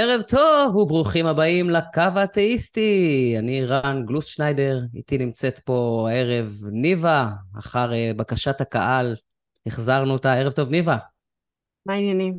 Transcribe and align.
ערב 0.00 0.22
טוב 0.22 0.76
וברוכים 0.76 1.26
הבאים 1.26 1.70
לקו 1.70 2.02
האתאיסטי. 2.14 3.34
אני 3.38 3.64
רן 3.64 4.02
גלוס 4.06 4.26
שניידר, 4.26 4.80
איתי 4.94 5.18
נמצאת 5.18 5.58
פה 5.58 6.08
הערב 6.10 6.60
ניבה, 6.72 7.30
אחר 7.58 7.90
uh, 7.90 8.16
בקשת 8.16 8.60
הקהל, 8.60 9.16
החזרנו 9.66 10.12
אותה. 10.12 10.34
ערב 10.34 10.52
טוב 10.52 10.70
ניבה. 10.70 10.96
מה 11.86 11.94
העניינים? 11.94 12.38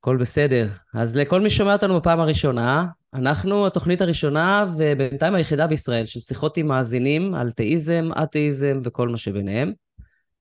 הכל 0.00 0.16
בסדר. 0.16 0.68
אז 0.94 1.16
לכל 1.16 1.40
מי 1.40 1.50
שומע 1.50 1.72
אותנו 1.72 2.00
בפעם 2.00 2.20
הראשונה, 2.20 2.86
אנחנו 3.14 3.66
התוכנית 3.66 4.00
הראשונה 4.00 4.66
ובינתיים 4.76 5.34
היחידה 5.34 5.66
בישראל 5.66 6.04
של 6.04 6.20
שיחות 6.20 6.56
עם 6.56 6.66
מאזינים 6.66 7.34
על 7.34 7.50
תאיזם, 7.50 8.08
אתאיזם 8.22 8.80
וכל 8.84 9.08
מה 9.08 9.16
שביניהם. 9.16 9.72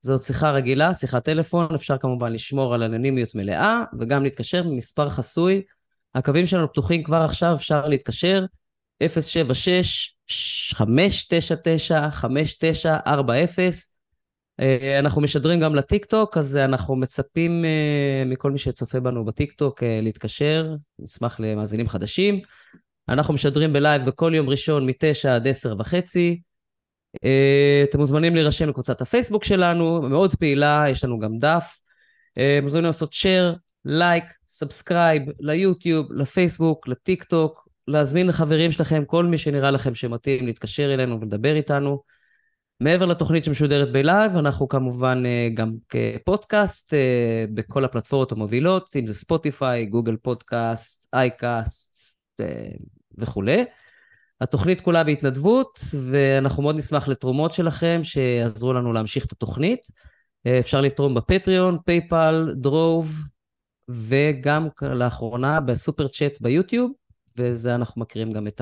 זאת 0.02 0.24
שיחה 0.24 0.52
רגילה, 0.52 0.94
שיחת 0.94 1.26
טלפון, 1.26 1.76
אפשר 1.76 1.98
כמובן 1.98 2.34
לשמור 2.34 2.74
על 2.74 2.84
אנונימיות 2.84 3.36
מלאה 3.36 3.84
וגם 4.00 4.24
להתקשר 4.24 4.64
במספר 4.64 5.10
חסוי 5.10 5.62
הקווים 6.16 6.48
שלנו 6.48 6.72
פתוחים 6.72 7.04
כבר 7.04 7.22
עכשיו, 7.22 7.56
אפשר 7.56 7.88
להתקשר, 7.88 8.46
076-599-5940. 9.04 9.08
אה, 14.60 15.00
אנחנו 15.00 15.22
משדרים 15.22 15.60
גם 15.60 15.76
לטיקטוק, 15.76 16.38
אז 16.38 16.58
אנחנו 16.58 16.96
מצפים 16.96 17.66
אה, 17.66 18.24
מכל 18.26 18.52
מי 18.52 18.58
שצופה 18.58 19.00
בנו 19.00 19.26
בטיקטוק 19.26 19.84
אה, 19.84 20.00
להתקשר, 20.02 20.76
נשמח 21.00 21.40
למאזינים 21.40 21.88
חדשים. 21.88 22.40
אנחנו 23.10 23.34
משדרים 23.34 23.74
בלייב 23.74 24.06
בכל 24.06 24.32
יום 24.36 24.50
ראשון 24.50 24.86
מ-9 24.86 25.30
עד 25.30 25.48
10 25.48 25.76
וחצי. 25.80 26.42
אתם 27.84 28.00
מוזמנים 28.00 28.36
להירשם 28.36 28.70
לקבוצת 28.70 29.02
הפייסבוק 29.02 29.44
שלנו, 29.44 30.02
מאוד 30.02 30.36
פעילה, 30.36 30.86
יש 30.90 31.04
לנו 31.04 31.20
גם 31.20 31.38
דף. 31.38 31.82
מוזמנים 32.64 32.86
לעשות 32.86 33.14
share, 33.14 33.56
like, 33.86 34.24
subscribe 34.48 35.24
ליוטיוב, 35.40 36.14
לפייסבוק, 36.14 36.88
לטיק 36.88 37.24
טוק, 37.24 37.70
להזמין 37.88 38.28
לחברים 38.28 38.72
שלכם, 38.72 39.06
כל 39.06 39.26
מי 39.26 39.38
שנראה 39.38 39.72
לכם 39.72 39.96
שמתאים 39.96 40.46
להתקשר 40.46 40.94
אלינו 40.94 41.22
ולדבר 41.22 41.56
איתנו. 41.56 42.02
מעבר 42.80 43.06
לתוכנית 43.06 43.44
שמשודרת 43.44 43.92
בלייב, 43.92 44.38
אנחנו 44.38 44.68
כמובן 44.68 45.24
אה, 45.26 45.50
גם 45.54 45.74
כפודקאסט 45.90 46.94
אה, 46.94 47.46
בכל 47.54 47.86
הפלטפורמות 47.86 48.32
המובילות, 48.32 48.96
אם 48.96 49.08
זה 49.08 49.14
ספוטיפיי, 49.14 49.86
גוגל 49.86 50.16
פודקאסט, 50.16 51.08
אייקאסט 51.14 52.16
אה, 52.40 52.70
וכולי. 53.18 53.66
התוכנית 54.42 54.82
כולה 54.82 55.04
בהתנדבות, 55.04 55.80
ואנחנו 56.10 56.64
מאוד 56.64 56.76
נשמח 56.76 57.08
לתרומות 57.08 57.54
שלכם 57.54 58.00
שיעזרו 58.04 58.74
לנו 58.74 58.94
להמשיך 58.94 59.26
את 59.26 59.32
התוכנית. 59.32 59.80
אפשר 60.60 60.82
לתרום 60.82 61.14
בפטריון, 61.14 61.78
פייפל, 61.86 62.54
דרוב, 62.56 63.24
וגם 63.90 64.68
לאחרונה 64.82 65.60
בסופר 65.60 66.08
צ'אט 66.08 66.42
ביוטיוב, 66.42 66.92
וזה 67.38 67.76
אנחנו 67.76 68.02
מכירים 68.02 68.32
גם 68.32 68.48
את 68.48 68.62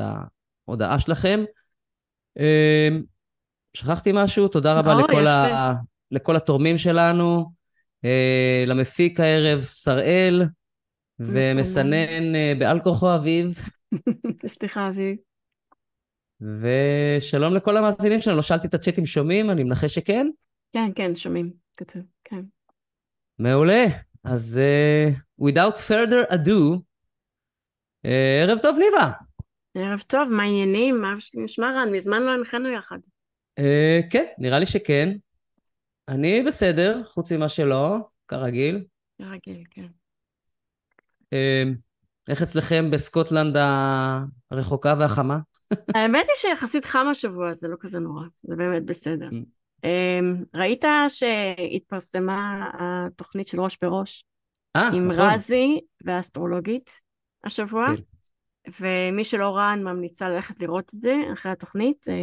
ההודעה 0.68 1.00
שלכם. 1.00 1.44
אמ, 2.40 3.04
שכחתי 3.74 4.12
משהו? 4.14 4.48
תודה 4.48 4.74
רבה 4.74 4.94
לא, 4.94 5.04
לכל, 5.04 5.28
ה... 5.28 5.74
לכל 6.12 6.36
התורמים 6.36 6.78
שלנו, 6.78 7.52
אה, 8.06 8.64
למפיק 8.68 9.20
הערב 9.20 9.64
שראל, 9.64 10.44
ומסנן 11.20 12.36
אה, 12.36 12.54
בעל 12.60 12.80
כוחו 12.80 13.16
אביב. 13.16 13.60
סליחה, 14.48 14.90
אביב. 14.90 15.16
ושלום 16.42 17.54
לכל 17.54 17.78
המאזינים 17.78 18.22
שלנו, 18.22 18.38
לא 18.38 18.44
שאלתי 18.44 18.68
את 18.68 18.74
הצ'אטים 18.74 19.06
שומעים, 19.06 19.50
אני 19.50 19.64
מנחש 19.64 19.96
שכן? 19.96 20.28
כן, 20.74 20.92
כן, 20.96 21.16
שומעים, 21.16 21.52
כתוב, 21.78 22.02
כן. 22.24 22.42
מעולה. 23.40 23.86
אז 24.24 24.60
uh, 24.60 25.46
without 25.46 25.76
further 25.76 26.34
ado, 26.34 26.78
uh, 28.06 28.10
ערב 28.44 28.60
טוב, 28.60 28.78
ניבה. 28.78 29.12
ערב 29.78 30.00
טוב, 30.08 30.30
מה 30.30 30.44
העניינים? 30.44 31.02
מה 31.02 31.14
נשמע 31.44 31.72
רן? 31.72 31.92
מזמן 31.92 32.22
לא 32.24 32.32
הנחינו 32.32 32.70
יחד. 32.70 33.00
Uh, 33.60 34.10
כן, 34.10 34.26
נראה 34.38 34.60
לי 34.60 34.66
שכן. 34.66 35.18
אני 36.08 36.44
בסדר, 36.44 37.04
חוץ 37.04 37.32
ממה 37.32 37.50
שלא, 37.50 37.98
כרגיל. 38.28 38.84
כרגיל, 39.22 39.64
כן. 39.72 39.88
Uh, 41.34 41.68
איך 42.30 42.42
אצלכם 42.42 42.92
בסקוטלנד 42.92 43.58
הרחוקה 44.52 44.94
והחמה? 45.00 45.40
האמת 45.96 46.26
היא 46.28 46.36
שיחסית 46.36 46.86
חם 46.86 47.08
השבוע, 47.12 47.54
זה 47.54 47.68
לא 47.68 47.76
כזה 47.80 48.00
נורא, 48.00 48.24
זה 48.44 48.56
באמת 48.56 48.86
בסדר. 48.86 49.30
אמ, 49.84 50.44
ראית 50.54 50.86
שהתפרסמה 51.08 52.70
התוכנית 52.74 53.48
של 53.48 53.62
ראש 53.62 53.78
בראש? 53.82 54.26
אה, 54.76 54.88
עם 54.88 55.08
נכון. 55.08 55.26
רזי 55.26 55.80
והאסטרולוגית 56.06 57.02
השבוע, 57.44 57.88
כן. 57.88 58.02
ומי 58.80 59.24
שלא 59.24 59.56
ראה 59.56 59.74
אני 59.74 59.84
ממליצה 59.84 60.30
ללכת 60.30 60.62
לראות 60.62 60.92
את 60.96 61.02
זה 61.02 61.16
אחרי 61.34 61.52
התוכנית, 61.52 62.08
אה, 62.08 62.14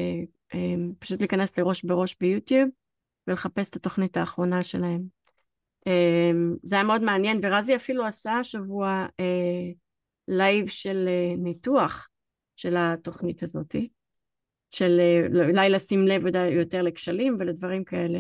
אה, 0.55 0.75
פשוט 0.99 1.21
להיכנס 1.21 1.59
לראש 1.59 1.85
בראש 1.85 2.17
ביוטיוב 2.21 2.69
ולחפש 3.27 3.71
את 3.71 3.77
התוכנית 3.77 4.17
האחרונה 4.17 4.63
שלהם. 4.63 5.03
אה, 5.87 6.31
זה 6.63 6.75
היה 6.75 6.85
מאוד 6.85 7.03
מעניין, 7.03 7.41
ורזי 7.43 7.77
אפילו 7.77 8.07
עשה 8.07 8.33
השבוע 8.33 9.07
לייב 10.29 10.67
של 10.69 11.09
ניתוח 11.39 12.09
של 12.57 12.75
התוכנית 12.79 13.43
הזאתי. 13.43 13.89
של 14.75 15.01
אולי 15.51 15.71
לשים 15.71 16.07
לב 16.07 16.23
יותר 16.51 16.83
לכשלים 16.83 17.37
ולדברים 17.39 17.85
כאלה 17.85 18.19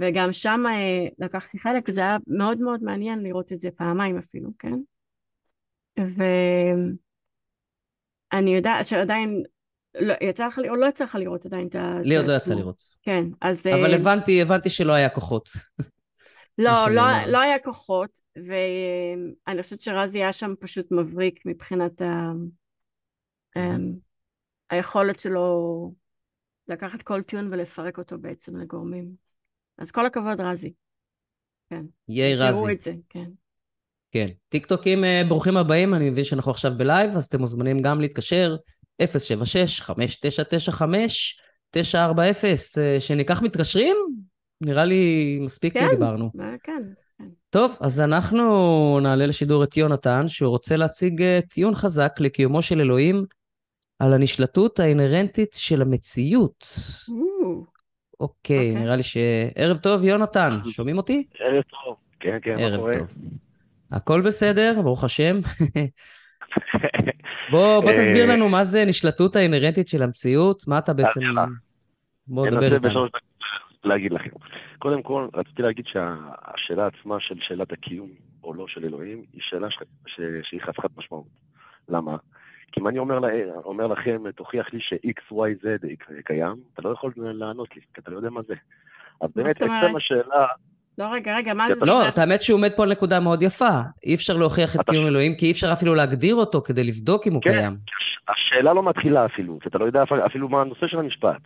וגם 0.00 0.32
שם 0.32 0.64
אה, 0.66 1.06
לקחתי 1.18 1.58
חלק 1.58 1.88
וזה 1.88 2.00
היה 2.00 2.16
מאוד 2.26 2.60
מאוד 2.60 2.82
מעניין 2.82 3.22
לראות 3.22 3.52
את 3.52 3.58
זה 3.58 3.68
פעמיים 3.76 4.18
אפילו, 4.18 4.50
כן? 4.58 4.78
ואני 8.32 8.56
יודעת 8.56 8.88
שעדיין 8.88 9.42
לא, 9.94 10.14
יצא 10.20 10.46
לך, 10.46 10.58
או 10.68 10.76
לא 10.76 10.86
יצא 10.86 11.04
לך 11.04 11.14
לראות 11.14 11.46
עדיין 11.46 11.66
את 11.66 11.74
ה... 11.74 11.98
לי 12.02 12.16
עוד 12.16 12.26
לא 12.26 12.32
יצא 12.32 12.54
לראות. 12.54 12.80
כן, 13.02 13.24
אז... 13.40 13.66
אבל 13.66 13.92
אה, 13.92 13.96
הבנתי, 13.96 14.42
הבנתי 14.42 14.70
שלא 14.70 14.92
היה 14.92 15.08
כוחות. 15.08 15.48
לא, 16.58 16.90
לא, 16.90 17.02
לא 17.26 17.40
היה 17.40 17.58
כוחות, 17.58 18.10
ואני 18.36 19.62
חושבת 19.62 19.80
שרזי 19.80 20.18
היה 20.18 20.32
שם 20.32 20.54
פשוט 20.60 20.92
מבריק 20.92 21.40
מבחינת 21.46 22.02
ה... 22.02 22.32
היכולת 24.70 25.18
שלו 25.18 25.92
לקחת 26.68 27.02
כל 27.02 27.22
טיעון 27.22 27.52
ולפרק 27.52 27.98
אותו 27.98 28.18
בעצם 28.18 28.56
לגורמים. 28.56 29.06
אז 29.78 29.90
כל 29.90 30.06
הכבוד, 30.06 30.40
רזי. 30.40 30.72
כן. 31.70 31.84
ייי 32.08 32.34
רזי. 32.34 32.52
תראו 32.52 32.70
את 32.70 32.80
זה, 32.80 32.92
כן. 33.08 33.30
כן. 34.12 34.26
טיקטוקים 34.48 35.04
אה, 35.04 35.22
ברוכים 35.28 35.56
הבאים, 35.56 35.94
אני 35.94 36.10
מבין 36.10 36.24
שאנחנו 36.24 36.50
עכשיו 36.50 36.72
בלייב, 36.76 37.10
אז 37.16 37.26
אתם 37.26 37.40
מוזמנים 37.40 37.78
גם 37.78 38.00
להתקשר, 38.00 38.56
076-5995-940, 39.02 39.06
אה, 42.78 42.96
שניקח 43.00 43.42
מתקשרים? 43.42 43.96
נראה 44.60 44.84
לי 44.84 45.38
מספיק 45.40 45.74
כן, 45.74 45.88
דיברנו. 45.90 46.30
כן, 46.32 46.56
כן. 46.62 46.82
טוב, 47.50 47.76
אז 47.80 48.00
אנחנו 48.00 49.00
נעלה 49.02 49.26
לשידור 49.26 49.64
את 49.64 49.76
יונתן, 49.76 50.28
שהוא 50.28 50.48
רוצה 50.50 50.76
להציג 50.76 51.22
אה, 51.22 51.40
טיעון 51.48 51.74
חזק 51.74 52.12
לקיומו 52.20 52.62
של 52.62 52.80
אלוהים 52.80 53.24
על 53.98 54.12
הנשלטות 54.12 54.80
האינהרנטית 54.80 55.54
של 55.54 55.82
המציאות. 55.82 56.64
אוקיי, 58.20 58.74
נראה 58.74 58.96
לי 58.96 59.02
ש... 59.02 59.16
ערב 59.54 59.76
טוב, 59.76 60.04
יונתן, 60.04 60.58
שומעים 60.70 60.96
אותי? 60.96 61.26
ערב 61.38 61.62
טוב, 61.62 61.96
כן, 62.20 62.38
כן, 62.42 62.50
מה 62.52 62.76
קורה? 62.76 62.94
ערב 62.94 63.00
טוב. 63.00 63.18
הכל 63.92 64.20
בסדר, 64.20 64.82
ברוך 64.82 65.04
השם. 65.04 65.36
בוא, 67.50 67.80
בוא 67.80 67.92
תסביר 67.92 68.30
אה, 68.30 68.36
לנו 68.36 68.48
מה 68.48 68.64
זה 68.64 68.84
נשלטות 68.84 69.36
האינהרנטית 69.36 69.88
של 69.88 70.02
המציאות, 70.02 70.68
מה 70.68 70.78
אתה 70.78 70.92
בעצם... 70.92 71.20
בוא 72.26 72.46
נדבר 72.46 72.74
איתנו. 72.74 73.06
להגיד 73.84 74.12
לכם. 74.12 74.30
קודם 74.78 75.02
כל, 75.02 75.28
רציתי 75.34 75.62
להגיד 75.62 75.84
שהשאלה 75.86 76.86
עצמה 76.86 77.16
של 77.20 77.34
שאלת 77.40 77.72
הקיום 77.72 78.10
או 78.44 78.54
לא 78.54 78.64
של 78.68 78.84
אלוהים, 78.84 79.24
היא 79.32 79.40
שאלה 79.44 79.68
שהיא 80.42 80.60
חסכת 80.60 80.90
משמעות. 80.96 81.26
למה? 81.88 82.16
כי 82.72 82.80
אם 82.80 82.88
אני 82.88 82.98
אומר, 82.98 83.18
לה, 83.18 83.28
אומר 83.64 83.86
לכם, 83.86 84.22
תוכיח 84.36 84.66
לי 84.72 84.80
ש-x, 84.80 85.32
y, 85.32 85.64
z 85.64 85.86
קיים, 86.24 86.56
אתה 86.74 86.82
לא 86.82 86.90
יכול 86.90 87.12
לענות 87.16 87.76
לי, 87.76 87.82
כי 87.94 88.00
אתה 88.00 88.10
לא 88.10 88.16
יודע 88.16 88.30
מה 88.30 88.40
זה. 88.48 88.54
אז 89.20 89.30
באמת, 89.36 89.56
עצם 89.56 89.96
השאלה... 89.96 90.46
לא, 90.98 91.04
רגע, 91.12 91.36
רגע, 91.36 91.54
מה 91.54 91.74
זה? 91.74 91.86
לא, 91.86 92.08
את 92.08 92.18
האמת 92.18 92.42
שהוא 92.42 92.58
עומד 92.58 92.70
פה 92.76 92.82
על 92.82 92.90
נקודה 92.90 93.20
מאוד 93.20 93.42
יפה. 93.42 93.80
אי 94.04 94.14
אפשר 94.14 94.36
להוכיח 94.36 94.76
את 94.76 94.90
קיום 94.90 95.06
אלוהים, 95.06 95.34
כי 95.34 95.46
אי 95.46 95.52
אפשר 95.52 95.72
אפילו 95.72 95.94
להגדיר 95.94 96.34
אותו 96.34 96.60
כדי 96.60 96.84
לבדוק 96.84 97.26
אם 97.26 97.32
הוא 97.32 97.42
כן, 97.42 97.50
קיים. 97.50 97.72
כן, 97.72 98.32
השאלה 98.32 98.72
לא 98.72 98.82
מתחילה 98.82 99.26
אפילו, 99.26 99.58
אתה 99.66 99.78
לא 99.78 99.84
יודע 99.84 100.02
אפילו 100.26 100.48
מה 100.48 100.60
הנושא 100.60 100.86
של 100.86 100.98
המשפט. 100.98 101.40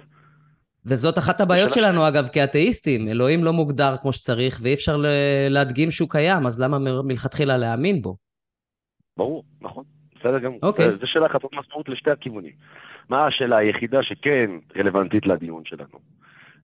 וזאת 0.87 1.19
אחת 1.19 1.41
הבעיות 1.41 1.71
שלנו, 1.71 2.09
אגב, 2.09 2.29
כאתאיסטים. 2.29 3.09
אלוהים 3.09 3.45
לא 3.45 3.53
מוגדר 3.53 3.97
כמו 4.03 4.13
שצריך, 4.13 4.59
ואי 4.63 4.75
אפשר 4.75 4.97
להדגים 5.51 5.91
שהוא 5.91 6.11
קיים, 6.11 6.47
אז 6.47 6.61
למה 6.61 6.79
מלכתחילה 7.05 7.57
להאמין 7.57 8.03
בו? 8.03 8.17
ברור, 9.17 9.45
נכון. 9.61 9.85
בסדר 10.23 10.39
גמור. 10.39 10.59
אוקיי. 10.63 10.91
זו 10.91 11.07
שאלה 11.07 11.29
חסרת 11.29 11.51
משמעות 11.55 11.89
לשתי 11.89 12.11
הכיוונים. 12.11 12.53
מה 13.09 13.27
השאלה 13.27 13.57
היחידה 13.57 13.99
שכן 14.03 14.51
רלוונטית 14.77 15.27
לדיון 15.27 15.63
שלנו? 15.65 15.99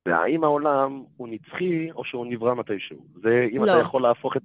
והאם 0.07 0.45
העולם 0.45 1.03
הוא 1.17 1.29
נצחי 1.29 1.91
או 1.91 2.05
שהוא 2.05 2.27
נברא 2.27 2.55
מתישהו? 2.55 2.97
זה 3.23 3.47
אם 3.57 3.65
לא. 3.65 3.73
אתה 3.73 3.81
יכול 3.81 4.03
להפוך 4.03 4.37
את... 4.37 4.43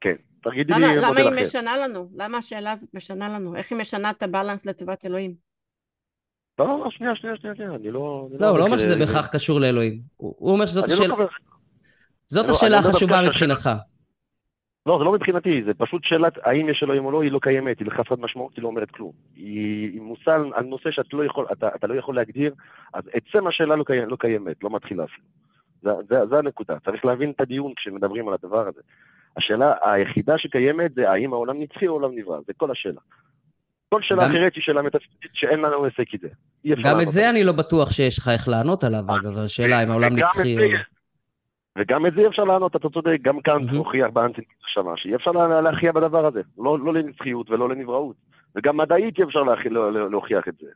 כן. 0.00 0.14
תגידי 0.42 0.72
למה, 0.72 0.86
לי 0.86 0.96
למה 0.96 1.08
מודל 1.08 1.20
היא 1.20 1.28
אחר. 1.30 1.40
משנה 1.40 1.76
לנו? 1.76 2.08
למה 2.16 2.38
השאלה 2.38 2.72
הזאת 2.72 2.94
משנה 2.94 3.28
לנו? 3.28 3.56
איך 3.56 3.70
היא 3.72 3.78
משנה 3.78 4.10
את 4.10 4.22
הבלנס 4.22 4.66
לטובת 4.66 5.06
אלוהים? 5.06 5.34
לא, 6.58 6.66
לא, 6.84 6.90
שנייה, 6.90 7.16
שנייה, 7.16 7.36
שנייה, 7.36 7.54
שנייה, 7.56 7.70
אני 7.74 7.90
לא... 7.90 8.28
אני 8.32 8.38
לא, 8.40 8.48
הוא 8.48 8.58
לא 8.58 8.64
אומר 8.64 8.78
זה- 8.78 8.84
שזה 8.84 8.98
בהכרח 8.98 9.28
קשור 9.32 9.60
לאלוהים. 9.60 10.00
הוא 10.16 10.52
אומר 10.52 10.66
שזאת 10.66 10.88
לא 10.88 10.94
השאלה- 10.94 11.14
זאת 12.26 12.46
לא- 12.46 12.52
השאלה 12.52 12.78
החשובה 12.78 13.16
מבחינתך. 13.28 13.70
לא, 14.86 14.98
זה 14.98 15.04
לא 15.04 15.12
מבחינתי, 15.12 15.62
זה 15.66 15.74
פשוט 15.74 16.02
שאלת 16.04 16.32
האם 16.42 16.68
יש 16.68 16.82
אלוהים 16.82 17.04
או 17.04 17.10
לא, 17.10 17.22
היא 17.22 17.32
לא 17.32 17.38
קיימת, 17.42 17.80
היא 17.80 17.90
חסרת 17.90 18.18
משמעות, 18.18 18.56
היא 18.56 18.62
לא 18.62 18.68
אומרת 18.68 18.90
כלום. 18.90 19.12
היא, 19.36 20.00
מושא 20.00 20.30
על, 20.30 20.64
נושא 20.64 20.90
שאתה 20.90 21.16
לא 21.16 21.24
יכול, 21.24 21.46
אתה, 21.52 21.68
אתה 21.74 21.86
לא 21.86 21.94
יכול 21.94 22.14
להגדיר, 22.16 22.54
אז 22.94 23.02
עצם 23.12 23.46
השאלה 23.46 23.76
לא, 23.76 23.84
קיים, 23.84 24.08
לא 24.08 24.16
קיימת, 24.16 24.64
לא 24.64 24.70
מתחילה 24.70 25.04
אפילו. 25.04 25.26
זה, 25.82 25.90
זה, 26.08 26.26
זה 26.26 26.38
הנקודה, 26.38 26.76
צריך 26.84 27.04
להבין 27.04 27.30
את 27.30 27.40
הדיון 27.40 27.72
כשמדברים 27.76 28.28
על 28.28 28.34
הדבר 28.34 28.68
הזה. 28.68 28.80
השאלה 29.36 29.72
היחידה 29.84 30.38
שקיימת 30.38 30.94
זה 30.94 31.10
האם 31.10 31.32
העולם 31.32 31.62
נצחי 31.62 31.86
או 31.86 31.92
העולם 31.92 32.18
נברא, 32.18 32.38
זה 32.46 32.52
כל 32.56 32.70
השאלה. 32.70 33.00
כל 33.94 34.02
שאלה 34.02 34.24
גם- 34.24 34.30
אחרת 34.30 34.54
היא 34.54 34.62
שאלה 34.62 34.82
מטאפיזית 34.82 35.30
שאין 35.34 35.60
לנו 35.60 35.84
עסק 35.84 36.12
איתה. 36.12 36.28
גם 36.84 37.00
את 37.00 37.10
זה. 37.10 37.30
אני 37.30 37.44
לא 37.44 37.52
בטוח 37.52 37.90
שיש 37.90 38.18
לך 38.18 38.28
איך 38.28 38.48
לענות 38.48 38.84
עליו, 38.84 39.00
אגב, 39.06 39.38
השאלה 39.44 39.82
אם 39.84 39.90
העולם 39.90 40.16
נצחי 40.16 40.56
או. 40.58 40.93
וגם 41.78 42.06
את 42.06 42.14
זה 42.14 42.20
אי 42.20 42.26
אפשר 42.26 42.44
לענות, 42.44 42.76
אתה 42.76 42.88
צודק, 42.88 43.16
גם 43.22 43.40
קאנט. 43.40 43.70
הוכיח 43.76 44.10
באנטינג 44.12 44.46
שמה, 44.66 44.96
שאי 44.96 45.14
אפשר 45.14 45.30
לה- 45.30 45.60
להכריע 45.60 45.92
בדבר 45.92 46.26
הזה, 46.26 46.40
לא, 46.58 46.78
לא 46.78 46.92
לנצחיות 46.94 47.50
ולא 47.50 47.68
לנבראות. 47.68 48.16
וגם 48.56 48.76
מדעית 48.76 49.18
אי 49.18 49.24
אפשר 49.24 49.42
להכ- 49.42 49.68
לא- 49.70 49.92
לא- 49.92 50.10
להוכיח 50.10 50.48
את 50.48 50.54
זה. 50.60 50.66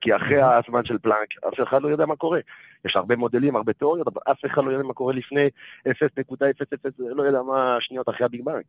כי 0.00 0.16
אחרי 0.16 0.42
הזמן 0.42 0.84
של 0.84 0.98
פלאנק, 0.98 1.28
אף 1.48 1.68
אחד 1.68 1.82
לא 1.82 1.88
יודע 1.88 2.06
מה 2.06 2.16
קורה. 2.16 2.40
יש 2.84 2.96
הרבה 2.96 3.16
מודלים, 3.16 3.56
הרבה 3.56 3.72
תיאוריות, 3.72 4.06
אבל 4.08 4.20
אף 4.30 4.44
אחד 4.46 4.64
לא 4.64 4.70
יודע 4.70 4.82
מה 4.84 4.94
קורה 4.94 5.12
לפני 5.12 5.48
0.00, 5.88 6.54
לא 6.98 7.22
יודע 7.22 7.42
מה 7.42 7.76
השניות 7.76 8.08
אחרי 8.08 8.24
הביג 8.26 8.44
בנק. 8.44 8.64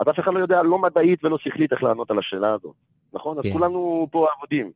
אז 0.00 0.08
אף 0.10 0.20
אחד 0.20 0.34
לא 0.34 0.38
יודע, 0.38 0.62
לא 0.62 0.78
מדעית 0.78 1.24
ולא 1.24 1.38
שכלית, 1.38 1.72
איך 1.72 1.82
לענות 1.82 2.10
על 2.10 2.18
השאלה 2.18 2.52
הזאת. 2.52 2.74
נכון? 3.12 3.38
אז 3.38 3.44
כן. 3.44 3.52
כולנו 3.52 4.08
פה 4.10 4.26
עבודים. 4.36 4.70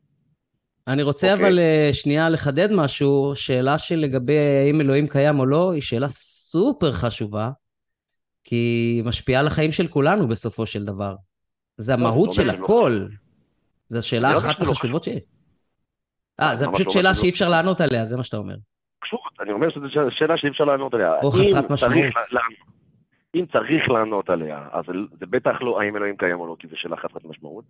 אני 0.89 1.03
רוצה 1.03 1.33
אוקיי. 1.33 1.47
אבל 1.47 1.59
אה, 1.59 1.89
שנייה 1.93 2.29
לחדד 2.29 2.73
משהו, 2.73 3.33
שאלה 3.35 3.79
שלגבי 3.79 4.39
האם 4.39 4.81
אלוהים 4.81 5.09
קיים 5.09 5.39
או 5.39 5.47
לא, 5.47 5.73
היא 5.73 5.83
שאלה 5.83 6.09
סופר 6.09 6.93
חשובה, 6.93 7.51
כי 8.45 8.57
היא 8.97 9.05
משפיעה 9.05 9.41
על 9.41 9.47
החיים 9.47 9.73
של 9.73 9.89
כולנו 9.89 10.29
בסופו 10.29 10.67
של 10.67 10.85
דבר. 10.85 11.15
זה 11.77 11.93
לא, 11.97 11.99
המהות 11.99 12.33
זה 12.33 12.43
של 12.43 12.51
שלא. 12.51 12.63
הכל. 12.63 12.93
זו 13.89 13.99
השאלה 13.99 14.33
לא 14.33 14.39
אחת 14.39 14.61
לא 14.61 14.65
החשובות 14.65 15.05
שיש. 15.05 15.23
אה, 16.41 16.57
זו 16.57 16.73
פשוט 16.73 16.87
לא 16.87 16.93
שאלה 16.93 17.15
שאי 17.15 17.27
לא. 17.27 17.31
אפשר 17.31 17.49
לענות 17.49 17.81
עליה, 17.81 18.05
זה 18.05 18.17
מה 18.17 18.23
שאתה 18.23 18.37
אומר. 18.37 18.55
אני 19.41 19.53
אומר 19.53 19.71
שזו 19.71 19.87
שאלה 20.11 20.37
שאי 20.37 20.49
אפשר 20.49 20.65
לענות 20.65 20.95
עליה. 20.95 21.13
או 21.23 21.31
חסרת 21.31 21.71
משמעות. 21.71 22.13
אם 23.35 23.47
צריך 23.53 23.89
לענות 23.89 24.31
עליה, 24.31 24.69
אז 24.73 24.85
זה 25.21 25.27
בטח 25.27 25.57
לא 25.61 25.81
האם 25.81 25.97
אלוהים 25.97 26.17
קיים 26.17 26.41
או 26.41 26.47
לא, 26.47 26.57
כי 26.59 26.69
זו 26.69 26.77
שאלה 26.77 26.97
חסרת 26.97 27.25
משמעות. 27.25 27.65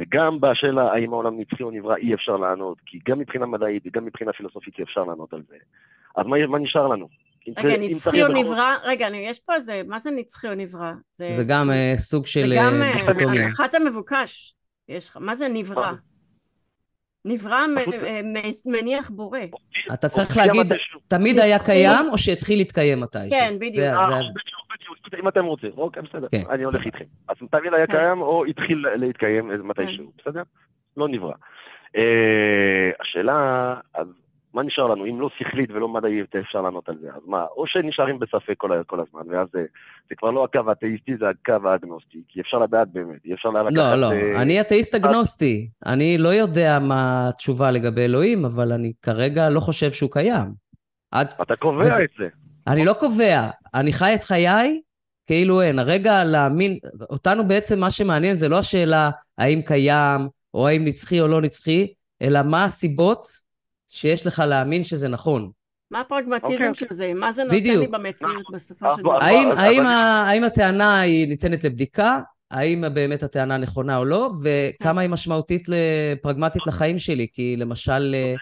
וגם 0.00 0.40
בשאלה 0.40 0.92
האם 0.92 1.12
העולם 1.12 1.40
נצחי 1.40 1.62
או 1.62 1.70
נברא, 1.70 1.96
אי 1.96 2.14
אפשר 2.14 2.36
לענות, 2.36 2.78
כי 2.86 2.98
גם 3.08 3.18
מבחינה 3.18 3.46
מדעית 3.46 3.82
וגם 3.86 4.04
מבחינה 4.04 4.32
פילוסופית 4.32 4.78
אי 4.78 4.84
אפשר 4.84 5.04
לענות 5.04 5.32
על 5.32 5.42
זה. 5.48 5.56
אז 6.16 6.26
מה, 6.26 6.46
מה 6.46 6.58
נשאר 6.58 6.86
לנו? 6.88 7.08
רגע, 7.58 7.68
זה- 7.70 7.76
נצחי 7.78 8.22
או 8.22 8.28
נברא? 8.28 8.74
רגע, 8.84 9.06
אני- 9.06 9.26
יש 9.28 9.40
פה 9.40 9.54
איזה, 9.54 9.82
מה 9.86 9.98
זה 9.98 10.10
נצחי 10.10 10.48
או 10.48 10.54
נברא? 10.54 10.92
זה 11.12 11.44
גם 11.48 11.70
אה, 11.70 11.92
סוג 11.96 12.26
של 12.26 12.48
זה 12.48 12.54
גם 12.58 12.72
אה, 12.82 12.90
אה. 13.38 13.44
הנחת 13.44 13.74
המבוקש. 13.74 14.54
יש 14.88 15.08
לך, 15.08 15.16
מה 15.20 15.34
זה 15.34 15.48
נברא? 15.48 15.92
נברא 17.24 17.66
מ- 17.66 17.80
פשוט- 17.80 17.94
מ- 18.24 18.72
מניח 18.72 19.10
בורא. 19.10 19.38
אתה 19.94 20.08
צריך 20.08 20.28
הופיע 20.28 20.46
להגיד. 20.46 20.72
תמיד 21.08 21.38
היה. 21.38 21.58
קיים 21.66 22.06
או 22.12 22.18
שהתחיל 22.18 22.58
להתקיים 22.58 23.00
מתישהו? 23.00 23.30
כן, 23.30 23.54
בדיוק. 23.56 23.74
זה- 23.74 23.96
אה, 23.96 24.06
בדיוק, 24.08 25.20
אם 25.22 25.28
אתם 25.28 25.44
רוצים, 25.44 25.70
אוקיי, 25.76 26.02
בסדר, 26.02 26.26
כן, 26.32 26.42
אני 26.50 26.64
הולך. 26.64 26.86
איתכם. 26.86 27.04
אז 27.28 27.36
תמיד 27.50 27.74
היה 27.74 27.86
כן. 27.86 27.96
קיים 27.96 28.20
או 28.22 28.44
התחיל 28.44 28.86
להתקיים 28.96 29.68
מתישהו, 29.68 30.12
בסדר? 30.18 30.42
לא 30.96 31.08
נברא. 31.08 31.32
אה, 31.96 32.90
השאלה, 33.00 33.74
אז 33.94 34.06
מה 34.54 34.62
נשאר 34.62 34.86
לנו? 34.86 35.04
אם 35.06 35.20
לא 35.20 35.28
שכלית 35.38 35.70
ולא 35.70 35.88
מדעית, 35.88 36.36
אפשר 36.36 36.60
לענות 36.60 36.88
על 36.88 36.94
זה. 37.00 37.08
אז 37.08 37.22
מה, 37.26 37.44
או 37.56 37.64
שנשארים 37.66 38.18
בספק 38.18 38.54
כל 38.56 38.70
כל 38.86 39.00
הזמן, 39.00 39.34
ואז 39.34 39.48
זה- 39.52 39.64
זה 40.08 40.14
כבר 40.16 40.30
לא 40.30 40.44
הקו 40.44 40.60
האתאיסטי, 40.68 41.12
זה 41.20 41.24
הקו 41.28 41.68
האגנוסטי, 41.68 42.22
כי 42.28 42.40
אפשר 42.40 42.58
לדעת 42.58 42.88
באמת, 42.92 43.24
אי 43.24 43.34
אפשר 43.34 43.48
לקחת... 43.48 43.72
לא, 43.76 43.94
לא, 43.94 44.12
אה, 44.12 44.42
אני 44.42 44.60
אתאיסט 44.60 44.94
אגנוסטי. 44.94 45.68
אני 45.86 46.18
לא 46.18 46.28
יודע 46.28 46.78
מה 46.78 47.28
התשובה 47.28 47.70
לגבי 47.70 48.04
אלוהים, 48.04 48.44
אבל 48.44 48.72
אני 48.72 48.92
כרגע 49.02 49.50
לא 49.50 49.60
חושב 49.60 49.92
שהוא 49.92 50.10
קיים. 50.12 50.48
עד... 51.10 51.26
אתה 51.42 51.56
קובע 51.56 51.84
וזה- 51.84 52.04
את 52.04 52.10
זה. 52.18 52.28
אני 52.66 52.84
לא 52.84 52.92
קובע, 52.92 53.50
אני 53.74 53.92
חי 53.92 54.14
את 54.14 54.24
חיי 54.24 54.80
כאילו 55.26 55.62
אין. 55.62 55.78
הרגע 55.78 56.24
להאמין, 56.24 56.78
אותנו 57.10 57.48
בעצם 57.48 57.80
מה 57.80 57.90
שמעניין 57.90 58.34
זה 58.36 58.48
לא 58.48 58.58
השאלה 58.58 59.10
האם 59.38 59.62
קיים, 59.62 60.20
או 60.54 60.68
האם 60.68 60.84
נצחי 60.84 61.20
או 61.20 61.28
לא 61.28 61.40
נצחי, 61.42 61.86
אלא 62.22 62.40
מה 62.42 62.64
הסיבות 62.64 63.24
שיש 63.90 64.26
לך 64.26 64.42
להאמין 64.48 64.82
שזה 64.84 65.08
נכון. 65.08 65.50
מה 65.90 66.00
הפרגמטיזם 66.00 66.52
אוקיי, 66.52 66.74
של 66.74 66.86
זה? 66.90 67.14
מה 67.14 67.32
זה 67.32 67.44
נותן 67.44 67.78
לי. 67.78 67.86
במציאות 67.86 68.50
בסופו 68.52 68.86
של 68.96 69.02
דבר? 69.02 69.18
האם, 69.20 70.44
הטענה 70.44 71.00
היא 71.00 71.28
ניתנת 71.28 71.64
לבדיקה? 71.64 72.20
האם 72.50 72.84
באמת 72.94 73.22
הטענה 73.22 73.56
נכונה 73.56 73.96
או 73.96 74.04
לא? 74.04 74.30
וכמה 74.42 75.00
היא 75.00 75.10
משמעותית, 75.10 75.68
פרגמטית 76.22 76.66
לחיים 76.66 76.98
שלי? 76.98 77.26
כי 77.32 77.56
למשל, 77.56 78.14
אה, 78.14 78.34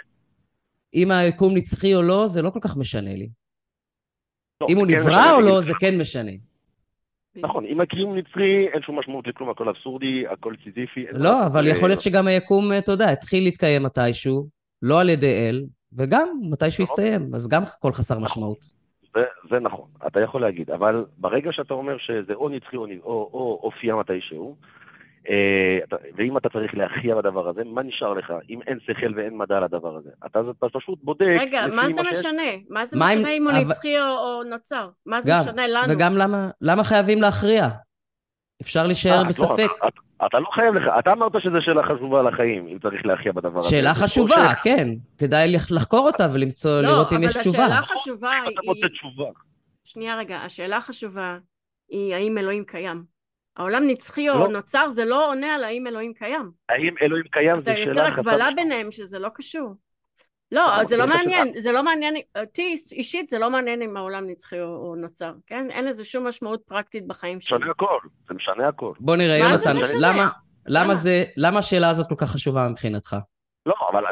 אם 0.94 1.10
היקום 1.10 1.56
נצחי 1.56 1.94
או 1.94 2.02
לא, 2.02 2.26
זה 2.26 2.42
לא 2.42 2.50
כל 2.50 2.60
כך 2.62 2.76
משנה 2.76 3.14
לי. 3.14 3.28
לא, 4.60 4.66
אם 4.70 4.76
הוא 4.76 4.86
כן 4.86 4.94
נברא 4.94 5.32
או 5.32 5.40
לא, 5.40 5.60
זה 5.60 5.72
כן 5.80 6.00
משנה. 6.00 6.32
נכון, 7.36 7.64
אם 7.66 7.80
הקיום 7.80 8.18
נצחי, 8.18 8.66
אין 8.72 8.82
שום 8.82 8.98
משמעות 8.98 9.26
לכלום, 9.26 9.50
הכל 9.50 9.68
אבסורדי, 9.68 10.26
הכל 10.32 10.54
סיזיפי. 10.64 11.04
לא. 11.12 11.46
אבל 11.46 11.66
יכול 11.66 11.88
להיות 11.88 12.00
שגם 12.00 12.26
היקום, 12.26 12.70
אתה 12.78 12.92
יודע, 12.92 13.10
התחיל 13.10 13.44
להתקיים 13.44 13.82
מתישהו, 13.82 14.57
לא 14.82 15.00
על 15.00 15.08
ידי 15.08 15.48
אל, 15.48 15.64
וגם 15.92 16.28
מתישהו 16.50 16.84
נכון. 16.84 17.04
יסתיים, 17.04 17.34
אז 17.34 17.48
גם 17.48 17.62
הכל 17.62 17.92
חסר 17.92 18.18
משמעות. 18.18 18.58
זה, 19.14 19.20
זה 19.50 19.58
נכון, 19.60 19.88
אתה 20.06 20.20
יכול 20.20 20.40
להגיד, 20.40 20.70
אבל 20.70 21.04
ברגע 21.18 21.52
שאתה 21.52 21.74
אומר 21.74 21.98
שזה 21.98 22.34
או 22.34 22.48
נצחי 22.48 22.76
או, 22.76 22.84
או, 22.84 23.30
או 23.32 23.58
הופיע 23.62 23.94
מתישהו, 23.94 24.56
אה, 25.28 25.78
ואם 26.16 26.36
אתה 26.36 26.48
צריך 26.48 26.74
להכריע 26.74 27.14
בדבר 27.14 27.48
הזה, 27.48 27.64
מה 27.64 27.82
נשאר 27.82 28.12
לך 28.14 28.32
אם 28.50 28.60
אין 28.66 28.78
שכל 28.86 29.12
ואין 29.16 29.38
מדע 29.38 29.60
לדבר 29.60 29.96
הזה? 29.96 30.10
אתה, 30.26 30.40
פשוט 30.60 30.98
בודק... 31.02 31.36
רגע, 31.40 31.66
מה 31.66 31.90
זה 31.90 32.00
משנה? 32.10 32.42
מה 32.68 32.84
זה 32.84 32.96
משנה 32.98 33.30
אם 33.30 33.48
הוא 33.48 33.52
נצחי 33.52 34.00
או 34.00 34.42
נוצר? 34.50 34.88
מה 35.06 35.20
זה 35.20 35.32
משנה 35.40 35.66
לנו? 35.66 35.92
וגם 35.92 36.16
למה, 36.16 36.50
למה 36.60 36.84
חייבים 36.84 37.22
להכריע? 37.22 37.68
אפשר 38.62 38.86
להישאר 38.86 39.12
אה, 39.12 39.22
לא, 39.22 39.28
בספק. 39.28 39.70
אתה, 39.78 39.88
אתה, 39.88 40.00
אתה 40.26 40.40
לא 40.40 40.46
חייב 40.54 40.74
לך, 40.74 40.82
אתה 40.98 41.12
אמרת 41.12 41.32
שזו 41.38 41.56
שאלה 41.60 41.82
חשובה 41.82 42.22
לחיים, 42.22 42.66
אם 42.68 42.78
צריך 42.78 43.06
להכריע 43.06 43.32
בדבר 43.32 43.58
הזה. 43.58 43.68
שאלה 43.70 43.94
חשובה, 43.94 44.48
כן. 44.64 44.88
כדאי 45.18 45.52
לח- 45.52 45.70
לחקור 45.70 46.06
אותה 46.06 46.26
ולמצוא, 46.34 46.70
לא, 46.80 46.88
לראות 46.88 47.12
אם 47.12 47.16
אבל 47.16 47.26
יש 47.26 47.36
תשובה. 47.36 47.64
השאלה 47.64 47.78
החשובה 47.78 48.30
אתה 48.38 48.60
היא... 48.62 48.68
מוצא 48.68 48.86
תשובה. 48.88 49.24
שנייה 49.84 50.16
רגע, 50.16 50.36
השאלה 50.36 50.76
החשובה 50.76 51.38
היא 51.88 52.14
האם 52.14 52.38
אלוהים 52.38 52.64
קיים. 52.64 53.04
העולם 53.56 53.82
נצחי 53.86 54.28
או 54.30 54.38
לא. 54.38 54.48
נוצר 54.48 54.88
זה 54.88 55.04
לא 55.04 55.30
עונה 55.30 55.54
על 55.54 55.64
האם 55.64 55.86
אלוהים 55.86 56.12
קיים. 56.14 56.50
האם 56.68 56.94
אלוהים 57.02 57.24
קיים 57.30 57.58
אתה 57.58 57.70
זו 57.74 57.78
יוצר 57.80 57.92
שאלה 57.92 58.10
חסרת 58.12 58.18
הקבלה. 58.26 58.48
ביניהם 58.56 58.90
שזה 58.90 59.18
לא 59.18 59.28
קשור. 59.34 59.74
לא, 60.52 60.84
זה 60.84 60.96
לא 60.96 61.06
מעניין, 61.06 61.52
זה 61.56 61.72
לא 61.72 61.82
מעניין, 61.82 62.14
אותי 62.40 62.74
אישית 62.92 63.28
זה 63.28 63.38
לא 63.38 63.50
מעניין 63.50 63.82
אם 63.82 63.96
העולם 63.96 64.30
נצחי 64.30 64.60
או, 64.60 64.94
נוצר, 64.96 65.32
כן? 65.46 65.70
אין 65.70 65.84
לזה 65.84 66.04
שום 66.04 66.26
משמעות 66.26 66.62
פרקטית 66.66 67.06
בחיים 67.06 67.40
שלי. 67.40 67.58
משנה 67.58 67.70
הכל, 67.70 67.98
זה 68.28 68.34
משנה 68.34 68.68
הכל. 68.68 68.92
בוא 69.00 69.16
נראה, 69.16 69.36
יונתן? 69.36 69.76
למה? 70.66 70.94
זה, 70.94 71.24
למה 71.36 71.58
השאלה 71.58 71.90
הזאת 71.90 72.08
כל 72.08 72.14
כך 72.18 72.30
חשובה 72.30 72.68
מבחינתך? 72.68 73.16
לא, 73.66 73.74
אבל. 73.92 74.02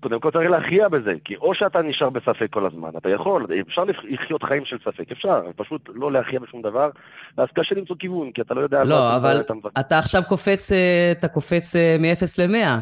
קודם 0.00 0.20
כל 0.20 0.30
צריך 0.30 0.50
להכריע 0.50 0.88
בזה, 0.88 1.12
כי 1.24 1.36
או 1.36 1.54
שאתה 1.54 1.82
נשאר 1.82 2.10
בספק 2.10 2.46
כל 2.50 2.66
הזמן, 2.66 2.90
אתה 2.96 3.08
יכול, 3.08 3.46
אפשר 3.68 3.84
לחיות 3.84 4.42
חיים 4.42 4.64
של 4.64 4.76
ספק, 4.84 5.12
אפשר, 5.12 5.42
פשוט 5.56 5.82
לא 5.94 6.12
להכריע 6.12 6.40
בשום 6.40 6.62
דבר, 6.62 6.90
ואז 7.38 7.48
קשה 7.54 7.74
למצוא 7.74 7.96
כיוון, 7.98 8.32
כי 8.32 8.40
אתה 8.40 8.54
לא 8.54 8.60
יודע... 8.60 8.84
לא, 8.84 9.16
אבל. 9.16 9.40
אתה 9.80 9.98
עכשיו 9.98 10.22
קופץ, 10.28 10.72
אה, 10.72 11.12
אתה 11.18 11.28
קופץ 11.28 11.76
אה, 11.76 11.96
מ-0 11.98 12.42
ל-100. 12.42 12.80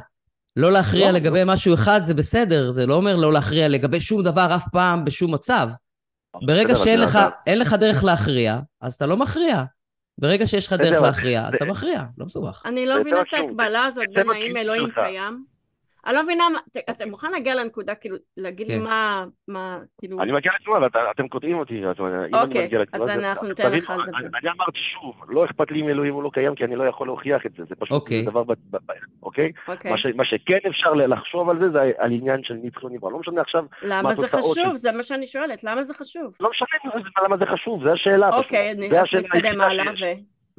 לא 0.56 0.72
להכריע 0.72 1.06
לא, 1.12 1.18
לגבי 1.18 1.42
משהו 1.46 1.74
אחד 1.74 2.00
זה 2.02 2.14
בסדר, 2.14 2.70
זה 2.70 2.86
לא 2.86 2.94
אומר 2.94 3.16
לא 3.16 3.32
להכריע 3.32 3.68
לגבי 3.68 4.00
שום 4.00 4.22
דבר 4.22 4.56
אף 4.56 4.64
פעם 4.72 5.04
בשום 5.04 5.34
מצב. 5.34 5.68
ברגע 6.42 6.74
בסדר, 6.74 6.84
שאין 6.84 7.00
לך, 7.00 7.16
אז- 7.16 7.30
אין 7.46 7.58
לך 7.58 7.72
דרך 7.72 8.04
להכריע, 8.04 8.58
אז 8.80 8.94
אתה 8.94 9.06
לא 9.06 9.16
מכריע. 9.16 9.64
ברגע 10.18 10.46
שיש 10.46 10.66
לך 10.66 10.72
דרך 10.72 11.02
להכריע, 11.02 11.46
אז 11.46 11.54
אתה 11.54 11.64
מכריע, 11.64 12.02
לא 12.18 12.26
מסובך. 12.26 12.62
אני 12.64 12.86
לא 12.86 13.00
מבינה 13.00 13.16
את 13.16 13.26
יותר 13.26 13.36
חשוב. 13.36 13.46
ההקבלה 13.60 13.84
הזאת 13.84 14.04
זה 14.14 14.22
בין 14.24 14.30
האם 14.30 14.56
אלוהים. 14.56 14.90
קיים. 14.94 15.44
אני 16.06 16.14
לא 16.14 16.22
מבינה, 16.22 16.44
אתה 16.90 17.06
מוכן 17.06 17.30
להגיע 17.30 17.54
לנקודה, 17.54 17.94
כאילו, 17.94 18.16
להגיד 18.36 18.68
לי 18.68 18.74
כן. 18.74 18.82
מה, 18.82 19.24
מה, 19.48 19.78
כאילו... 19.98 20.22
אני 20.22 20.32
מגיע 20.32 20.52
לתשובה, 20.60 20.76
אבל 20.78 20.86
אתם 21.10 21.28
קוטעים 21.28 21.58
אותי, 21.58 21.74
אני 21.74 22.30
אוקיי, 22.32 22.64
מגיע 22.66 22.78
לתשובה... 22.78 23.02
אז 23.04 23.08
אנחנו 23.08 23.48
ניתן 23.48 23.72
לך 23.72 23.90
לדבר. 23.90 24.18
אני- 24.38 24.50
אמרתי 24.50 24.78
שוב, 24.78 25.14
לא 25.28 25.44
אכפת 25.44 25.70
לי 25.70 25.80
אם 25.80 25.88
אלוהים 25.88 26.14
הוא 26.14 26.22
לא 26.22 26.30
קיים, 26.32 26.54
כי 26.54 26.64
אני 26.64 26.76
לא 26.76 26.84
יכול 26.84 27.06
להוכיח 27.06 27.46
את 27.46 27.52
זה, 27.52 27.64
זה 27.68 27.74
פשוט 27.74 27.92
אוקיי. 27.92 28.24
זה 28.24 28.30
דבר... 28.30 28.42
ב- 28.44 28.52
ב- 28.52 28.76
ב- 28.76 28.92
אוקיי? 29.22 29.52
אוקיי. 29.68 29.90
מה 29.90 29.98
ש- 29.98 30.06
מה 30.14 30.24
שכן 30.24 30.58
אפשר 30.68 30.92
לחשוב 30.94 31.50
על 31.50 31.58
זה, 31.58 31.70
זה 31.70 31.78
על 31.98 32.12
עניין 32.12 32.42
של 32.42 32.54
נצחי 32.62 32.84
או 32.84 32.88
נברא. 32.88 33.10
לא 33.10 33.18
משנה 33.18 33.40
עכשיו, 33.40 33.64
למה 33.82 34.14
זה 34.14 34.28
חשוב? 34.28 34.74
זה 34.76 34.92
מה 34.92 35.02
שאני 35.02 35.26
שואלת, 35.26 35.64
למה 35.64 35.82
זה 35.82 35.94
חשוב? 35.94 36.36
לא 36.40 36.50
משנה 36.50 36.68
למה 37.24 37.36
זה 37.36 37.46
חשוב, 37.46 37.84
זה 37.84 37.92
השאלה. 37.92 38.28
אוקיי, 38.36 38.70
אז 39.00 39.06
נתקדם 39.14 39.60
הלאה. 39.60 39.84
ו... 40.00 40.04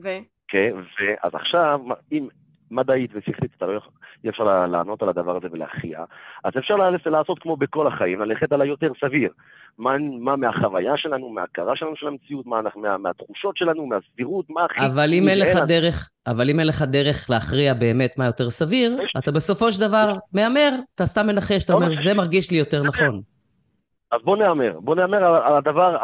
ו... 0.01 0.09
כן, 0.47 0.73
ואז 0.99 1.35
עכשיו, 1.35 1.79
אם 2.11 2.27
מדעית 2.71 3.11
ושכלית, 3.13 3.51
אתה 3.57 3.65
לא 3.65 3.77
יכול, 3.77 3.91
אי 4.23 4.29
אפשר 4.29 4.43
לענות 4.67 5.01
על 5.01 5.09
הדבר 5.09 5.37
הזה 5.37 5.47
ולהכריע, 5.51 6.03
אז 6.43 6.53
אפשר 6.57 6.75
לעשות 7.05 7.39
כמו 7.39 7.57
בכל 7.57 7.87
החיים, 7.87 8.21
ללכת 8.21 8.51
על 8.51 8.61
היותר 8.61 8.91
סביר. 9.01 9.31
מה, 9.77 9.91
מה 10.19 10.35
מהחוויה 10.35 10.93
שלנו, 10.97 11.29
מההכרה 11.29 11.75
שלנו 11.75 11.95
של 11.95 12.07
המציאות, 12.07 12.45
מה, 12.45 12.61
מה, 12.75 12.97
מהתחושות 12.97 13.57
שלנו, 13.57 13.85
מהסבירות, 13.85 14.45
מה 14.49 14.65
הכי... 14.65 14.85
אבל 14.85 15.09
אם 15.13 15.27
אין 15.27 15.39
לך 15.39 15.59
דרך, 15.67 16.09
אבל 16.27 16.49
אם 16.49 16.59
אין 16.59 16.67
לך 16.67 16.81
דרך 16.81 17.29
להכריע 17.29 17.73
באמת 17.73 18.17
מה 18.17 18.25
יותר 18.25 18.49
סביר, 18.49 18.97
אתה 19.17 19.31
בסופו 19.31 19.71
של 19.71 19.81
דבר 19.81 20.13
מהמר, 20.33 20.69
אתה 20.95 21.05
סתם 21.05 21.27
מנחש, 21.27 21.65
אתה 21.65 21.73
לא 21.73 21.77
אומר, 21.77 21.93
זה 21.93 22.13
מרגיש 22.13 22.51
לי 22.51 22.57
יותר 22.57 22.83
נכון. 22.83 23.21
אז 24.11 24.21
בוא 24.23 24.37
נהמר, 24.37 24.79
בוא 24.79 24.95
נהמר 24.95 25.23
על, 25.23 25.35
על 25.43 25.57
הדבר... 25.57 25.97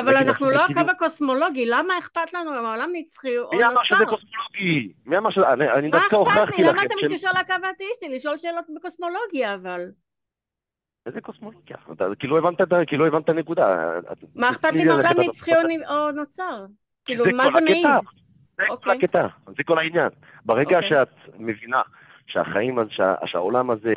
אבל 0.00 0.16
אנחנו 0.16 0.50
לא 0.50 0.64
הקו 0.64 0.90
הקוסמולוגי, 0.90 1.66
למה 1.66 1.98
אכפת 1.98 2.34
לנו 2.34 2.58
אם 2.58 2.64
העולם 2.64 2.90
נצחי 2.92 3.38
או 3.38 3.42
נוצר? 3.42 3.56
מי 3.56 3.66
אמר 3.66 3.82
שזה 3.82 4.04
קוסמולוגי? 4.06 4.92
מי 5.06 5.18
אמר 5.18 5.30
שזה... 5.30 5.48
אני, 5.52 5.70
אני 5.72 5.90
דווקא 5.90 6.16
הוכחתי 6.16 6.40
לכם... 6.40 6.42
מה 6.42 6.52
אכפת 6.52 6.58
לי? 6.58 6.64
למה 6.64 6.82
אתה 6.82 6.94
מתקשר 7.02 7.30
לקו 7.40 7.66
האתאיסטי? 7.66 8.08
לשאול 8.08 8.36
שאלות 8.36 8.64
בקוסמולוגיה, 8.76 9.54
אבל... 9.54 9.80
איזה 11.06 11.20
קוסמולוגיה? 11.20 11.76
אתה 11.92 12.04
כאילו 12.18 12.40
לא 12.40 12.48
הבנת, 12.48 12.88
כאילו 12.88 13.06
הבנת 13.06 13.24
את 13.24 13.28
הנקודה. 13.28 13.90
מה 14.34 14.50
אכפת 14.50 14.72
לי 14.72 14.82
אם 14.82 14.90
העולם 14.90 15.14
נצחי 15.18 15.52
או 15.88 16.10
נוצר? 16.10 16.66
כאילו, 17.04 17.24
מה 17.32 17.50
זה 17.50 17.60
מעיד? 17.60 17.86
זה 18.56 18.62
כל 18.68 18.74
אוקיי. 18.74 18.96
הקטע, 18.96 19.26
זה 19.46 19.62
כל 19.66 19.78
העניין. 19.78 20.08
ברגע 20.44 20.76
אוקיי. 20.76 20.88
שאת 20.88 21.08
מבינה 21.38 21.82
שהחיים, 22.26 22.78
שהעולם 23.26 23.70
הזה... 23.70 23.92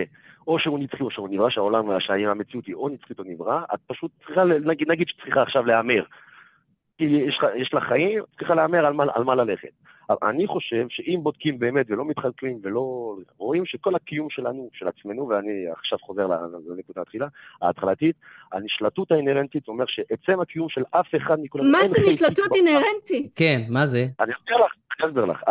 או 0.52 0.60
שהוא 0.60 0.80
נצחי 0.80 1.04
או 1.04 1.12
שהוא 1.12 1.30
נברא, 1.30 1.50
שהעולם, 1.50 2.00
שהמציאות 2.00 2.66
היא 2.66 2.76
או 2.76 2.90
נצחית 2.90 3.20
או 3.20 3.24
נברא, 3.24 3.62
את 3.74 3.80
פשוט 3.88 4.12
צריכה, 4.26 4.44
נגיד, 4.44 4.92
נגיד 4.92 5.08
שצריכה 5.08 5.42
עכשיו 5.42 5.66
להמר. 5.66 6.04
כי 6.98 7.06
יש, 7.06 7.40
יש 7.56 7.74
לה 7.74 7.82
חיים, 7.82 8.24
צריכה 8.38 8.56
להמר 8.56 8.86
על, 8.86 8.96
על 9.14 9.24
מה 9.24 9.36
ללכת. 9.36 9.70
אני 10.24 10.48
חושב 10.48 10.86
שאם 10.90 11.20
בודקים 11.24 11.60
באמת 11.60 11.86
ולא 11.90 12.06
מתחלקים 12.06 12.60
ולא 12.64 13.16
רואים 13.38 13.66
שכל 13.66 13.96
הקיום 13.96 14.30
שלנו, 14.30 14.70
של 14.74 14.88
עצמנו, 14.88 15.28
ואני 15.28 15.66
עכשיו 15.72 16.00
חוזר 16.00 16.28
לנקודה 16.70 17.02
התחילה, 17.02 17.28
ההתחלתית, 17.62 18.16
הנשלטות 18.52 19.12
האינהרנטית 19.12 19.68
אומר 19.68 19.86
שעצם 19.88 20.40
הקיום 20.42 20.70
של 20.70 20.84
אף 20.92 21.08
אחד 21.18 21.38
מכולם... 21.42 21.72
מה 21.72 21.88
זה 21.88 22.02
נשלטות 22.10 22.56
אינהרנטית? 22.56 23.36
כן, 23.38 23.62
מה 23.70 23.86
זה? 23.86 24.06
אני 24.20 24.34
אסביר 24.34 24.58
לך, 24.58 24.74
אני 25.00 25.10
אסביר 25.10 25.26
לך. 25.26 25.44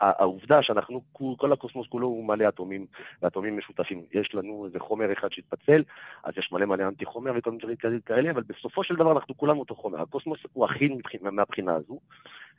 העובדה 0.00 0.62
שאנחנו, 0.62 1.00
כל 1.36 1.52
הקוסמוס 1.52 1.86
כולו 1.88 2.06
הוא 2.06 2.24
מלא 2.24 2.48
אטומים, 2.48 2.86
ואטומים 3.22 3.58
משותפים. 3.58 4.02
יש 4.12 4.34
לנו 4.34 4.64
איזה 4.66 4.80
חומר 4.80 5.12
אחד 5.12 5.28
שהתפצל, 5.32 5.82
אז 6.24 6.34
יש 6.38 6.52
מלא 6.52 6.66
מלא 6.66 6.88
אנטי 6.88 7.04
חומר 7.04 7.32
וכל 7.36 7.50
מיני 7.50 7.62
דברים 7.62 8.00
כאלה, 8.00 8.30
אבל 8.30 8.42
בסופו 8.48 8.84
של 8.84 8.94
דבר 8.94 9.12
אנחנו 9.12 9.36
כולנו 9.36 9.60
אותו 9.60 9.74
חומר. 9.74 10.00
הקוסמוס 10.00 10.38
הוא 10.52 10.64
הכי 10.64 10.88
מהבחינה 11.22 11.74
הזו. 11.74 11.98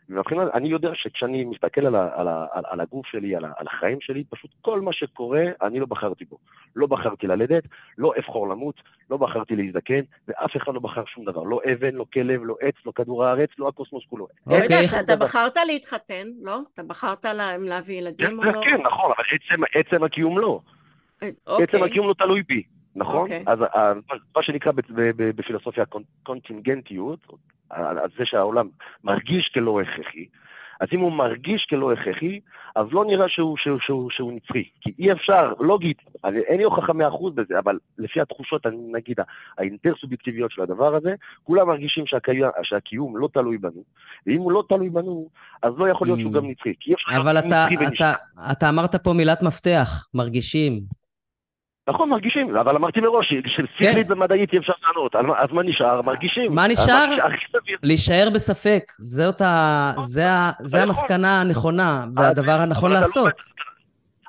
ומבחינה, 0.09 0.43
אני 0.53 0.69
יודע 0.69 0.89
שכשאני 0.93 1.43
מסתכל 1.43 1.85
על, 1.85 1.95
ה, 1.95 2.09
על, 2.15 2.27
ה, 2.27 2.45
על, 2.51 2.63
על 2.67 2.79
הגוף 2.79 3.05
שלי, 3.07 3.35
על, 3.35 3.45
ה, 3.45 3.51
על 3.57 3.67
החיים 3.67 3.97
שלי, 4.01 4.23
פשוט 4.29 4.51
כל 4.61 4.81
מה 4.81 4.93
שקורה, 4.93 5.43
אני 5.61 5.79
לא 5.79 5.85
בחרתי 5.85 6.25
בו. 6.25 6.37
לא 6.75 6.87
בחרתי 6.87 7.27
ללדת, 7.27 7.63
לא 7.97 8.13
אבחור 8.19 8.49
למות, 8.49 8.75
לא 9.09 9.17
בחרתי 9.17 9.55
להזדקן, 9.55 10.01
ואף 10.27 10.57
אחד 10.57 10.73
לא 10.73 10.79
בחר 10.79 11.05
שום 11.05 11.25
דבר. 11.25 11.43
לא 11.43 11.59
אבן, 11.73 11.95
לא 11.95 12.05
כלב, 12.13 12.41
לא 12.43 12.55
עץ, 12.61 12.75
לא 12.85 12.91
כדור 12.95 13.25
הארץ, 13.25 13.49
לא 13.57 13.67
הקוסמוס 13.67 14.03
כולו. 14.09 14.27
רגע, 14.47 14.79
okay, 14.79 14.99
אתה 14.99 15.15
בחרת 15.15 15.57
להתחתן, 15.67 16.27
לא? 16.41 16.59
אתה 16.73 16.83
בחרת 16.83 17.25
לה, 17.33 17.57
להביא 17.57 17.95
ילדים 17.97 18.39
או 18.39 18.43
לא? 18.43 18.61
כן, 18.63 18.81
נכון, 18.83 19.11
אבל 19.17 19.23
עצם, 19.31 19.63
עצם 19.75 20.03
הקיום 20.03 20.39
לא. 20.39 20.59
אה, 21.23 21.27
עצם 21.27 21.77
אוקיי. 21.77 21.83
הקיום 21.83 22.07
לא 22.07 22.13
תלוי 22.13 22.43
בי. 22.47 22.63
נכון? 22.95 23.21
אוקיי. 23.21 23.43
אז 23.47 23.59
מה 24.35 24.43
שנקרא 24.43 24.71
בפילוסופיה 25.15 25.83
קונטינגנטיות, 26.23 27.19
על 27.69 28.09
זה 28.17 28.25
שהעולם 28.25 28.67
מרגיש 29.03 29.51
כלא 29.53 29.81
הכרחי, 29.81 30.25
אז 30.79 30.87
אם 30.93 30.99
הוא 30.99 31.11
מרגיש 31.11 31.65
כלא 31.69 31.93
הכרחי, 31.93 32.39
אז 32.75 32.85
לא 32.91 33.05
נראה 33.05 33.29
שהוא, 33.29 33.57
שהוא, 33.57 33.79
שהוא, 33.81 34.09
שהוא 34.11 34.33
נצחי. 34.33 34.63
כי 34.81 34.93
אי 34.99 35.11
אפשר, 35.11 35.53
לוגית, 35.59 35.97
אין 36.23 36.57
לי 36.57 36.63
הוכחה 36.63 36.93
מאה 36.93 37.07
אחוז 37.07 37.33
בזה, 37.35 37.59
אבל 37.59 37.79
לפי 37.97 38.21
התחושות, 38.21 38.65
נגיד, 38.91 39.17
האינטרסובייקטיביות 39.57 40.51
של 40.51 40.61
הדבר 40.61 40.95
הזה, 40.95 41.15
כולם 41.43 41.67
מרגישים 41.67 42.03
שהקיום, 42.07 42.51
שהקיום 42.63 43.17
לא 43.17 43.29
תלוי 43.33 43.57
בנו, 43.57 43.83
ואם 44.27 44.37
הוא 44.37 44.51
לא 44.51 44.63
תלוי 44.69 44.89
בנו, 44.89 45.29
אז 45.63 45.73
לא 45.77 45.89
יכול 45.89 46.07
להיות 46.07 46.19
שהוא 46.19 46.33
גם 46.33 46.45
נצחי. 46.45 46.73
אבל 47.17 47.37
אתה, 47.37 47.65
אתה, 47.95 48.13
אתה 48.51 48.69
אמרת 48.69 48.95
פה 48.95 49.13
מילת 49.13 49.41
מפתח, 49.41 50.07
מרגישים. 50.13 51.06
נכון, 51.87 52.09
מרגישים, 52.09 52.57
אבל 52.57 52.75
אמרתי 52.75 52.99
מראש, 52.99 53.33
של 53.45 53.65
שכלית 53.75 54.07
כן. 54.07 54.13
ומדעית 54.13 54.53
אי 54.53 54.57
אפשר 54.57 54.73
לענות, 54.87 55.15
אז 55.15 55.49
מה 55.51 55.63
נשאר? 55.63 56.01
מרגישים. 56.01 56.55
מה 56.55 56.67
נשאר? 56.67 57.05
להישאר 57.83 58.27
בספק. 58.33 58.91
נכון. 58.99 60.07
זה. 60.07 60.27
זה 60.59 60.81
המסקנה 60.83 61.41
הנכונה, 61.41 62.05
והדבר 62.15 62.51
הנכון 62.51 62.91
לא 62.91 62.99
לעשות. 62.99 63.33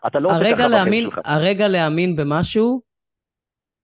אתה 0.06 0.18
לא 0.20 0.28
עושה 0.28 0.56
ככה 0.56 0.68
בחיים 0.68 1.04
שלך. 1.04 1.20
הרגע 1.24 1.68
להאמין 1.68 2.16
במשהו, 2.16 2.80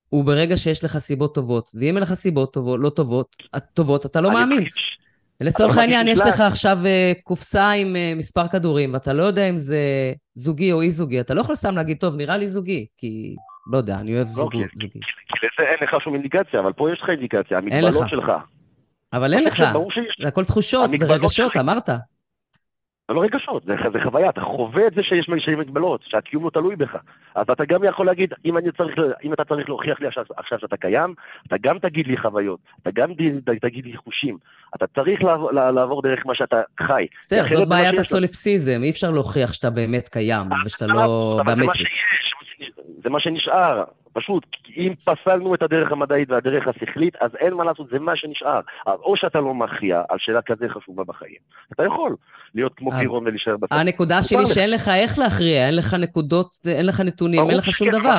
הוא 0.08 0.24
ברגע 0.24 0.56
שיש 0.56 0.84
לך 0.84 0.98
סיבות 0.98 1.34
טובות, 1.34 1.70
ואם 1.74 1.94
אין 1.94 2.02
לך 2.02 2.14
סיבות 2.14 2.52
טובות, 2.52 2.80
לא 2.82 2.88
טובות, 2.88 3.36
טובות, 3.74 4.06
אתה 4.06 4.20
לא 4.20 4.30
מאמין. 4.30 4.64
לצורך 5.40 5.78
העניין, 5.78 6.08
יש 6.08 6.20
לך 6.20 6.40
עכשיו 6.40 6.78
אה, 6.86 7.12
קופסה 7.22 7.70
עם 7.70 7.96
אה, 7.96 8.12
מספר 8.16 8.48
כדורים, 8.48 8.94
ואתה 8.94 9.12
לא 9.12 9.22
יודע 9.22 9.48
אם 9.48 9.58
זה 9.58 9.78
זוגי 10.34 10.72
או 10.72 10.82
אי-זוגי, 10.82 11.20
אתה 11.20 11.34
לא 11.34 11.40
יכול 11.40 11.54
סתם 11.54 11.74
להגיד, 11.74 11.96
טוב, 12.00 12.16
נראה 12.16 12.36
לי 12.36 12.48
זוגי, 12.48 12.86
כי 12.98 13.36
לא 13.66 13.76
יודע, 13.76 13.96
אני 14.00 14.16
אוהב 14.16 14.26
זוגי. 14.26 14.64
כי 14.78 14.86
לזה 15.46 15.68
אין 15.70 15.76
לך 15.82 16.02
שום 16.04 16.14
אינדיקציה, 16.14 16.60
אבל 16.60 16.72
פה 16.72 16.92
יש 16.92 17.00
לך 17.02 17.10
אינדיקציה, 17.10 17.58
המגבלות 17.58 18.08
שלך. 18.08 18.32
אבל 19.12 19.34
אין 19.34 19.44
לך, 19.44 19.62
זה 20.22 20.28
הכל 20.28 20.44
תחושות 20.44 20.90
ורגשות, 21.00 21.56
אמרת. 21.56 21.88
זה 23.08 23.14
לא 23.14 23.20
רגשות, 23.20 23.64
זה, 23.64 23.72
זה 23.92 23.98
חוויה, 24.04 24.28
אתה 24.30 24.40
חווה 24.40 24.86
את 24.86 24.94
זה 24.94 25.02
שיש, 25.02 25.28
מגבלות, 25.58 26.00
שהקיום 26.04 26.44
לא 26.44 26.50
תלוי 26.50 26.76
בך. 26.76 26.96
אז 27.34 27.44
אתה 27.52 27.64
גם 27.64 27.84
יכול 27.84 28.06
להגיד, 28.06 28.32
אם, 28.44 28.58
אני 28.58 28.72
צריך, 28.72 28.94
אם 29.24 29.32
אתה 29.32 29.44
צריך 29.44 29.68
להוכיח 29.68 30.00
לי 30.00 30.06
עכשיו, 30.06 30.24
עכשיו 30.36 30.58
שאתה 30.58 30.76
קיים, 30.76 31.14
אתה 31.46 31.56
גם 31.60 31.78
תגיד 31.78 32.06
לי 32.06 32.16
חוויות, 32.16 32.60
אתה 32.82 32.90
גם 32.94 33.08
תגיד 33.60 33.84
לי 33.84 33.96
חושים. 33.96 34.38
אתה 34.76 34.86
צריך 34.86 35.22
לעבור, 35.22 35.52
לעבור 35.52 36.02
דרך 36.02 36.26
מה 36.26 36.34
שאתה 36.34 36.56
חי. 36.86 37.06
בסדר, 37.20 37.46
זאת 37.46 37.68
בעיית 37.68 37.98
הסוליפסיזם, 37.98 38.80
אי 38.82 38.90
אפשר 38.90 39.10
להוכיח 39.10 39.52
שאתה 39.52 39.70
באמת 39.70 40.08
קיים, 40.08 40.46
ושאתה 40.66 40.86
לא 40.86 41.40
במטריקס. 41.46 42.33
זה 43.04 43.10
מה 43.10 43.20
שנשאר. 43.20 43.84
פשוט, 44.12 44.46
אם 44.76 44.92
פסלנו 45.04 45.54
את 45.54 45.62
הדרך 45.62 45.92
המדעית 45.92 46.30
והדרך 46.30 46.68
השכלית, 46.68 47.16
אז 47.20 47.30
אין 47.40 47.54
מה 47.54 47.64
לעשות, 47.64 47.88
זה 47.90 47.98
מה 47.98 48.12
שנשאר. 48.16 48.60
או 48.86 49.16
שאתה 49.16 49.40
לא 49.40 49.54
מכריע 49.54 50.02
על 50.08 50.18
שאלה 50.20 50.42
כזה 50.42 50.66
חשובה 50.68 51.04
בחיים. 51.04 51.36
אתה 51.72 51.84
יכול 51.84 52.16
להיות 52.54 52.72
כמו 52.76 52.90
פירון 52.90 53.26
ולהישאר 53.26 53.56
בסוף. 53.56 53.72
הנקודה 53.72 54.22
שלי 54.22 54.46
שאין 54.46 54.70
לך 54.70 54.88
איך 54.88 55.18
להכריע, 55.18 55.66
אין 55.66 55.76
לך 55.76 55.94
נקודות, 55.94 56.50
אין 56.66 56.86
לך 56.86 57.00
נתונים, 57.00 57.50
אין 57.50 57.58
לך 57.58 57.64
שום 57.64 57.88
דבר. 57.90 58.18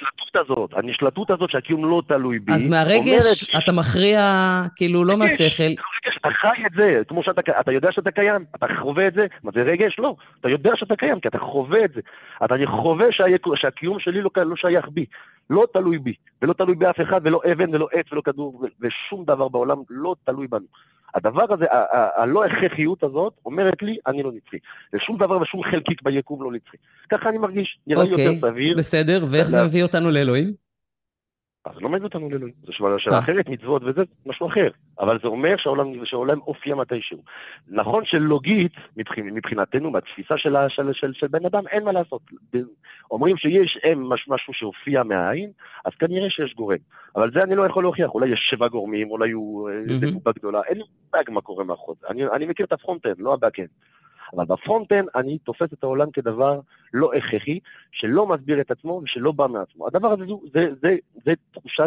הנשלטות 0.00 0.36
הזאת, 0.36 0.70
הנשלטות 0.74 1.30
הזאת 1.30 1.50
שהקיום 1.50 1.84
לא 1.84 2.02
תלוי 2.06 2.38
בי, 2.38 2.52
אז 2.52 2.68
מהרגש 2.68 3.56
אתה 3.58 3.72
מכריע, 3.72 4.20
כאילו, 4.76 5.04
לא 5.04 5.16
מהשכל. 5.16 5.72
אתה 6.20 6.28
חי 6.30 6.66
את 6.66 6.72
זה, 6.80 7.02
כמו 7.08 7.22
שאתה, 7.22 7.40
אתה 7.60 7.72
יודע 7.72 7.92
שאתה 7.92 8.10
קיים, 8.10 8.44
אתה 8.54 8.66
חווה 8.80 9.06
את 9.06 9.14
זה, 9.14 9.26
מה 9.42 9.50
זה 9.54 9.62
רגש? 9.62 9.98
לא, 9.98 10.16
אתה 10.40 10.48
יודע 10.48 10.70
שאתה 10.76 10.96
קיים, 10.96 11.20
כי 11.20 11.28
אתה 11.28 11.38
חווה 11.38 11.84
את 11.84 11.92
זה. 11.94 12.00
אתה 12.44 12.54
חווה 12.66 13.06
שהקיום 13.54 14.00
שלי 14.00 14.22
לא, 14.22 14.30
לא 14.36 14.56
שייך 14.56 14.88
בי, 14.88 15.04
לא 15.50 15.64
תלוי 15.72 15.98
בי, 15.98 16.14
ולא 16.42 16.52
תלוי 16.52 16.74
באף 16.74 17.00
אחד, 17.00 17.20
ולא 17.24 17.40
אבן, 17.52 17.74
ולא 17.74 17.88
עץ, 17.92 18.12
ולא 18.12 18.20
כדור, 18.20 18.66
ושום 18.80 19.24
דבר 19.24 19.48
בעולם 19.48 19.78
לא 19.90 20.14
תלוי 20.24 20.46
בנו. 20.46 20.66
הדבר 21.14 21.54
הזה, 21.54 21.64
הלא 22.16 22.44
הכרחיות 22.44 23.02
הזאת, 23.02 23.32
אומרת 23.46 23.82
לי, 23.82 23.96
אני 24.06 24.22
לא 24.22 24.32
נצחי. 24.32 24.56
ושום 24.92 25.16
דבר 25.16 25.40
ושום 25.40 25.62
חלקיק 25.70 26.02
ביקום 26.02 26.42
לא 26.42 26.52
נצחי. 26.52 26.76
ככה 27.12 27.28
אני 27.28 27.38
מרגיש, 27.38 27.78
נראה 27.86 28.04
לי 28.04 28.10
יותר 28.10 28.22
אוקיי, 28.22 28.50
סביר. 28.50 28.76
בסדר, 28.78 29.26
ואיך 29.30 29.48
זה 29.48 29.64
מביא 29.64 29.82
אותנו 29.82 30.10
לאלוהים? 30.10 30.69
אז 31.64 31.72
לא 31.80 31.88
מביא 31.88 32.04
אותנו 32.04 32.30
לאלוהים. 32.30 32.54
זו 32.62 32.72
שאלה 32.72 33.18
אחרת, 33.18 33.48
מצוות 33.48 33.82
וזה, 33.84 34.02
משהו 34.26 34.46
אחר. 34.46 34.68
אבל 35.00 35.18
זה 35.22 35.28
אומר 35.28 35.56
שהעולם, 35.56 36.04
שהעולם 36.04 36.38
הופיע 36.38 36.74
מתישהו. 36.74 37.18
נכון 37.68 38.04
שלוגית, 38.04 38.72
מבחינתנו, 38.96 39.92
בתפיסה 39.92 40.34
של, 40.38 40.56
של, 40.68 40.92
של, 40.92 41.12
של 41.12 41.26
בן 41.26 41.46
אדם, 41.46 41.66
אין 41.68 41.84
מה 41.84 41.92
לעשות. 41.92 42.22
אומרים 43.10 43.36
שיש 43.36 43.78
משהו 44.28 44.52
שהופיע 44.54 45.02
מהעין, 45.02 45.50
אז 45.84 45.92
כנראה 45.98 46.30
שיש 46.30 46.54
גורם. 46.54 46.78
אבל 47.16 47.30
זה 47.30 47.40
אני 47.42 47.54
לא 47.54 47.66
יכול 47.66 47.84
להוכיח, 47.84 48.14
אולי 48.14 48.28
יש 48.28 48.48
שבע 48.50 48.68
גורמים, 48.68 49.10
אולי 49.10 49.30
הוא 49.30 49.70
איזה 49.70 50.06
בובה 50.12 50.32
גדולה, 50.32 50.60
אין 50.66 50.78
לי 50.78 50.84
מושג 51.04 51.30
מה 51.30 51.40
קורה 51.40 51.64
מאחורי 51.64 51.96
זה. 52.00 52.06
אני, 52.10 52.26
אני 52.26 52.46
מכיר 52.46 52.66
את 52.66 52.72
ה 52.72 52.76
frontend, 52.76 53.12
לא 53.18 53.34
ה 53.34 53.38
backend. 53.38 53.68
אבל 54.36 54.44
ב 54.44 54.50
front-end 54.50 55.08
אני 55.14 55.38
תופס 55.38 55.72
את 55.72 55.82
העולם 55.82 56.10
כדבר 56.10 56.60
לא 56.92 57.10
הכרחי, 57.14 57.58
שלא 57.92 58.26
מסביר 58.26 58.60
את 58.60 58.70
עצמו 58.70 59.00
ושלא 59.04 59.32
בא 59.32 59.46
מעצמו. 59.46 59.86
הדבר 59.86 60.12
הזה 60.12 60.24
זה, 60.26 60.34
זה, 60.52 60.66
זה, 60.82 60.94
זה 61.24 61.32
תחושה 61.52 61.84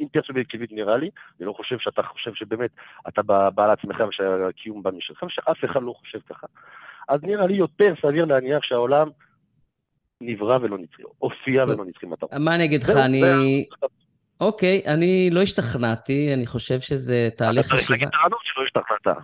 אינטרסובייקטיבית 0.00 0.72
נראה 0.72 0.96
לי, 0.96 1.10
אני 1.38 1.46
לא 1.46 1.52
חושב 1.52 1.78
שאתה 1.78 2.02
חושב 2.02 2.34
שבאמת 2.34 2.70
אתה 3.08 3.22
בעל 3.54 3.70
עצמך 3.70 4.02
ושהקיום 4.08 4.82
בא 4.82 4.90
משלך, 4.90 5.22
ושאף 5.22 5.64
אחד 5.64 5.82
לא 5.82 5.92
חושב 5.92 6.18
ככה. 6.28 6.46
אז 7.08 7.20
נראה 7.22 7.46
לי 7.46 7.54
יותר 7.54 7.94
סביר 8.02 8.24
להניח 8.24 8.62
שהעולם 8.62 9.08
נברא 10.20 10.58
ולא 10.62 10.78
נצחי, 10.78 11.02
הופיע 11.18 11.64
ולא 11.68 11.84
נצחי. 11.84 12.06
מה 12.40 12.54
אני 12.54 12.64
אגיד 12.64 12.82
לך, 12.82 12.90
אני... 12.90 13.64
אוקיי, 14.40 14.82
אני 14.86 15.30
לא 15.30 15.40
השתכנעתי, 15.40 16.34
אני 16.34 16.46
חושב 16.46 16.80
שזה 16.80 17.28
תהליך 17.36 17.66
חשיבה. 17.66 17.76
אתה 17.76 17.86
צריך 17.86 17.90
להגיד 17.90 18.08
טענות 18.08 18.38
שלא 18.42 18.64
השתכנעת. 18.64 19.16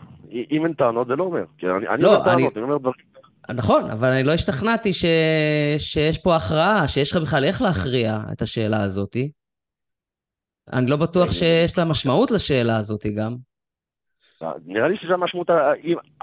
אם 0.50 0.64
אין 0.66 0.72
טענות 0.72 1.06
זה 1.06 1.16
לא 1.16 1.24
אומר. 1.24 1.44
אני 1.62 2.02
לא, 2.02 2.20
טענות, 2.24 2.56
אני 2.56 2.62
אומר 2.64 2.78
דברים. 2.78 3.04
נכון, 3.54 3.90
אבל 3.90 4.08
אני 4.08 4.22
לא 4.22 4.32
השתכנעתי 4.32 4.92
ש... 4.92 5.04
שיש 5.78 6.18
פה 6.18 6.36
הכרעה, 6.36 6.88
שיש 6.88 7.16
לך 7.16 7.22
בכלל 7.22 7.44
איך 7.44 7.62
להכריע 7.62 8.18
את 8.32 8.42
השאלה 8.42 8.82
הזאתי. 8.82 9.30
אני 10.72 10.90
לא 10.90 10.96
בטוח 10.96 11.32
שיש 11.32 11.78
לה 11.78 11.84
משמעות 11.84 12.30
לשאלה 12.30 12.76
הזאתי 12.76 13.14
גם. 13.14 13.34
נראה 14.66 14.88
לי 14.88 14.96
שזה 14.96 15.14
המשמעות, 15.14 15.50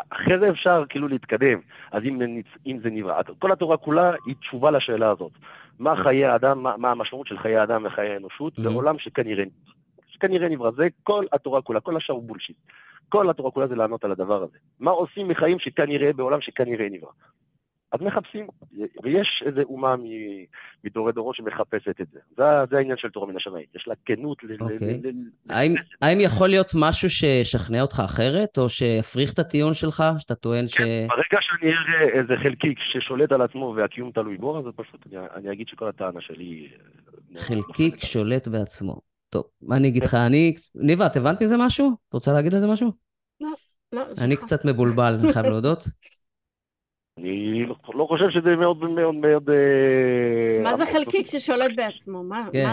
אחרי 0.09 0.39
זה 0.39 0.49
אפשר 0.49 0.83
כאילו 0.89 1.07
להתקדם. 1.07 1.59
אז 1.91 2.03
אם, 2.03 2.41
אם 2.67 2.79
זה 2.83 2.89
נברא, 2.89 3.21
כל 3.39 3.51
התורה 3.51 3.77
כולה 3.77 4.11
היא 4.25 4.35
תשובה 4.41 4.71
לשאלה 4.71 5.11
הזאת. 5.11 5.31
מה 5.81 5.95
חיי 6.03 6.25
האדם, 6.25 6.63
מה, 6.63 6.77
מה 6.77 6.91
המשמעות 6.91 7.27
של 7.27 7.37
חיי 7.37 7.57
האדם 7.57 7.85
וחיי 7.85 8.09
האנושות 8.09 8.59
mm-hmm. 8.59 8.61
בעולם 8.61 8.99
שכנראה, 8.99 9.43
שכנראה 10.07 10.49
נברא. 10.49 10.71
זה 10.71 10.87
כל 11.03 11.25
התורה 11.33 11.61
כולה, 11.61 11.79
כל 11.79 11.97
השאר 11.97 12.15
הוא 12.15 12.23
בולשיט. 12.23 12.55
כל 13.09 13.29
התורה 13.29 13.51
כולה 13.51 13.67
זה 13.67 13.75
לענות 13.75 14.03
על 14.03 14.11
הדבר 14.11 14.43
הזה. 14.43 14.57
מה 14.79 14.91
עושים 14.91 15.27
מחיים 15.27 15.59
שכנראה, 15.59 16.13
בעולם 16.13 16.41
שכנראה 16.41 16.87
נברא. 16.91 17.11
אז 17.91 18.01
מחפשים, 18.01 18.47
ויש 19.03 19.43
איזו 19.45 19.61
אומה 19.61 19.95
מדורי 20.83 21.11
דורות 21.11 21.35
שמחפשת 21.35 22.01
את 22.01 22.07
זה. 22.13 22.19
זה, 22.37 22.43
זה 22.69 22.77
העניין 22.77 22.97
של 22.97 23.09
תורה 23.09 23.27
מן 23.27 23.35
השמיים. 23.35 23.65
יש 23.75 23.87
לה 23.87 23.93
כנות. 24.05 24.37
Okay. 24.43 24.61
אוקיי. 24.61 25.01
האם, 25.49 25.75
האם 26.01 26.19
יכול 26.19 26.49
להיות 26.49 26.71
משהו 26.75 27.09
שישכנע 27.09 27.81
אותך 27.81 28.01
אחרת, 28.05 28.57
או 28.57 28.69
שיפריך 28.69 29.33
את 29.33 29.39
הטיעון 29.39 29.73
שלך, 29.73 30.03
שאתה 30.17 30.35
טוען 30.35 30.67
ש... 30.67 30.77
כן, 30.77 31.07
ברגע 31.07 31.37
שאני 31.41 31.71
אראה 31.73 32.19
איזה 32.19 32.33
חלקיק 32.43 32.79
ששולט 32.79 33.31
על 33.31 33.41
עצמו 33.41 33.73
והקיום 33.77 34.11
תלוי 34.11 34.37
בו, 34.37 34.59
אז 34.59 34.65
פשוט 34.75 35.07
אני, 35.07 35.15
אני 35.35 35.51
אגיד 35.51 35.67
שכל 35.67 35.87
הטענה 35.87 36.21
שלי... 36.21 36.69
חלקיק 37.37 37.95
שולט 38.05 38.47
בעצמו. 38.47 39.01
טוב, 39.29 39.43
מה 39.61 39.77
אני 39.77 39.87
אגיד 39.87 40.03
לך? 40.03 40.13
אני... 40.13 40.53
ניבה, 40.75 41.05
את 41.05 41.15
הבנת 41.15 41.41
מזה 41.41 41.55
משהו? 41.59 41.91
את 42.09 42.13
רוצה 42.13 42.33
להגיד 42.33 42.53
על 42.53 42.59
זה 42.59 42.67
משהו? 42.67 42.91
לא, 43.41 43.49
לא. 43.93 44.03
אני 44.21 44.35
קצת 44.35 44.65
מבולבל, 44.65 45.17
אני 45.19 45.33
חייב 45.33 45.45
להודות. 45.45 45.83
אני 47.17 47.65
לא 47.93 48.05
חושב 48.07 48.29
שזה 48.29 48.55
מאוד 48.55 48.77
מאוד 48.77 49.15
מאוד... 49.15 49.49
אה, 49.49 50.63
מה 50.63 50.75
זה 50.75 50.85
חלקיק 50.85 51.27
ששולט 51.27 51.71
בעצמו? 51.75 52.23
מה? 52.23 52.47
כן. 52.53 52.67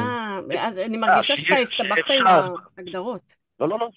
אני 0.85 0.97
מרגישה 0.97 1.37
שאתה 1.37 1.54
הסתבכת 1.54 2.11
עם 2.11 2.26
ההגדרות. 2.26 3.35
לא, 3.61 3.68
לא, 3.68 3.78
לא. 3.78 3.88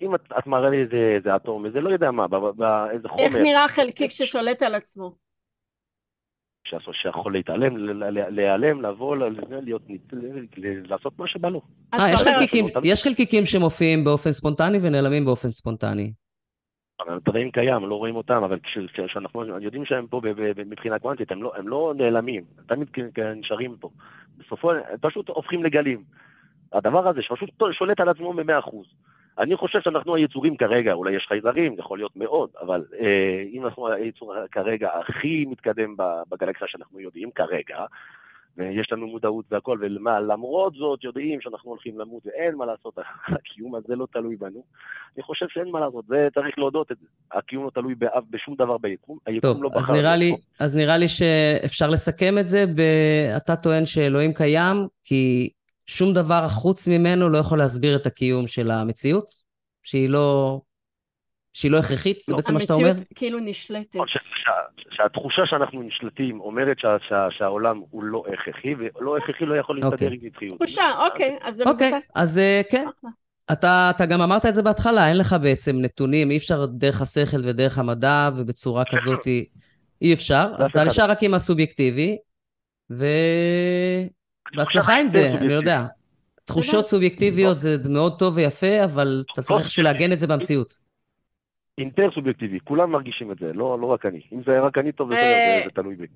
אם 0.00 0.14
את 0.38 0.46
מראה 0.46 0.70
לי 0.70 0.82
איזה 1.16 1.36
אטום, 1.36 1.66
איזה 1.66 1.80
לא 1.80 1.90
יודע 1.90 2.10
מה, 2.10 2.28
באיזה 2.28 3.08
חומר... 3.08 3.24
איך 3.24 3.36
נראה 3.36 3.68
חלקיק 3.68 4.10
ששולט 4.10 4.62
על 4.62 4.74
עצמו? 4.74 5.14
שיכול 6.92 7.32
להתעלם, 7.32 7.76
להיעלם, 8.10 8.82
לבוא, 8.82 9.16
להיות, 9.62 9.82
לעשות 10.84 11.18
מה 11.18 11.28
שבא 11.28 11.48
לו. 11.48 11.60
אה, 11.94 12.10
יש 12.84 13.02
חלקיקים 13.02 13.46
שמופיעים 13.46 14.04
באופן 14.04 14.32
ספונטני 14.32 14.78
ונעלמים 14.82 15.24
באופן 15.24 15.48
ספונטני. 15.48 16.12
אבל 17.00 17.14
הדברים 17.14 17.50
קיים, 17.50 17.88
לא 17.88 17.94
רואים 17.94 18.16
אותם, 18.16 18.42
אבל 18.44 18.58
כשאנחנו 18.92 19.44
יודעים 19.60 19.84
שהם 19.84 20.06
פה 20.06 20.20
מבחינה 20.66 20.98
קוונטית, 20.98 21.32
הם 21.32 21.42
לא, 21.42 21.52
הם 21.56 21.68
לא 21.68 21.92
נעלמים, 21.96 22.44
תמיד 22.66 22.88
נשארים 23.36 23.76
פה. 23.80 23.90
בסופו, 24.38 24.72
הם 24.72 24.78
פשוט 25.00 25.28
הופכים 25.28 25.64
לגלים. 25.64 26.02
הדבר 26.72 27.08
הזה 27.08 27.22
שפשוט 27.22 27.50
שולט 27.72 28.00
על 28.00 28.08
עצמו 28.08 28.32
במאה 28.32 28.58
אחוז. 28.58 28.86
אני 29.38 29.56
חושב 29.56 29.80
שאנחנו 29.80 30.14
היצורים 30.14 30.56
כרגע, 30.56 30.92
אולי 30.92 31.16
יש 31.16 31.26
חייזרים, 31.28 31.74
יכול 31.78 31.98
להיות 31.98 32.16
מאוד, 32.16 32.50
אבל 32.60 32.84
אה, 33.00 33.42
אם 33.52 33.64
אנחנו 33.64 33.88
היצור 33.88 34.34
כרגע 34.52 34.88
הכי 34.98 35.44
מתקדם 35.48 35.94
בגלקסיה 36.28 36.68
שאנחנו 36.68 37.00
יודעים 37.00 37.30
כרגע, 37.30 37.78
ויש 38.56 38.92
לנו 38.92 39.06
מודעות 39.06 39.44
והכל, 39.50 39.78
ולמרות 39.80 40.74
זאת 40.74 41.04
יודעים 41.04 41.40
שאנחנו 41.40 41.70
הולכים 41.70 42.00
למות 42.00 42.26
ואין 42.26 42.54
מה 42.54 42.66
לעשות, 42.66 42.98
הקיום 43.34 43.74
הזה 43.74 43.96
לא 43.96 44.06
תלוי 44.12 44.36
בנו. 44.36 44.64
אני 45.16 45.22
חושב 45.22 45.46
שאין 45.48 45.68
מה 45.68 45.80
לעשות, 45.80 46.04
זה 46.06 46.28
צריך 46.34 46.58
להודות 46.58 46.92
את 46.92 46.96
זה. 47.00 47.06
הקיום 47.32 47.64
לא 47.64 47.70
תלוי 47.70 47.94
באף, 47.94 48.24
בשום 48.30 48.54
דבר 48.54 48.78
ביקום, 48.78 49.18
היקום 49.26 49.52
טוב, 49.52 49.62
לא 49.62 49.68
בחר... 49.68 49.80
טוב, 50.30 50.40
אז 50.60 50.76
נראה 50.76 50.96
לי 50.96 51.08
שאפשר 51.08 51.88
לסכם 51.88 52.38
את 52.38 52.48
זה, 52.48 52.66
ב... 52.66 52.80
אתה 53.36 53.56
טוען 53.56 53.86
שאלוהים 53.86 54.34
קיים, 54.34 54.76
כי 55.04 55.50
שום 55.86 56.14
דבר 56.14 56.48
חוץ 56.48 56.88
ממנו 56.88 57.28
לא 57.28 57.38
יכול 57.38 57.58
להסביר 57.58 57.96
את 57.96 58.06
הקיום 58.06 58.46
של 58.46 58.70
המציאות, 58.70 59.34
שהיא 59.82 60.08
לא... 60.08 60.60
שהיא 61.54 61.70
לא 61.70 61.78
הכרחית? 61.78 62.20
זה 62.20 62.32
לא. 62.32 62.36
בעצם 62.36 62.54
מה 62.54 62.60
שאתה 62.60 62.74
אומר? 62.74 62.88
המציאות 62.88 63.12
כאילו 63.14 63.38
נשלטת. 63.38 63.98
שהתחושה 64.90 65.42
שאנחנו 65.46 65.82
נשלטים 65.82 66.40
אומרת 66.40 66.76
שהעולם 67.30 67.82
הוא 67.90 68.04
לא 68.04 68.24
הכרחי, 68.32 68.74
ולא 68.74 69.16
הכרחי 69.16 69.44
לא 69.44 69.54
יכול 69.54 69.76
להסתדר 69.76 69.92
אוקיי. 69.92 70.06
עם 70.06 70.26
נצחיות. 70.26 70.58
תחושה, 70.58 70.84
אוקיי, 71.06 71.38
אז 71.42 71.54
זה 71.54 71.64
אוקיי, 71.66 71.92
מבוסס. 71.92 72.10
אוקיי, 72.10 72.22
אז 72.22 72.38
אה, 72.38 72.60
כן. 72.70 72.86
אתה, 73.52 73.90
אתה 73.96 74.06
גם 74.06 74.20
אמרת 74.20 74.46
את 74.46 74.54
זה 74.54 74.62
בהתחלה, 74.62 75.08
אין 75.08 75.18
לך 75.18 75.36
בעצם 75.42 75.76
נתונים, 75.76 76.30
אי 76.30 76.36
אפשר 76.36 76.66
דרך 76.66 77.02
השכל 77.02 77.40
ודרך 77.44 77.78
המדע, 77.78 78.30
ובצורה 78.36 78.84
כזאת 78.84 79.26
אי 80.02 80.14
אפשר. 80.14 80.44
אז 80.58 80.70
אתה 80.70 80.84
נשאר 80.84 81.10
רק 81.10 81.22
עם 81.22 81.34
הסובייקטיבי, 81.34 82.16
ו... 82.90 83.06
בהצלחה 84.56 85.00
עם 85.00 85.06
זה, 85.06 85.34
אני 85.40 85.52
יודע. 85.52 85.84
תחושות 86.44 86.86
סובייקטיביות 86.86 87.58
זה 87.58 87.76
מאוד 87.88 88.18
טוב 88.18 88.36
ויפה, 88.36 88.84
אבל 88.84 89.24
אתה 89.32 89.42
צריך 89.42 89.64
איכשהו 89.64 89.82
לעגן 89.82 90.12
את 90.12 90.18
זה 90.18 90.26
במציאות. 90.26 90.83
אינטר 91.78 92.08
סובייקטיבי, 92.14 92.58
כולם 92.64 92.90
מרגישים 92.90 93.32
את 93.32 93.38
זה, 93.38 93.52
לא, 93.54 93.78
לא 93.80 93.86
רק 93.86 94.06
אני. 94.06 94.20
אם 94.32 94.42
זה 94.46 94.60
רק 94.60 94.78
אני 94.78 94.92
טוב, 94.92 95.10
זה, 95.10 95.16
זה, 95.16 95.62
זה 95.64 95.70
תלוי 95.70 95.96
בי. 95.96 96.06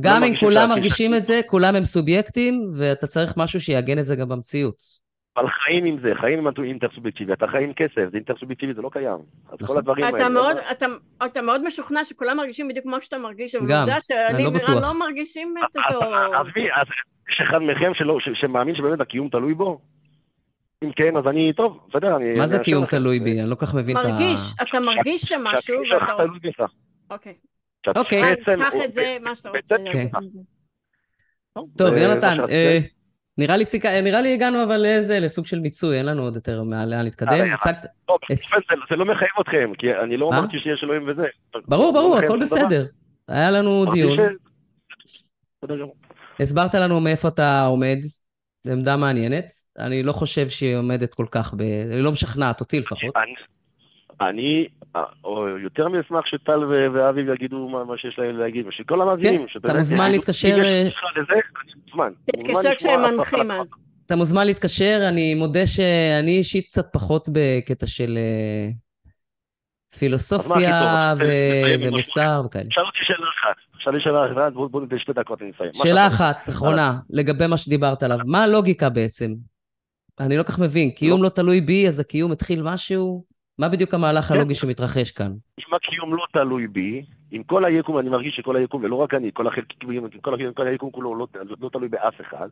גם 0.00 0.22
אם 0.24 0.36
כולם 0.36 0.68
מרגישים 0.68 1.14
את 1.14 1.24
זה, 1.24 1.40
כולם 1.46 1.74
הם 1.76 1.84
סובייקטים, 1.84 2.70
ואתה 2.76 3.06
צריך 3.06 3.36
משהו 3.36 3.60
שיעגן 3.60 3.98
את 3.98 4.04
זה 4.04 4.16
גם 4.16 4.28
במציאות. 4.28 5.00
אבל 5.36 5.48
חיים 5.48 5.84
עם 5.84 5.96
זה, 6.02 6.12
חיים 6.20 6.38
עם 6.38 6.64
אינטר 6.64 6.86
סובייקטיבי, 6.94 7.32
אתה 7.32 7.46
חי 7.46 7.64
עם 7.64 7.72
כסף, 7.72 8.10
זה 8.10 8.16
אינטר 8.16 8.34
סובייקטיבי, 8.40 8.74
זה 8.74 8.82
לא 8.82 8.90
קיים. 8.92 9.18
אז 9.48 9.58
כל 9.58 9.64
נכון. 9.64 9.76
הדברים 9.76 10.04
האלה... 10.04 10.28
מאוד, 10.28 10.56
לא- 10.56 10.70
אתה, 10.70 10.86
אתה 11.24 11.42
מאוד 11.42 11.66
משוכנע 11.66 12.04
שכולם 12.04 12.36
מרגישים 12.36 12.68
בדיוק 12.68 12.84
כמו 12.84 13.00
שאתה 13.00 13.18
מרגיש, 13.18 13.54
אבל 13.54 13.64
עובדה 13.64 14.00
שאני 14.00 14.44
לא 14.44 14.48
ורן 14.48 14.82
לא 14.82 14.98
מרגישים 14.98 15.54
את 15.58 15.76
אותו... 15.76 16.04
עזבי, 16.14 16.72
אז 16.72 16.86
יש 17.30 17.40
אחד 17.48 17.58
מכם 17.58 17.92
שמאמין 18.34 18.74
שבאמת 18.74 19.00
הקיום 19.00 19.28
תלוי 19.28 19.54
בו? 19.54 19.80
אם 20.84 20.92
כן, 20.96 21.16
אז 21.16 21.26
אני, 21.26 21.52
טוב, 21.52 21.80
בסדר, 21.88 22.16
אני... 22.16 22.38
מה 22.38 22.46
זה 22.46 22.58
קיום 22.58 22.86
תלוי 22.86 23.20
בי? 23.20 23.40
אני 23.40 23.50
לא 23.50 23.54
כל 23.54 23.66
כך 23.66 23.74
מבין 23.74 23.98
את 23.98 24.04
ה... 24.04 24.08
מרגיש, 24.08 24.40
אתה 24.62 24.80
מרגיש 24.80 25.20
שמשהו, 25.20 25.76
ואתה... 25.92 26.12
תלוי 26.16 26.38
בך. 26.42 26.60
אוקיי. 27.10 27.34
אוקיי. 27.96 28.22
קח 28.44 28.72
את 28.84 28.92
זה, 28.92 29.16
מה 29.20 29.34
שאתה 29.34 29.48
רוצה 29.48 29.76
לעשות 29.78 30.14
עם 30.14 30.28
זה. 30.28 30.40
טוב, 31.76 31.94
יונתן, 31.94 32.36
אה, 32.50 32.78
נראה 33.38 33.56
לי, 33.56 33.64
נראה 34.02 34.20
לי 34.20 34.34
הגענו 34.34 34.64
אבל 34.64 34.76
לאיזה, 34.76 35.20
לסוג 35.20 35.46
של 35.46 35.60
מיצוי, 35.60 35.98
אין 35.98 36.06
לנו 36.06 36.22
עוד 36.22 36.34
יותר 36.34 36.62
לאן 36.62 37.04
להתקדם. 37.04 37.46
זה 38.90 38.96
לא 38.96 39.04
מחייב 39.04 39.30
אתכם, 39.40 39.72
כי 39.78 39.86
אני 40.04 40.16
לא 40.16 40.28
אמרתי 40.28 40.58
שיש 40.58 40.80
אלוהים 40.84 41.08
וזה. 41.08 41.26
ברור, 41.68 41.92
ברור, 41.92 42.16
הכל 42.16 42.38
בסדר. 42.40 42.86
היה 43.28 43.50
לנו 43.50 43.84
דיון. 43.92 44.18
הסברת 46.40 46.74
לנו 46.74 47.00
מאיפה 47.00 47.28
אתה 47.28 47.66
עומד, 47.66 47.98
זו 48.62 48.72
עמדה 48.72 48.96
מעניינת. 48.96 49.44
אני 49.78 50.02
לא 50.02 50.12
חושב 50.12 50.48
שהיא 50.48 50.76
עומדת 50.76 51.14
כל 51.14 51.26
כך 51.30 51.54
ב... 51.54 51.60
היא 51.60 52.02
לא 52.02 52.12
משכנעת 52.12 52.60
אותי 52.60 52.80
לפחות. 52.80 53.14
אני, 54.20 54.66
או 55.24 55.48
יותר 55.48 55.88
מאשמח 55.88 56.26
שטל 56.26 56.64
ואביב 56.64 57.28
יגידו 57.28 57.68
מה 57.68 57.98
שיש 57.98 58.18
להם 58.18 58.38
להגיד, 58.38 58.66
ושכל 58.66 59.02
המאזינים, 59.02 59.46
כן, 59.46 59.58
אתה 59.58 59.78
מוזמן 59.78 60.10
להתקשר... 60.10 60.56
תתקשר 62.24 62.74
כשהם 62.76 63.02
מנחים 63.02 63.50
אז. 63.50 63.86
אתה 64.06 64.16
מוזמן 64.16 64.46
להתקשר, 64.46 65.00
אני 65.08 65.34
מודה 65.34 65.66
שאני 65.66 66.38
אישית 66.38 66.66
קצת 66.66 66.92
פחות 66.92 67.28
בקטע 67.32 67.86
של 67.86 68.18
אה, 68.18 68.68
פילוסופיה 69.98 71.14
ומוסר 71.80 72.42
וכאלה. 72.46 72.64
שאל 72.70 72.84
אותי 72.84 72.98
שאלה 73.02 73.26
אחת. 73.40 73.56
יש 73.96 74.04
שאלה 74.04 74.32
אחת, 74.32 74.52
בואו 74.52 74.80
ניתן 74.80 74.98
שתי 74.98 75.12
דקות, 75.12 75.42
אני 75.42 75.50
אסיים. 75.56 75.70
שאלה 75.74 76.06
אחת, 76.06 76.48
אחרונה, 76.48 76.98
לגבי 77.10 77.46
מה 77.46 77.56
שדיברת 77.56 78.02
עליו. 78.02 78.18
מה 78.26 78.44
הלוגיקה 78.44 78.88
בעצם? 78.88 79.34
אני 80.20 80.36
לא 80.36 80.42
כך 80.42 80.58
מבין. 80.58 80.90
קיום 80.90 81.22
לא. 81.22 81.24
לא 81.24 81.28
תלוי 81.28 81.60
בי, 81.60 81.88
אז 81.88 82.00
הקיום 82.00 82.32
התחיל 82.32 82.62
משהו? 82.62 83.24
מה 83.58 83.68
בדיוק 83.68 83.94
המהלך 83.94 84.24
כן. 84.24 84.34
הלוגי 84.34 84.54
שמתרחש 84.54 85.10
כאן? 85.10 85.32
אם 85.58 85.74
הקיום 85.74 86.14
לא 86.14 86.24
תלוי 86.32 86.66
בי, 86.66 87.02
עם 87.30 87.42
כל 87.42 87.64
היקום, 87.64 87.98
אני 87.98 88.08
מרגיש 88.08 88.36
שכל 88.36 88.56
היקום, 88.56 88.84
ולא 88.84 88.94
רק 88.96 89.14
אני, 89.14 89.30
כל 89.34 89.46
החלקים, 89.46 90.08
כל, 90.22 90.52
כל 90.54 90.66
היקום 90.66 90.90
כולו 90.90 91.14
לא, 91.14 91.26
לא 91.60 91.68
תלוי 91.68 91.88
באף 91.88 92.20
אחד, 92.20 92.48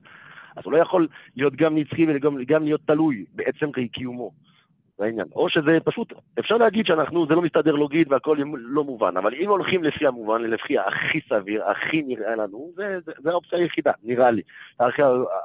אז 0.56 0.62
הוא 0.64 0.72
לא 0.72 0.78
יכול 0.78 1.08
להיות 1.36 1.56
גם 1.56 1.76
נצחי 1.76 2.06
וגם 2.14 2.64
להיות 2.64 2.80
תלוי 2.86 3.24
בעצם 3.34 3.70
קיומו. 3.92 4.30
זה 4.98 5.04
העניין. 5.04 5.26
או 5.34 5.50
שזה 5.50 5.70
פשוט, 5.84 6.12
אפשר 6.38 6.56
להגיד 6.56 6.86
שאנחנו, 6.86 7.26
זה 7.26 7.34
לא 7.34 7.42
מסתדר 7.42 7.72
לוגית 7.72 8.08
והכל 8.08 8.38
לא 8.54 8.84
מובן, 8.84 9.16
אבל 9.16 9.34
אם 9.34 9.48
הולכים 9.48 9.84
לפי 9.84 10.06
המובן, 10.06 10.42
לפי 10.42 10.78
הכי 10.78 11.20
סביר, 11.28 11.64
הכי 11.64 12.02
נראה 12.02 12.36
לנו, 12.36 12.72
זה, 12.76 12.98
זה, 13.04 13.12
זה 13.22 13.30
האופציה 13.30 13.58
היחידה, 13.58 13.92
נראה 14.02 14.30
לי. 14.30 14.42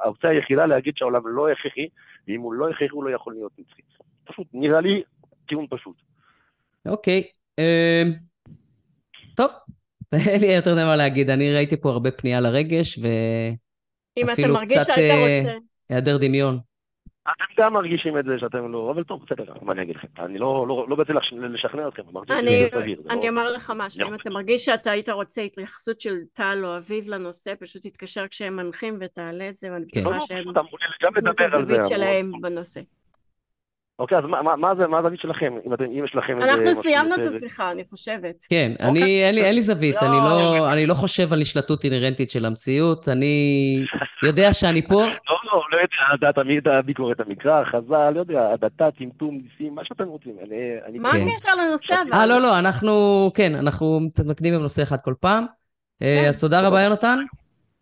האופציה 0.04 0.30
היחידה 0.30 0.66
להגיד 0.66 0.94
שהעולם 0.96 1.22
לא 1.26 1.50
הכרחי, 1.50 1.88
ואם 2.28 2.40
הוא 2.40 2.54
לא 2.54 2.68
הכרחי 2.68 2.88
הוא 2.90 3.04
לא 3.04 3.10
יכול 3.14 3.32
להיות 3.32 3.52
נצחי. 3.58 3.82
פשוט, 4.24 4.46
נראה 4.52 4.80
לי 4.80 5.02
טיעון 5.48 5.66
פשוט. 5.70 5.96
אוקיי, 6.86 7.22
אמ, 7.58 8.12
טוב, 9.36 9.50
אין 10.30 10.40
לי 10.40 10.52
יותר 10.52 10.74
מה 10.74 10.96
להגיד, 10.96 11.30
אני 11.30 11.54
ראיתי 11.54 11.76
פה 11.76 11.90
הרבה 11.90 12.10
פנייה 12.10 12.40
לרגש, 12.40 12.98
ואפילו 14.18 14.54
קצת 14.68 14.90
אה, 14.98 15.42
היעדר 15.88 16.16
דמיון. 16.18 16.73
אתם 17.32 17.62
גם 17.62 17.72
מרגישים 17.72 18.18
את 18.18 18.24
זה 18.24 18.32
שאתם 18.38 18.72
לא, 18.72 18.90
אבל 18.90 19.04
טוב, 19.04 19.24
בסדר, 19.26 19.44
מה 19.62 19.72
אני 19.72 19.82
אגיד 19.82 19.96
לכם? 19.96 20.08
אני 20.18 20.38
לא, 20.38 20.66
לא, 20.68 20.86
לא 20.88 20.96
באתי 20.96 21.12
לשכנע 21.52 21.88
אתכם, 21.88 22.02
אמרתי 22.12 22.32
שזה 22.40 22.68
סביר. 22.80 23.02
אני 23.10 23.28
אומר 23.28 23.52
לך 23.52 23.72
משהו, 23.76 24.08
אם 24.08 24.14
אתה 24.14 24.30
מרגיש 24.30 24.64
שאתה 24.64 24.90
היית 24.90 25.08
רוצה 25.08 25.42
התייחסות 25.42 26.00
של 26.00 26.14
טל 26.32 26.60
או 26.64 26.76
אביב 26.76 27.08
לנושא, 27.08 27.54
פשוט 27.60 27.82
תתקשר 27.86 28.28
כשהם 28.28 28.56
מנחים 28.56 28.98
ותעלה 29.00 29.48
את 29.48 29.56
זה, 29.56 29.72
ואני 29.72 29.84
כן. 29.92 30.00
בטוחה 30.00 30.20
שהם... 30.20 30.44
נותנים 30.44 31.30
את 31.30 31.40
הזווית 31.40 31.80
שלהם 31.88 32.32
בנושא. 32.40 32.80
אוקיי, 33.98 34.18
אז 34.18 34.24
מה, 34.24 34.56
מה 34.56 34.74
זה, 34.74 34.86
מה 34.86 34.98
הזווית 34.98 35.20
שלכם, 35.20 35.54
אם, 35.66 35.74
אתם, 35.74 35.84
אם 35.84 36.04
יש 36.04 36.14
לכם 36.14 36.42
איזה... 36.42 36.52
אנחנו 36.52 36.74
סיימנו 36.74 37.14
את 37.14 37.20
השיחה, 37.20 37.70
אני 37.70 37.84
חושבת. 37.90 38.34
כן, 38.48 38.72
אוקיי. 38.72 38.88
אני, 38.88 39.24
אין 39.24 39.34
לי, 39.34 39.44
אין 39.44 39.54
לי 39.54 39.62
זווית, 39.62 39.94
לא, 40.02 40.06
אני, 40.06 40.16
לא, 40.16 40.72
אני 40.72 40.86
לא 40.86 40.94
חושב 40.94 41.32
על 41.32 41.40
השלטות 41.40 41.84
אינהרנטית 41.84 42.30
של 42.30 42.44
המציאות, 42.44 43.08
אני 43.08 43.76
יודע 44.24 44.52
שאני 44.52 44.86
פה... 44.86 44.94
לא, 45.30 45.36
לא, 45.52 45.62
לא 45.72 45.76
יודע, 46.12 46.30
אתה 46.30 46.42
תמיד 46.42 46.64
ביקורת 46.84 47.20
המקרא, 47.20 47.64
חז"ל, 47.64 48.10
לא 48.10 48.20
יודע, 48.20 48.50
הדתה, 48.52 48.88
טמטום, 48.98 49.40
ניסים, 49.42 49.74
מה 49.74 49.84
שאתם 49.84 50.04
רוצים. 50.04 50.36
אני, 50.46 50.56
אני 50.86 50.98
מה 50.98 51.10
הקשר 51.10 51.48
כן. 51.48 51.58
לנושא 51.58 51.94
אבל? 51.94 52.12
אה, 52.20 52.26
לא, 52.26 52.40
לא, 52.40 52.58
אנחנו, 52.58 53.30
כן, 53.34 53.54
אנחנו 53.54 54.00
מתמקדים 54.00 54.54
בנושא 54.54 54.82
אחד 54.82 54.96
כל 55.00 55.14
פעם. 55.20 55.46
אה, 56.02 56.20
כן. 56.22 56.28
אז 56.28 56.40
תודה 56.40 56.66
רבה, 56.66 56.82
יונתן. 56.82 57.18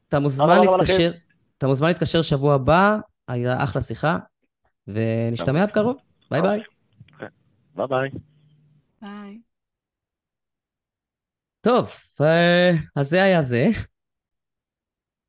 אתה 0.08 0.20
מוזמן 0.20 0.60
להתקשר, 0.60 1.10
אתה 1.58 1.66
מוזמן 1.66 1.88
להתקשר 1.88 2.22
שבוע 2.22 2.54
הבא, 2.54 2.96
הייתה 3.28 3.64
אחלה 3.64 3.82
שיחה, 3.82 4.16
ונשתמע 4.88 5.66
בקרוב. 5.66 5.96
ביי 6.30 6.42
ביי. 6.42 6.60
ביי 7.74 7.86
ביי. 7.88 8.10
ביי. 9.02 9.38
טוב, 11.60 11.90
אה, 12.20 12.70
אז 12.96 13.10
זה 13.10 13.22
היה 13.22 13.42
זה. 13.42 13.68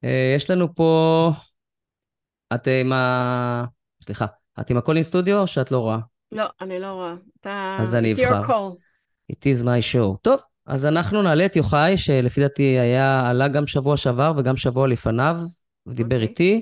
אה, 0.03 0.33
יש 0.35 0.49
לנו 0.49 0.75
פה... 0.75 1.31
את 2.55 2.67
עם 2.81 2.93
ה... 2.93 3.65
סליחה, 4.03 4.25
את 4.59 4.69
עם 4.69 4.77
ה 4.77 4.80
call-in 4.80 5.03
studio 5.03 5.39
או 5.39 5.47
שאת 5.47 5.71
לא 5.71 5.79
רואה? 5.79 5.97
לא, 6.31 6.45
אני 6.61 6.79
לא 6.79 6.91
רואה. 6.91 7.13
אתה... 7.41 7.77
אז 7.79 7.95
אני 7.95 8.13
אבחר. 8.13 8.69
It 9.31 9.35
is 9.35 9.63
my 9.63 9.93
show. 9.93 10.17
טוב, 10.21 10.39
אז 10.65 10.85
אנחנו 10.85 11.21
נעלה 11.21 11.45
את 11.45 11.55
יוחאי, 11.55 11.97
שלפי 11.97 12.41
דעתי 12.41 12.63
היה, 12.63 13.29
עלה 13.29 13.47
גם 13.47 13.67
שבוע 13.67 13.97
שעבר 13.97 14.33
וגם 14.37 14.57
שבוע 14.57 14.87
לפניו, 14.87 15.39
ודיבר 15.85 16.15
okay. 16.15 16.19
אוקיי. 16.19 16.29
איתי. 16.29 16.61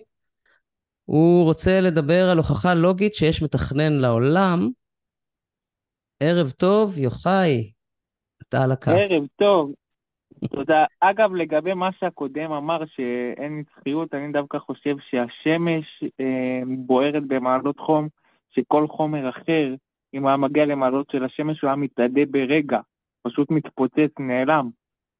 הוא 1.05 1.43
רוצה 1.43 1.79
לדבר 1.81 2.29
על 2.29 2.37
הוכחה 2.37 2.73
לוגית 2.73 3.13
שיש 3.13 3.43
מתכנן 3.43 3.93
לעולם. 3.93 4.69
ערב 6.19 6.49
טוב, 6.49 6.97
יוחאי, 6.97 7.71
אתה 8.41 8.63
על 8.63 8.71
הכף. 8.71 8.91
ערב 8.91 9.23
טוב, 9.35 9.73
תודה. 10.49 10.85
אגב, 10.99 11.35
לגבי 11.35 11.73
מה 11.73 11.89
שהקודם 11.99 12.51
אמר 12.51 12.85
שאין 12.85 13.59
נצחיות, 13.59 14.13
אני 14.13 14.31
דווקא 14.31 14.57
חושב 14.59 14.95
שהשמש 15.09 16.03
אה, 16.19 16.61
בוערת 16.77 17.23
במעלות 17.27 17.79
חום, 17.79 18.07
שכל 18.55 18.87
חומר 18.87 19.29
אחר, 19.29 19.73
אם 20.13 20.27
היה 20.27 20.37
מגיע 20.37 20.65
למעלות 20.65 21.09
של 21.11 21.23
השמש, 21.23 21.61
הוא 21.61 21.67
היה 21.67 21.75
מתאדה 21.75 22.21
ברגע, 22.31 22.79
פשוט 23.23 23.51
מתפוצץ, 23.51 24.11
נעלם. 24.19 24.69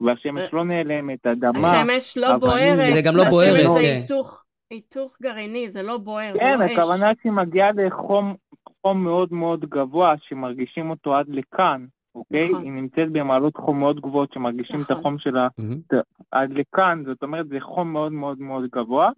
והשמש 0.01 0.43
לא 0.53 0.65
נעלמת, 0.65 1.27
אדמה... 1.27 1.71
השמש 1.71 2.17
לא 2.17 2.37
בוערת, 2.37 2.95
זה 2.95 3.01
גם 3.01 3.15
לא 3.15 3.23
בוערת, 3.23 3.59
השמש 3.59 3.73
זה. 3.73 3.79
היתוך. 3.79 4.45
היתוך 4.71 5.17
גרעיני, 5.21 5.69
זה 5.69 5.83
לא 5.83 5.97
בוער, 5.97 6.33
כן, 6.33 6.39
זה 6.39 6.45
לא 6.59 6.65
אש. 6.65 6.71
כן, 6.71 6.79
הכוונה 6.79 7.11
שהיא 7.21 7.31
מגיעה 7.31 7.71
לחום 7.71 8.35
חום 8.81 9.03
מאוד 9.03 9.33
מאוד 9.33 9.65
גבוה, 9.65 10.13
שמרגישים 10.17 10.89
אותו 10.89 11.15
עד 11.15 11.25
לכאן, 11.29 11.85
אוקיי? 12.15 12.49
נכון. 12.49 12.63
היא 12.63 12.71
נמצאת 12.71 13.11
במעלות 13.11 13.57
חום 13.57 13.79
מאוד 13.79 13.99
גבוהות, 13.99 14.33
שמרגישים 14.33 14.75
נכון. 14.75 14.95
את 14.95 14.99
החום 14.99 15.19
שלה 15.19 15.47
mm-hmm. 15.47 15.95
עד 16.31 16.49
לכאן, 16.53 17.03
זאת 17.05 17.23
אומרת, 17.23 17.47
זה 17.47 17.57
חום 17.59 17.93
מאוד 17.93 18.11
מאוד 18.11 18.41
מאוד 18.41 18.69
גבוה. 18.75 19.09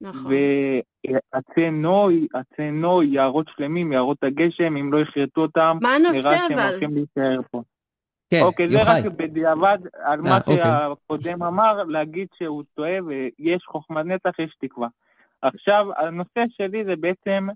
נכון. 0.00 0.32
ועצי 0.32 1.70
נוי, 1.70 2.26
עצי 2.34 2.70
נוי, 2.70 3.06
יערות 3.06 3.46
שלמים, 3.56 3.92
יערות 3.92 4.24
הגשם, 4.24 4.76
אם 4.76 4.92
לא 4.92 4.98
יכרתו 5.00 5.40
אותם, 5.40 5.78
מה 5.80 5.94
הנושא 5.94 6.18
אבל? 6.18 6.30
נראה 6.30 6.48
שהם 6.48 6.58
הולכים 6.58 6.94
להישאר 6.94 7.40
פה. 7.50 7.62
כן, 8.30 8.42
אוקיי, 8.42 8.68
זה 8.68 8.82
רק 8.82 9.04
בדיעבד 9.04 9.78
על 10.04 10.20
מה 10.20 10.30
אה, 10.30 10.36
אוקיי. 10.36 10.56
שהקודם 10.56 11.42
אמר, 11.42 11.84
להגיד 11.84 12.28
שהוא 12.38 12.62
טועה 12.74 12.98
ויש 13.06 13.62
חוכמת 13.66 14.06
נצח, 14.06 14.38
יש 14.38 14.56
תקווה. 14.60 14.88
עכשיו, 15.42 15.86
הנושא 15.96 16.44
שלי 16.48 16.84
זה 16.84 16.96
בעצם 16.96 17.48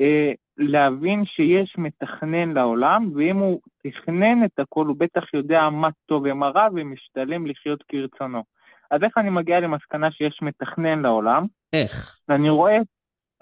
אה, 0.00 0.32
להבין 0.56 1.24
שיש 1.24 1.74
מתכנן 1.78 2.52
לעולם, 2.52 3.10
ואם 3.14 3.36
הוא 3.36 3.60
תכנן 3.82 4.44
את 4.44 4.58
הכל, 4.58 4.86
הוא 4.86 4.96
בטח 4.98 5.34
יודע 5.34 5.70
מה 5.70 5.88
טוב 6.06 6.22
ומה 6.26 6.48
רע, 6.48 6.68
ומשתלם 6.74 7.46
לחיות 7.46 7.82
כרצונו. 7.88 8.42
אז 8.90 9.02
איך 9.02 9.18
אני 9.18 9.30
מגיע 9.30 9.60
למסקנה 9.60 10.10
שיש 10.10 10.38
מתכנן 10.42 11.02
לעולם? 11.02 11.46
איך? 11.72 12.18
אני 12.28 12.50
רואה, 12.50 12.78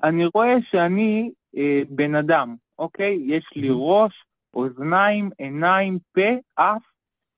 אני 0.04 0.24
רואה 0.34 0.54
שאני 0.70 1.30
אה, 1.56 1.82
בן 1.88 2.14
אדם, 2.14 2.54
אוקיי? 2.78 3.18
יש 3.26 3.44
לי 3.56 3.68
ראש, 3.70 4.12
אוזניים, 4.54 5.30
עיניים, 5.38 5.98
פה, 6.12 6.30
אף, 6.54 6.82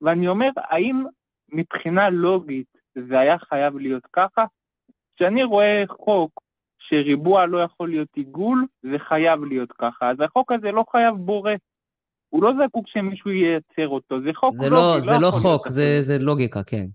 ואני 0.00 0.28
אומר, 0.28 0.48
האם 0.56 1.04
מבחינה 1.52 2.10
לוגית 2.10 2.66
זה 3.08 3.18
היה 3.18 3.38
חייב 3.38 3.76
להיות 3.76 4.06
ככה? 4.12 4.44
כשאני 5.16 5.44
רואה 5.44 5.82
חוק 5.88 6.42
שריבוע 6.78 7.46
לא 7.46 7.58
יכול 7.58 7.90
להיות 7.90 8.08
עיגול, 8.16 8.66
זה 8.82 8.98
חייב 9.08 9.44
להיות 9.44 9.72
ככה. 9.72 10.10
אז 10.10 10.16
החוק 10.20 10.52
הזה 10.52 10.70
לא 10.70 10.84
חייב 10.92 11.14
בורא. 11.14 11.52
הוא 12.28 12.42
לא 12.42 12.52
זקוק 12.64 12.88
שמישהו 12.88 13.30
ייצר 13.30 13.88
אותו, 13.88 14.20
זה 14.20 14.30
חוק 14.34 14.56
זה 14.56 14.70
לא, 14.70 14.76
לוגי. 14.76 15.00
זה 15.00 15.12
לא, 15.12 15.20
לא 15.20 15.30
חוק, 15.30 15.68
זה, 15.68 16.02
זה 16.02 16.18
לוגיקה, 16.18 16.62
כן. 16.62 16.86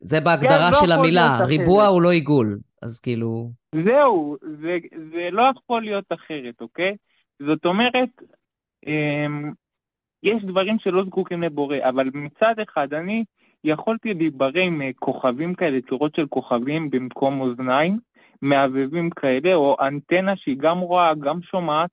זה 0.00 0.20
בהגדרה 0.20 0.70
כן, 0.70 0.76
של 0.80 0.88
לא 0.88 0.94
המילה, 0.94 1.38
ריבוע 1.46 1.86
הוא 1.86 2.02
לא 2.02 2.10
עיגול, 2.10 2.58
אז 2.82 3.00
כאילו... 3.00 3.50
זהו, 3.84 4.36
זה, 4.60 4.76
זה 5.12 5.28
לא 5.30 5.42
יכול 5.56 5.82
להיות 5.82 6.04
אחרת, 6.12 6.60
אוקיי? 6.60 6.96
זאת 7.46 7.64
אומרת, 7.64 8.08
יש 10.22 10.44
דברים 10.44 10.78
שלא 10.78 11.04
זקוקים 11.04 11.42
לבורא, 11.42 11.76
אבל 11.88 12.10
מצד 12.14 12.54
אחד 12.62 12.94
אני 12.94 13.24
יכולתי 13.64 14.14
להיברא 14.14 14.60
עם 14.60 14.82
אה, 14.82 14.90
כוכבים 14.98 15.54
כאלה, 15.54 15.78
צורות 15.88 16.14
של 16.14 16.26
כוכבים 16.26 16.90
במקום 16.90 17.40
אוזניים, 17.40 17.98
מעבבים 18.42 19.10
כאלה, 19.10 19.54
או 19.54 19.76
אנטנה 19.80 20.36
שהיא 20.36 20.56
גם 20.58 20.78
רואה, 20.78 21.14
גם 21.14 21.42
שומעת, 21.42 21.90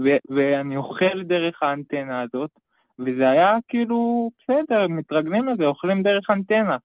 ו- 0.00 0.34
ואני 0.36 0.76
אוכל 0.76 1.22
דרך 1.22 1.62
האנטנה 1.62 2.22
הזאת, 2.22 2.50
וזה 2.98 3.30
היה 3.30 3.56
כאילו, 3.68 4.30
בסדר, 4.38 4.88
מתרגלים 4.88 5.48
לזה, 5.48 5.66
אוכלים 5.66 6.02
דרך 6.02 6.30
אנטנה. 6.30 6.76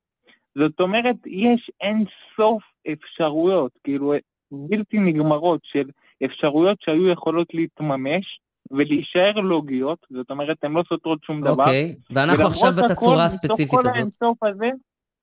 זאת 0.56 0.80
אומרת, 0.80 1.16
יש 1.26 1.72
אין 1.82 2.04
סוף 2.36 2.64
אפשרויות, 2.92 3.72
כאילו, 3.84 4.14
בלתי 4.52 5.00
נגמרות 5.00 5.62
של 5.64 5.90
אפשרויות 6.26 6.82
שהיו 6.82 7.10
יכולות 7.10 7.54
להתממש, 7.54 8.40
ולהישאר 8.72 9.32
לוגיות, 9.32 10.06
זאת 10.10 10.32
אומרת, 10.32 10.58
הן 10.64 10.72
לא 10.72 10.84
סותרות 10.90 11.20
שום 11.24 11.42
דבר. 11.42 11.64
אוקיי, 11.64 11.96
ואנחנו 12.10 12.48
עכשיו 12.48 12.72
בתצורה 12.72 13.26
הספציפית 13.26 13.74
הזאת. 13.74 13.84
מתוך 13.84 13.94
כל 13.94 13.98
האינסוף 13.98 14.44
הזה, 14.44 14.70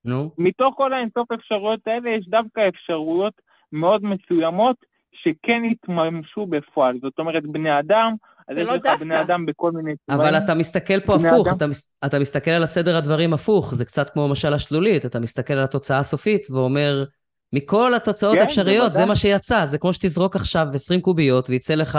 נו. 0.05 0.31
מתוך 0.38 0.74
כל 0.76 0.92
האינסוף 0.92 1.33
אפשרויות 1.33 1.81
האלה, 1.87 2.11
יש 2.11 2.28
דווקא 2.28 2.68
אפשרויות 2.68 3.35
מאוד 3.72 4.05
מסוימות 4.05 4.76
שכן 5.12 5.62
התממשו 5.70 6.46
בפועל. 6.46 6.98
זאת 7.02 7.18
אומרת, 7.18 7.42
בני 7.46 7.78
אדם, 7.78 8.14
אז 8.48 8.57
יש 8.57 8.68
לך 8.68 9.00
בני 9.00 9.20
אדם 9.20 9.46
בכל 9.46 9.72
מיני 9.72 9.92
צבעים. 10.07 10.20
אבל 10.20 10.37
אתה 10.44 10.55
מסתכל 10.55 11.00
פה 11.00 11.14
הפוך, 11.14 11.48
אתה, 11.57 11.66
מס, 11.66 11.94
אתה 12.05 12.18
מסתכל 12.18 12.50
על 12.50 12.62
הסדר 12.62 12.96
הדברים 12.96 13.35
הפוך, 13.35 13.74
זה 13.74 13.85
קצת 13.85 14.11
כמו 14.11 14.28
משל 14.28 14.55
השלולית, 14.55 15.07
אתה 15.07 15.20
מסתכל 15.20 15.55
על 15.55 15.64
התוצאה 15.64 15.98
הסופית 15.98 16.50
ואומר, 16.50 17.05
מכל 17.52 17.94
התוצאות 17.94 18.35
כן, 18.35 18.40
האפשריות, 18.40 18.92
זה 18.92 19.07
מה 19.07 19.16
שיצא, 19.16 19.66
זה 19.66 19.78
כמו 19.78 19.94
שתזרוק 19.94 20.37
עכשיו 20.37 20.66
20 20.74 21.00
קוביות 21.00 21.50
ויצא 21.50 21.74
לך 21.74 21.98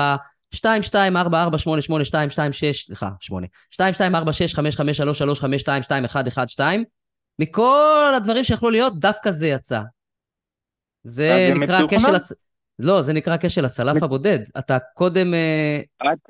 2, 0.54 0.84
2, 0.84 1.18
4, 1.18 1.44
4, 1.44 1.58
8, 1.58 1.82
8, 1.82 2.06
2, 2.06 2.30
2, 2.30 2.54
6, 2.54 2.86
סליחה, 2.86 3.10
8. 3.20 3.48
2, 3.72 3.94
2, 3.94 4.16
4, 4.16 4.34
6, 4.34 4.56
5, 4.56 4.76
5, 4.76 4.98
3, 4.98 5.18
3, 5.18 5.39
5, 5.39 5.62
2, 5.62 5.84
2, 5.84 6.06
1, 6.06 6.28
1, 6.28 6.50
2. 6.50 6.84
מכל 7.39 8.13
הדברים 8.18 8.44
שיכולו 8.44 8.72
להיות, 8.72 9.00
דווקא 9.00 9.32
זה 9.32 9.48
יצא. 9.48 9.82
זה 11.04 11.54
נקרא 11.56 11.80
כשל... 11.89 12.16
הצ... 12.16 12.32
לא, 12.80 13.02
זה 13.02 13.13
נקרא 13.13 13.38
כשל 13.42 13.66
הצלף 13.66 14.04
הבודד. 14.04 14.39
אתה 14.60 14.78
קודם 14.94 15.34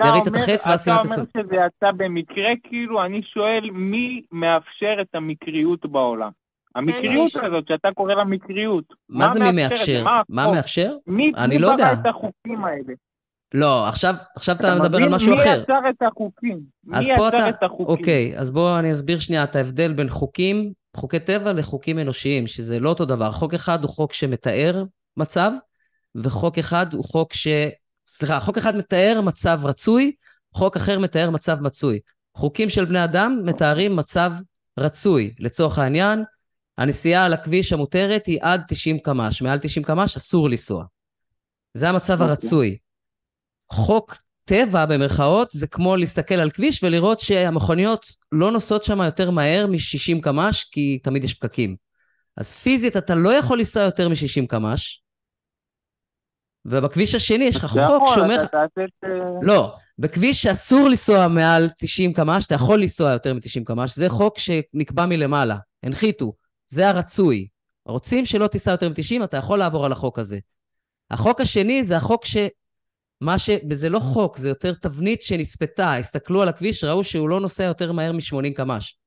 ירית 0.06 0.28
את 0.28 0.36
החץ 0.36 0.68
ואז 0.68 0.84
שימת... 0.84 1.00
אתה 1.00 1.16
אומר 1.16 1.24
שזה 1.38 1.56
יצא 1.56 1.92
במקרה, 1.98 2.50
כאילו, 2.64 3.06
אני 3.06 3.22
שואל, 3.24 3.70
מי 3.72 4.22
מאפשר 4.32 5.02
את 5.02 5.16
המקריות 5.16 5.86
בעולם? 5.86 6.30
המקריות 6.76 7.36
הזאת, 7.36 7.68
שאתה 7.68 7.90
קורא 7.96 8.14
לה 8.14 8.24
מקריות. 8.24 8.84
מה 9.10 9.30
זה 9.30 9.40
מי 9.40 9.52
מאפשר? 9.52 10.06
מה 10.30 10.52
מאפשר? 10.52 10.96
מי 11.08 11.32
לא 11.60 11.76
ברא 11.76 11.94
את 11.94 12.06
החוקים 12.06 12.66
האלה? 12.66 12.94
לא, 13.54 13.88
עכשיו, 13.88 14.16
עכשיו 14.36 14.56
אתה, 14.56 14.74
אתה 14.74 14.84
מדבר 14.84 14.98
על 14.98 15.10
משהו 15.10 15.32
מי 15.32 15.42
אחר. 15.42 15.58
מי 15.58 15.63
יצר 15.63 15.89
את 15.89 16.02
החוקים? 16.02 16.60
מי 16.84 17.00
יצר 17.00 17.28
אתה, 17.28 17.50
את 17.50 17.63
החוקים? 17.63 17.86
אוקיי, 17.86 18.39
אז 18.39 18.52
בואו 18.52 18.80
אני 18.80 18.92
אסביר 18.92 19.20
שנייה 19.20 19.44
את 19.44 19.56
ההבדל 19.56 19.94
בין 19.94 20.10
חוקים, 20.10 20.72
חוקי 20.98 21.20
טבע 21.20 21.54
לחוקים 21.54 22.00
אנושיים, 22.00 22.48
שזה 22.48 22.80
לא 22.80 22.89
אותו 22.89 23.06
דבר. 23.06 23.32
חוק 23.32 23.54
אחד 23.54 23.84
הוא 23.84 23.89
חוק 23.89 24.13
שמתאר 24.13 24.84
מצב, 25.18 25.52
וחוק 26.16 26.58
אחד 26.58 26.94
הוא 26.94 27.06
חוק 27.06 27.34
ש... 27.34 27.48
סליחה, 28.10 28.39
חוק 28.39 28.58
אחד 28.58 28.76
מתאר 28.76 29.22
מצב 29.24 29.60
רצוי, 29.63 30.12
חוק 30.54 30.76
אחר 30.76 31.00
מתאר 31.00 31.30
מצב 31.30 31.62
מצוי. 31.62 32.00
חוקים 32.38 32.70
של 32.70 32.86
בני 32.86 33.04
אדם 33.04 33.42
מתארים 33.46 33.96
מצב 33.96 34.32
רצוי. 34.80 35.34
לצורך 35.39 35.80
העניין, 35.80 36.24
הנסיעה 36.78 37.26
על 37.26 37.34
הכביש 37.34 37.74
המותרת 37.74 38.26
היא 38.26 38.39
עד 38.42 38.62
90 38.68 39.00
קמ"ש. 39.00 39.42
מעל 39.42 39.60
90 39.60 39.84
קמ"ש 39.84 40.18
אסור 40.18 40.50
לנסוע. 40.50 40.86
זה 41.74 41.89
המצב 41.89 42.22
okay. 42.22 42.24
הרצוי. 42.24 42.78
חוק 43.74 44.16
טבע, 44.46 44.86
במרכאות, 44.86 45.50
זה 45.52 45.68
כמו 45.68 45.96
להסתכל 45.96 46.36
על 46.36 46.52
כביש 46.52 46.84
ולראות 46.84 47.20
שהמכוניות 47.20 48.06
לא 48.32 48.52
נוסעות 48.52 48.84
שם 48.84 49.02
יותר 49.02 49.32
מהר 49.32 49.68
מ-60 49.68 50.22
קמ"ש, 50.22 50.64
כי 50.64 51.00
תמיד 51.04 51.24
יש 51.24 51.34
פקקים. 51.34 51.76
אז 52.38 52.54
פיזית 52.54 52.98
אתה 52.98 53.16
לא 53.16 53.30
יכול 53.30 53.58
לנסוע 53.58 53.84
יותר 53.84 54.10
מ-60 54.10 54.48
קמ"ש, 54.48 55.04
ובכביש 56.66 57.16
השני 57.16 57.46
יש 57.46 57.56
לך 57.56 57.66
חוק 57.66 58.04
שאומר... 58.16 58.44
לא, 59.42 59.76
בכביש 60.00 60.42
שאסור 60.42 60.90
לנסוע 60.90 61.28
מעל 61.28 61.70
90 61.78 62.14
קמ"ש, 62.14 62.46
אתה 62.46 62.56
יכול 62.56 62.82
לנסוע 62.82 63.12
יותר 63.12 63.34
מ-90 63.34 63.64
קמ"ש, 63.66 63.96
זה 63.96 64.10
חוק 64.10 64.40
שנקבע 64.40 65.06
מלמעלה, 65.06 65.58
הנחיתו, 65.84 66.34
זה 66.70 66.90
הרצוי. 66.90 67.48
רוצים 67.86 68.26
שלא 68.26 68.48
תיסע 68.48 68.72
יותר 68.72 68.90
מ-90, 68.90 69.24
אתה 69.24 69.38
יכול 69.38 69.60
לעבור 69.60 69.86
על 69.86 69.92
החוק 69.92 70.20
הזה. 70.20 70.40
החוק 71.12 71.42
השני 71.42 71.84
זה 71.84 71.98
החוק 71.98 72.26
ש... 72.26 72.38
מה 73.24 73.38
ש... 73.38 73.50
זה 73.72 73.90
לא 73.90 74.00
חוק, 74.00 74.38
זה 74.38 74.50
יותר 74.50 74.74
תבנית 74.74 75.22
שנצפתה. 75.22 75.94
הסתכלו 75.94 76.42
על 76.42 76.48
הכביש, 76.48 76.84
ראו 76.84 77.04
שהוא 77.04 77.30
לא 77.30 77.40
נוסע 77.40 77.64
יותר 77.64 77.92
מהר 77.92 78.12
מ-80 78.12 78.54
קמ"ש. 78.56 78.98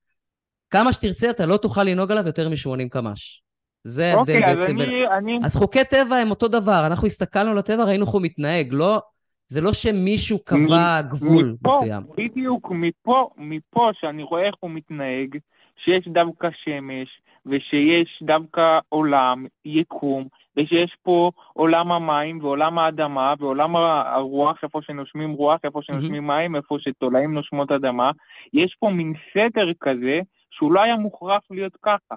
כמה 0.71 0.93
שתרצה, 0.93 1.31
אתה 1.31 1.47
לא 1.47 1.57
תוכל 1.57 1.85
לנהוג 1.85 2.11
עליו 2.11 2.27
יותר 2.27 2.49
מ-80 2.49 2.89
קמ"ש. 2.91 3.43
זה 3.85 4.07
ההבדל 4.07 4.21
אוקיי, 4.21 4.55
בעצם. 4.55 4.77
אז 4.81 4.87
אני, 4.87 5.09
אני... 5.19 5.39
אז 5.45 5.57
חוקי 5.57 5.85
טבע 5.85 6.17
הם 6.17 6.31
אותו 6.31 6.49
דבר, 6.49 6.87
אנחנו 6.87 7.07
הסתכלנו 7.07 7.51
על 7.51 7.59
הטבע, 7.59 7.85
ראינו 7.85 8.05
איך 8.05 8.13
הוא 8.13 8.23
מתנהג, 8.23 8.69
לא... 8.71 9.01
זה 9.49 9.61
לא 9.61 9.73
שמישהו 9.73 10.39
קבע 10.45 11.01
מ- 11.03 11.09
גבול 11.09 11.57
מפה, 11.61 11.69
מסוים. 11.69 12.03
בדיוק, 12.17 12.71
מפה, 12.71 13.29
מפה 13.37 13.91
שאני 14.01 14.23
רואה 14.23 14.47
איך 14.47 14.55
הוא 14.61 14.71
מתנהג, 14.71 15.37
שיש 15.85 16.09
דווקא 16.09 16.49
שמש, 16.65 17.09
ושיש 17.47 18.23
דווקא 18.23 18.79
עולם, 18.89 19.47
יקום, 19.65 20.29
ושיש 20.59 20.97
פה 21.03 21.31
עולם 21.53 21.93
המים 21.93 22.39
ועולם 22.45 22.79
האדמה 22.79 23.35
ועולם 23.39 23.77
הרוח, 23.77 24.57
איפה 24.63 24.81
שנושמים 24.83 25.33
רוח, 25.33 25.61
איפה 25.65 25.81
שנושמים 25.83 26.27
מים, 26.27 26.57
איפה 26.57 26.77
שתולעים 26.81 27.35
נושמות 27.35 27.73
אדמה. 27.73 28.11
יש 28.53 28.77
פה 28.81 28.89
מין 28.91 29.13
סדר 29.35 29.73
כזה 29.81 30.21
שהוא 30.51 30.73
לא 30.73 30.83
היה 30.83 30.97
מוכרח 30.97 31.43
להיות 31.51 31.77
ככה. 31.83 32.15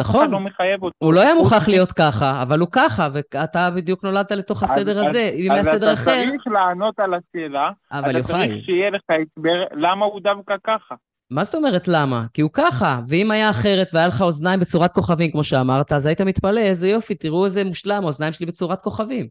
אף 0.00 0.02
אחד 0.04 0.14
נכון, 0.14 0.30
לא 0.30 0.40
מחייב 0.40 0.82
אותו. 0.82 0.96
הוא 0.98 1.14
לא 1.14 1.20
היה 1.20 1.34
מוכרח 1.34 1.68
להיות 1.68 1.92
ככה, 1.92 2.42
אבל 2.42 2.60
הוא 2.60 2.68
ככה, 2.72 3.08
ואתה 3.12 3.68
בדיוק 3.76 4.04
נולדת 4.04 4.32
לתוך 4.32 4.62
הסדר 4.62 4.98
אז- 5.00 5.06
הזה. 5.06 5.30
אם 5.34 5.50
היה 5.50 5.60
אז 5.60 5.66
סדר 5.66 5.92
אתה 5.92 5.94
אחר, 5.94 6.04
צריך 6.04 6.46
לענות 6.46 7.00
על 7.00 7.14
השאלה, 7.14 7.70
אבל 7.92 8.10
אתה 8.10 8.18
יוחאי, 8.18 8.48
צריך 8.48 8.64
שיהיה 8.64 8.90
לך 8.90 9.02
הסבר 9.10 9.64
למה 9.72 10.04
הוא 10.04 10.20
דווקא 10.20 10.54
ככה. 10.64 10.94
מה 11.32 11.44
זאת 11.44 11.54
אומרת 11.54 11.88
למה? 11.88 12.24
כי 12.34 12.42
הוא 12.42 12.50
ככה, 12.52 13.00
ואם 13.08 13.30
היה 13.30 13.50
אחרת 13.50 13.88
והיה 13.92 14.08
לך 14.08 14.20
אוזניים 14.22 14.60
בצורת 14.60 14.92
כוכבים, 14.92 15.30
כמו 15.32 15.44
שאמרת, 15.44 15.92
אז 15.92 16.06
היית 16.06 16.20
מתפלא, 16.20 16.60
איזה 16.60 16.88
יופי, 16.88 17.14
תראו 17.14 17.44
איזה 17.44 17.64
מושלם, 17.64 18.02
האוזניים 18.04 18.32
שלי 18.32 18.46
בצורת 18.46 18.82
כוכבים. 18.82 19.28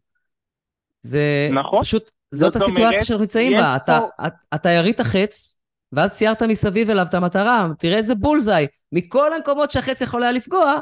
זה 1.01 1.49
נכון. 1.53 1.81
פשוט, 1.81 2.11
זאת 2.31 2.53
זאת 2.53 2.55
הסיטואציה 2.55 2.87
אומרת, 2.87 3.05
שאנחנו 3.05 3.21
נמצאים 3.21 3.57
בה. 3.57 3.75
אתה, 3.75 3.99
פה- 4.01 4.27
את- 4.27 4.33
אתה 4.55 4.69
ירית 4.69 5.01
חץ, 5.01 5.61
ואז 5.91 6.13
ציירת 6.17 6.43
מסביב 6.43 6.89
אליו 6.89 7.05
את 7.09 7.13
המטרה, 7.13 7.67
תראה 7.79 7.97
איזה 7.97 8.15
בולזאי. 8.15 8.67
מכל 8.91 9.33
המקומות 9.33 9.71
שהחץ 9.71 10.01
יכול 10.01 10.23
היה 10.23 10.31
לפגוע, 10.31 10.75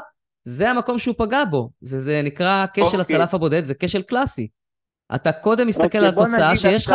זה 0.44 0.70
המקום 0.70 0.98
שהוא 0.98 1.14
פגע 1.18 1.44
בו. 1.44 1.70
זה, 1.80 2.00
זה 2.00 2.20
נקרא 2.24 2.66
כשל 2.74 2.82
אוקיי. 2.82 3.00
הצלף 3.00 3.34
הבודד, 3.34 3.64
זה 3.64 3.74
כשל 3.74 4.02
קלאסי. 4.02 4.48
אתה 5.14 5.32
קודם 5.32 5.66
מסתכל 5.66 5.84
אוקיי, 5.84 6.00
על 6.00 6.06
התוצאה 6.06 6.56
שיש 6.56 6.86
לך, 6.86 6.94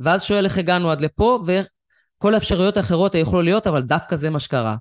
ואז 0.00 0.22
שואל 0.22 0.44
איך 0.44 0.58
הגענו 0.58 0.90
עד 0.90 1.00
לפה, 1.00 1.38
וכל 2.22 2.34
האפשרויות 2.34 2.76
האחרות 2.76 3.14
יכולו 3.14 3.42
להיות, 3.42 3.66
אבל 3.66 3.80
דווקא 3.82 4.16
זה 4.16 4.30
מה 4.30 4.38
שקרה. 4.38 4.76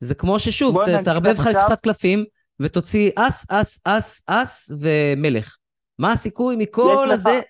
זה 0.00 0.14
כמו 0.14 0.38
ששוב, 0.38 0.76
תערבב 1.04 1.26
לך 1.28 1.48
קצת 1.48 1.80
קלפים, 1.82 2.24
ותוציא 2.60 3.10
אס, 3.18 3.50
אס, 3.50 3.86
אס, 3.86 4.28
אס 4.28 4.70
ומלך. 4.82 5.56
מה 5.98 6.12
הסיכוי 6.12 6.56
מכל 6.58 7.04
לך- 7.06 7.12
הזה? 7.12 7.40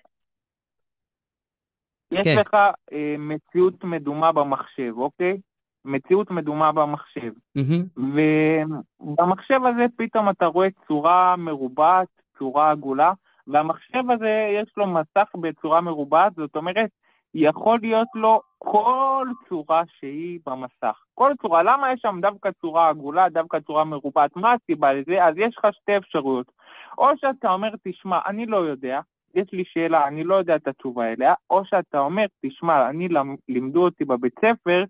יש 2.11 2.21
כן. 2.23 2.39
לך 2.39 2.53
אה, 2.93 3.15
מציאות 3.17 3.83
מדומה 3.83 4.31
במחשב, 4.31 4.93
אוקיי? 4.97 5.37
מציאות 5.85 6.31
מדומה 6.31 6.71
במחשב. 6.71 7.31
מהמם. 7.55 7.83
ובמחשב 7.97 9.59
הזה 9.69 9.85
פתאום 9.97 10.29
אתה 10.29 10.45
רואה 10.45 10.67
צורה 10.87 11.35
מרובעת, 11.35 12.07
צורה 12.39 12.71
עגולה, 12.71 13.13
והמחשב 13.47 14.03
הזה 14.15 14.61
יש 14.61 14.73
לו 14.77 14.87
מסך 14.87 15.31
בצורה 15.41 15.81
מרובעת, 15.81 16.33
זאת 16.35 16.55
אומרת, 16.55 16.89
יכול 17.33 17.79
להיות 17.81 18.07
לו 18.15 18.41
כל 18.57 19.27
צורה 19.49 19.83
שהיא 19.99 20.39
במסך. 20.45 20.99
כל 21.13 21.31
צורה, 21.41 21.63
למה 21.63 21.93
יש 21.93 21.99
שם 22.01 22.19
דווקא 22.21 22.49
צורה 22.61 22.89
עגולה, 22.89 23.29
דווקא 23.29 23.59
צורה 23.59 23.83
מרובעת? 23.83 24.35
מה 24.35 24.53
הסיבה 24.53 24.93
לזה? 24.93 25.25
אז 25.25 25.37
יש 25.37 25.57
לך 25.57 25.67
שתי 25.71 25.97
אפשרויות. 25.97 26.51
או 26.97 27.07
שאתה 27.17 27.51
אומר, 27.51 27.69
תשמע, 27.83 28.19
אני 28.25 28.45
לא 28.45 28.57
יודע, 28.57 28.99
יש 29.35 29.47
לי 29.53 29.63
שאלה, 29.65 30.07
אני 30.07 30.23
לא 30.23 30.35
יודע 30.35 30.55
את 30.55 30.67
התשובה 30.67 31.11
אליה, 31.11 31.33
או 31.49 31.65
שאתה 31.65 31.99
אומר, 31.99 32.25
תשמע, 32.45 32.89
אני 32.89 33.07
לימדו 33.49 33.83
אותי 33.83 34.05
בבית 34.05 34.39
ספר 34.39 34.83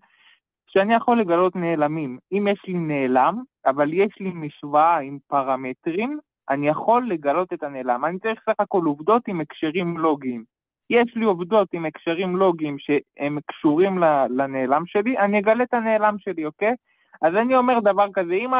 שאני 0.66 0.94
יכול 0.94 1.20
לגלות 1.20 1.56
נעלמים. 1.56 2.18
אם 2.32 2.48
יש 2.52 2.62
לי 2.66 2.74
נעלם, 2.74 3.42
אבל 3.66 3.92
יש 3.92 4.12
לי 4.20 4.30
משוואה 4.34 4.98
עם 4.98 5.18
פרמטרים, 5.26 6.18
אני 6.50 6.68
יכול 6.68 7.08
לגלות 7.08 7.52
את 7.52 7.62
הנעלם. 7.62 8.04
אני 8.04 8.18
צריך 8.18 8.40
סך 8.50 8.54
הכל 8.58 8.82
עובדות 8.84 9.28
עם 9.28 9.40
הקשרים 9.40 9.98
לוגיים. 9.98 10.53
יש 10.90 11.16
לי 11.16 11.24
עובדות 11.24 11.68
עם 11.72 11.86
הקשרים 11.86 12.36
לוגיים 12.36 12.76
שהם 12.78 13.38
קשורים 13.46 13.98
לנעלם 14.30 14.82
שלי, 14.86 15.18
אני 15.18 15.38
אגלה 15.38 15.64
את 15.64 15.74
הנעלם 15.74 16.16
שלי, 16.18 16.46
אוקיי? 16.46 16.74
אז 17.22 17.34
אני 17.42 17.56
אומר 17.56 17.80
דבר 17.80 18.06
כזה, 18.14 18.32
אם 18.32 18.50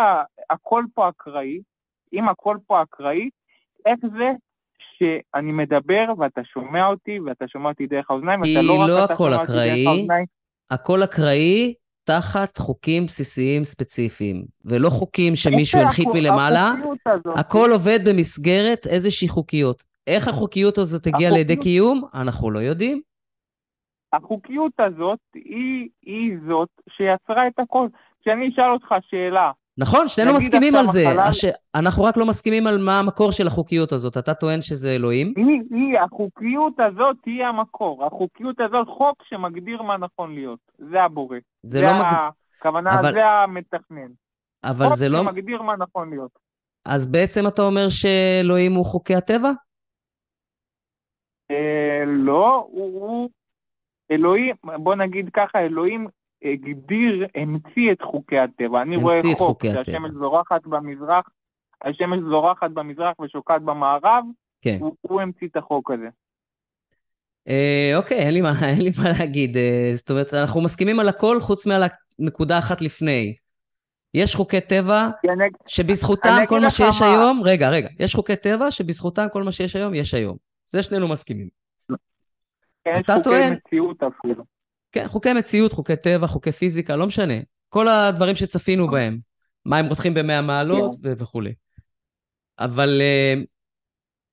הכל 0.51 0.85
פה 0.95 1.09
אקראי, 1.09 1.61
אם 2.13 2.29
הכל 2.29 2.57
פה 2.67 2.83
אקראי, 2.83 3.29
איך 3.87 3.99
זה 4.19 4.31
שאני 4.99 5.53
מדבר 5.53 6.05
ואתה 6.19 6.41
שומע 6.45 6.87
אותי 6.87 7.21
ואתה 7.21 7.45
שומע 7.49 7.69
אותי 7.69 7.87
דרך 7.87 8.11
האוזניים, 8.11 8.41
ואתה 8.41 8.63
לא 8.63 8.73
רק 8.73 8.89
לא 8.89 9.05
אתה 9.05 9.15
שומע 9.17 9.37
אותי. 9.37 9.53
דרך 9.53 9.87
האוזניים, 9.87 10.27
הכל 10.71 11.03
אקראי 11.03 11.75
תחת 12.05 12.59
חוקים 12.59 13.07
בסיסיים 13.07 13.65
ספציפיים, 13.65 14.45
ולא 14.65 14.89
חוקים 14.89 15.37
שמישהו 15.37 15.81
הנחית 15.81 16.09
מלמעלה. 16.15 16.73
הכל 17.37 17.71
עובד 17.73 17.99
במסגרת 18.09 18.87
איזושהי 18.87 19.29
חוקיות. 19.29 19.94
איך 20.07 20.29
החוקיות 20.29 20.79
הזאת 20.79 21.07
לידי 21.07 21.27
החוקיות- 21.53 21.63
קיום? 21.63 22.05
אנחנו 22.15 22.51
לא 22.51 22.59
יודעים. 22.59 23.01
החוקיות 24.13 24.73
הזאת 24.79 25.19
היא, 25.35 25.89
היא 26.03 26.37
זאת 26.49 26.69
שיצרה 26.91 27.47
את 27.49 27.59
הכל. 27.59 27.87
כשאני 28.21 28.49
אשאל 28.49 28.71
אותך 28.73 28.95
שאלה, 29.11 29.51
נכון, 29.79 30.09
שנינו 30.09 30.35
מסכימים 30.37 30.75
על 30.77 30.87
זה. 30.87 31.09
החלל- 31.09 31.19
הש... 31.21 31.45
אנחנו 31.75 32.05
רק 32.05 32.17
לא 32.17 32.27
מסכימים 32.27 32.67
על 32.67 32.79
מה 32.79 32.99
המקור 32.99 33.33
של 33.33 33.47
החוקיות 33.47 33.93
הזאת. 33.93 34.17
אתה 34.17 34.35
טוען 34.35 34.63
שזה 34.63 34.91
אלוהים? 34.91 35.35
היא, 35.37 35.45
היא, 35.71 35.99
החוקיות 35.99 36.73
הזאת 36.81 37.17
היא 37.27 37.45
המקור. 37.45 38.07
החוקיות 38.07 38.61
הזאת, 38.61 38.89
חוק 38.89 39.23
שמגדיר 39.29 39.83
מה 39.83 39.97
נכון 39.97 40.35
להיות. 40.35 40.59
זה 40.79 41.03
הבורא. 41.03 41.37
זה 41.63 41.81
לא 41.83 41.89
מג... 41.99 42.05
הכוונה, 42.61 43.01
אבל- 43.01 43.13
זה 43.13 43.27
המתכנן. 43.27 44.09
אבל 44.65 44.87
חוק 44.87 44.95
זה 44.97 45.09
לא... 45.09 45.19
שמגדיר 45.19 45.63
מה 45.63 45.77
נכון 45.77 46.11
להיות. 46.11 46.31
אז 46.85 47.13
בעצם 47.13 47.47
אתה 47.47 47.63
אומר 47.63 47.89
שאלוהים 47.89 48.73
הוא 48.75 48.85
חוקי 48.85 49.15
הטבע? 49.15 49.51
אה, 51.51 52.05
לא, 52.07 52.69
הוא, 52.71 53.01
הוא... 53.01 53.31
אלוהים, 54.11 54.55
בוא 54.65 54.95
נגיד 54.95 55.31
ככה, 55.33 55.59
אלוהים 55.61 56.07
הגדיר, 56.45 57.27
המציא 57.35 57.93
את 57.93 58.03
חוקי 58.03 58.39
הטבע. 58.39 58.83
אני 58.83 58.97
רואה 58.97 59.21
חוק. 59.39 59.65
שהשמש 59.67 60.11
זורחת 60.11 60.67
במזרח, 60.67 61.29
השמש 61.85 62.21
זורחת 62.21 62.71
במזרח 62.71 63.21
ושוקעת 63.21 63.63
במערב, 63.63 64.25
כן. 64.63 64.77
הוא, 64.81 64.95
הוא 65.01 65.21
המציא 65.21 65.49
את 65.49 65.57
החוק 65.57 65.91
הזה. 65.91 66.09
אה, 67.49 67.93
אוקיי, 67.97 68.19
אין 68.19 68.35
לי, 68.35 68.41
מה, 68.41 68.53
אין 68.71 68.81
לי 68.81 68.91
מה 68.99 69.11
להגיד. 69.19 69.57
אה, 69.57 69.91
זאת 69.95 70.11
אומרת, 70.11 70.35
אנחנו 70.35 70.61
מסכימים 70.61 71.01
על 71.01 71.09
הכל 71.09 71.41
חוץ 71.41 71.67
מעל 71.67 71.83
הנקודה 72.19 72.59
אחת 72.59 72.81
לפני. 72.81 73.35
יש 74.15 74.35
חוקי 74.35 74.61
טבע 74.61 75.09
שבזכותם 75.67 76.37
כל 76.49 76.61
מה 76.61 76.71
שיש 76.71 77.03
מה. 77.03 77.13
היום, 77.13 77.43
רגע, 77.45 77.71
רגע, 77.71 77.89
יש 77.99 78.15
חוקי 78.15 78.37
טבע 78.37 78.71
שבזכותם 78.71 79.27
כל 79.33 79.43
מה 79.43 79.53
שיש 79.53 79.77
היום, 79.77 79.95
יש 79.95 80.15
היום. 80.15 80.37
זה 80.67 80.83
שנינו 80.83 81.09
מסכימים. 81.09 81.49
יש 81.91 81.97
אתה 83.05 83.13
חוקי 83.15 83.25
טוען- 83.25 83.53
מציאות 83.67 84.03
אפילו. 84.03 84.45
כן, 84.93 85.09
חוקי 85.09 85.33
מציאות, 85.33 85.73
חוקי 85.73 85.97
טבע, 85.97 86.27
חוקי 86.27 86.53
פיזיקה, 86.53 86.97
לא 86.97 87.07
משנה. 87.07 87.35
כל 87.69 87.89
הדברים 87.89 88.35
שצפינו 88.37 88.89
בהם. 88.91 89.19
מים 89.67 89.87
רותחים 89.87 90.15
במאה 90.15 90.43
מעלות 90.43 90.95
ו- 91.03 91.13
וכולי. 91.19 91.55
אבל 92.59 92.99
אה, 93.01 93.35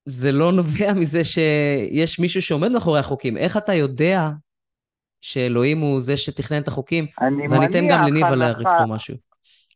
זה 0.04 0.32
לא 0.32 0.52
נובע 0.52 0.92
מזה 1.00 1.24
שיש 1.24 2.18
מישהו 2.20 2.42
שעומד 2.42 2.68
מאחורי 2.72 2.98
החוקים. 3.00 3.36
איך 3.36 3.56
אתה 3.56 3.72
יודע 3.74 4.28
שאלוהים 5.20 5.78
הוא 5.80 6.00
זה 6.00 6.16
שתכנן 6.16 6.62
את 6.62 6.68
החוקים? 6.68 7.06
אני 7.20 7.48
ואני 7.48 7.66
אתן 7.66 7.84
גם 7.90 8.06
לניבה 8.06 8.28
הנחה- 8.28 8.70
פה 8.78 8.94
משהו. 8.94 9.14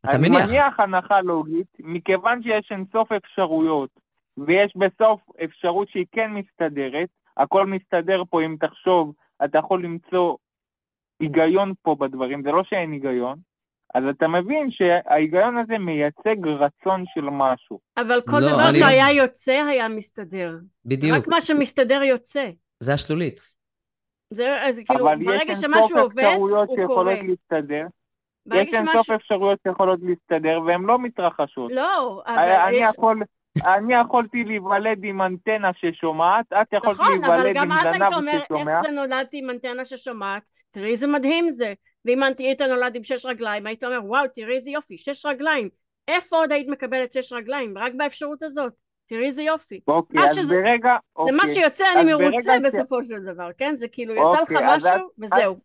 אתה 0.05 0.11
אני 0.17 0.29
מניח? 0.29 0.49
מניח 0.49 0.79
הנחה 0.79 1.21
לוגית, 1.21 1.67
מכיוון 1.79 2.43
שיש 2.43 2.67
אינסוף 2.71 3.11
אפשרויות, 3.11 3.89
ויש 4.37 4.73
בסוף 4.77 5.21
אפשרות 5.43 5.89
שהיא 5.89 6.05
כן 6.11 6.31
מסתדרת, 6.31 7.09
הכל 7.37 7.65
מסתדר 7.65 8.23
פה 8.29 8.41
אם 8.45 8.55
תחשוב, 8.59 9.13
אתה 9.45 9.57
יכול 9.57 9.83
למצוא 9.83 10.35
היגיון 11.19 11.73
פה 11.81 11.95
בדברים, 11.99 12.43
זה 12.43 12.51
לא 12.51 12.63
שאין 12.63 12.91
היגיון, 12.91 13.37
אז 13.95 14.03
אתה 14.09 14.27
מבין 14.27 14.71
שההיגיון 14.71 15.57
הזה 15.57 15.77
מייצג 15.77 16.47
רצון 16.47 17.03
של 17.13 17.21
משהו. 17.31 17.79
אבל 17.97 18.21
כל 18.27 18.39
לא, 18.39 18.47
דבר 18.51 18.69
אני- 18.69 18.79
שהיה 18.79 19.11
יוצא 19.11 19.63
היה 19.69 19.87
מסתדר. 19.87 20.51
בדיוק. 20.85 21.17
רק 21.17 21.27
מה 21.27 21.41
שמסתדר 21.41 22.03
יוצא. 22.03 22.49
זה 22.79 22.93
השלולית. 22.93 23.39
זה, 24.33 24.61
אז 24.63 24.79
כאילו, 24.87 25.05
אבל 25.09 25.25
ברגע 25.25 25.51
יש 25.51 25.57
שמשהו 25.57 25.97
עובד, 25.99 26.23
אפשרויות 26.23 26.69
הוא 26.69 26.75
קורה. 26.87 27.15
שיכולות 27.15 27.19
להסתדר. 27.27 27.85
יש 28.53 28.73
אינסוף 28.73 28.95
שמשהו... 28.95 29.15
אפשרויות 29.15 29.59
שיכולות 29.67 29.99
להסתדר 30.03 30.59
והן 30.67 30.81
לא 30.81 30.99
מתרחשות. 30.99 31.71
לא, 31.71 32.21
אז 32.25 32.49
אני 32.67 32.75
יש... 32.77 32.83
יכול... 32.95 33.21
אני 33.65 33.93
יכולתי 33.93 34.43
להיוולד 34.43 35.03
עם 35.03 35.21
אנטנה 35.21 35.71
ששומעת, 35.73 36.45
את 36.53 36.73
יכולת 36.73 36.99
נכון, 36.99 37.23
אבל 37.23 37.35
להיוולד 37.37 37.55
גם 37.55 37.71
עם 37.71 37.77
אז 37.77 37.85
היית 37.85 37.97
זנב 37.97 38.13
אומר, 38.13 38.31
איך 38.31 38.43
ששומע. 38.45 38.81
זה 38.81 38.91
נולדתי 38.91 39.37
עם 39.39 39.49
אנטנה 39.49 39.85
ששומעת, 39.85 40.49
תראי 40.71 40.91
איזה 40.91 41.07
מדהים 41.07 41.49
זה. 41.49 41.73
ואם 42.05 42.19
היית 42.39 42.61
נולד 42.61 42.95
עם 42.95 43.03
שש 43.03 43.25
רגליים, 43.25 43.67
היית 43.67 43.83
אומר, 43.83 43.99
וואו, 44.05 44.27
תראי 44.33 44.55
איזה 44.55 44.71
יופי, 44.71 44.97
שש 44.97 45.25
רגליים. 45.25 45.69
איפה 46.07 46.35
עוד 46.37 46.51
היית 46.51 46.67
מקבלת 46.67 47.11
שש 47.11 47.33
רגליים? 47.33 47.77
רק 47.77 47.93
באפשרות 47.97 48.43
הזאת. 48.43 48.73
תראי 49.09 49.25
איזה 49.25 49.43
יופי. 49.43 49.79
אוקיי, 49.87 50.23
אז 50.23 50.35
שזה- 50.35 50.55
ברגע... 50.63 50.89
זה 50.89 51.21
אוקיי. 51.21 51.35
מה 51.35 51.43
שיוצא, 51.47 51.85
אני 51.95 52.13
מרוצה 52.13 52.53
ש- 52.57 52.61
בסופו 52.65 53.03
של 53.03 53.19
דבר, 53.19 53.49
כן? 53.57 53.75
זה 53.75 53.87
כאילו, 53.87 54.13
יצא 54.13 54.23
לך 54.41 54.51
אוקיי, 54.51 54.73
אז 54.75 54.85
משהו, 54.85 55.07
את- 55.07 55.11
וזהו. 55.19 55.55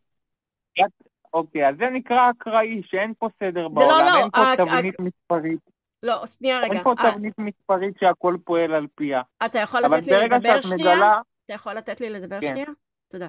אוקיי, 1.34 1.68
אז 1.68 1.74
זה 1.78 1.84
נקרא 1.92 2.30
אקראי, 2.30 2.80
שאין 2.84 3.12
פה 3.18 3.28
סדר 3.38 3.62
לא, 3.62 3.68
בעולם, 3.68 4.06
לא, 4.06 4.16
אין 4.18 4.30
פה 4.30 4.56
תבנית 4.56 4.94
מספרית, 5.00 5.60
לא, 6.02 6.26
שנייה 6.26 6.58
רגע. 6.58 6.72
אין 6.72 6.82
פה 6.84 6.94
אה, 6.98 7.12
תבנית 7.12 7.38
מספרית 7.38 7.94
שהכל 8.00 8.36
פועל 8.44 8.74
על 8.74 8.86
פיה. 8.94 9.22
אתה 9.46 9.58
יכול 9.58 9.80
לתת 9.80 10.06
לי 10.06 10.28
לדבר 10.28 10.60
שנייה? 10.60 10.94
מגלה... 10.94 11.20
אתה 11.44 11.52
יכול 11.54 11.72
לתת 11.72 12.00
לי 12.00 12.10
לדבר 12.10 12.40
כן. 12.40 12.48
שנייה? 12.48 12.66
תודה. 13.08 13.28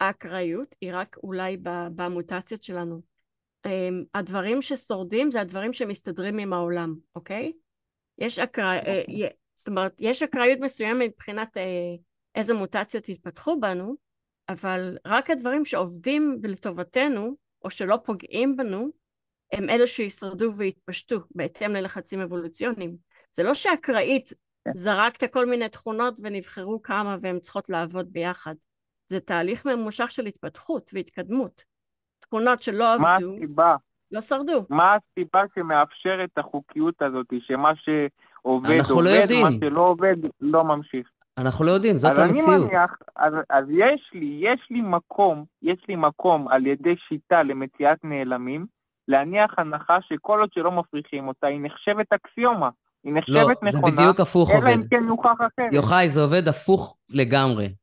האקראיות 0.00 0.74
היא 0.80 0.90
רק 0.94 1.16
אולי 1.22 1.56
במוטציות 1.94 2.62
שלנו. 2.62 3.00
אמ, 3.66 4.04
הדברים 4.14 4.62
ששורדים 4.62 5.30
זה 5.30 5.40
הדברים 5.40 5.72
שמסתדרים 5.72 6.38
עם 6.38 6.52
העולם, 6.52 6.94
אוקיי? 7.14 7.52
יש 8.18 8.38
אקראי... 8.38 8.78
אה, 8.78 9.02
י- 9.08 9.32
זאת 9.54 9.68
אומרת, 9.68 9.96
יש 10.00 10.22
אקראיות 10.22 10.58
מסוימת 10.60 11.10
מבחינת 11.14 11.56
אה, 11.56 11.62
איזה 12.34 12.54
מוטציות 12.54 13.08
התפתחו 13.08 13.60
בנו, 13.60 13.94
אבל 14.48 14.98
רק 15.06 15.30
הדברים 15.30 15.64
שעובדים 15.64 16.38
לטובתנו, 16.42 17.36
או 17.64 17.70
שלא 17.70 17.98
פוגעים 18.04 18.56
בנו, 18.56 18.88
הם 19.52 19.70
אלו 19.70 19.86
שישרדו 19.86 20.54
ויתפשטו 20.54 21.16
בהתאם 21.34 21.72
ללחצים 21.72 22.20
אבולוציוניים. 22.20 22.96
זה 23.32 23.42
לא 23.42 23.54
שאקראית 23.54 24.32
כן. 24.64 24.70
זרקת 24.74 25.32
כל 25.32 25.46
מיני 25.46 25.68
תכונות 25.68 26.18
ונבחרו 26.22 26.82
כמה 26.82 27.16
והן 27.22 27.38
צריכות 27.40 27.68
לעבוד 27.70 28.12
ביחד. 28.12 28.54
זה 29.08 29.20
תהליך 29.20 29.66
ממושך 29.66 30.10
של 30.10 30.26
התפתחות 30.26 30.90
והתקדמות. 30.94 31.64
תכונות 32.20 32.62
שלא 32.62 32.98
מה 32.98 33.14
עבדו, 33.14 33.34
הסיבה? 33.36 33.76
לא 34.10 34.20
שרדו. 34.20 34.64
מה 34.70 34.96
הסיבה 34.96 35.42
שמאפשרת 35.54 36.30
את 36.32 36.38
החוקיות 36.38 37.02
הזאת, 37.02 37.26
שמה 37.40 37.72
שעובד 37.76 38.70
אנחנו 38.70 39.02
לא 39.02 39.10
עובד. 39.10 39.32
מה 39.42 39.50
שלא 39.60 39.80
עובד 39.80 40.16
לא 40.40 40.64
ממשיך. 40.64 41.08
אנחנו 41.38 41.64
לא 41.64 41.70
יודעים, 41.70 41.96
זאת 41.96 42.10
אז 42.12 42.18
אני 42.18 42.30
המציאות. 42.30 42.68
מניח, 42.68 42.96
אז, 43.16 43.34
אז 43.50 43.64
יש 43.70 44.10
לי, 44.12 44.40
יש 44.40 44.66
לי 44.70 44.80
מקום, 44.80 45.44
יש 45.62 45.78
לי 45.88 45.96
מקום 45.96 46.48
על 46.48 46.66
ידי 46.66 46.94
שיטה 47.08 47.42
למציאת 47.42 48.04
נעלמים, 48.04 48.66
להניח 49.08 49.50
הנחה 49.58 49.98
שכל 50.08 50.40
עוד 50.40 50.50
שלא 50.52 50.70
מפריחים 50.72 51.28
אותה, 51.28 51.46
היא 51.46 51.60
נחשבת 51.62 52.06
אקסיומה. 52.12 52.68
היא 53.04 53.12
לא, 53.12 53.18
נחשבת 53.18 53.56
זה 53.72 53.78
נכונה, 53.78 53.96
בדיוק 53.96 54.20
הפוך 54.20 54.50
אלא 54.50 54.58
עובד. 54.58 54.68
אם 54.68 54.88
כן 54.90 55.04
יוכח 55.08 55.28
אחרת. 55.38 55.72
יוחאי, 55.72 56.08
זה 56.08 56.20
עובד 56.20 56.48
הפוך 56.48 56.96
לגמרי. 57.08 57.74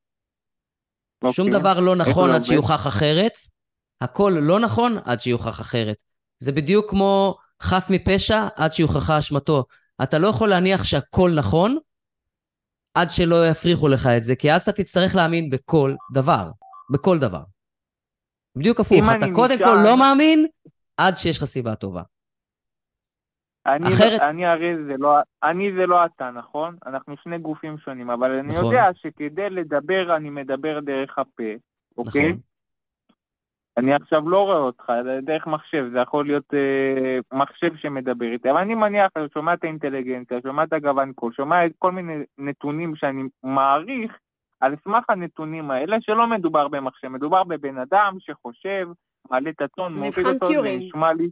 שום 1.32 1.48
אוקיי. 1.48 1.60
דבר 1.60 1.80
לא 1.80 1.96
נכון 1.96 2.30
זה 2.30 2.36
עד? 2.36 2.44
שיוכח 2.44 2.88
אחרת, 2.88 3.32
הכל 4.02 4.34
לא 4.42 4.60
נכון 4.60 4.98
עד 5.06 5.22
שיוכח 5.22 5.62
אחרת. 5.62 5.96
זה 6.40 6.52
בדיוק 6.52 6.90
כמו 6.90 7.36
חף 7.62 7.88
מפשע 7.90 8.48
עד 8.56 8.72
שיוכחה 8.74 9.20
אשמתו. 9.20 9.64
אתה 10.04 10.18
לא 10.20 10.28
יכול 10.28 10.50
להניח 10.50 10.84
שהכל 10.84 11.32
נכון 11.36 11.78
עד 12.94 13.10
שלא 13.12 13.48
יפריחו 13.48 13.88
לך 13.88 14.08
את 14.18 14.24
זה, 14.24 14.36
כי 14.36 14.52
אז 14.54 14.62
אתה 14.62 14.72
תצטרך 14.72 15.16
להאמין 15.16 15.50
בכל 15.50 15.94
דבר. 16.14 16.52
בכל 16.92 17.20
דבר. 17.20 17.42
בדיוק 18.58 18.80
הפוך, 18.80 19.00
אתה 19.18 19.26
קודם 19.36 19.56
נשען- 19.56 19.66
כל 19.68 19.78
לא 19.84 19.98
מאמין 19.98 20.48
עד 21.08 21.18
שיש 21.18 21.38
לך 21.38 21.44
סיבה 21.44 21.76
טובה. 21.76 22.02
אני, 23.66 23.88
אחרת- 23.90 24.22
אני 24.22 24.46
הרי 24.46 24.84
זה 24.86 24.94
לא, 24.98 25.18
אני 25.44 25.72
זה 25.74 25.86
לא 25.86 26.06
אתה, 26.06 26.32
נכון? 26.32 26.76
אנחנו 26.86 27.18
שני 27.18 27.38
גופים 27.38 27.78
שונים, 27.78 28.10
אבל 28.10 28.32
אני 28.32 28.54
נכון. 28.54 28.66
יודע 28.66 28.84
שכדי 28.94 29.50
לדבר, 29.50 30.16
אני 30.16 30.30
מדבר 30.30 30.80
דרך 30.80 31.20
הפה, 31.20 31.44
אוקיי? 31.98 32.30
נכון. 32.30 32.42
אני 33.78 33.94
עכשיו 33.94 34.30
לא 34.30 34.44
רואה 34.46 34.58
אותך, 34.58 34.92
דרך 35.22 35.48
מחשב, 35.48 35.86
זה 35.94 36.00
יכול 36.00 36.26
להיות 36.26 36.54
אה, 36.54 37.38
מחשב 37.38 37.76
שמדבר 37.76 38.26
איתי, 38.26 38.52
אבל 38.52 38.60
אני 38.60 38.76
מניח, 38.76 39.12
אני 39.16 39.26
שומע 39.34 39.54
את 39.54 39.64
האינטליגנציה, 39.64 40.38
שומע 40.44 40.64
את 40.64 40.74
הגוון 40.74 41.14
קול, 41.14 41.34
שומע 41.34 41.66
את 41.66 41.72
כל 41.80 41.92
מיני 41.92 42.14
נתונים 42.38 42.96
שאני 42.96 43.24
מעריך, 43.44 44.18
על 44.60 44.76
סמך 44.84 45.04
הנתונים 45.10 45.72
האלה, 45.72 45.98
שלא 46.02 46.28
מדובר 46.28 46.68
במחשב, 46.68 47.08
מדובר 47.08 47.44
בבן 47.44 47.78
אדם 47.78 48.18
שחושב, 48.20 48.88
מעלה 49.32 49.50
את 49.50 49.62
הטון, 49.62 49.94
מוביל 49.94 50.28
אותו, 50.28 50.46
זה 50.46 50.52
טיורינג. 50.52 50.84
נשמע 50.84 51.14
לי, 51.14 51.30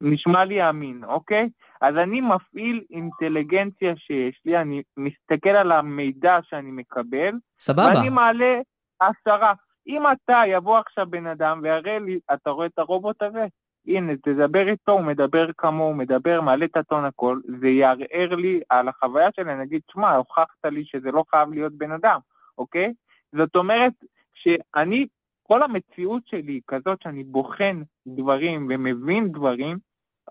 נשמע 0.00 0.44
לי 0.44 0.68
אמין, 0.68 1.04
אוקיי? 1.04 1.48
אז 1.80 1.96
אני 1.96 2.20
מפעיל 2.20 2.84
אינטליגנציה 2.90 3.96
שיש 3.96 4.40
לי, 4.44 4.58
אני 4.58 4.82
מסתכל 4.96 5.50
על 5.50 5.72
המידע 5.72 6.38
שאני 6.42 6.70
מקבל, 6.70 7.32
סבבה. 7.58 7.86
ואני 7.94 8.08
מעלה 8.08 8.60
עשרה. 9.00 9.52
אם 9.86 10.02
אתה, 10.06 10.42
יבוא 10.46 10.78
עכשיו 10.78 11.06
בן 11.10 11.26
אדם 11.26 11.60
ויראה 11.62 11.98
לי, 11.98 12.18
אתה 12.34 12.50
רואה 12.50 12.66
את 12.66 12.78
הרובוט 12.78 13.22
הזה? 13.22 13.46
הנה, 13.86 14.12
תדבר 14.16 14.68
איתו, 14.68 14.92
הוא 14.92 15.00
מדבר 15.00 15.46
כמוהו, 15.58 15.88
הוא 15.88 15.96
מדבר, 15.96 16.40
מעלה 16.40 16.64
את 16.64 16.76
הטון 16.76 17.04
הכל, 17.04 17.40
זה 17.60 17.68
יערער 17.68 18.34
לי 18.34 18.60
על 18.68 18.88
החוויה 18.88 19.28
שלי, 19.36 19.52
אני 19.52 19.62
אגיד, 19.62 19.80
שמע, 19.92 20.16
הוכחת 20.16 20.64
לי 20.64 20.84
שזה 20.84 21.10
לא 21.10 21.24
חייב 21.30 21.52
להיות 21.52 21.72
בן 21.72 21.92
אדם, 21.92 22.18
אוקיי? 22.58 22.92
זאת 23.36 23.56
אומרת 23.56 23.92
שאני, 24.34 25.06
כל 25.52 25.62
המציאות 25.62 26.22
שלי 26.26 26.52
היא 26.52 26.60
כזאת 26.68 26.98
שאני 27.02 27.24
בוחן 27.24 27.82
דברים 28.06 28.68
ומבין 28.70 29.32
דברים, 29.32 29.78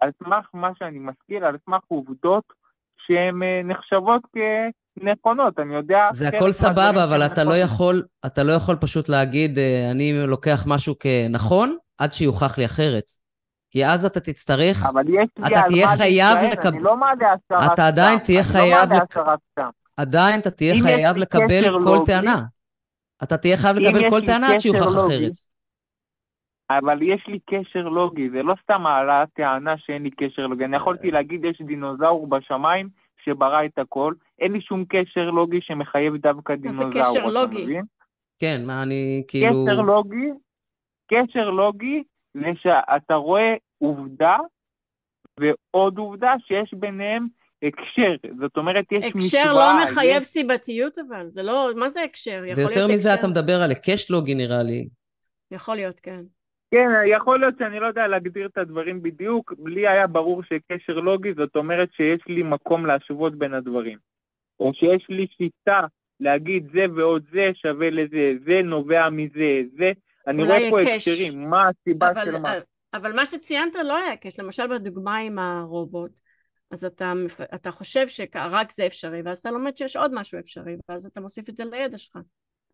על 0.02 0.10
סמך 0.24 0.46
מה 0.54 0.70
שאני 0.80 1.00
משכיל, 1.00 1.44
על 1.44 1.58
סמך 1.66 1.80
עובדות 1.88 2.44
שהן 3.08 3.44
אה, 3.44 3.62
נחשבות 3.64 4.22
כנכונות, 4.34 5.60
אני 5.60 5.74
יודע... 5.76 6.08
זה 6.12 6.28
הכל 6.28 6.52
סבבה, 6.52 7.04
אבל 7.04 7.26
אתה 7.26 7.44
לא 7.44 7.50
נכונים. 7.50 7.66
יכול, 7.66 8.04
אתה 8.26 8.44
לא 8.44 8.52
יכול 8.52 8.76
פשוט 8.76 9.10
להגיד, 9.10 9.58
אה, 9.58 9.92
אני 9.92 10.14
לוקח 10.28 10.64
משהו 10.68 10.96
כנכון, 11.00 11.78
עד 11.98 12.14
שיוכח 12.14 12.58
לי 12.58 12.66
אחרת. 12.66 13.06
כי 13.70 13.86
אז 13.86 14.06
אתה 14.06 14.20
תצטרך, 14.20 14.86
אבל 14.86 15.04
יש 15.10 15.30
לי 15.38 15.48
אתה 15.48 15.62
תהיה 15.68 15.88
חייב 15.88 16.38
להישען, 16.38 16.52
לקב- 16.52 16.68
אני 16.68 16.84
לא 16.84 16.98
מעלה 16.98 17.34
עשרה 17.34 17.74
אתה 17.74 17.88
עדיין 17.88 18.18
סתם, 18.18 18.26
תהיה 18.26 18.40
אני 18.40 18.48
חייב 18.48 18.90
לא 18.90 18.90
מעלה 18.90 19.06
עשרה 19.12 19.36
סתם. 19.52 19.70
עדיין 19.98 20.40
אתה 20.40 20.52
תהיה 20.52 20.76
חייב 20.84 21.18
לקבל 21.18 21.80
כל 21.84 21.98
טענה. 22.06 22.42
אתה 23.24 23.38
תהיה 23.38 23.58
חייב 23.58 23.78
לקבל 23.78 24.10
כל 24.10 24.22
טענה 24.26 24.48
עד 24.48 24.54
קשר 24.56 24.60
שיוכח 24.60 24.86
לוגי, 24.86 25.16
אחרת. 25.16 25.32
אבל 26.72 27.02
יש 27.02 27.28
לי 27.28 27.40
קשר 27.50 27.84
לוגי, 27.90 28.30
זה 28.30 28.44
לא 28.44 28.54
סתם 28.64 28.86
העלאת 28.86 29.30
טענה 29.34 29.78
שאין 29.78 30.04
לי 30.04 30.12
קשר 30.12 30.48
לוגי. 30.48 30.66
אני 30.66 30.78
יכולתי 30.78 31.12
להגיד, 31.12 31.46
יש 31.46 31.62
דינוזאור 31.62 32.28
בשמיים 32.28 32.90
שברא 33.24 33.66
את 33.66 33.80
הכל, 33.80 34.14
אין 34.40 34.52
לי 34.52 34.62
שום 34.62 34.86
קשר 34.90 35.30
לוגי 35.30 35.62
שמחייב 35.62 36.16
דווקא 36.16 36.54
מה 36.64 36.74
זה 36.74 36.84
דינוזאור, 36.84 37.12
קשר 37.12 37.20
אתה 37.20 37.28
לוגי? 37.30 37.64
מבין? 37.64 37.86
כן, 38.40 38.62
מה 38.68 38.84
אני 38.84 39.24
כאילו... 39.28 39.66
קשר 39.66 39.82
לוגי, 39.82 40.30
קשר 41.08 41.50
לוגי 41.50 42.04
זה 42.34 42.52
שאתה 42.56 43.16
רואה 43.16 43.54
עובדה 43.78 44.38
ועוד 45.40 45.98
עובדה 45.98 46.34
שיש 46.48 46.74
ביניהם 46.74 47.28
הקשר, 47.64 48.28
זאת 48.40 48.58
אומרת 48.58 48.86
יש 48.92 49.16
משוואה. 49.16 49.44
הקשר 49.44 49.54
לא 49.54 49.84
יש- 49.84 49.92
מחייב 49.92 50.24
סיבתיות 50.24 50.98
אבל, 51.00 51.28
זה 51.30 51.44
לא, 51.44 51.70
מה 51.76 51.90
זה 51.90 52.02
הקשר? 52.04 52.42
ויותר 52.44 52.88
מזה 52.88 53.14
הקשר. 53.14 53.20
אתה 53.20 53.28
מדבר 53.28 53.62
על 53.64 53.70
היקש 53.70 54.12
לוגי 54.12 54.36
נראה 54.36 54.64
לי. 54.64 54.88
יכול 55.52 55.76
להיות, 55.76 56.00
כן. 56.00 56.22
כן, 56.74 56.88
יכול 57.12 57.40
להיות 57.40 57.56
שאני 57.60 57.80
לא 57.80 57.88
יודע 57.88 58.08
להגדיר 58.08 58.46
את 58.46 58.58
הדברים 58.58 59.02
בדיוק, 59.02 59.54
לי 59.66 59.88
היה 59.88 60.08
ברור 60.08 60.42
שקשר 60.44 60.94
לוגי 60.94 61.34
זאת 61.34 61.56
אומרת 61.56 61.90
שיש 61.94 62.20
לי 62.28 62.44
מקום 62.44 62.86
להשוות 62.86 63.36
בין 63.38 63.54
הדברים. 63.54 63.98
או 64.60 64.72
שיש 64.74 65.06
לי 65.10 65.28
שיטה 65.38 65.80
להגיד 66.20 66.68
זה 66.74 66.86
ועוד 66.96 67.24
זה 67.32 67.50
שווה 67.54 67.90
לזה, 67.90 68.34
זה 68.46 68.62
נובע 68.64 69.10
מזה, 69.10 69.62
זה, 69.78 69.92
אני 70.28 70.44
רואה 70.44 70.60
פה. 70.70 70.82
הקשרים, 70.82 71.50
מה 71.50 71.70
הסיבה 71.70 72.12
אבל, 72.12 72.26
של 72.26 72.38
מה. 72.38 72.54
אבל 72.94 73.16
מה 73.16 73.26
שציינת 73.26 73.76
לא 73.86 73.98
היה 73.98 74.14
הקש, 74.14 74.40
למשל 74.40 74.68
בדוגמה 74.68 75.18
עם 75.18 75.40
הרובוט, 75.40 76.12
אז 76.72 76.86
אתה, 76.86 77.14
אתה 77.56 77.72
חושב 77.72 78.08
שרק 78.08 78.72
זה 78.72 78.86
אפשרי, 78.86 79.22
ואז 79.26 79.38
אתה 79.38 79.52
לומד 79.52 79.78
שיש 79.78 79.96
עוד 79.96 80.14
משהו 80.14 80.40
אפשרי, 80.40 80.76
ואז 80.90 81.06
אתה 81.06 81.22
מוסיף 81.22 81.50
את 81.50 81.56
זה 81.56 81.66
לידע 81.66 81.98
שלך. 81.98 82.18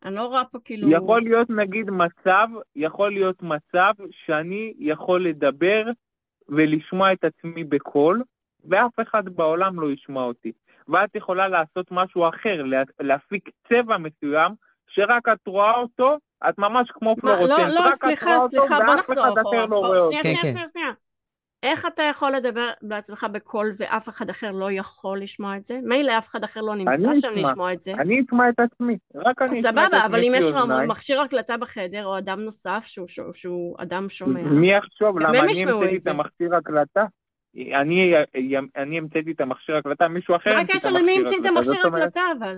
אני 0.06 0.16
לא 0.16 0.22
רואה 0.26 0.46
פה 0.52 0.58
כאילו... 0.66 0.92
יכול 0.92 1.22
להיות 1.22 1.50
נגיד 1.50 1.90
מצב, 1.90 2.48
יכול 2.76 3.12
להיות 3.14 3.44
מצב 3.44 3.94
שאני 4.12 4.74
יכול 4.80 5.26
לדבר 5.30 5.84
ולשמוע 6.50 7.14
את 7.14 7.24
עצמי 7.24 7.64
בקול, 7.64 8.24
ואף 8.70 9.00
אחד 9.02 9.30
בעולם 9.30 9.80
לא 9.80 9.92
ישמע 9.92 10.22
אותי. 10.22 10.52
ואת 10.88 11.16
יכולה 11.16 11.48
לעשות 11.48 11.88
משהו 11.92 12.30
אחר, 12.30 12.64
לה- 12.64 12.84
להפיק 13.00 13.50
צבע 13.70 13.98
מסוים, 13.98 14.52
שרק 14.88 15.28
את 15.34 15.48
רואה 15.48 15.76
אותו, 15.78 16.18
את 16.50 16.58
ממש 16.58 16.92
כמו 16.94 17.10
מה, 17.10 17.22
פלורוסנט, 17.22 17.60
לא, 17.60 17.86
לא, 17.86 17.92
סליחה, 17.92 18.40
סליחה, 18.40 18.78
בוא 18.80 18.86
ואף 18.86 19.00
נחזור 19.00 19.24
אחד 19.24 19.32
אחר 19.32 19.42
אחורה. 19.42 19.62
לא 19.62 19.68
בוא, 19.68 19.78
רואה 19.78 20.00
אותו. 20.00 20.08
שנייה, 20.08 20.24
כן, 20.24 20.30
שנייה, 20.30 20.44
כן. 20.44 20.52
שנייה, 20.52 20.68
שנייה. 20.68 20.92
איך 21.64 21.86
אתה 21.86 22.04
יכול 22.04 22.32
לדבר 22.32 22.70
בעצמך 22.82 23.28
בקול 23.32 23.72
ואף 23.78 24.10
אחד 24.10 24.30
אחר 24.30 24.52
לא 24.52 24.72
יכול 24.72 25.22
לשמוע 25.22 25.58
את 25.58 25.66
זה? 25.66 25.80
מילא 25.84 26.18
אף 26.18 26.28
אחד 26.28 26.44
אחר 26.44 26.62
לא 26.62 26.76
נמצא 26.76 27.14
שם 27.14 27.30
אשמע. 27.30 27.52
לשמוע 27.52 27.74
את 27.74 27.82
זה. 27.82 27.92
אני 27.94 28.22
אשמע 28.22 28.50
את 28.50 28.60
עצמי, 28.60 28.98
רק 29.16 29.42
אני 29.42 29.60
אשמע 29.60 29.70
את 29.70 29.76
סבבה, 29.76 30.06
אבל 30.06 30.16
עצמי 30.16 30.28
אם 30.30 30.34
יש 30.36 30.44
אוזניי. 30.44 30.88
מכשיר 30.88 31.22
הקלטה 31.22 31.58
בחדר, 31.58 32.06
או 32.06 32.18
אדם 32.18 32.40
נוסף 32.40 32.84
שהוא, 32.88 33.08
שהוא, 33.08 33.34
שהוא 33.34 33.76
אדם 33.80 34.10
שומע, 34.10 34.42
מי 34.42 34.74
יחשוב? 34.78 35.20
למה 35.20 35.40
אני 35.40 35.64
המצאתי 35.64 35.98
את. 35.98 36.08
המכשיר 36.08 36.56
הקלטה? 36.56 37.06
אני 38.76 38.98
המצאתי 38.98 39.32
את 39.32 39.42
המכשיר 39.42 39.78
הקלטה, 39.78 40.08
מישהו 40.08 40.36
אחר 40.36 40.54
מה 40.54 40.60
המציא 40.60 40.74
את 40.74 40.80
הקשר 40.80 40.92
למי 40.92 41.12
המכשיר 41.12 41.28
המציא 41.28 41.40
את 41.40 41.46
הקלטה. 41.46 41.50
המכשיר 41.50 41.88
הקלטה 41.88 42.22
אבל? 42.38 42.58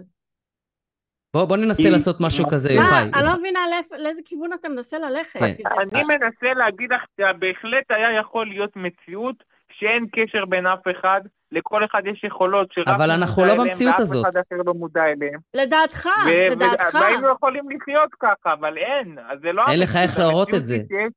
בוא, 1.33 1.45
בוא 1.45 1.57
ננסה 1.57 1.83
כי- 1.83 1.89
לעשות 1.89 2.15
משהו 2.21 2.43
מה- 2.43 2.49
כזה, 2.51 2.69
מה, 2.69 2.83
יוחאי. 2.83 3.03
אני 3.13 3.25
לא 3.25 3.37
מבינה 3.39 3.59
לאיזה 3.99 4.21
כיוון 4.25 4.53
אתה 4.53 4.69
מנסה 4.69 4.97
ללכת. 4.99 5.39
כן. 5.39 5.53
אני 5.81 6.03
מנסה 6.03 6.53
להגיד 6.53 6.93
לך 6.93 7.01
שבהחלט 7.17 7.91
היה 7.91 8.19
יכול 8.19 8.47
להיות 8.47 8.75
מציאות 8.75 9.35
שאין 9.71 10.05
קשר 10.11 10.45
בין 10.45 10.67
אף 10.67 10.79
אחד, 10.99 11.21
לכל 11.51 11.85
אחד 11.85 12.01
יש 12.05 12.23
יכולות 12.23 12.71
שרק 12.71 12.87
אבל 12.87 13.11
אנחנו 13.11 13.45
לא 13.45 13.51
אליהם 13.51 13.67
במציאות 13.67 13.93
ואף 13.93 13.99
הזאת. 13.99 14.25
אחד 14.29 14.39
אחר 14.39 14.63
לא 14.65 14.73
מודע 14.73 15.03
אליהם. 15.05 15.39
לדעתך, 15.53 16.05
ו- 16.05 16.51
לדעתך. 16.51 16.93
והיינו 16.95 17.27
יכולים 17.31 17.69
לחיות 17.69 18.09
ככה, 18.19 18.53
אבל 18.53 18.77
אין, 18.77 19.17
אז 19.31 19.39
זה 19.41 19.51
לא... 19.51 19.63
אין 19.71 19.79
לך. 19.79 19.95
איך 19.95 20.19
להראות 20.19 20.53
את 20.53 20.63
זה. 20.65 20.75
היא 20.75 20.83
שיש- 20.83 21.13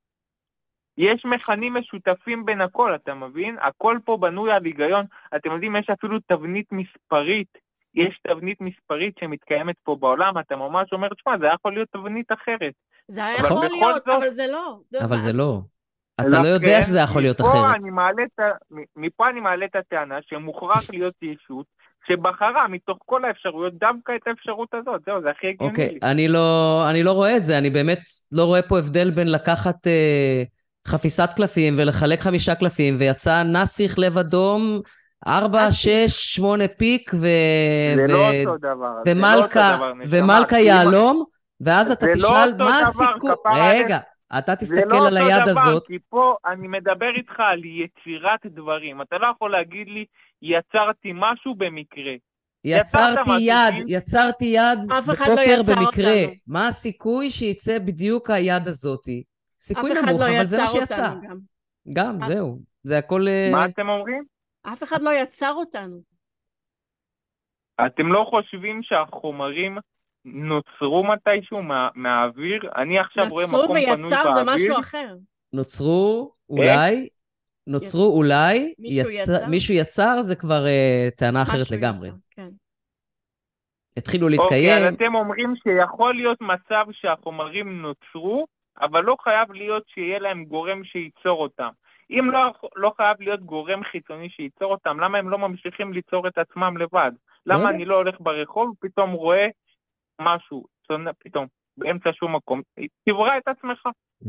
יש 0.99 1.25
מכנים 1.25 1.75
משותפים 1.75 2.45
בין 2.45 2.61
הכל, 2.61 2.95
אתה 2.95 3.15
מבין? 3.15 3.57
הכל 3.61 3.99
פה 4.05 4.17
בנוי 4.21 4.53
על 4.53 4.65
היגיון. 4.65 5.05
אתם 5.37 5.51
יודעים, 5.53 5.77
יש 5.77 5.91
אפילו 5.91 6.19
תבנית 6.29 6.67
מספרית. 6.73 7.59
יש 7.95 8.21
תבנית 8.29 8.61
מספרית 8.61 9.15
שמתקיימת 9.21 9.77
פה 9.83 9.97
בעולם, 10.01 10.39
אתה 10.39 10.57
ממש 10.57 10.93
אומר, 10.93 11.09
תשמע, 11.09 11.39
זה 11.39 11.45
היה 11.45 11.55
יכול 11.55 11.75
להיות 11.75 11.89
תבנית 11.93 12.33
אחרת. 12.33 12.73
זה 13.09 13.25
היה 13.25 13.37
יכול 13.39 13.67
להיות, 13.67 14.03
זאת- 14.07 14.09
אבל 14.17 14.31
זה 14.31 14.47
לא. 14.47 14.79
אבל 15.01 15.19
זה 15.19 15.33
לא. 15.33 15.61
אתה 16.21 16.29
לא 16.29 16.49
יודע 16.49 16.83
שזה 16.83 16.99
יכול 16.99 17.23
להיות 17.23 17.41
אחרת. 17.41 17.75
אני 17.75 17.91
את 18.25 18.41
מפה 18.97 19.29
אני 19.31 19.41
מעלה 19.41 19.65
את 19.65 19.77
הטענה 19.77 20.19
שמוכרח 20.23 20.91
להיות 20.91 21.15
ישות 21.23 21.67
שבחרה 22.09 22.69
מתוך 22.69 22.99
כל 23.07 23.25
האפשרויות 23.25 23.75
דווקא 23.79 24.13
את 24.17 24.27
האפשרות 24.27 24.69
הזאת. 24.75 25.01
זהו, 25.07 25.23
זה 25.23 25.31
הכי 25.31 25.47
הגיוני 25.47 25.71
אוקיי, 25.71 25.89
לי. 25.89 25.99
אני 26.03 26.29
לא, 26.29 26.85
אני 26.91 27.03
לא 27.03 27.13
רואה 27.13 27.37
את 27.37 27.45
זה, 27.45 27.59
אני 27.59 27.71
באמת 27.71 27.99
לא 28.33 28.45
רואה 28.45 28.63
פה 28.63 28.79
הבדל 28.79 29.11
בין 29.11 29.31
לקחת 29.31 29.87
אה, 29.87 30.43
חפיסת 30.87 31.31
קלפים 31.37 31.75
ולחלק 31.79 32.21
חמישה 32.21 32.55
קלפים, 32.55 32.95
ויצא 32.99 33.43
נסיך 33.43 33.99
לב 33.99 34.19
אדום, 34.19 34.81
ארבע. 35.27 35.73
שש, 35.73 36.35
שמונה 36.35 36.69
פיק, 36.69 37.11
ו... 37.15 37.19
זה 37.97 38.05
ו... 38.05 38.13
לא 38.13 38.31
אותו 38.35 38.59
דבר. 38.59 38.93
זה 39.07 39.15
לא 39.15 39.19
ומלכה, 39.19 39.75
אותו 39.75 39.77
דבר. 39.77 39.93
ומלכה 40.09 40.57
כי 40.57 40.61
אם- 40.63 40.67
יהלום, 40.67 41.25
ואז 41.61 41.91
אתה 41.91 42.07
זה 42.07 42.11
לא 42.11 42.17
תשאל 42.17 42.51
אותו 42.53 42.65
מה 42.65 42.81
דבר, 42.81 42.89
הסיכוי... 42.89 43.31
רגע, 43.61 43.99
אתה 44.39 44.57
תסתכל 44.57 44.87
לא 44.97 45.07
על 45.09 45.17
היד 45.17 45.43
דבר, 45.47 45.61
הזאת, 45.61 45.87
כי 45.87 45.99
פה 46.09 46.35
אני 46.47 46.69
מדבר 46.69 47.11
איתך 47.17 47.41
על 47.41 47.61
יצירת 47.65 48.41
דברים. 48.47 49.03
אתה 49.03 49.17
לא 49.19 49.27
יכול 49.37 49.53
להגיד 49.53 49.89
לי, 49.89 50.05
יצרתי 50.43 51.13
משהו 51.15 51.55
במקרה. 51.55 52.13
יצרת 52.65 53.19
יצרתי 53.19 53.31
יד, 53.41 53.75
יצרתי 53.89 54.45
יד 54.45 54.79
לא 54.89 55.01
בפוקר 55.01 55.41
יצר 55.41 55.75
במקרה. 55.75 56.21
אותנו. 56.21 56.33
מה 56.47 56.69
הסיכוי 56.69 57.31
שיצא 57.31 57.79
בדיוק 57.79 58.31
היד 58.31 58.69
הזאתי? 58.69 59.23
סיכוי 59.61 59.91
נמוך, 59.93 60.21
לא 60.21 60.37
אבל 60.37 60.45
זה 60.45 60.59
מה 60.61 60.67
שיצא. 60.67 61.09
גם. 61.29 61.39
גם, 61.95 62.19
זהו. 62.29 62.59
זה 62.85 62.99
הכל... 62.99 63.29
אה, 63.29 63.49
מה 63.53 63.67
אתם 63.67 63.89
אומרים? 63.89 64.32
אף 64.63 64.83
אחד 64.83 65.03
לא 65.03 65.11
יצר 65.11 65.53
אותנו. 65.53 66.01
אתם 67.87 68.13
לא 68.13 68.27
חושבים 68.31 68.83
שהחומרים 68.83 69.79
נוצרו 70.25 71.05
מתישהו 71.05 71.63
מה, 71.63 71.89
מהאוויר? 71.95 72.71
אני 72.77 72.99
עכשיו 72.99 73.25
רואה 73.31 73.47
מקום 73.47 73.67
פנוי 73.67 73.81
ויצר 73.87 74.31
זה 74.35 74.45
באוויר. 74.45 74.55
משהו 74.55 74.81
אחר. 74.81 75.15
נוצרו, 75.53 76.35
אולי, 76.49 77.09
נוצרו 77.67 78.17
אולי, 78.17 78.75
מישהו 78.79 79.11
יצ- 79.11 79.15
יצר? 79.23 79.47
מישהו 79.51 79.75
יצר, 79.75 80.23
זה 80.23 80.37
כבר 80.37 80.67
אה, 80.67 81.09
טענה 81.17 81.43
אחרת 81.43 81.71
לגמרי. 81.71 82.09
יצר, 82.09 82.17
כן. 82.31 82.49
התחילו 83.97 84.27
אוקיי, 84.27 84.39
להתקיים, 84.39 84.85
אז 84.89 84.95
אתם 84.95 85.15
אומרים 85.15 85.55
שיכול 85.57 86.15
להיות 86.15 86.39
מצב 86.41 86.85
שהחומרים 86.93 87.83
נוצרו, 87.83 88.47
אבל 88.81 89.01
לא 89.01 89.17
חייב 89.25 89.53
להיות 89.53 89.83
שיהיה 89.87 90.19
להם 90.19 90.45
גורם 90.45 90.85
שייצור 90.85 91.43
אותם. 91.43 91.69
אם 92.19 92.31
לא, 92.31 92.41
לא 92.77 92.93
חייב 92.97 93.17
להיות 93.21 93.41
גורם 93.41 93.85
חיצוני 93.85 94.29
שייצור 94.31 94.73
אותם, 94.73 95.01
למה 95.01 95.19
הם 95.19 95.29
לא 95.29 95.39
ממשיכים 95.39 95.93
ליצור 95.93 96.29
את 96.29 96.39
עצמם 96.39 96.77
לבד? 96.77 97.11
לא 97.47 97.55
למה 97.55 97.63
יודע. 97.65 97.75
אני 97.75 97.85
לא 97.85 97.97
הולך 97.97 98.15
ברחוב, 98.21 98.75
פתאום 98.81 99.11
רואה 99.11 99.47
משהו, 100.21 100.65
צונ- 100.93 101.13
פתאום, 101.25 101.47
באמצע 101.77 102.11
שום 102.13 102.37
מקום, 102.37 102.61
תברא 103.09 103.39
את 103.39 103.49
עצמך. 103.49 103.79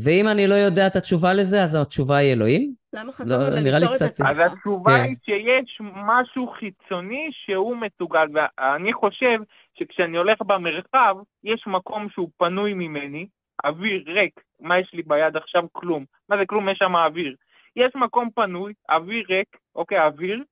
ואם 0.04 0.24
אני 0.32 0.46
לא 0.46 0.54
יודע 0.54 0.86
את 0.86 0.96
התשובה 0.96 1.32
לזה, 1.34 1.62
אז 1.62 1.74
התשובה 1.82 2.16
היא 2.16 2.32
אלוהים? 2.32 2.74
למה 2.92 3.12
חזרנו 3.12 3.42
לא, 3.42 3.48
נראה 3.60 3.60
לי 3.60 3.70
לליצור 3.70 3.94
את 3.94 4.12
קצת- 4.12 4.24
אז 4.26 4.38
עצמך? 4.40 4.52
התשובה 4.52 4.90
כן. 4.90 5.04
היא 5.04 5.16
שיש 5.24 5.78
משהו 5.82 6.46
חיצוני 6.58 7.28
שהוא 7.32 7.76
מסוגל, 7.76 8.26
ואני 8.34 8.92
חושב 8.92 9.38
שכשאני 9.78 10.16
הולך 10.18 10.42
במרחב, 10.42 11.16
יש 11.44 11.64
מקום 11.66 12.08
שהוא 12.10 12.30
פנוי 12.38 12.74
ממני, 12.74 13.26
אוויר 13.64 14.02
ריק, 14.06 14.40
מה 14.60 14.78
יש 14.78 14.90
לי 14.92 15.02
ביד 15.02 15.36
עכשיו? 15.36 15.62
כלום. 15.72 16.04
מה 16.28 16.36
זה 16.36 16.42
כלום? 16.46 16.68
יש 16.68 16.78
שם 16.78 16.96
אוויר. 16.96 17.34
יש 17.76 17.92
מקום 17.94 18.30
פנוי, 18.30 18.72
אוויר 18.88 19.24
ריק, 19.28 19.56
אוקיי, 19.74 20.00
אוויר, 20.06 20.44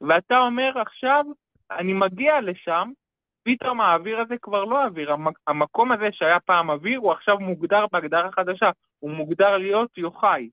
ואתה 0.00 0.38
אומר 0.38 0.78
עכשיו, 0.80 1.24
אני 1.70 1.92
מגיע 1.92 2.40
לשם, 2.40 2.90
פתאום 3.44 3.80
האוויר 3.80 4.20
הזה 4.20 4.34
כבר 4.42 4.64
לא 4.64 4.84
אוויר, 4.84 5.12
המ- 5.12 5.32
המקום 5.46 5.92
הזה 5.92 6.08
שהיה 6.12 6.40
פעם 6.40 6.70
אוויר, 6.70 6.98
הוא 6.98 7.12
עכשיו 7.12 7.38
מוגדר 7.38 7.86
בהגדרה 7.92 8.32
חדשה, 8.32 8.70
הוא 8.98 9.10
מוגדר 9.10 9.56
להיות 9.56 9.98
יוחאי. 9.98 10.50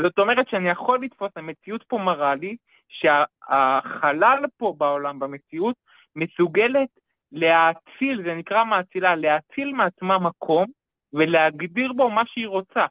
זאת 0.00 0.18
אומרת 0.18 0.48
שאני 0.48 0.68
יכול 0.70 1.02
לתפוס, 1.02 1.32
המציאות 1.36 1.82
פה 1.88 1.98
מראה 1.98 2.34
לי 2.34 2.56
שהחלל 2.88 4.44
פה 4.56 4.74
בעולם, 4.78 5.18
במציאות, 5.18 5.76
מסוגלת 6.16 6.88
להאציל, 7.32 8.22
זה 8.22 8.34
נקרא 8.34 8.64
מאצילה, 8.64 9.16
להאציל 9.16 9.72
מעצמה 9.72 10.18
מקום 10.18 10.66
ולהגדיר 11.12 11.92
בו 11.92 12.10
מה 12.10 12.22
שהיא 12.26 12.48
רוצה. 12.48 12.86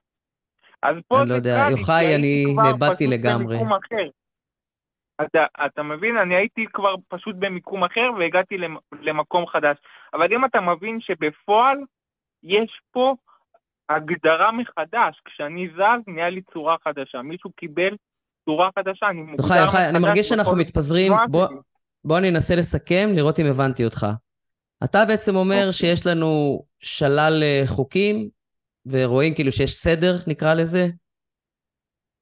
אז 0.84 0.96
פה 1.08 1.22
אני 1.22 1.30
לא 1.30 1.36
זה 1.36 1.40
יודע, 1.40 1.64
קל 1.64 1.74
לי, 1.74 1.80
יוחאי, 1.80 2.16
אני 2.16 2.46
נאבדתי 2.56 3.08
לגמרי. 3.08 3.58
אתה, 5.22 5.46
אתה 5.66 5.84
מבין? 5.84 6.18
אני 6.18 6.36
הייתי 6.36 6.66
כבר 6.74 6.96
פשוט 7.08 7.36
במיקום 7.40 7.84
אחר 7.84 8.10
והגעתי 8.20 8.58
למ, 8.58 8.76
למקום 9.02 9.48
חדש. 9.48 9.78
אבל 10.14 10.34
אם 10.34 10.46
אתה 10.46 10.62
מבין 10.62 11.00
שבפועל 11.02 11.78
יש 12.44 12.82
פה 12.92 13.16
הגדרה 13.90 14.52
מחדש, 14.52 15.22
כשאני 15.26 15.68
זז 15.76 16.04
נהיה 16.08 16.30
לי 16.30 16.42
צורה 16.54 16.76
חדשה. 16.84 17.22
מישהו 17.22 17.52
קיבל 17.52 17.96
צורה 18.46 18.70
חדשה, 18.80 19.10
אני 19.10 19.22
מוגדר 19.22 19.44
יוחאי, 19.44 19.62
יוחאי, 19.62 19.90
אני 19.90 20.00
מרגיש 20.00 20.30
שאנחנו 20.30 20.56
מתפזרים. 20.56 21.14
בוא-. 21.30 21.48
בוא 22.04 22.18
אני 22.18 22.30
אנסה 22.30 22.56
לסכם, 22.56 23.10
לראות 23.16 23.40
אם 23.40 23.46
הבנתי 23.46 23.86
אותך. 23.86 24.08
אתה 24.84 25.06
בעצם 25.06 25.36
אומר 25.36 25.56
אוקיי. 25.56 25.74
שיש 25.74 26.08
לנו 26.08 26.64
שלל 26.80 27.44
אה, 27.44 27.64
חוקים, 27.68 28.30
ורואים 28.90 29.36
כאילו 29.36 29.52
שיש 29.52 29.76
סדר, 29.76 30.18
נקרא 30.28 30.54
לזה, 30.54 30.88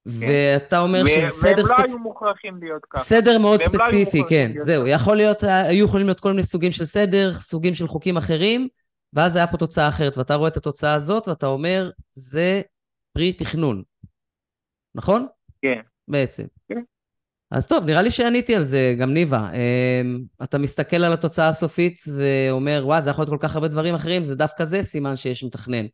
ואתה 0.06 0.80
אומר 0.80 1.04
ו- 1.06 1.10
שזה 1.10 1.30
סדר 1.30 1.50
והם 1.50 1.58
לא 1.60 1.66
ספציפי. 1.66 1.92
היו 1.92 2.00
מוכרחים 2.00 2.60
להיות 2.62 2.86
ככה. 2.90 3.04
סדר 3.04 3.38
מאוד 3.40 3.60
והם 3.62 3.70
לא 3.74 3.86
ספציפי, 3.86 4.22
כן, 4.30 4.52
זהו. 4.60 4.84
ככה. 4.84 4.92
יכול 4.92 5.18
להיות, 5.18 5.44
היו 5.44 5.86
יכולים 5.86 6.06
להיות 6.06 6.20
כל 6.20 6.32
מיני 6.32 6.44
סוגים 6.44 6.72
של 6.72 6.86
סדר, 6.86 7.34
סוגים 7.34 7.76
של 7.76 7.88
חוקים 7.88 8.18
אחרים, 8.18 8.68
ואז 9.14 9.36
היה 9.36 9.48
פה 9.48 9.58
תוצאה 9.58 9.88
אחרת, 9.88 10.18
ואתה 10.18 10.36
רואה 10.36 10.50
את 10.50 10.58
התוצאה 10.58 10.94
הזאת, 10.94 11.28
ואתה 11.28 11.46
אומר, 11.46 11.90
זה 12.14 12.62
פרי 13.14 13.34
תכנון. 13.34 13.84
נכון? 14.96 15.28
כן. 15.62 15.80
בעצם. 16.08 16.44
כן. 16.70 16.82
אז 17.52 17.68
טוב, 17.68 17.86
נראה 17.86 18.02
לי 18.02 18.12
שעניתי 18.12 18.56
על 18.56 18.64
זה, 18.64 18.96
גם 19.00 19.14
ניבה. 19.14 19.50
אמ, 19.54 20.24
אתה 20.44 20.58
מסתכל 20.58 21.04
על 21.04 21.14
התוצאה 21.14 21.50
הסופית 21.50 22.00
ואומר, 22.18 22.82
וואה, 22.86 23.02
זה 23.02 23.10
יכול 23.10 23.22
להיות 23.22 23.42
כל 23.42 23.48
כך 23.48 23.56
הרבה 23.56 23.68
דברים 23.68 23.96
אחרים, 23.96 24.24
זה 24.24 24.36
דווקא 24.36 24.66
זה 24.66 24.84
סימן 24.84 25.16
שיש 25.18 25.44
מתכנן. 25.44 25.86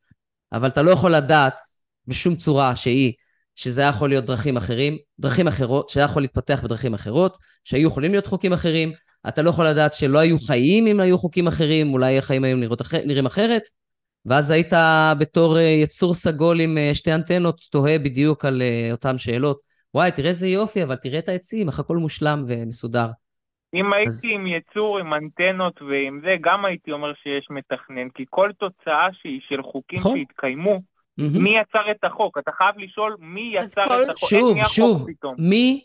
אבל 0.53 0.67
אתה 0.67 0.81
לא 0.81 0.91
יכול 0.91 1.15
לדעת 1.15 1.55
בשום 2.07 2.35
צורה 2.35 2.75
שהיא, 2.75 3.13
שזה 3.55 3.81
היה 3.81 3.89
יכול 3.89 4.09
להיות 4.09 4.25
דרכים 4.25 4.57
אחרים, 4.57 4.97
דרכים 5.19 5.47
אחרות, 5.47 5.89
שהיה 5.89 6.03
יכול 6.03 6.21
להתפתח 6.21 6.61
בדרכים 6.63 6.93
אחרות, 6.93 7.37
שהיו 7.63 7.87
יכולים 7.87 8.11
להיות 8.11 8.27
חוקים 8.27 8.53
אחרים. 8.53 8.91
אתה 9.27 9.41
לא 9.41 9.49
יכול 9.49 9.67
לדעת 9.67 9.93
שלא 9.93 10.19
היו 10.19 10.39
חיים 10.39 10.87
אם 10.87 10.99
היו 10.99 11.17
חוקים 11.17 11.47
אחרים, 11.47 11.93
אולי 11.93 12.17
החיים 12.17 12.43
היו 12.43 12.57
נראות 12.57 12.81
אחר, 12.81 12.99
נראים 13.05 13.25
אחרת. 13.25 13.63
ואז 14.25 14.51
היית 14.51 14.73
בתור 15.19 15.57
אה, 15.57 15.63
יצור 15.63 16.13
סגול 16.13 16.59
עם 16.59 16.77
אה, 16.77 16.93
שתי 16.93 17.13
אנטנות, 17.13 17.61
תוהה 17.71 17.99
בדיוק 17.99 18.45
על 18.45 18.61
אה, 18.61 18.91
אותן 18.91 19.17
שאלות. 19.17 19.61
וואי, 19.93 20.11
תראה 20.11 20.29
איזה 20.29 20.47
יופי, 20.47 20.83
אבל 20.83 20.95
תראה 20.95 21.19
את 21.19 21.29
העצים, 21.29 21.67
איך 21.67 21.79
הכל 21.79 21.97
מושלם 21.97 22.45
ומסודר. 22.47 23.07
אם 23.73 23.93
הייתי 23.93 24.09
אז- 24.09 24.29
עם 24.31 24.47
יצור, 24.47 24.99
עם 24.99 25.13
אנטנות 25.13 25.81
ועם 25.81 26.19
זה, 26.23 26.35
גם 26.41 26.65
הייתי 26.65 26.91
אומר 26.91 27.13
שיש 27.23 27.47
מתכנן, 27.49 28.09
כי 28.09 28.25
כל 28.29 28.49
תוצאה 28.59 29.07
שהיא 29.13 29.41
של 29.49 29.63
חוקים 29.63 29.99
נכון. 29.99 30.17
שהתקיימו, 30.17 30.81
מהמם. 31.17 31.43
מי 31.43 31.57
יצר 31.59 31.91
את 31.91 32.03
החוק? 32.03 32.37
אתה 32.37 32.51
חייב 32.51 32.75
לשאול 32.77 33.15
מי 33.19 33.51
יצר 33.55 33.87
כל- 33.87 34.03
את 34.03 34.09
החוק. 34.09 34.29
שוב, 34.29 34.47
איך 34.47 34.55
נהיה 34.55 34.65
שוב, 34.65 34.97
חוק 34.97 35.09
פתאום? 35.09 35.35
מי 35.37 35.83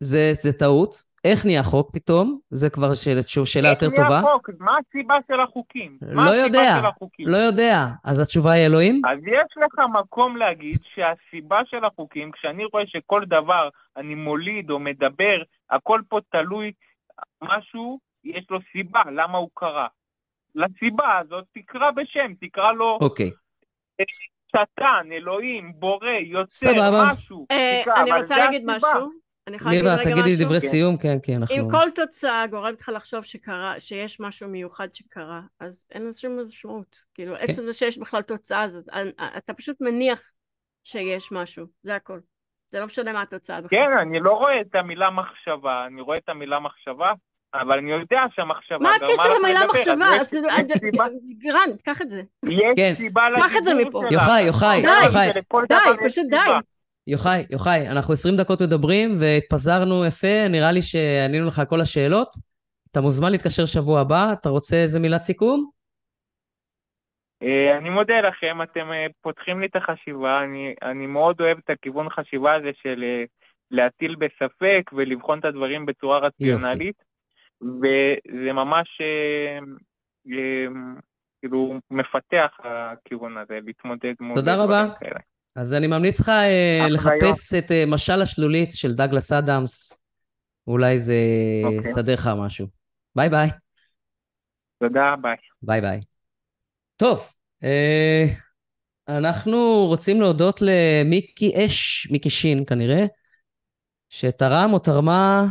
זה, 0.00 0.32
זה 0.42 0.52
טעות, 0.58 0.94
איך 1.24 1.46
נהיה 1.46 1.62
חוק 1.62 1.90
פתאום? 1.92 2.38
זה 2.50 2.70
כבר 2.70 2.94
שאלה, 2.94 3.20
שאלה 3.44 3.68
יותר 3.68 3.86
טובה. 3.90 4.02
איך 4.02 4.10
נהיה 4.10 4.22
חוק? 4.34 4.50
מה 4.58 4.72
הסיבה 4.88 5.14
של 5.28 5.40
החוקים? 5.40 5.98
לא 6.02 6.30
יודע, 6.30 6.80
לא 7.26 7.36
יודע. 7.36 7.76
אז 8.04 8.20
התשובה 8.20 8.52
היא 8.52 8.66
אלוהים? 8.66 9.02
אז 9.06 9.18
יש 9.26 9.52
לך 9.64 9.78
מקום 10.00 10.36
להגיד 10.36 10.78
שהסיבה 10.94 11.60
של 11.70 11.84
החוקים, 11.84 12.30
כשאני 12.32 12.64
רואה 12.64 12.82
שכל 12.86 13.22
דבר 13.26 13.68
אני 13.96 14.14
מוליד 14.14 14.70
או 14.70 14.78
מדבר, 14.78 15.42
הכל 15.70 16.00
פה 16.08 16.18
תלוי 16.32 16.72
משהו, 17.42 17.98
יש 18.24 18.46
לו 18.50 18.58
סיבה 18.72 19.02
למה 19.12 19.38
הוא 19.38 19.50
קרה. 19.54 19.86
לסיבה 20.54 21.18
הזאת 21.18 21.44
תקרא 21.54 21.90
בשם, 21.90 22.32
תקרא 22.40 22.72
לו... 22.72 22.98
אוקיי. 23.00 23.30
שטן, 24.48 25.12
אלוהים, 25.12 25.72
בורא, 25.76 26.10
יוצר, 26.10 26.68
סבבה. 26.70 27.04
משהו. 27.12 27.46
אה, 27.50 27.82
אני 28.02 28.12
רוצה 28.12 28.38
להגיד 28.38 28.62
משהו. 28.66 29.10
אני 29.46 29.56
יכולה 29.56 29.70
להגיד 29.74 29.88
רגע 29.88 29.96
משהו? 29.96 30.10
ניבה, 30.10 30.22
תגידי 30.22 30.44
דברי 30.44 30.60
כן. 30.60 30.68
סיום, 30.68 30.96
כן, 30.96 31.16
כן, 31.22 31.32
אנחנו... 31.36 31.56
אם 31.56 31.70
כל 31.70 31.90
תוצאה 31.94 32.46
גורמת 32.46 32.80
לך 32.80 32.90
לחשוב 32.94 33.22
שקרה, 33.22 33.80
שיש 33.80 34.20
משהו 34.20 34.48
מיוחד 34.48 34.88
שקרה, 34.94 35.40
אז 35.60 35.88
אין 35.92 36.06
לזה 36.06 36.20
שום 36.20 36.40
משמעות. 36.40 36.96
כאילו, 37.14 37.34
כן. 37.36 37.44
עצם 37.44 37.64
זה 37.64 37.72
שיש 37.72 37.98
בכלל 37.98 38.22
תוצאה, 38.22 38.64
אז 38.64 38.88
אתה 39.36 39.54
פשוט 39.54 39.80
מניח 39.80 40.32
שיש 40.84 41.32
משהו, 41.32 41.66
זה 41.82 41.94
הכל. 41.94 42.18
זה 42.74 42.80
לא 42.80 42.86
משנה 42.86 43.12
מה 43.12 43.22
התוצאה 43.22 43.60
בכלל. 43.60 43.78
כן, 43.78 43.98
אני 44.02 44.20
לא 44.20 44.32
רואה 44.32 44.60
את 44.60 44.74
המילה 44.74 45.10
מחשבה, 45.10 45.86
אני 45.86 46.00
רואה 46.00 46.16
את 46.16 46.28
המילה 46.28 46.60
מחשבה, 46.60 47.12
אבל 47.54 47.78
אני 47.78 47.90
יודע 47.90 48.20
שהמחשבה... 48.34 48.78
מה 48.78 48.88
הקשר 48.94 49.34
למילה 49.38 49.60
מחשבה? 49.66 50.06
גרן, 51.38 51.76
קח 51.84 52.02
את 52.02 52.10
זה. 52.10 52.22
יש 52.44 52.60
כן. 52.76 52.94
סיבה 52.96 53.30
לדיבור 53.30 53.48
קח 53.48 53.56
את 53.56 53.64
זה 53.64 53.74
מפה. 53.74 54.02
יוחאי, 54.10 54.42
יוחאי, 54.42 54.82
יוחאי. 55.04 55.32
די, 55.68 56.06
פשוט 56.08 56.26
די. 56.30 56.36
יוחאי, 57.06 57.46
יוחאי, 57.50 57.88
אנחנו 57.88 58.12
20 58.12 58.36
דקות 58.36 58.62
מדברים 58.62 59.14
והתפזרנו 59.18 60.04
יפה, 60.04 60.48
נראה 60.50 60.72
לי 60.72 60.82
שענינו 60.82 61.46
לך 61.46 61.58
על 61.58 61.64
כל 61.64 61.80
השאלות. 61.80 62.28
אתה 62.92 63.00
מוזמן 63.00 63.32
להתקשר 63.32 63.66
שבוע 63.66 64.00
הבא, 64.00 64.32
אתה 64.32 64.48
רוצה 64.48 64.76
איזה 64.76 65.00
מילת 65.00 65.22
סיכום? 65.22 65.70
אה, 67.44 67.78
אני 67.78 67.90
מודה 67.90 68.20
לכם, 68.20 68.62
אתם 68.62 68.92
אה, 68.92 69.06
פותחים 69.20 69.60
לי 69.60 69.66
את 69.66 69.76
החשיבה, 69.76 70.44
אני, 70.44 70.74
אני 70.82 71.06
מאוד 71.06 71.40
אוהב 71.40 71.58
את 71.64 71.70
הכיוון 71.70 72.10
חשיבה 72.10 72.54
הזה 72.54 72.70
של 72.82 73.04
אה, 73.04 73.24
להטיל 73.70 74.14
בספק 74.14 74.90
ולבחון 74.92 75.38
את 75.38 75.44
הדברים 75.44 75.86
בצורה 75.86 76.18
רציונלית, 76.18 76.96
וזה 77.62 78.52
ממש 78.52 79.00
כאילו 81.40 81.80
מפתח 81.90 82.56
הכיוון 82.58 83.36
הזה, 83.36 83.58
להתמודד 83.66 84.14
מול... 84.20 84.36
תודה 84.36 84.56
רבה. 84.56 84.84
כאלה. 85.00 85.20
אז 85.56 85.74
אני 85.74 85.86
ממליץ 85.86 86.20
לך 86.20 86.30
לחפש 86.90 87.54
את 87.54 87.70
אה, 87.70 87.84
משל 87.86 88.22
השלולית 88.22 88.72
של 88.72 88.92
דגלס 88.92 89.32
אדמס, 89.32 90.02
אולי 90.66 90.98
זה 90.98 91.14
אוקיי. 91.64 91.78
יסדר 91.78 92.14
לך 92.14 92.28
משהו. 92.44 92.66
ביי 93.16 93.28
ביי. 93.28 93.48
תודה, 94.78 95.14
ביי. 95.22 95.36
ביי 95.62 95.80
ביי. 95.80 96.00
טוב, 96.96 97.26
אה, 97.64 98.26
אנחנו 99.08 99.86
רוצים 99.86 100.20
להודות 100.20 100.60
למיקי 100.62 101.66
אש, 101.66 102.08
מיקי 102.10 102.30
שין 102.30 102.64
כנראה, 102.66 103.06
שתרם 104.08 104.70
או 104.72 104.78
תרמה 104.78 105.46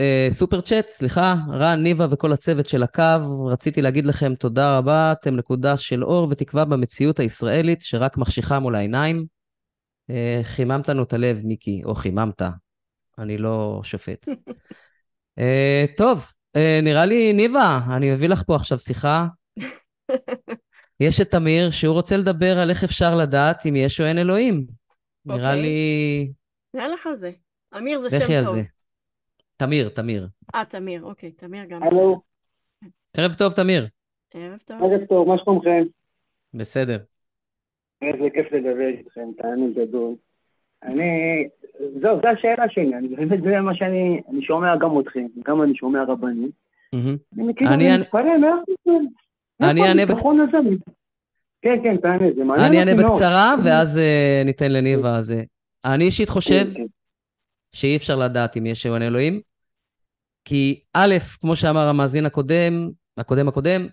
אה, 0.00 0.28
סופר 0.30 0.60
צ'אט, 0.60 0.88
סליחה, 0.88 1.34
רן, 1.48 1.82
ניבה 1.82 2.06
וכל 2.10 2.32
הצוות 2.32 2.66
של 2.66 2.82
הקו, 2.82 3.46
רציתי 3.46 3.82
להגיד 3.82 4.06
לכם 4.06 4.34
תודה 4.34 4.78
רבה, 4.78 5.12
אתם 5.12 5.36
נקודה 5.36 5.76
של 5.76 6.04
אור 6.04 6.28
ותקווה 6.30 6.64
במציאות 6.64 7.20
הישראלית 7.20 7.82
שרק 7.82 8.18
מחשיכה 8.18 8.58
מול 8.58 8.74
העיניים. 8.74 9.26
אה, 10.10 10.40
חיממת 10.42 10.88
לנו 10.88 11.02
את 11.02 11.12
הלב, 11.12 11.40
מיקי, 11.44 11.82
או 11.84 11.94
חיממת, 11.94 12.42
אני 13.18 13.38
לא 13.38 13.80
שופט. 13.84 14.28
אה, 15.38 15.84
טוב, 15.96 16.32
נראה 16.82 17.06
לי, 17.06 17.32
ניבה, 17.32 17.78
אני 17.96 18.12
מביא 18.12 18.28
לך 18.28 18.42
פה 18.46 18.56
עכשיו 18.56 18.78
שיחה. 18.78 19.26
יש 21.00 21.20
את 21.20 21.34
אמיר, 21.34 21.70
שהוא 21.70 21.94
רוצה 21.94 22.16
לדבר 22.16 22.58
על 22.58 22.70
איך 22.70 22.84
אפשר 22.84 23.14
לדעת 23.14 23.66
אם 23.66 23.76
יש 23.76 24.00
או 24.00 24.06
אין 24.06 24.18
אלוהים. 24.18 24.66
נראה 25.26 25.50
אוקיי. 25.50 25.62
לי... 25.62 26.32
נראה 26.74 26.88
לך 26.88 27.08
זה. 27.14 27.30
אמיר 27.76 27.98
זה 27.98 28.10
שם 28.10 28.18
טוב. 28.18 28.24
לכי 28.24 28.36
על 28.36 28.44
זה. 28.46 28.62
תמיר, 29.56 29.88
תמיר. 29.88 30.28
אה, 30.54 30.64
תמיר, 30.64 31.02
אוקיי, 31.02 31.32
תמיר 31.32 31.64
גם 31.64 31.80
בסדר. 31.86 32.00
ערב 33.16 33.34
טוב, 33.34 33.52
תמיר. 33.52 33.86
ערב 34.34 34.58
טוב. 34.64 34.76
ערב 34.82 35.06
טוב, 35.08 35.28
מה 35.28 35.34
שלומכם? 35.44 35.82
בסדר. 36.54 36.98
איזה 38.02 38.24
כיף 38.34 38.52
לדבר 38.52 38.88
איתכם, 38.98 39.28
תענוג 39.38 39.80
גדול. 39.80 40.14
אני, 40.86 41.04
זהו, 42.00 42.20
זו 42.22 42.28
השאלה 42.28 42.64
שלי, 42.68 42.94
אני 42.94 43.08
באמת, 43.08 43.42
זה 43.42 43.60
מה 43.60 43.74
שאני, 43.74 44.20
אני 44.32 44.42
שומע 44.42 44.76
גם 44.76 45.00
אתכם, 45.00 45.26
גם 45.46 45.62
אני 45.62 45.74
שומע 45.74 46.04
רבנים. 46.04 46.50
אני 46.94 47.16
מכיר, 47.36 47.74
אני 47.74 47.98
מתפלא, 47.98 48.32
אני 49.60 49.88
אענה 49.88 50.06
בקצרה. 50.06 50.32
כן, 51.62 51.78
כן, 51.82 51.96
תענה, 51.96 52.26
זה 52.36 52.44
מעניין 52.44 52.66
אני 52.66 52.78
אענה 52.78 52.94
בקצרה, 52.94 53.54
ואז 53.64 53.98
אה, 53.98 54.42
ניתן 54.44 54.72
לניבה. 54.72 55.20
אני 55.84 56.04
אישית 56.04 56.28
חושב 56.28 56.64
כן, 56.74 56.74
כן. 56.74 56.86
שאי 57.72 57.96
אפשר 57.96 58.16
לדעת 58.16 58.56
אם 58.56 58.66
יש 58.66 58.82
שם 58.82 59.02
אלוהים. 59.02 59.40
כי 60.44 60.80
א', 60.94 61.14
כמו 61.40 61.56
שאמר 61.56 61.88
המאזין 61.88 62.26
הקודם, 62.26 62.90
הקודם 63.16 63.48
הקודם, 63.48 63.86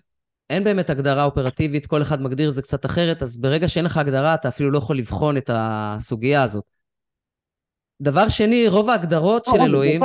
אין 0.50 0.64
באמת 0.64 0.90
הגדרה 0.90 1.24
אופרטיבית, 1.24 1.86
כל 1.86 2.02
אחד 2.02 2.22
מגדיר 2.22 2.50
זה 2.50 2.62
קצת 2.62 2.86
אחרת, 2.86 3.22
אז 3.22 3.40
ברגע 3.40 3.68
שאין 3.68 3.84
לך 3.84 3.96
הגדרה, 3.96 4.34
אתה 4.34 4.48
אפילו 4.48 4.70
לא 4.70 4.78
יכול 4.78 4.98
לבחון 4.98 5.36
את 5.36 5.50
הסוגיה 5.52 6.42
הזאת. 6.42 6.64
דבר 8.04 8.28
שני, 8.28 8.68
רוב 8.68 8.90
ההגדרות 8.90 9.46
של 9.46 9.60
אלוהים, 9.60 10.00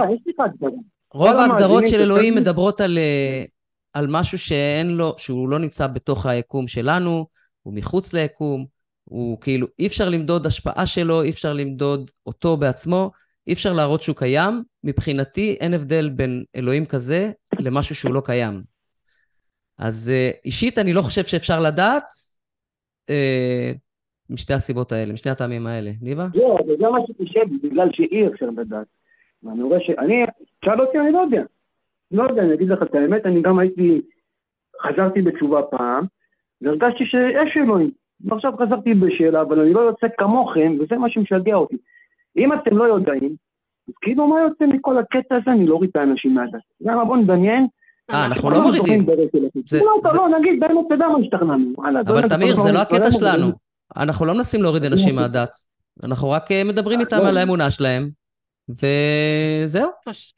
רוב 1.13 1.35
ההגדרות 1.35 1.87
של 1.87 2.01
אלוהים 2.01 2.35
מדברות 2.35 2.81
על, 2.81 2.97
אה, 2.97 3.43
על 3.93 4.07
משהו 4.09 4.37
שאין 4.37 4.87
לו, 4.89 5.15
שהוא 5.17 5.49
לא 5.49 5.59
נמצא 5.59 5.87
בתוך 5.87 6.25
היקום 6.25 6.67
שלנו, 6.67 7.27
הוא 7.61 7.73
מחוץ 7.73 8.13
ליקום, 8.13 8.65
הוא 9.03 9.41
כאילו, 9.41 9.67
אי 9.79 9.87
אפשר 9.87 10.09
למדוד 10.09 10.45
השפעה 10.45 10.85
שלו, 10.85 11.21
אי 11.21 11.29
אפשר 11.29 11.53
למדוד 11.53 12.11
אותו 12.25 12.57
בעצמו, 12.57 13.11
אי 13.47 13.53
אפשר 13.53 13.73
להראות 13.73 14.01
שהוא 14.01 14.15
קיים. 14.15 14.63
מבחינתי 14.83 15.57
אין 15.59 15.73
הבדל 15.73 16.09
בין 16.09 16.43
אלוהים 16.55 16.85
כזה 16.85 17.31
למשהו 17.59 17.95
שהוא 17.95 18.13
לא 18.13 18.21
קיים. 18.25 18.63
אז 19.77 20.11
אישית 20.45 20.77
אני 20.77 20.93
לא 20.93 21.01
חושב 21.01 21.25
שאפשר 21.25 21.59
לדעת 21.59 22.03
uh, 23.11 23.77
משתי 24.29 24.53
הסיבות 24.53 24.91
האלה, 24.91 25.13
משני 25.13 25.31
הטעמים 25.31 25.67
האלה. 25.67 25.91
ניבה? 26.01 26.27
לא, 26.35 26.57
זה 26.79 26.89
מה 26.89 26.99
שקשה 27.07 27.39
בגלל 27.63 27.89
שאי 27.93 28.27
אפשר 28.27 28.45
לדעת. 28.57 28.87
ואני 29.43 29.63
רואה 29.63 29.79
ש... 29.79 29.89
אני, 29.89 30.25
שאל 30.65 30.81
אותי, 30.81 30.99
אני 30.99 31.11
לא 31.11 31.19
יודע. 31.19 31.43
לא 32.11 32.23
יודע, 32.23 32.41
אני 32.41 32.53
אגיד 32.53 32.69
לך 32.69 32.83
את 32.83 32.95
האמת, 32.95 33.25
אני 33.25 33.41
גם 33.41 33.59
הייתי, 33.59 34.01
חזרתי 34.81 35.21
בתשובה 35.21 35.61
פעם, 35.61 36.05
והרגשתי 36.61 37.05
שיש 37.05 37.57
אלוהים. 37.57 37.91
ועכשיו 38.25 38.53
חזרתי 38.61 38.93
בשאלה, 38.93 39.41
אבל 39.41 39.59
אני 39.59 39.73
לא 39.73 39.79
יוצא 39.79 40.07
כמוכם, 40.17 40.75
וזה 40.79 40.95
מה 40.95 41.09
שמשגע 41.09 41.55
אותי. 41.55 41.77
אם 42.37 42.53
אתם 42.53 42.77
לא 42.77 42.83
יודעים, 42.83 43.35
אז 43.87 43.93
כאילו 44.01 44.27
מה 44.27 44.41
יוצא 44.41 44.65
מכל 44.65 44.97
הקטע 44.97 45.35
הזה? 45.35 45.51
אני 45.51 45.67
לא 45.67 45.73
אוריד 45.73 45.89
את 45.89 45.95
האנשים 45.95 46.33
מהדת. 46.33 46.61
למה 46.81 47.05
בוא 47.05 47.17
נדמיין. 47.17 47.67
אה, 48.13 48.25
אנחנו 48.25 48.49
לא 48.49 48.61
מורידים. 48.61 49.05
לא, 49.73 50.11
לא, 50.13 50.39
נגיד 50.39 50.59
באמת, 50.59 50.85
אתה 50.87 50.95
יודע 50.95 51.07
מה 51.07 51.17
השתכנענו. 51.19 51.73
אבל 52.07 52.29
תמיר, 52.29 52.57
זה 52.57 52.71
לא 52.71 52.79
הקטע 52.79 53.11
שלנו. 53.11 53.68
אנחנו 53.97 54.25
לא 54.25 54.33
מנסים 54.33 54.61
להוריד 54.61 54.83
אנשים 54.83 55.15
מהדת. 55.15 55.49
אנחנו 56.03 56.29
רק 56.29 56.51
אה, 56.51 56.63
מדברים 56.63 56.99
איתם 56.99 57.21
על 57.25 57.37
האמונה 57.37 57.71
שלהם, 57.71 58.09
וזהו. 58.69 59.89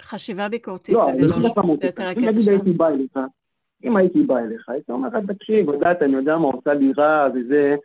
חשיבה 0.01 0.49
ביקורתית. 0.49 0.95
לא, 0.95 1.09
אני 1.09 1.27
חושב 1.27 1.41
לך 1.41 1.57
מוטי. 1.57 1.87
אם 2.17 2.25
נגיד 2.25 2.49
הייתי 2.49 2.71
בא 2.71 2.87
אליך, 2.87 3.17
אם 3.83 3.97
הייתי 3.97 4.23
בא 4.23 4.37
אליך, 4.37 4.69
הייתי 4.69 4.91
אומר 4.91 5.07
לך, 5.07 5.15
תקשיב, 5.27 5.69
יודעת, 5.69 6.01
אני 6.01 6.15
יודע 6.15 6.37
מה 6.37 6.47
עושה 6.47 6.73
לי 6.73 6.91
רע 6.97 7.27
וזה, 7.35 7.75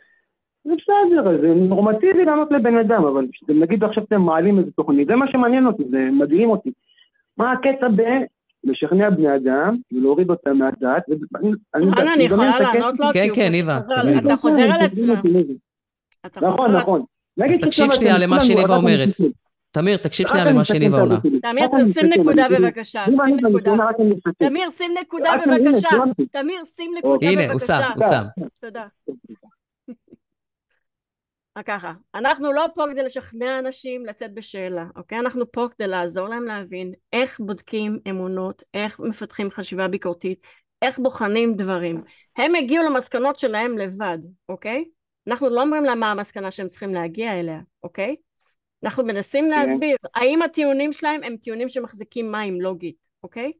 זה 0.64 0.72
בסדר, 0.74 1.40
זה 1.40 1.54
נורמטיבי 1.54 2.24
לענות 2.24 2.50
לבן 2.50 2.78
אדם, 2.78 3.04
אבל 3.04 3.26
נגיד 3.48 3.84
עכשיו 3.84 4.04
אתם 4.04 4.20
מעלים 4.20 4.58
איזה 4.58 4.70
תוכנית, 4.70 5.08
זה 5.08 5.16
מה 5.16 5.26
שמעניין 5.32 5.66
אותי, 5.66 5.82
זה 5.90 6.08
מדהים 6.12 6.50
אותי. 6.50 6.70
מה 7.38 7.52
הקטע 7.52 7.88
ב... 7.96 8.02
לשכנע 8.66 9.10
בני 9.10 9.36
אדם 9.36 9.76
ולהוריד 9.92 10.30
אותם 10.30 10.56
מהדת. 10.56 11.04
אנה, 11.74 12.14
אני 12.14 12.24
יכולה 12.24 12.60
לענות 12.60 13.00
לו? 13.00 13.06
כן, 13.12 13.26
כן, 13.34 13.48
ניבה. 13.52 13.80
אתה 14.18 14.36
חוזר 14.36 14.62
על 14.62 14.86
עצמך. 14.86 15.18
נכון, 16.42 16.76
נכון. 16.76 17.02
תקשיב 17.60 17.92
שנייה 17.92 18.18
למה 18.18 18.40
שניבה 18.40 18.76
אומרת. 18.76 19.08
תמיר, 19.70 19.96
תקשיב 19.96 20.28
שנייה 20.28 20.44
למה 20.44 20.64
שניבה 20.64 21.00
עונה. 21.00 21.18
תמיר, 21.42 21.68
שים 21.92 22.06
נקודה 22.06 22.46
בבקשה. 22.48 23.04
תמיר, 24.38 24.70
שים 24.70 24.94
נקודה 25.00 25.36
בבקשה. 25.46 25.88
תמיר, 26.32 26.64
שים 26.64 26.94
נקודה 26.98 27.26
בבקשה. 27.26 27.42
הנה, 27.42 27.52
הוא 27.52 27.60
שם, 27.60 27.82
הוא 27.94 28.04
שם. 28.10 28.24
תודה. 28.60 28.84
ככה, 31.62 31.92
אנחנו 32.14 32.52
לא 32.52 32.66
פה 32.74 32.84
כדי 32.92 33.02
לשכנע 33.02 33.58
אנשים 33.58 34.06
לצאת 34.06 34.34
בשאלה, 34.34 34.84
אוקיי? 34.96 35.18
אנחנו 35.18 35.52
פה 35.52 35.66
כדי 35.76 35.86
לעזור 35.88 36.28
להם 36.28 36.44
להבין 36.44 36.92
איך 37.12 37.40
בודקים 37.40 37.98
אמונות, 38.10 38.62
איך 38.74 39.00
מפתחים 39.00 39.50
חשיבה 39.50 39.88
ביקורתית, 39.88 40.46
איך 40.82 40.98
בוחנים 40.98 41.54
דברים. 41.54 42.02
הם 42.36 42.54
הגיעו 42.54 42.84
למסקנות 42.84 43.38
שלהם 43.38 43.78
לבד, 43.78 44.18
אוקיי? 44.48 44.84
אנחנו 45.28 45.48
לא 45.48 45.62
אומרים 45.62 45.84
להם 45.84 46.00
מה 46.00 46.10
המסקנה 46.10 46.50
שהם 46.50 46.68
צריכים 46.68 46.94
להגיע 46.94 47.40
אליה, 47.40 47.60
אוקיי? 47.82 48.16
אנחנו 48.84 49.04
מנסים 49.04 49.44
כן. 49.44 49.50
להסביר, 49.50 49.96
האם 50.14 50.42
הטיעונים 50.42 50.92
שלהם 50.92 51.22
הם 51.22 51.36
טיעונים 51.36 51.68
שמחזיקים 51.68 52.32
מים 52.32 52.60
לוגית, 52.60 52.96
אוקיי? 53.22 53.52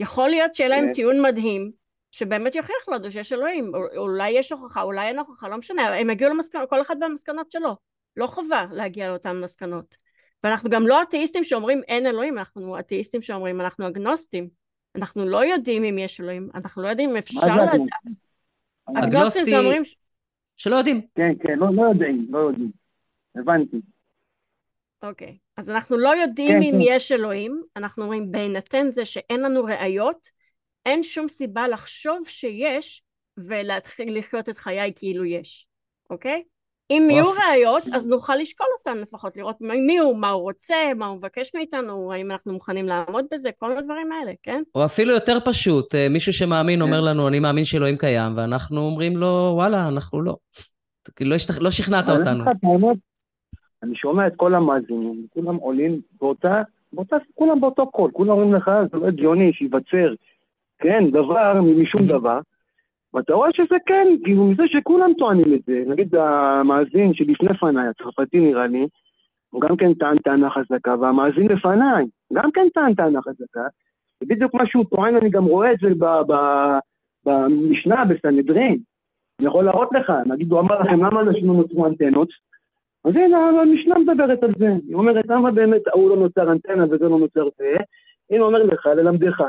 יכול 0.00 0.28
להיות 0.28 0.54
שיהיה 0.54 0.68
להם 0.68 0.86
כן. 0.86 0.92
טיעון 0.92 1.22
מדהים, 1.22 1.70
שבאמת 2.14 2.54
יוכיח 2.54 2.88
לנו 2.88 3.10
שיש 3.12 3.32
אלוהים, 3.32 3.74
או- 3.74 3.96
אולי 3.96 4.30
יש 4.30 4.52
הוכחה, 4.52 4.82
אולי 4.82 5.06
אין 5.08 5.18
הוכחה, 5.18 5.48
לא 5.48 5.56
משנה, 5.56 5.94
הם 5.94 6.10
יגיעו 6.10 6.30
למסקנות, 6.30 6.70
כל 6.70 6.82
אחד 6.82 6.96
במסקנות 7.00 7.50
שלו. 7.50 7.76
לא 8.16 8.26
חובה 8.26 8.66
להגיע 8.72 9.08
לאותן 9.08 9.40
מסקנות. 9.40 9.96
ואנחנו 10.44 10.70
גם 10.70 10.86
לא 10.86 11.02
אתאיסטים 11.02 11.44
שאומרים 11.44 11.82
אין 11.88 12.06
אלוהים, 12.06 12.38
אנחנו 12.38 12.78
אתאיסטים 12.78 13.22
שאומרים 13.22 13.60
אנחנו 13.60 13.88
אגנוסטים. 13.88 14.48
אנחנו 14.96 15.24
לא 15.28 15.44
יודעים 15.44 15.84
אם 15.84 15.98
יש 15.98 16.20
אלוהים, 16.20 16.50
אנחנו 16.54 16.82
לא 16.82 16.88
יודעים 16.88 17.10
אם 17.10 17.16
אפשר 17.16 17.40
לדעת. 17.40 17.74
אגנוסטי? 17.74 19.08
אגנוסטים 19.08 19.44
זה 19.44 19.58
אומרים, 19.58 19.82
שלא 20.56 20.76
יודעים. 20.76 21.00
כן, 21.14 21.32
כן, 21.42 21.58
לא, 21.58 21.66
לא 21.74 21.82
יודעים, 21.82 22.26
לא 22.30 22.38
יודעים. 22.38 22.70
הבנתי. 23.34 23.80
אוקיי, 25.02 25.38
אז 25.56 25.70
אנחנו 25.70 25.96
לא 25.98 26.08
יודעים 26.08 26.50
כן, 26.52 26.62
אם 26.62 26.72
כן. 26.72 26.78
יש 26.80 27.12
אלוהים, 27.12 27.62
אנחנו 27.76 28.02
אומרים 28.02 28.32
בהינתן 28.32 28.90
זה 28.90 29.04
שאין 29.04 29.40
לנו 29.40 29.64
ראיות, 29.64 30.43
אין 30.86 31.02
שום 31.02 31.28
סיבה 31.28 31.68
לחשוב 31.68 32.18
שיש 32.28 33.02
ולהתחיל 33.38 34.18
לחיות 34.18 34.48
את 34.48 34.58
חיי 34.58 34.92
כאילו 34.96 35.24
יש, 35.24 35.66
אוקיי? 36.10 36.42
אם 36.90 37.08
יהיו. 37.10 37.24
ראיות, 37.50 37.82
אז 37.94 38.08
נוכל 38.08 38.36
לשקול 38.36 38.66
אותן 38.78 38.98
לפחות, 38.98 39.36
לראות 39.36 39.56
מי 39.60 39.98
הוא, 39.98 40.16
מה 40.16 40.30
הוא 40.30 40.42
רוצה, 40.42 40.74
מה 40.96 41.06
הוא 41.06 41.16
מבקש 41.16 41.50
מאיתנו, 41.54 42.12
האם 42.12 42.30
אנחנו 42.30 42.52
מוכנים 42.52 42.86
לעמוד 42.86 43.24
בזה, 43.32 43.50
כל 43.58 43.78
הדברים 43.78 44.12
האלה, 44.12 44.32
כן? 44.42 44.62
או 44.74 44.84
אפילו 44.84 45.12
יותר 45.12 45.38
פשוט, 45.44 45.94
אה, 45.94 46.06
מישהו 46.10 46.32
שמאמין 46.32 46.82
אומר 46.82 46.98
כן. 46.98 47.04
לנו, 47.04 47.28
אני 47.28 47.40
מאמין 47.40 47.64
שאלוהים 47.64 47.96
קיים, 47.96 48.36
ואנחנו 48.36 48.80
אומרים 48.80 49.16
לו, 49.16 49.52
וואלה, 49.54 49.88
אנחנו 49.88 50.22
לא. 50.22 50.36
כאילו, 51.16 51.30
לא 51.30 51.36
השתכ- 51.36 51.60
לא 51.60 51.70
שכנעת 51.70 52.04
אותנו. 52.08 52.44
אני 53.82 53.96
שומע 53.96 54.26
את 54.26 54.32
כל 54.36 54.54
המאזינים, 54.54 55.26
כולם 55.30 55.56
עולים 55.56 56.00
באותה, 56.20 56.62
באותה, 56.92 57.16
כולם 57.34 57.60
באותו 57.60 57.90
קול, 57.90 58.10
כולם 58.14 58.30
אומרים 58.30 58.54
לך, 58.54 58.70
זה 58.92 58.98
לא 58.98 59.06
הגיוני 59.08 59.52
שייווצר, 59.52 60.14
כן, 60.78 61.10
דבר 61.10 61.60
משום 61.62 62.00
Mhm. 62.00 62.08
דבר, 62.08 62.38
ואתה 63.14 63.34
רואה 63.34 63.48
שזה 63.52 63.76
כן, 63.86 64.06
כאילו 64.24 64.44
מזה 64.44 64.62
שכולם 64.66 65.12
טוענים 65.18 65.54
את 65.54 65.60
זה, 65.66 65.84
נגיד 65.86 66.14
המאזין 66.14 67.14
שלפני 67.14 67.54
פניי, 67.54 67.88
הצרפתי 67.88 68.40
נראה 68.40 68.66
לי, 68.66 68.86
הוא 69.50 69.60
גם 69.60 69.76
כן 69.76 69.94
טען 69.94 70.18
טענה 70.18 70.50
חזקה, 70.50 70.94
והמאזין 71.00 71.48
לפניי, 71.48 72.04
גם 72.32 72.50
כן 72.50 72.66
טען 72.74 72.94
טענה 72.94 73.22
חזקה, 73.22 73.66
ובדיוק 74.22 74.54
מה 74.54 74.66
שהוא 74.66 74.84
טוען, 74.90 75.16
אני 75.16 75.30
גם 75.30 75.44
רואה 75.44 75.72
את 75.72 75.78
זה 75.82 75.88
ב- 75.98 76.32
ב- 76.32 76.78
במשנה, 77.26 78.04
בסנהדרין. 78.04 78.78
אני 79.40 79.48
יכול 79.48 79.64
להראות 79.64 79.88
לך, 79.92 80.12
נגיד 80.26 80.52
הוא 80.52 80.60
אמר 80.60 80.80
לכם 80.80 81.04
למה 81.04 81.20
אנשים 81.20 81.46
לא 81.46 81.54
נוצרו 81.54 81.86
אנטנות, 81.86 82.28
אז 83.04 83.16
הנה 83.16 83.38
המשנה 83.62 83.98
מדברת 83.98 84.42
על 84.42 84.52
זה, 84.58 84.68
היא 84.88 84.94
אומרת 84.94 85.24
למה 85.28 85.50
באמת 85.50 85.88
ההוא 85.88 86.10
לא 86.10 86.16
נוצר 86.16 86.52
אנטנה 86.52 86.84
וזה 86.84 87.08
לא 87.08 87.18
נוצר? 87.18 87.44
זה, 87.58 87.76
הנה 88.30 88.44
אומר 88.44 88.62
לך, 88.62 88.86
ללמדך, 88.86 89.42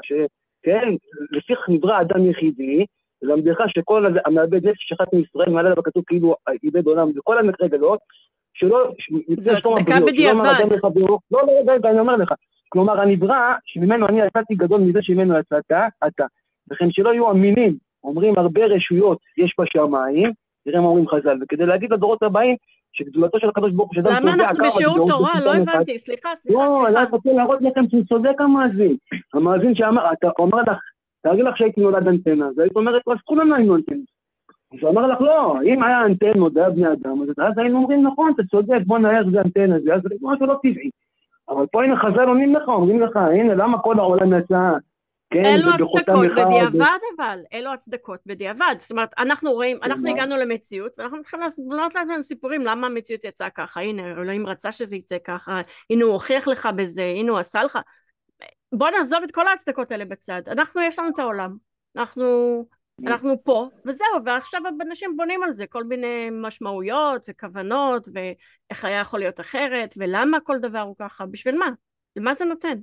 שכן, 0.65 0.89
לפיכך 1.31 1.69
נברא 1.69 2.01
אדם 2.01 2.29
יחידי, 2.29 2.85
ללמדך 3.21 3.57
שכל 3.67 4.05
המאבד 4.25 4.67
נפש 4.67 4.91
אחת 4.91 5.13
מישראל 5.13 5.49
מעלה 5.49 5.67
עליו 5.67 5.79
הכתוב 5.79 6.03
כאילו 6.07 6.35
איבד 6.63 6.85
עולם, 6.85 7.11
וכל 7.15 7.37
המקרה 7.37 7.67
גדול, 7.67 7.97
שלא, 8.53 8.79
זו 9.39 9.51
הצדקה 9.51 10.05
בדיעבד. 10.05 10.39
לא, 11.31 11.39
לא, 11.47 11.71
רגע, 11.71 11.89
אני 11.89 11.99
אומר 11.99 12.15
לך, 12.15 12.33
כלומר 12.69 13.01
הנברא, 13.01 13.53
שממנו 13.65 14.07
אני 14.07 14.21
יצאתי 14.21 14.55
גדול 14.55 14.81
מזה 14.81 14.99
שממנו 15.01 15.39
יצאת, 15.39 15.71
אתה, 16.07 16.25
וכן 16.71 16.91
שלא 16.91 17.09
יהיו 17.09 17.29
המינים, 17.29 17.77
אומרים 18.03 18.33
הרבה 18.37 18.65
רשויות 18.65 19.17
יש 19.37 19.53
בשמיים, 19.59 20.31
תראה 20.65 20.81
מה 20.81 20.87
אומרים 20.87 21.07
חז"ל, 21.07 21.37
וכדי 21.41 21.65
להגיד 21.65 21.93
לדורות 21.93 22.23
הבאים 22.23 22.55
שגדולתו 22.95 23.39
של 23.39 23.49
הקדוש 23.49 23.71
ברוך 23.71 23.89
הוא, 23.89 23.95
שאדם 23.95 24.11
למה 24.11 24.33
אנחנו 24.33 24.65
בשיעור 24.65 25.07
תורה? 25.07 25.31
לא. 25.45 25.55
הבנתי, 25.55 25.97
סליחה, 25.97 26.35
סליחה, 26.35 26.63
לא, 26.63 26.83
סליחה. 26.87 27.01
אני 27.01 27.09
רוצה 27.11 27.33
להראות 27.33 27.61
לכם 27.61 27.81
שהוא 27.89 28.03
צודק 28.03 28.41
המאזין. 28.41 28.95
המאזין 29.33 29.75
שאמר, 29.75 30.13
אתה 30.13 30.27
אומר 30.39 30.61
לך, 30.61 30.77
תארי 31.21 31.43
לך 31.43 31.57
שהייתי 31.57 31.81
נולד 31.81 32.07
אנטנה, 32.07 32.47
אז 32.47 32.59
היית 32.59 32.75
אומרת, 32.75 33.01
אז 33.07 33.17
כולנו 33.25 33.55
היינו 33.55 33.75
אנטנות. 33.75 34.15
אז 34.73 34.79
הוא 34.81 34.89
אמר 34.89 35.07
לך, 35.07 35.21
לא, 35.21 35.55
אם 35.63 35.83
היה 35.83 36.05
אנטנות, 36.05 36.53
זה 36.53 36.59
היה 36.59 36.69
בני 36.69 36.87
אדם, 36.87 37.21
אז 37.21 37.57
היינו 37.57 37.77
אומרים, 37.77 38.07
נכון, 38.07 38.31
אתה 38.35 38.43
צודק, 38.43 38.79
בוא 38.85 38.97
איך 38.97 39.27
זה 39.31 39.41
אנטנה, 39.41 39.79
זה 39.79 39.91
משהו 40.21 40.45
לא 40.45 40.55
טבעי. 40.63 40.89
אבל 41.49 41.65
פה 41.71 41.83
הנה 41.83 41.99
חז"ל 41.99 42.27
עונים 42.27 42.55
לך, 42.55 42.67
אומרים 42.67 42.99
לך, 43.01 43.15
הנה, 43.15 43.55
למה 43.55 43.79
כל 43.79 43.99
העולם 43.99 44.39
יצא, 44.39 44.71
כן, 45.35 45.45
אלו 45.45 45.69
הצדקות 45.69 46.27
בדיעבד 46.37 46.99
אבל, 47.15 47.39
אלו 47.53 47.73
הצדקות 47.73 48.19
בדיעבד. 48.25 48.75
זאת 48.77 48.91
אומרת, 48.91 49.09
אנחנו 49.17 49.51
רואים, 49.51 49.79
אנחנו? 49.83 50.09
הגענו 50.09 50.37
למציאות, 50.37 50.99
ואנחנו 50.99 51.17
מתחילים 51.17 51.47
לבנות 51.59 51.95
לעצמנו 51.95 52.23
סיפורים 52.23 52.61
למה 52.61 52.87
המציאות 52.87 53.23
יצאה 53.23 53.49
ככה, 53.49 53.81
הנה, 53.81 54.11
אלוהים 54.11 54.47
רצה 54.47 54.71
שזה 54.71 54.95
יצא 54.95 55.17
ככה, 55.23 55.61
הנה 55.89 56.05
הוא 56.05 56.13
הוכיח 56.13 56.47
לך 56.47 56.69
בזה, 56.75 57.03
הנה 57.03 57.31
הוא 57.31 57.39
עשה 57.39 57.63
לך. 57.63 57.79
בוא 58.71 58.89
נעזוב 58.89 59.23
את 59.23 59.31
כל 59.31 59.47
ההצדקות 59.47 59.91
האלה 59.91 60.05
בצד. 60.05 60.41
אנחנו, 60.47 60.81
יש 60.81 60.99
לנו 60.99 61.09
את 61.09 61.19
העולם. 61.19 61.55
אנחנו, 61.95 62.25
אנחנו 63.05 63.43
פה, 63.43 63.69
וזהו, 63.85 64.07
ועכשיו 64.25 64.61
אנשים 64.81 65.17
בונים 65.17 65.43
על 65.43 65.53
זה 65.53 65.67
כל 65.67 65.83
מיני 65.83 66.29
משמעויות 66.31 67.25
וכוונות, 67.29 68.07
ואיך 68.13 68.85
היה 68.85 68.99
יכול 68.99 69.19
להיות 69.19 69.39
אחרת, 69.39 69.93
ולמה 69.97 70.39
כל 70.39 70.57
דבר 70.59 70.79
הוא 70.79 70.95
ככה, 70.99 71.25
בשביל 71.25 71.57
מה? 71.57 71.69
למה 72.15 72.33
זה 72.33 72.45
נותן? 72.45 72.77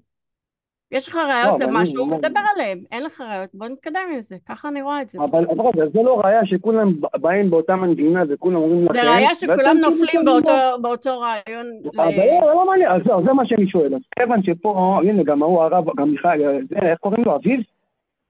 יש 0.92 1.08
לך 1.08 1.16
ראיות 1.16 1.60
אני 1.62 1.70
למשהו, 1.70 1.98
אומר- 2.02 2.16
מדבר 2.16 2.40
עליהם, 2.56 2.78
אין 2.92 3.02
לך 3.04 3.20
ראיות, 3.20 3.50
בוא 3.54 3.68
נתקדם 3.68 4.00
עם 4.14 4.20
זה, 4.20 4.36
ככה 4.48 4.68
אני 4.68 4.82
רואה 4.82 5.02
את 5.02 5.10
זה. 5.10 5.18
אבל 5.24 5.44
אבל 5.50 5.60
רגע, 5.66 5.86
זה 5.92 6.02
לא 6.02 6.20
ראיה 6.24 6.46
שכולם 6.46 6.92
באים 7.20 7.50
באותה 7.50 7.76
מנגינה 7.76 8.22
וכולם 8.28 8.56
אומרים 8.56 8.84
לכם, 8.84 8.94
זה 8.94 9.10
ראיה 9.10 9.34
שכולם 9.34 9.56
כאילו 9.58 9.90
נופלים 9.90 10.24
באותו- 10.24 10.82
באותו 10.82 11.20
רעיון. 11.20 11.66
אבל 11.96 12.08
לא, 12.42 12.54
לא 12.54 12.66
מעניין, 12.66 12.90
אז 12.90 13.02
זהו, 13.06 13.24
זה 13.24 13.32
מה 13.32 13.46
שאני 13.46 13.68
שואל. 13.68 13.94
אז 13.94 14.00
כיוון 14.18 14.42
שפה, 14.42 15.00
הנה, 15.04 15.22
גם 15.22 15.42
ההוא 15.42 15.62
הרב, 15.62 15.84
גם 15.96 16.10
מיכאל, 16.10 16.42
איך 16.82 16.98
קוראים 16.98 17.24
לו? 17.24 17.36
אביב? 17.36 17.60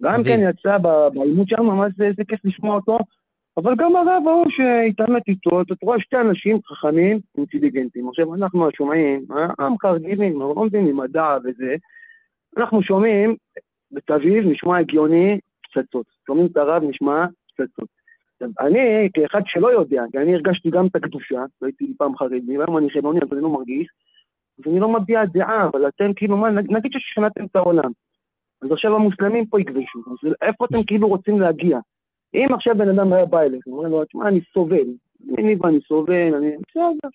גם. 0.02 0.24
כן 0.24 0.38
יצא 0.42 0.78
בעימות 1.14 1.48
שם, 1.48 1.62
ממש 1.62 1.92
זה 1.96 2.10
זה 2.16 2.22
כיף 2.28 2.40
לשמוע 2.44 2.74
אותו. 2.76 2.98
אבל 3.56 3.74
גם 3.78 3.96
הרב 3.96 4.22
ההוא 4.28 4.46
שהתעמת 4.48 5.22
איתו, 5.28 5.60
אתה 5.62 5.74
רואה 5.82 6.00
שתי 6.00 6.16
אנשים 6.16 6.58
חכמים, 6.66 7.20
אינטליגנטים. 7.38 8.08
עכשיו, 8.08 8.34
אנחנו 8.34 8.68
השומעים, 8.68 9.24
אה, 9.36 9.64
עם 9.66 9.78
חרגילים, 9.78 10.40
לא 10.40 10.54
מבינים 10.66 10.96
מדע 10.96 11.36
וזה, 11.44 11.74
אנחנו 12.56 12.82
שומעים 12.82 13.36
את 13.98 14.10
אביב, 14.10 14.44
נשמע 14.46 14.78
הגיוני, 14.78 15.38
פצצות. 15.64 16.06
שומעים 16.26 16.46
את 16.46 16.56
הרב, 16.56 16.82
נשמע 16.84 17.26
פצצות. 17.56 17.88
אני, 18.60 19.08
כאחד 19.14 19.40
שלא 19.46 19.72
יודע, 19.72 20.02
כי 20.12 20.18
אני 20.18 20.34
הרגשתי 20.34 20.70
גם 20.70 20.86
את 20.86 20.96
הקדושה, 20.96 21.44
והייתי 21.62 21.84
לי 21.84 21.94
פעם 21.98 22.16
חרדי, 22.16 22.58
והיום 22.58 22.78
אני 22.78 22.90
חילוני, 22.90 23.20
אז 23.22 23.32
אני 23.32 23.40
לא 23.40 23.48
מרגיש, 23.48 23.88
אז 24.58 24.72
אני 24.72 24.80
לא 24.80 24.88
מביע 24.88 25.24
דעה, 25.24 25.66
אבל 25.66 25.88
אתם 25.88 26.12
כאילו, 26.16 26.36
מה, 26.36 26.50
נג- 26.50 26.72
נגיד 26.72 26.92
ששכנעתם 26.94 27.44
את 27.44 27.56
העולם. 27.56 27.90
אז 28.62 28.72
עכשיו 28.72 28.94
המוסלמים 28.94 29.46
פה 29.46 29.60
יכבשו, 29.60 29.98
אז 29.98 30.32
איפה 30.42 30.64
אתם 30.64 30.82
כאילו 30.86 31.08
רוצים 31.08 31.40
להגיע? 31.40 31.78
אם 32.34 32.48
עכשיו 32.54 32.74
בן 32.78 32.88
אדם 32.88 33.12
היה 33.12 33.26
בא 33.26 33.40
אליך, 33.40 33.66
אומר 33.66 33.88
לו, 33.88 34.04
תשמע, 34.04 34.28
אני 34.28 34.40
סובל, 34.52 34.86
אני 35.38 35.56
ואני 35.60 35.80
סובל, 35.88 36.34
אני... 36.34 36.56
בסדר. 36.68 37.08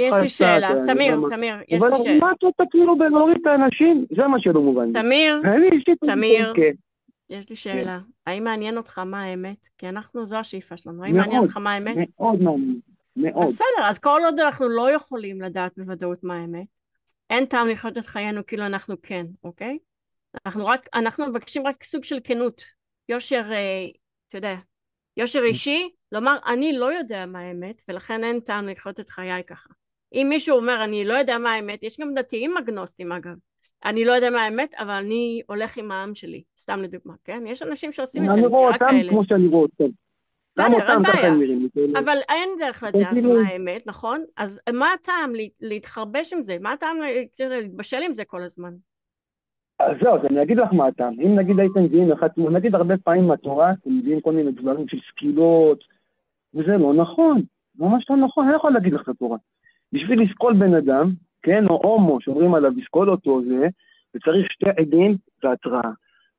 יש 0.00 0.14
לי 0.22 0.28
שאלה, 0.28 0.70
תמיר, 0.86 1.16
מה. 1.16 1.28
תמיר, 1.30 1.54
יש 1.68 1.82
אבל 1.82 1.90
לי 1.90 1.96
שאלה. 2.02 2.18
מה 2.18 2.32
אתה 2.32 2.64
כאילו 2.70 2.98
בלהוריד 2.98 3.36
את 3.40 3.46
האנשים? 3.46 4.06
זה 4.16 4.26
מה 4.26 4.40
שלא 4.40 4.60
מובן. 4.60 4.92
תמיר. 4.92 5.42
תמיר. 6.06 6.52
כן. 6.56 6.72
יש 7.30 7.50
לי 7.50 7.56
שאלה. 7.56 7.98
האם 8.26 8.44
מעניין 8.44 8.76
אותך 8.76 8.98
מה 8.98 9.22
האמת? 9.22 9.68
כי 9.78 9.88
אנחנו, 9.88 10.26
זו 10.26 10.36
השאיפה 10.36 10.76
שלנו. 10.76 11.04
האם 11.04 11.16
מאוד. 11.16 11.26
מעניין 11.26 11.42
אותך 11.42 11.56
מה 11.56 11.72
האמת? 11.72 11.96
מאוד 12.18 12.42
מעניין, 12.42 12.80
מאוד. 13.16 13.42
אז 13.42 13.48
בסדר, 13.48 13.84
אז 13.88 13.98
כל 13.98 14.20
עוד 14.24 14.40
אנחנו 14.40 14.68
לא 14.68 14.90
יכולים 14.90 15.42
לדעת 15.42 15.72
בוודאות 15.76 16.24
מה 16.24 16.40
האמת, 16.40 16.66
אין 17.30 17.44
טעם 17.44 17.68
לחיות 17.68 17.98
את 17.98 18.06
חיינו 18.06 18.46
כאילו 18.46 18.66
אנחנו 18.66 18.94
כן, 19.02 19.26
אוקיי? 19.44 19.78
אנחנו 20.46 20.66
רק, 20.66 20.88
אנחנו 20.94 21.26
מבקשים 21.26 21.66
רק 21.66 21.84
סוג 21.84 22.04
של 22.04 22.18
כנות. 22.24 22.62
יושר, 23.08 23.42
אה, 23.52 23.86
אתה 24.28 24.38
יודע, 24.38 24.54
יושר 25.16 25.40
אישי, 25.42 25.88
לומר, 26.12 26.36
אני 26.46 26.72
לא 26.78 26.92
יודע 26.94 27.26
מה 27.26 27.38
האמת, 27.40 27.82
ולכן 27.88 28.24
אין 28.24 28.40
טעם 28.40 28.68
לחיות 28.68 29.00
את 29.00 29.08
חיי 29.08 29.44
ככה. 29.46 29.68
אם 30.12 30.26
מישהו 30.28 30.56
אומר, 30.56 30.84
אני 30.84 31.04
לא 31.04 31.14
יודע 31.14 31.38
מה 31.38 31.52
האמת, 31.52 31.82
יש 31.82 32.00
גם 32.00 32.14
דתיים 32.14 32.56
אגנוסטים 32.56 33.12
אגב. 33.12 33.34
אני 33.84 34.04
לא 34.04 34.12
יודע 34.12 34.30
מה 34.30 34.42
האמת, 34.42 34.74
אבל 34.78 34.90
אני 34.90 35.42
הולך 35.46 35.76
עם 35.76 35.90
העם 35.90 36.14
שלי, 36.14 36.42
סתם 36.58 36.80
לדוגמה, 36.82 37.14
כן? 37.24 37.42
יש 37.46 37.62
אנשים 37.62 37.92
שעושים 37.92 38.24
את 38.26 38.32
זה, 38.32 38.38
אני 38.38 38.46
רואה 38.46 38.72
אותם 38.72 38.86
כאלה. 38.90 39.10
כמו 39.10 39.24
שאני 39.24 39.46
רואה 39.46 39.62
אותם. 39.62 39.84
גם 40.58 40.72
אותם 40.74 41.02
ככה 41.04 41.12
בעיה. 41.12 41.26
הם 41.28 41.40
נראים. 41.40 41.68
כאילו. 41.72 41.98
אבל 41.98 42.18
אין 42.28 42.48
דרך 42.58 42.82
לדעת 42.82 43.10
כאילו- 43.12 43.34
מה 43.42 43.48
האמת, 43.48 43.86
נכון? 43.86 44.24
אז 44.36 44.60
מה 44.72 44.92
הטעם 44.92 45.34
לה- 45.34 45.42
להתחרבש 45.60 46.32
עם 46.32 46.42
זה? 46.42 46.56
מה 46.60 46.72
הטעם 46.72 46.96
לה- 46.98 47.48
להתבשל 47.58 47.96
עם 48.06 48.12
זה 48.12 48.24
כל 48.24 48.42
הזמן? 48.42 48.72
אז 49.78 49.96
זהו, 50.02 50.14
אז 50.14 50.20
אני 50.30 50.42
אגיד 50.42 50.56
לך 50.56 50.72
מה 50.72 50.86
הטעם. 50.86 51.14
אם 51.20 51.38
נגיד 51.38 51.58
הייתם 51.58 51.80
מביאים 51.84 52.12
אחד, 52.12 52.28
נגיד 52.52 52.74
הרבה 52.74 52.94
פעמים 53.04 53.24
מהתורה, 53.28 53.72
אתם 53.72 53.98
מביאים 53.98 54.20
כל 54.20 54.32
מיני 54.32 54.52
דברים 54.52 54.88
של 54.88 54.96
סקילות, 55.10 55.84
וזה 56.54 56.76
לא 56.78 56.94
נכון. 56.94 57.42
ממש 57.78 58.04
לא 58.10 58.16
נכון, 58.16 58.44
אני 58.44 58.52
לא 58.52 58.56
יכול 58.56 58.72
להגיד 58.72 58.92
לך 58.92 59.00
את 59.02 59.08
התורה. 59.08 59.36
בשביל 59.92 60.22
לסקול 60.22 60.54
בן 60.54 60.74
אדם, 60.74 61.12
כן, 61.42 61.64
או 61.68 61.80
הומו, 61.82 62.20
שאומרים 62.20 62.54
עליו 62.54 62.70
לסקול 62.76 63.10
אותו, 63.10 63.40
זה, 63.48 63.68
וצריך 64.14 64.52
שתי 64.52 64.70
עדים 64.78 65.16
והתראה. 65.44 65.90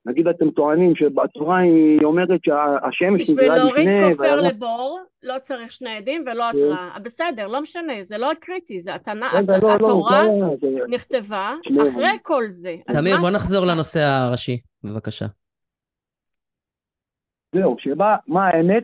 נגיד 0.05 0.27
אתם 0.27 0.51
טוענים 0.51 0.95
שבתורה 0.95 1.57
היא 1.57 1.99
אומרת 2.03 2.39
שהשמש 2.45 3.21
בשביל 3.21 3.41
נבראה 3.43 3.57
להוריד 3.57 3.87
לפני, 3.87 4.11
כופר 4.11 4.23
והירח- 4.23 4.45
לבור, 4.53 4.99
לא 5.23 5.33
צריך 5.41 5.71
שני 5.71 5.89
עדים 5.97 6.21
ולא 6.25 6.43
כן. 6.51 6.57
התראה. 6.57 6.99
בסדר, 7.03 7.47
לא 7.47 7.61
משנה, 7.61 7.93
זה 8.01 8.17
לא 8.17 8.31
קריטי, 8.39 8.79
זה 8.79 8.95
התנא- 8.95 9.25
לא, 9.47 9.57
לא, 9.61 9.75
התורה 9.75 10.23
לא, 10.23 10.55
זה- 10.61 10.67
נכתבה. 10.89 11.53
אחרי 11.91 12.09
כל 12.21 12.43
זה. 12.49 12.75
תמיר, 12.93 13.15
מה- 13.15 13.21
בוא 13.21 13.29
נחזור 13.29 13.65
לנושא 13.65 13.99
הראשי, 13.99 14.57
בבקשה. 14.83 15.25
זהו, 17.55 17.75
שבא, 17.79 18.15
מה 18.27 18.47
האמת? 18.47 18.83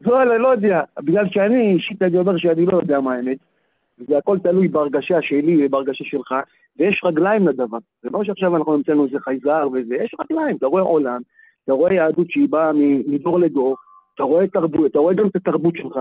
לא, 0.00 0.24
לא, 0.24 0.36
לא 0.36 0.48
יודע, 0.48 0.82
בגלל 1.02 1.26
שאני 1.30 1.72
אישית 1.74 2.02
אני 2.02 2.18
אומר 2.18 2.38
שאני 2.38 2.66
לא 2.66 2.76
יודע 2.76 3.00
מה 3.00 3.14
האמת. 3.14 3.38
זה 4.08 4.18
הכל 4.18 4.38
תלוי 4.38 4.68
בהרגשה 4.68 5.22
שלי 5.22 5.66
ובהרגשה 5.66 6.04
שלך, 6.04 6.34
ויש 6.76 7.00
רגליים 7.04 7.48
לדבר. 7.48 7.78
זה 8.02 8.08
לא 8.12 8.24
שעכשיו 8.24 8.56
אנחנו 8.56 8.74
המצאנו 8.74 9.06
איזה 9.06 9.18
חייזר 9.20 9.68
וזה, 9.72 9.94
יש 9.94 10.14
רגליים, 10.20 10.56
אתה 10.56 10.66
רואה 10.66 10.82
עולם, 10.82 11.20
אתה 11.64 11.72
רואה 11.72 11.94
יהדות 11.94 12.30
שהיא 12.30 12.48
באה 12.48 12.72
מדור 13.06 13.38
לדור, 13.38 13.76
אתה 14.14 14.22
רואה 14.22 14.46
תרבות, 14.46 14.90
אתה 14.90 14.98
רואה 14.98 15.14
גם 15.14 15.26
את 15.26 15.36
התרבות 15.36 15.74
שלך, 15.76 15.96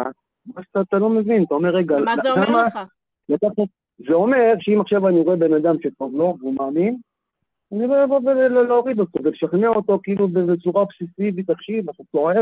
אז 0.56 0.64
אתה, 0.72 0.82
אתה 0.82 1.00
לא 1.00 1.10
מבין, 1.10 1.44
אתה 1.44 1.56
אומר, 1.56 1.70
רגע, 1.70 1.98
מה 2.00 2.18
זה 2.18 2.32
אומר 2.32 2.66
לך? 2.66 2.80
זה 4.08 4.14
אומר 4.14 4.54
שאם 4.60 4.82
עכשיו 4.82 5.08
אני 5.08 5.20
רואה 5.20 5.36
בן 5.36 5.54
אדם 5.54 5.76
שטוב 5.84 6.16
לו, 6.16 6.38
והוא 6.40 6.54
מאמין, 6.54 6.98
אני 7.72 7.88
לא 7.88 8.04
אבוא 8.04 8.20
ולהוריד 8.20 9.00
אותו 9.00 9.20
ולשכנע 9.24 9.68
אותו 9.68 10.00
כאילו 10.04 10.28
בצורה 10.28 10.82
אובססיבית, 10.82 11.52
תקשיב, 11.52 11.90
אתה 11.90 12.04
טועה, 12.12 12.36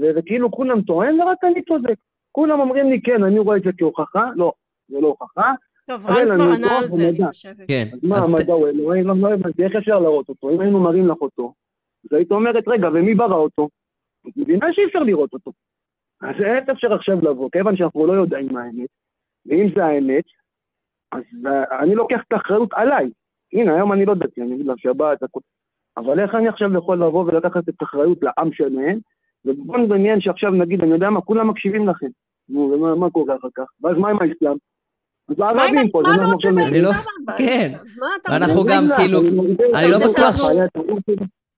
ו- 0.00 0.10
וכאילו 0.16 0.50
כולם 0.50 0.82
טוען 0.82 1.20
ורק 1.20 1.44
אני 1.44 1.62
צודק. 1.62 1.94
כולם 2.32 2.60
אומרים 2.60 2.90
לי, 2.90 3.02
כן, 3.02 3.24
אני 3.24 3.38
רואה 3.38 3.56
את 3.56 3.62
זה 3.62 3.70
כהוכחה, 3.78 4.30
לא, 4.36 4.52
זה 4.88 5.00
לא 5.00 5.06
הוכחה. 5.06 5.52
טוב, 5.86 6.06
רן 6.06 6.34
כבר 6.34 6.52
ענה 6.52 6.78
על 6.78 6.88
זה, 6.88 7.08
אני. 7.08 7.26
חושבת. 7.26 7.68
כן, 7.68 7.88
אז 7.92 7.98
מה, 8.02 8.16
המדע 8.16 8.52
הוא 8.52 8.68
אלוהים? 8.68 9.06
לא, 9.06 9.14
לא 9.16 9.34
הבנתי, 9.34 9.64
איך 9.64 9.76
אפשר 9.76 9.98
להראות 9.98 10.28
אותו? 10.28 10.50
אם 10.50 10.60
היינו 10.60 10.80
מראים 10.80 11.08
לך 11.08 11.20
אותו, 11.20 11.52
אז 12.04 12.16
היית 12.16 12.30
אומרת, 12.30 12.68
רגע, 12.68 12.88
ומי 12.88 13.14
ברא 13.14 13.36
אותו? 13.36 13.68
את 14.28 14.32
מבינה 14.36 14.66
שאי 14.72 14.84
אפשר 14.84 14.98
לראות 14.98 15.32
אותו. 15.32 15.52
אז 16.22 16.34
איך 16.44 16.68
אפשר 16.68 16.94
עכשיו 16.94 17.16
לבוא, 17.22 17.48
כיוון 17.52 17.76
שאנחנו 17.76 18.06
לא 18.06 18.12
יודעים 18.12 18.48
מה 18.52 18.62
האמת, 18.62 18.88
ואם 19.46 19.68
זה 19.76 19.84
האמת, 19.84 20.24
אז 21.12 21.22
אה, 21.46 21.78
אני 21.82 21.94
לוקח 21.94 22.20
את 22.28 22.32
האחריות 22.32 22.68
עליי. 22.72 23.10
הנה, 23.52 23.74
היום 23.74 23.92
אני 23.92 24.04
לא 24.04 24.14
דתי, 24.14 24.42
אני 24.42 24.54
אגיד 24.54 24.66
לך 24.66 24.78
שבת, 24.78 25.22
הכול. 25.22 25.42
אבל 25.96 26.20
איך 26.20 26.34
אני 26.34 26.48
עכשיו 26.48 26.74
יכול 26.74 26.96
לבוא 26.96 27.24
ולקחת 27.24 27.68
את 27.68 27.74
האחריות 27.80 28.18
לעם 28.22 28.52
שלהם, 28.52 28.98
ובוא 29.44 29.78
נדמיין 29.78 30.20
שעכשיו 30.20 30.50
נגיד, 30.50 30.80
אני 30.82 30.90
יודע 30.90 31.10
מה, 31.10 31.20
כולם 31.20 31.48
מקשיבים 31.48 31.88
לכם. 31.88 32.06
נו, 32.48 32.60
ומה 32.60 32.94
מה 32.94 33.10
קורה 33.10 33.36
אחר 33.36 33.48
כך? 33.54 33.64
ואז 33.82 33.96
מה 33.96 34.08
עם 34.10 34.16
האסלאם? 34.20 34.56
אז 35.28 35.38
מה 35.38 35.50
עם 35.50 35.58
הערבים 35.58 35.88
פה, 35.90 36.00
אתה 36.00 36.08
אנחנו 36.10 36.32
רוצה 36.32 36.48
עכשיו 36.48 36.66
אני 36.68 36.82
לא-? 36.82 36.90
כן. 37.38 37.72
רוצה? 38.54 38.70
גם, 38.74 38.88
כאילו, 38.96 39.22
מבין, 39.22 39.56
אני 39.74 39.90
לא 39.90 39.98
זה 39.98 40.04
בטוח 40.04 40.36
ש-. 40.36 40.40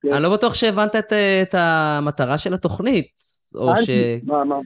כן. 0.01 0.13
אני 0.13 0.23
לא 0.23 0.33
בטוח 0.33 0.53
שהבנת 0.53 0.95
את, 0.95 1.13
את 1.43 1.55
המטרה 1.57 2.37
של 2.37 2.53
התוכנית, 2.53 3.07
או 3.55 3.77
ש... 3.77 3.89
מה, 4.23 4.43
מה? 4.43 4.59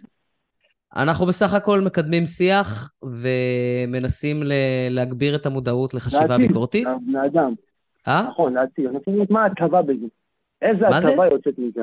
אנחנו 0.95 1.25
בסך 1.25 1.53
הכל 1.53 1.81
מקדמים 1.81 2.25
שיח 2.25 2.91
ומנסים 3.03 4.43
ל- 4.43 4.53
להגביר 4.89 5.35
את 5.35 5.45
המודעות 5.45 5.93
לחשיבה 5.93 6.27
להציל, 6.27 6.47
ביקורתית. 6.47 6.87
בני 7.07 7.25
אדם, 7.25 7.53
אה? 8.07 8.21
נכון, 8.29 8.53
להציל. 8.53 8.87
אני 8.87 8.97
רוצה 8.97 9.11
לדעת 9.11 9.29
מה 9.29 9.43
ההטבה 9.43 9.81
בזה. 9.81 10.05
איזה? 10.61 10.87
הטבה 10.87 11.25
יוצאת 11.25 11.53
מזה? 11.57 11.81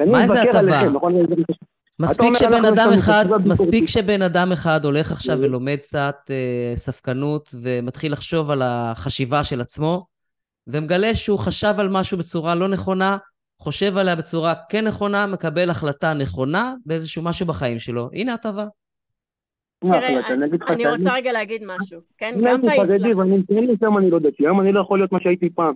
מה 0.00 0.24
מבקר 0.24 0.58
הטבה? 0.58 0.90
נכון? 0.90 1.14
מספיק 1.98 2.34
שבן 2.34 2.64
אדם 2.64 2.90
אחד, 2.94 3.24
מספיק. 3.44 3.88
שבן 3.88 4.22
אדם 4.22 4.52
אחד 4.52 4.84
הולך 4.84 5.12
עכשיו. 5.12 5.38
ולומד 5.40 5.76
קצת 5.76 6.16
אה, 6.30 6.72
ספקנות 6.76 7.54
ומתחיל 7.62 8.12
לחשוב 8.12 8.50
על 8.50 8.62
החשיבה 8.64 9.44
של 9.44 9.60
עצמו, 9.60 10.06
ומגלה 10.66 11.14
שהוא 11.14 11.38
חשב 11.38 11.74
על 11.78 11.88
משהו 11.88 12.18
בצורה 12.18 12.54
לא 12.54 12.68
נכונה, 12.68 13.16
חושב 13.58 13.96
עליה 13.96 14.16
בצורה 14.16 14.54
כן 14.68 14.86
נכונה, 14.86 15.26
מקבל 15.26 15.70
החלטה 15.70 16.14
נכונה 16.14 16.74
באיזשהו 16.86 17.22
משהו 17.22 17.46
בחיים 17.46 17.78
שלו. 17.78 18.10
הנה 18.12 18.34
הטבה. 18.34 18.66
תראה? 19.80 20.28
אני. 20.68 20.86
רוצה 20.86 21.14
רגע 21.14 21.32
להגיד 21.32 21.62
משהו, 21.66 22.00
כן? 22.18 22.34
גם 22.44 22.60
חרדי 22.60 22.78
באסלאם. 22.78 23.18
ואני 23.18 23.36
אני 23.98 24.10
לא 24.10 24.18
דתי, 24.18 24.42
היום 24.42 24.60
אני 24.60 24.72
לא 24.72 24.80
יכול 24.80 24.98
להיות 24.98 25.12
מה 25.12 25.18
שהייתי 25.22 25.50
פעם. 25.50 25.74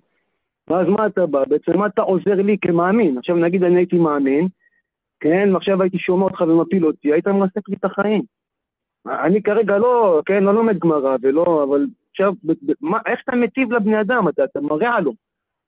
ואז 0.68 0.86
מה 0.88 1.06
אתה 1.06 1.26
בא? 1.26 1.44
בעצם 1.48 1.78
מה 1.78 1.86
אתה 1.86 2.02
עוזר 2.02 2.34
לי 2.34 2.56
כמאמין? 2.60 3.18
עכשיו 3.18 3.36
נגיד 3.36 3.64
אני 3.64 3.76
הייתי 3.76 3.98
מאמין, 3.98 4.48
כן, 5.20 5.48
ועכשיו 5.54 5.82
הייתי 5.82 5.98
שומע 5.98 6.24
אותך 6.24 6.40
ומפיל 6.40 6.86
אותי, 6.86 7.12
היית 7.12 7.28
מרסק 7.28 7.68
לי 7.68 7.74
את 7.74 7.84
החיים. 7.84 8.22
אני 9.06 9.42
כרגע 9.42 9.78
לא, 9.78 10.22
כן, 10.26 10.44
לא 10.44 10.54
לומד 10.54 10.78
גמרא 10.78 11.16
ולא, 11.22 11.64
אבל 11.68 11.86
עכשיו, 12.10 12.32
מה, 12.80 12.98
איך 13.06 13.20
אתה 13.24 13.36
מטיב 13.36 13.72
לבני 13.72 14.00
אדם? 14.00 14.28
אתה, 14.28 14.44
אתה 14.44 14.60
מרע 14.60 15.00
לו. 15.00 15.12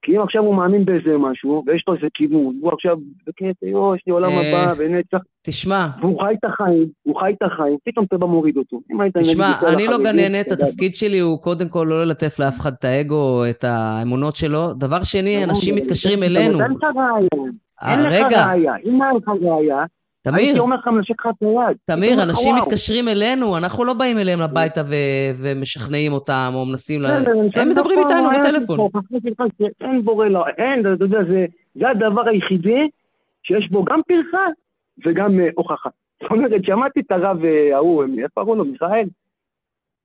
כי 0.03 0.17
אם 0.17 0.23
עכשיו 0.23 0.43
הוא 0.43 0.55
מאמין 0.55 0.85
באיזה 0.85 1.19
משהו, 1.19 1.65
ויש 1.67 1.85
לו 1.89 1.95
איזה 1.95 2.07
כיוון, 2.15 2.59
הוא 2.61 2.73
עכשיו, 2.73 2.97
בקטע, 3.27 3.67
יו, 3.67 3.95
יש 3.95 4.03
לי 4.07 4.13
עולם 4.13 4.31
אה, 4.31 4.63
הבא, 4.63 4.75
ונצח, 4.79 5.19
תשמע, 5.43 5.87
והוא 6.01 6.21
חי 6.23 6.35
את 6.35 6.45
החיים, 6.45 6.89
הוא 7.03 7.21
חי 7.21 7.33
את 7.39 7.43
החיים, 7.43 7.77
פתאום 7.85 8.05
אתה 8.05 8.19
בא 8.19 8.27
מוריד 8.27 8.57
אותו. 8.57 8.81
תשמע, 9.19 9.53
אני 9.75 9.87
לא 9.87 9.99
גננת, 9.99 10.53
התפקיד 10.53 10.95
שלי 10.95 11.19
הוא 11.19 11.39
קודם 11.39 11.69
כל 11.69 11.87
לא 11.91 12.05
ללטף 12.05 12.39
לאף 12.39 12.61
אחד 12.61 12.73
את 12.73 12.85
האגו 12.85 13.43
את 13.51 13.65
האמונות 13.65 14.37
שלו. 14.37 14.73
דבר 14.73 15.03
שני, 15.03 15.45
אנשים 15.45 15.75
מתקשרים 15.75 16.23
אלינו. 16.23 16.61
אין 16.61 16.71
לך 16.71 16.85
ראייה, 16.85 17.53
אה, 17.83 17.93
אין 17.93 18.01
לך 18.01 18.33
ראייה. 18.33 18.75
אם 18.85 19.03
אין 19.03 19.17
לך 19.17 19.29
ראייה, 19.29 19.85
הייתי 20.27 20.51
תמיר, 20.51 20.63
אומר 20.63 20.77
לך 20.77 20.87
מנשק 20.87 21.21
לך 21.21 21.27
את 21.27 21.43
היד. 21.43 21.59
הייתי 21.67 21.81
תמיר, 21.87 22.23
אנשים. 22.23 22.55
מתקשרים 22.57 23.09
אלינו, 23.09 23.57
אנחנו 23.59 23.85
לא 23.85 23.93
באים 23.93 24.19
אליהם 24.19 24.41
הביתה 24.41 24.81
ומשכנעים 25.43 26.13
אותם 26.13 26.51
או 26.55 26.67
מנסים 26.67 27.03
ל... 27.03 27.07
אני 27.07 27.51
הם 27.57 27.69
מדברים 27.69 27.99
איתנו 27.99 28.29
בטלפון. 28.39 28.79
שאין 29.59 30.05
בורא 30.05 30.29
לא, 30.29 30.45
אין, 30.59 30.81
אתה 30.95 31.05
יודע, 31.05 31.19
זה- 31.31 31.47
הדבר 31.91 32.29
היחידי 32.29 32.89
שיש 33.43 33.69
בו 33.71 33.85
גם 33.85 34.01
פרחה 34.09 34.47
וגם 35.07 35.41
אה, 35.41 35.49
הוכחה. 35.55 35.91
זאת 36.23 36.31
אומרת, 36.31 36.65
שמעתי 36.65 37.01
את 37.01 37.11
הרב 37.11 37.45
אה, 37.45 37.77
ההוא, 37.77 38.03
אה, 38.05 38.09
איך 38.23 38.31
קראו 38.35 38.55
לו, 38.55 38.65
מיכאל? 38.65 39.07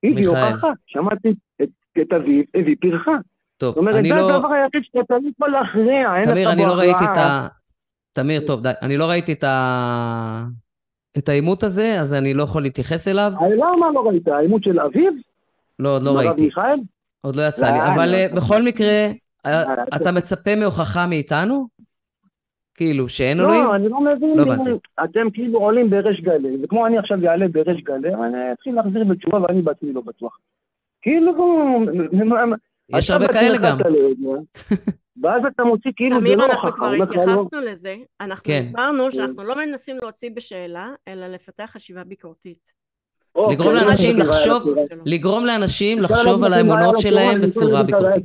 הביא. 0.03 0.27
הוכחה. 0.27 0.67
שמעתי 0.87 1.33
את- 1.63 1.69
את 2.01 2.13
אביו, 2.13 2.43
הביא 2.55 2.75
פרחה. 2.81 3.11
טוב, 3.57 3.69
זאת 3.69 3.77
אומרת, 3.77 3.95
אני 3.95 4.09
זה 4.09 4.15
לא... 4.15 4.35
הדבר 4.35 4.47
היחיד 4.53 4.81
שאתה 4.83 5.13
לא 5.13 5.29
יכול 5.37 5.49
להכריע, 5.49 6.15
אין 6.15 6.23
לך 6.23 6.29
תמיר, 6.29 6.51
אני 6.51 6.61
בו 6.61 6.67
לא 6.67 6.73
ראיתי 6.73 7.03
את 7.03 7.09
הכרעה. 7.09 7.45
ה... 7.45 7.47
תמיר, 8.17 8.41
טוב, 8.47 8.61
די. 8.61 8.69
אני 8.81 8.97
לא 8.97 9.09
ראיתי 9.09 9.33
את 9.33 9.43
ה... 9.43 10.43
את 11.17 11.29
העימות 11.29 11.63
הזה, 11.63 12.01
אז 12.01 12.13
אני 12.13 12.33
לא 12.33 12.43
יכול 12.43 12.61
להתייחס 12.61 13.07
אליו. 13.07 13.31
אה, 13.41 13.49
למה 13.49 13.91
לא 13.93 14.07
ראית? 14.07 14.27
העימות 14.27 14.63
של 14.63 14.79
אביו? 14.79 15.11
לא, 15.79 15.95
עוד 15.95 16.03
לא 16.03 16.17
ראיתי. 16.17 16.41
מיכאל? 16.41 16.79
עוד 17.21 17.35
לא 17.35 17.47
יצא 17.47 17.71
לי. 17.71 17.77
לא, 17.77 17.95
אבל 17.95 18.09
לא. 18.09 18.15
אה, 18.15 18.27
בכל 18.35 18.63
מקרה, 18.63 19.07
אה, 19.45 19.63
אה, 19.63 19.83
אתה 19.95 20.11
מצפה 20.11 20.55
מהוכחה 20.55 21.07
מאיתנו? 21.07 21.67
כאילו, 22.75 23.09
שאין 23.09 23.39
אלוהים? 23.39 23.63
לא, 23.63 23.75
אני 23.75 23.89
לא 23.89 24.01
מבין. 24.01 24.37
לא 24.37 24.41
הבנתי. 24.41 24.69
אתם 25.03 25.29
כאילו 25.33 25.59
עולים 25.59 25.89
בריש 25.89 26.21
גלי, 26.21 26.57
וכמו 26.63 26.87
אני 26.87 26.97
עכשיו 26.97 27.17
אעלה 27.27 27.47
בריש 27.47 27.81
גלי, 27.83 28.13
אני 28.13 28.51
אתחיל 28.51 28.75
להחזיר 28.75 29.03
בתשובה 29.03 29.41
ואני 29.41 29.61
בעצמי 29.61 29.93
לא 29.93 30.01
בטוח. 30.01 30.37
כאילו, 31.01 31.31
יש 32.89 33.09
הרבה 33.09 33.27
כאלה 33.27 33.57
גם. 33.57 33.77
לא 35.23 35.29
ואז 35.29 35.41
אתה 35.55 35.63
מוציא 35.63 35.91
כאילו 35.95 36.15
זה 36.15 36.19
תמיר, 36.21 36.35
לא 36.37 36.45
אנחנו 36.45 36.67
הוכחה. 36.67 36.71
כבר 36.77 36.85
הוא 36.85 36.93
אומר 36.93 37.03
לך, 37.05 37.11
לא- 37.11 37.21
התייחסנו 37.21 37.59
לזה. 37.61 37.95
אנחנו 38.21 38.43
כן. 38.43 38.59
הסברנו 38.59 39.11
שאנחנו 39.11 39.43
לא 39.43 39.55
מנסים 39.55 39.97
להוציא 40.01 40.29
בשאלה, 40.35 40.89
אלא 41.07 41.27
לפתח 41.27 41.69
חשיבה 41.73 42.03
ביקורתית. 42.03 42.73
או, 43.35 43.51
לגרום 43.51 43.79
כן, 43.79 43.85
לאנשים 43.85 44.17
לחשוב-. 44.17 44.75
לגרום 45.05 45.45
לאנשים. 45.45 45.99
לחשוב 46.01 46.43
על 46.43 46.53
האמונות 46.53 46.99
שלהם 46.99 47.41
בצורה 47.41 47.83
ביקורתית. 47.83 48.23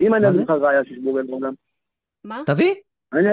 אם 0.00 0.14
אני 0.14 0.28
אגיד? 0.28 0.40
לך 0.40 0.50
ראיה 0.50 0.84
ששבורי 0.84 1.22
לעולם. 1.28 1.52
מה? 2.24 2.42
תביא, 2.46 2.74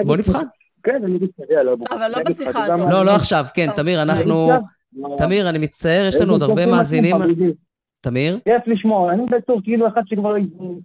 בוא 0.06 0.16
נבחן. 0.16 0.44
כן, 0.82 1.00
אני 1.04 1.16
אגיד 1.16 1.28
לך, 1.38 1.50
יאללה, 1.50 1.76
בוא. 1.76 1.86
אבל 1.90 2.08
לא 2.08 2.18
בשיחה 2.26 2.64
הזאת. 2.64 2.80
לא, 2.90 3.04
לא 3.04 3.10
עכשיו, 3.10 3.44
כן. 3.54 3.66
תמיר, 3.76 4.02
אנחנו... 4.02 4.50
תמיר, 5.18 5.48
אני 5.48 5.58
מצטער, 5.58 6.04
יש 6.08 6.20
לנו 6.20 6.32
עוד 6.32 6.42
הרבה 6.42 6.66
מאזינים. 6.66 7.16
תמיר? 8.02 8.38
כיף 8.44 8.62
לשמוע, 8.66 9.12
אני 9.12 9.22
בתור 9.30 9.60
כאילו 9.64 9.88
אחד 9.88 10.02
שכבר 10.06 10.34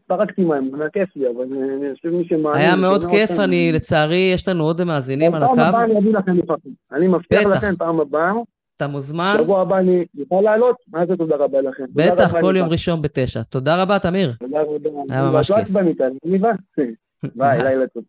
פרקתי 0.07 0.41
מהם, 0.41 0.70
זה 0.78 0.84
כיף 0.93 1.09
לי, 1.15 1.26
אבל 1.28 1.43
אני 1.43 1.95
חושב 1.95 2.09
מי 2.09 2.26
שמאמין... 2.28 2.61
היה 2.61 2.76
מאוד 2.76 3.05
כיף, 3.05 3.39
אני, 3.39 3.72
לצערי, 3.72 4.32
יש 4.34 4.47
לנו 4.47 4.63
עוד 4.63 4.84
מאזינים 4.84 5.36
על 5.36 5.41
פעם 5.41 5.59
הבאה 5.59 5.70
הקו. 5.70 5.91
אני 5.91 5.99
אביא 5.99 6.13
לכם 6.13 6.38
לפעמים. 6.38 6.74
אני 6.91 7.07
מבטיח. 7.07 7.45
לכם 7.45 7.76
פעם 7.76 7.99
הבאה, 7.99 8.32
אתה 8.78 8.88
מוזמן, 8.88 9.36
שבוע 9.38 9.61
הבא 9.61 9.78
אני 9.78 10.05
יכול 10.15 10.43
לעלות, 10.43 10.76
מה 10.91 11.05
זה 11.05 11.18
תודה 11.18 11.36
רבה 11.36 11.61
לכם. 11.61 11.84
בטח, 11.89 12.41
כל. 12.41 12.55
יום 12.57 12.70
ראשון 12.70 13.01
בתשע. 13.01 13.43
תודה 13.43 13.82
רבה, 13.82 13.99
תמיר. 13.99 14.34
תודה 14.39 14.61
רבה. 14.61 14.89
היה 15.09 15.24
ממש 15.24 15.51
כיף. 15.51 15.70
ביי, 17.36 17.63
לילה 17.63 17.88
טוב. 17.88 18.03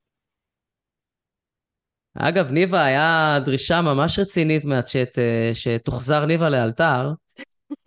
אגב, 2.14 2.50
ניבה, 2.50 2.84
היה 2.84 3.38
דרישה 3.44 3.82
ממש 3.82 4.18
רצינית 4.18 4.64
מהצ'אט 4.64 5.18
אה, 5.18 5.50
שתוחזר 5.52 6.26
ניבה 6.26 6.48
לאלתר. 6.48 7.12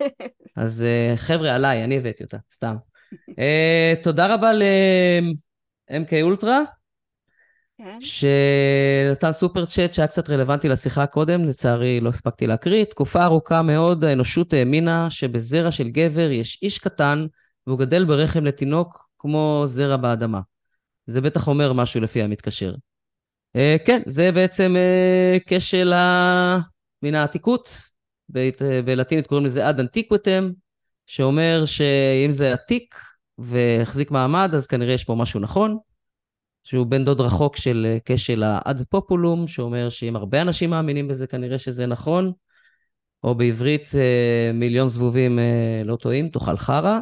אז 0.56 0.82
אה, 0.82 1.14
חבר'ה, 1.16 1.54
עליי, 1.54 1.84
אני 1.84 1.96
הבאתי 1.96 2.24
אותה, 2.24 2.36
סתם. 2.52 2.76
אה, 3.38 3.94
תודה 4.02 4.34
רבה 4.34 4.52
ל-MK 4.52 6.12
אולטרה, 6.22 6.60
כן. 7.78 7.98
שנתן 8.00 9.32
סופר 9.32 9.64
צ'אט 9.64 9.94
שהיה 9.94 10.08
קצת 10.08 10.30
רלוונטי 10.30 10.68
לשיחה 10.68 11.06
קודם, 11.06 11.44
לצערי 11.44 12.00
לא 12.00 12.08
הספקתי 12.08 12.46
להקריא. 12.46 12.84
תקופה 12.84 13.24
ארוכה 13.24 13.62
מאוד 13.62 14.04
האנושות 14.04 14.52
האמינה 14.52 15.10
שבזרע 15.10 15.70
של 15.70 15.88
גבר 15.88 16.30
יש 16.30 16.58
איש 16.62 16.78
קטן 16.78 17.26
והוא 17.66 17.78
גדל 17.78 18.04
ברחם 18.04 18.44
לתינוק 18.44 19.08
כמו 19.18 19.64
זרע 19.66 19.96
באדמה. 19.96 20.40
זה 21.06 21.20
בטח 21.20 21.48
אומר 21.48 21.72
משהו 21.72 22.00
לפי 22.00 22.22
המתקשר. 22.22 22.74
אה, 23.56 23.76
כן, 23.84 24.02
זה 24.06 24.32
בעצם 24.32 24.74
אה, 24.76 25.38
כשל 25.46 25.92
ה... 25.92 26.58
מן 27.02 27.14
העתיקות, 27.14 27.91
בלטינית 28.84 29.26
קוראים 29.26 29.46
לזה 29.46 29.68
אד 29.68 29.80
אנטיקוויטם, 29.80 30.50
שאומר 31.06 31.62
שאם 31.66 32.30
זה 32.30 32.52
עתיק 32.52 32.94
והחזיק 33.38 34.10
מעמד, 34.10 34.50
אז 34.54 34.66
כנראה 34.66 34.94
יש 34.94 35.04
פה 35.04 35.14
משהו 35.14 35.40
נכון, 35.40 35.78
שהוא 36.64 36.86
בן 36.86 37.04
דוד 37.04 37.20
רחוק 37.20 37.56
של 37.56 37.96
כשל 38.04 38.42
האד 38.42 38.82
פופולום, 38.90 39.46
שאומר 39.46 39.88
שאם 39.88 40.16
הרבה 40.16 40.40
אנשים 40.40 40.70
מאמינים 40.70 41.08
בזה, 41.08 41.26
כנראה 41.26 41.58
שזה 41.58 41.86
נכון, 41.86 42.32
או 43.24 43.34
בעברית 43.34 43.86
מיליון 44.54 44.88
זבובים 44.88 45.38
לא 45.84 45.96
טועים, 45.96 46.28
תאכל 46.28 46.56
חרא. 46.56 46.98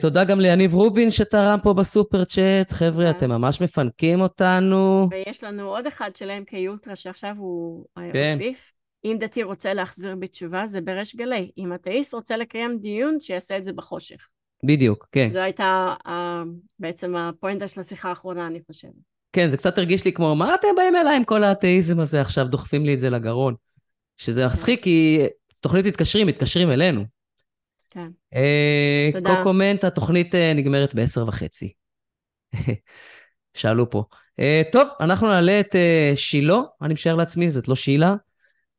תודה 0.00 0.24
גם 0.24 0.40
ליניב 0.40 0.74
רובין 0.74 1.10
שתרם 1.10 1.58
פה 1.62 1.74
בסופר 1.74 2.24
צ'אט. 2.24 2.72
חבר'ה, 2.72 3.10
אתם 3.10 3.30
ממש 3.30 3.60
מפנקים 3.60 4.20
אותנו. 4.20 5.08
ויש 5.10 5.44
לנו 5.44 5.68
עוד 5.68 5.86
אחד 5.86 6.10
של 6.16 6.30
MK 6.30 6.54
אולטרה 6.68 6.96
שעכשיו 6.96 7.34
הוא 7.38 7.84
אה, 7.98 8.10
כן. 8.12 8.38
הוסיף. 8.40 8.71
אם 9.04 9.16
דתי 9.20 9.42
רוצה 9.42 9.74
להחזיר 9.74 10.16
בתשובה, 10.18 10.66
זה 10.66 10.80
בריש 10.80 11.16
גלי. 11.16 11.50
אם 11.58 11.74
אתאיסט 11.74 12.14
רוצה 12.14 12.36
לקיים 12.36 12.78
דיון, 12.78 13.20
שיעשה 13.20 13.56
את 13.56 13.64
זה 13.64 13.72
בחושך. 13.72 14.28
בדיוק, 14.64 15.08
כן. 15.12 15.30
זו 15.32 15.38
הייתה 15.38 15.94
uh, 16.06 16.10
בעצם 16.78 17.16
הפואנטה 17.16 17.68
של 17.68 17.80
השיחה 17.80 18.08
האחרונה, 18.08 18.46
אני 18.46 18.60
חושבת. 18.66 18.92
כן, 19.32 19.48
זה 19.50 19.56
קצת 19.56 19.78
הרגיש 19.78 20.04
לי 20.04 20.12
כמו, 20.12 20.34
מה 20.34 20.54
אתם 20.54 20.68
באים 20.76 20.96
אליי 20.96 21.16
עם 21.16 21.24
כל 21.24 21.44
האתאיזם 21.44 22.00
הזה 22.00 22.20
עכשיו, 22.20 22.48
דוחפים 22.48 22.84
לי 22.84 22.94
את 22.94 23.00
זה 23.00 23.10
לגרון. 23.10 23.54
שזה 24.16 24.46
מצחיק, 24.46 24.78
כן. 24.78 24.84
כי 24.84 25.18
תוכנית 25.60 25.86
מתקשרים, 25.86 26.26
מתקשרים 26.26 26.70
אלינו. 26.70 27.04
כן. 27.90 28.08
אה, 28.34 29.10
תודה. 29.12 29.40
קומנט, 29.42 29.84
התוכנית 29.84 30.34
אה, 30.34 30.54
נגמרת 30.54 30.94
בעשר 30.94 31.28
וחצי. 31.28 31.72
שאלו 33.54 33.90
פה. 33.90 34.04
אה, 34.40 34.62
טוב, 34.72 34.88
אנחנו 35.00 35.28
נעלה 35.28 35.60
את 35.60 35.76
שילה, 36.14 36.58
אני 36.82 36.94
משער 36.94 37.14
לעצמי, 37.14 37.50
זאת 37.50 37.68
לא 37.68 37.74
שילה. 37.74 38.14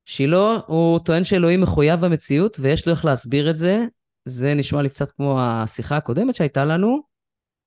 שילה, 0.06 0.58
הוא 0.68 1.00
טוען 1.00 1.24
שאלוהים 1.24 1.62
מחויב 1.62 2.00
במציאות, 2.06 2.58
ויש 2.62 2.88
לו 2.88 2.94
איך 2.94 3.06
להסביר 3.06 3.50
את 3.50 3.58
זה. 3.58 3.78
זה 4.26 4.54
נשמע 4.54 4.82
לי 4.82 4.90
קצת 4.90 5.12
כמו 5.12 5.40
השיחה 5.42 5.98
הקודמת 5.98 6.36
שהייתה 6.36 6.66
לנו. 6.66 7.02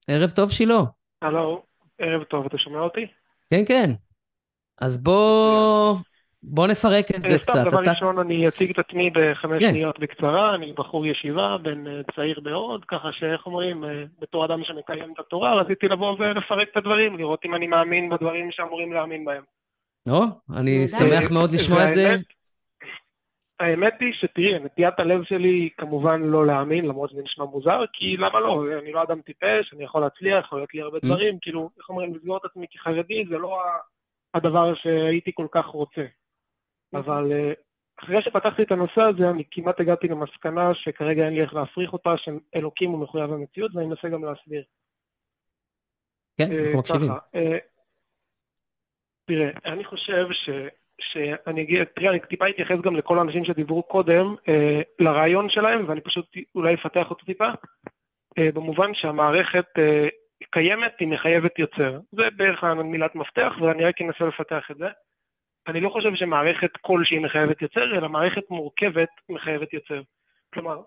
ערב 0.09 0.31
טוב, 0.31 0.51
שילה. 0.51 0.81
הלו, 1.23 1.63
ערב 1.99 2.23
טוב, 2.23 2.47
אתה 2.47 2.59
שומע 2.59 2.81
אותי? 2.81 3.07
כן, 3.51 3.65
כן. 3.69 3.91
אז 4.81 5.03
בוא... 5.03 5.97
בוא 6.49 6.67
נפרק 6.67 7.11
את 7.11 7.23
זה 7.23 7.33
אה, 7.33 7.39
קצת. 7.39 7.67
דבר 7.67 7.81
ראשון, 7.81 8.19
אני 8.19 8.49
אציג 8.49 8.71
את 8.71 8.79
עצמי 8.79 9.11
בחמש 9.11 9.63
כן. 9.63 9.71
שניות 9.71 9.99
בקצרה, 9.99 10.55
אני 10.55 10.73
בחור 10.73 11.07
ישיבה, 11.07 11.57
בן 11.63 11.87
אה, 11.87 12.01
צעיר 12.17 12.41
מאוד, 12.45 12.85
ככה 12.89 13.09
שאיך 13.13 13.47
אומרים, 13.47 13.85
אה, 13.85 14.05
בתור 14.19 14.45
אדם 14.45 14.65
שמקיים 14.65 15.13
את 15.15 15.19
התורה, 15.19 15.61
רציתי 15.61 15.89
לבוא 15.89 16.17
ולפרק 16.19 16.69
את 16.73 16.77
הדברים, 16.77 17.19
לראות 17.19 17.45
אם 17.45 17.55
אני 17.55 17.67
מאמין 17.67 18.11
בדברים 18.11 18.51
שאמורים 18.51 18.93
להאמין 18.93 19.25
בהם. 19.25 19.43
או, 20.11 20.23
אני 20.57 20.89
שמח 20.89 21.31
מאוד 21.31 21.53
לשמוע 21.53 21.85
את 21.85 21.93
זה. 21.93 22.15
האמת 23.61 23.95
היא 24.01 24.13
שתראי, 24.13 24.59
נטיית 24.59 24.99
הלב 24.99 25.25
שלי 25.25 25.49
היא 25.49 25.71
כמובן 25.77 26.23
לא 26.23 26.47
להאמין, 26.47 26.85
למרות 26.85 27.11
שזה 27.11 27.23
נשמע 27.23 27.45
מוזר, 27.45 27.85
כי 27.93 28.17
למה 28.17 28.41
לא? 28.41 28.65
אני 28.83 28.93
לא 28.93 29.03
אדם 29.03 29.21
טיפש, 29.21 29.73
אני 29.75 29.85
יכול 29.85 30.01
להצליח, 30.01 30.45
יכול 30.45 30.59
להיות 30.59 30.75
לי 30.75 30.81
הרבה 30.83 30.99
mm. 30.99 31.07
דברים, 31.07 31.39
כאילו, 31.43 31.71
איך 31.79 31.89
אומרים, 31.89 32.15
לסגור 32.15 32.37
את 32.37 32.45
עצמי 32.45 32.67
כחרדי, 32.71 33.25
זה 33.29 33.39
לא 33.39 33.61
הדבר 34.35 34.75
שהייתי 34.75 35.31
כל 35.35 35.47
כך 35.51 35.67
רוצה. 35.67 36.05
אבל 36.95 37.33
אה, 37.33 37.53
אחרי 38.05 38.23
שפתחתי 38.23 38.63
את 38.63 38.73
הנושא 38.73 39.01
הזה, 39.01 39.31
אני 39.31 39.45
כמעט 39.51 39.81
הגעתי 39.81 40.09
למסקנה 40.09 40.75
שכרגע 40.75 41.25
אין 41.25 41.35
לי 41.35 41.43
איך 41.43 41.55
להפריך 41.55 41.93
אותה, 41.93 42.15
שאלוקים 42.17 42.91
הוא 42.91 42.99
מחויב 42.99 43.33
המציאות, 43.33 43.75
ואני 43.75 43.87
מנסה 43.87 44.09
גם 44.09 44.25
להסביר. 44.25 44.63
כן, 46.39 46.53
אה, 46.53 46.59
אנחנו 46.59 46.79
מקשיבים. 46.79 47.11
אה, 49.31 49.35
תראה, 49.35 49.73
אני 49.73 49.85
חושב 49.85 50.27
ש... 50.33 50.51
שאני 51.01 51.63
אגיד, 51.63 51.85
תראה, 51.85 52.11
אני 52.11 52.21
טיפה 52.21 52.49
אתייחס 52.49 52.77
גם 52.83 52.97
לכל 52.97 53.19
האנשים 53.19 53.45
שדיברו 53.45 53.83
קודם, 53.83 54.35
אה, 54.49 54.81
לרעיון 54.99 55.51
שלהם, 55.51 55.89
ואני 55.89 56.01
פשוט 56.01 56.27
אולי 56.55 56.75
אפתח 56.75 57.11
אותו 57.11 57.25
טיפה, 57.25 57.49
אה, 58.39 58.49
במובן 58.55 58.95
שהמערכת 58.95 59.67
אה, 59.79 60.09
קיימת, 60.51 60.93
היא 61.01 61.09
מחייבת 61.09 61.59
יוצר. 61.59 61.99
זה 62.13 62.23
בערך 62.37 62.65
המילת 62.65 63.15
מפתח, 63.15 63.53
ואני 63.61 63.85
רק 63.85 64.03
אנסה 64.03 64.25
לפתח 64.25 64.71
את 64.71 64.77
זה. 64.77 64.89
אני 65.69 65.81
לא 65.81 65.89
חושב 65.89 66.15
שמערכת 66.15 66.71
כלשהי 66.81 67.19
מחייבת 67.19 67.63
יוצר, 67.63 67.99
אלא 67.99 68.09
מערכת 68.09 68.51
מורכבת 68.51 69.09
מחייבת 69.29 69.73
יוצר. 69.73 70.01
כלומר, 70.55 70.81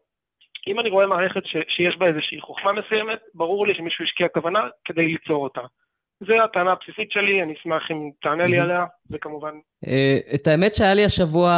אם 0.68 0.80
אני 0.80 0.90
רואה 0.90 1.08
מערכת 1.08 1.46
ש, 1.46 1.56
שיש 1.68 1.98
בה 1.98 2.08
איזושהי 2.08 2.42
חוכמה 2.42 2.74
מסוימת, 2.74 3.20
ברור 3.34 3.68
לי 3.68 3.76
שמישהו 3.76 4.04
השקיע 4.06 4.28
כוונה 4.28 4.68
כדי 4.86 5.06
ליצור 5.06 5.44
אותה. 5.44 5.62
זו 6.28 6.34
הטענה 6.44 6.72
הבסיסית 6.72 7.12
שלי, 7.12 7.44
אני 7.44 7.54
אשמח 7.54 7.84
אם 7.92 8.10
תענה 8.22 8.46
לי 8.46 8.60
עליה, 8.60 8.86
וכמובן... 9.12 9.54
אה, 9.88 10.18
את 10.36 10.48
האמת 10.48 10.76
שהיה 10.76 10.94
לי 10.94 11.06
השבוע 11.06 11.52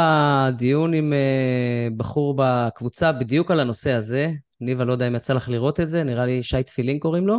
דיון 0.58 0.94
עם 0.94 1.12
אה, 1.12 1.88
בחור 1.96 2.34
בקבוצה 2.38 3.12
בדיוק 3.12 3.50
על 3.50 3.60
הנושא 3.60 3.90
הזה. 3.92 4.26
ניבה, 4.60 4.84
לא 4.84 4.92
יודע 4.92 5.08
אם 5.08 5.14
יצא 5.14 5.34
לך 5.34 5.48
לראות 5.48 5.80
את 5.80 5.88
זה, 5.88 6.04
נראה 6.04 6.26
לי 6.26 6.42
שי 6.42 6.62
תפילין 6.62 6.98
קוראים 6.98 7.26
לו. 7.26 7.38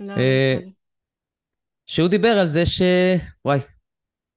לא, 0.00 0.12
אה, 0.12 0.54
לא 0.60 0.66
שהוא 1.86 2.08
דיבר 2.08 2.28
על 2.28 2.46
זה 2.46 2.66
ש... 2.66 2.82
וואי, 3.44 3.58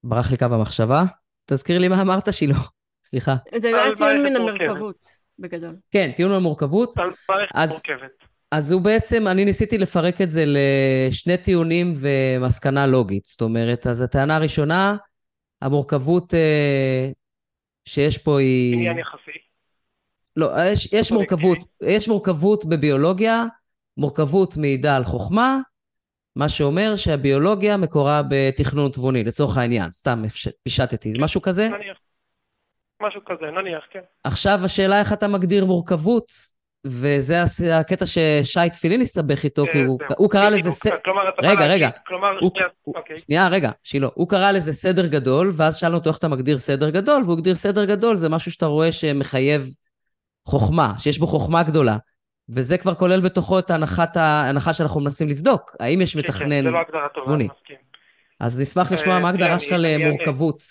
ברח 0.04 0.32
לי 0.32 0.38
קו 0.38 0.46
המחשבה. 0.46 1.04
תזכיר 1.46 1.80
לי 1.80 1.88
מה 1.88 2.02
אמרת, 2.02 2.34
שילה. 2.34 2.56
סליחה. 3.06 3.36
זה 3.62 3.68
היה 3.68 3.96
טיעון 3.96 4.24
מן 4.24 4.36
המורכבות, 4.36 5.06
בגדול. 5.40 5.76
כן, 5.92 6.12
טיעון 6.16 6.32
מן 6.32 6.38
המורכבות. 6.38 6.94
אז, 7.56 7.82
אז 8.56 8.72
הוא 8.72 8.82
בעצם, 8.82 9.28
אני 9.28 9.46
ניסיתי 9.46 9.78
לפרק 9.78 10.22
את 10.22 10.32
זה 10.32 10.44
לשני 10.48 11.38
טיעונים 11.38 11.94
ומסקנה 11.98 12.86
לוגית. 12.86 13.26
זאת 13.26 13.42
אומרת, 13.42 13.88
אז 13.88 14.02
הטענה 14.02 14.36
הראשונה, 14.36 14.96
המורכבות 15.62 16.34
אה, 16.34 17.10
שיש 17.86 18.18
פה 18.18 18.40
היא... 18.40 18.74
עניין 18.74 18.98
יחסי. 18.98 19.38
לא, 20.36 20.52
יש, 20.72 20.94
יש 20.94 21.12
מורכבות, 21.12 21.58
יש 21.84 22.08
מורכבות 22.08 22.66
בביולוגיה, 22.66 23.46
מורכבות 23.98 24.58
מעידה 24.58 24.96
על 24.96 25.04
חוכמה, 25.04 25.58
מה 26.36 26.50
שאומר 26.50 26.96
שהביולוגיה 26.96 27.78
מקורה 27.78 28.22
בתכנון 28.30 28.92
תבוני, 28.92 29.24
לצורך 29.24 29.58
העניין, 29.58 29.92
סתם 29.92 30.24
פישטתי, 30.64 31.14
משהו 31.20 31.42
כזה? 31.42 31.70
נניח. 31.70 31.98
משהו 33.02 33.22
כזה, 33.26 33.46
נניח, 33.52 33.84
כן. 33.92 34.02
עכשיו 34.24 34.60
השאלה 34.64 35.00
איך 35.00 35.14
אתה 35.14 35.28
מגדיר 35.28 35.66
מורכבות, 35.66 36.53
וזה 36.86 37.44
הקטע 37.80 38.06
ששי 38.06 38.70
תפילין 38.72 39.02
הסתבך 39.02 39.44
איתו, 39.44 39.64
כי 39.72 39.84
הוא 40.18 40.30
קרא 40.30 40.50
לזה... 40.50 40.70
רגע, 41.44 41.68
רגע. 41.68 41.90
אוקיי. 42.88 43.20
שנייה, 43.20 43.48
רגע, 43.48 43.72
שילה. 43.84 44.08
הוא 44.14 44.30
קרא 44.30 44.52
לזה 44.52 44.74
סדר 44.74 45.08
גדול, 45.08 45.52
ואז 45.54 45.78
שאלנו 45.78 45.96
אותו 45.98 46.10
איך 46.10 46.18
אתה 46.18 46.28
מגדיר 46.28 46.58
סדר 46.58 46.90
גדול, 46.90 47.24
והוא 47.24 47.34
הגדיר 47.34 47.56
סדר 47.56 47.86
גדול, 47.86 48.16
זה 48.16 48.30
משהו 48.30 48.52
שאתה 48.52 48.66
רואה 48.66 48.92
שמחייב 48.92 49.70
חוכמה, 50.46 50.94
שיש 50.98 51.20
בו 51.20 51.28
חוכמה 51.28 51.64
גדולה. 51.64 51.98
וזה 52.50 52.78
כבר 52.78 52.94
כולל 52.94 53.22
בתוכו 53.22 53.60
את 53.60 53.72
ההנחה 54.16 54.74
שאנחנו 54.74 55.02
מנסים 55.02 55.30
לבדוק, 55.30 55.76
האם 55.80 56.02
יש 56.02 56.16
מתכנן... 56.16 56.50
כן, 56.50 56.58
כן, 56.58 56.64
זה 56.64 56.70
לא 56.70 56.80
הגדרה 56.80 57.08
טובה, 57.14 57.34
אני 57.34 57.44
מסכים. 57.44 57.76
אז 58.40 58.62
נשמח 58.62 58.92
לשמוע 58.92 59.20
מה 59.20 59.28
ההגדרה 59.28 59.60
שלך 59.60 59.76
למורכבות. 59.78 60.64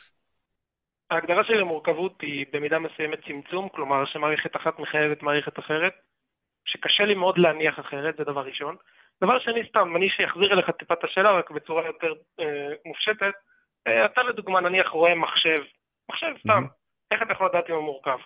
ההגדרה 1.12 1.44
שלי 1.44 1.58
למורכבות 1.58 2.20
היא 2.22 2.46
במידה 2.52 2.78
מסוימת 2.78 3.18
צמצום, 3.26 3.68
כלומר 3.68 4.04
שמערכת 4.06 4.56
אחת 4.56 4.78
מחייבת 4.78 5.22
מערכת 5.22 5.58
אחרת, 5.58 5.92
שקשה 6.64 7.04
לי 7.04 7.14
מאוד 7.14 7.38
להניח 7.38 7.80
אחרת, 7.80 8.16
זה 8.16 8.24
דבר 8.24 8.40
ראשון. 8.40 8.76
דבר 9.22 9.38
שני, 9.38 9.60
סתם, 9.68 9.96
אני 9.96 10.08
שיחזיר 10.10 10.52
אליך 10.52 10.70
טיפה 10.70 10.94
את 10.94 11.04
השאלה, 11.04 11.32
רק 11.32 11.50
בצורה 11.50 11.86
יותר 11.86 12.12
אה, 12.40 12.72
מופשטת, 12.86 13.34
אה, 13.86 14.04
אתה 14.06 14.22
לדוגמה 14.22 14.60
נניח 14.60 14.88
רואה 14.88 15.14
מחשב, 15.14 15.60
מחשב 16.10 16.32
סתם, 16.40 16.64
mm-hmm. 16.64 17.14
איך 17.14 17.22
אתה 17.22 17.32
יכול 17.32 17.46
לדעת 17.46 17.70
אם 17.70 17.74
הוא 17.74 17.84
מורכב? 17.84 18.18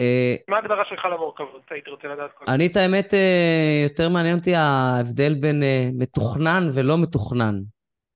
אה, 0.00 0.34
מה 0.48 0.56
ההגדרה 0.56 0.84
שלך 0.88 1.04
למורכבות? 1.04 1.62
הייתי 1.70 1.90
רוצה 1.90 2.08
לדעת 2.08 2.32
קודם. 2.32 2.52
אני, 2.54 2.66
את 2.66 2.76
האמת, 2.76 3.14
אה, 3.14 3.80
יותר 3.88 4.08
מעניין 4.08 4.38
אותי 4.38 4.54
ההבדל 4.54 5.34
בין 5.40 5.62
אה, 5.62 5.88
מתוכנן 5.98 6.62
ולא 6.74 6.94
מתוכנן, 7.02 7.54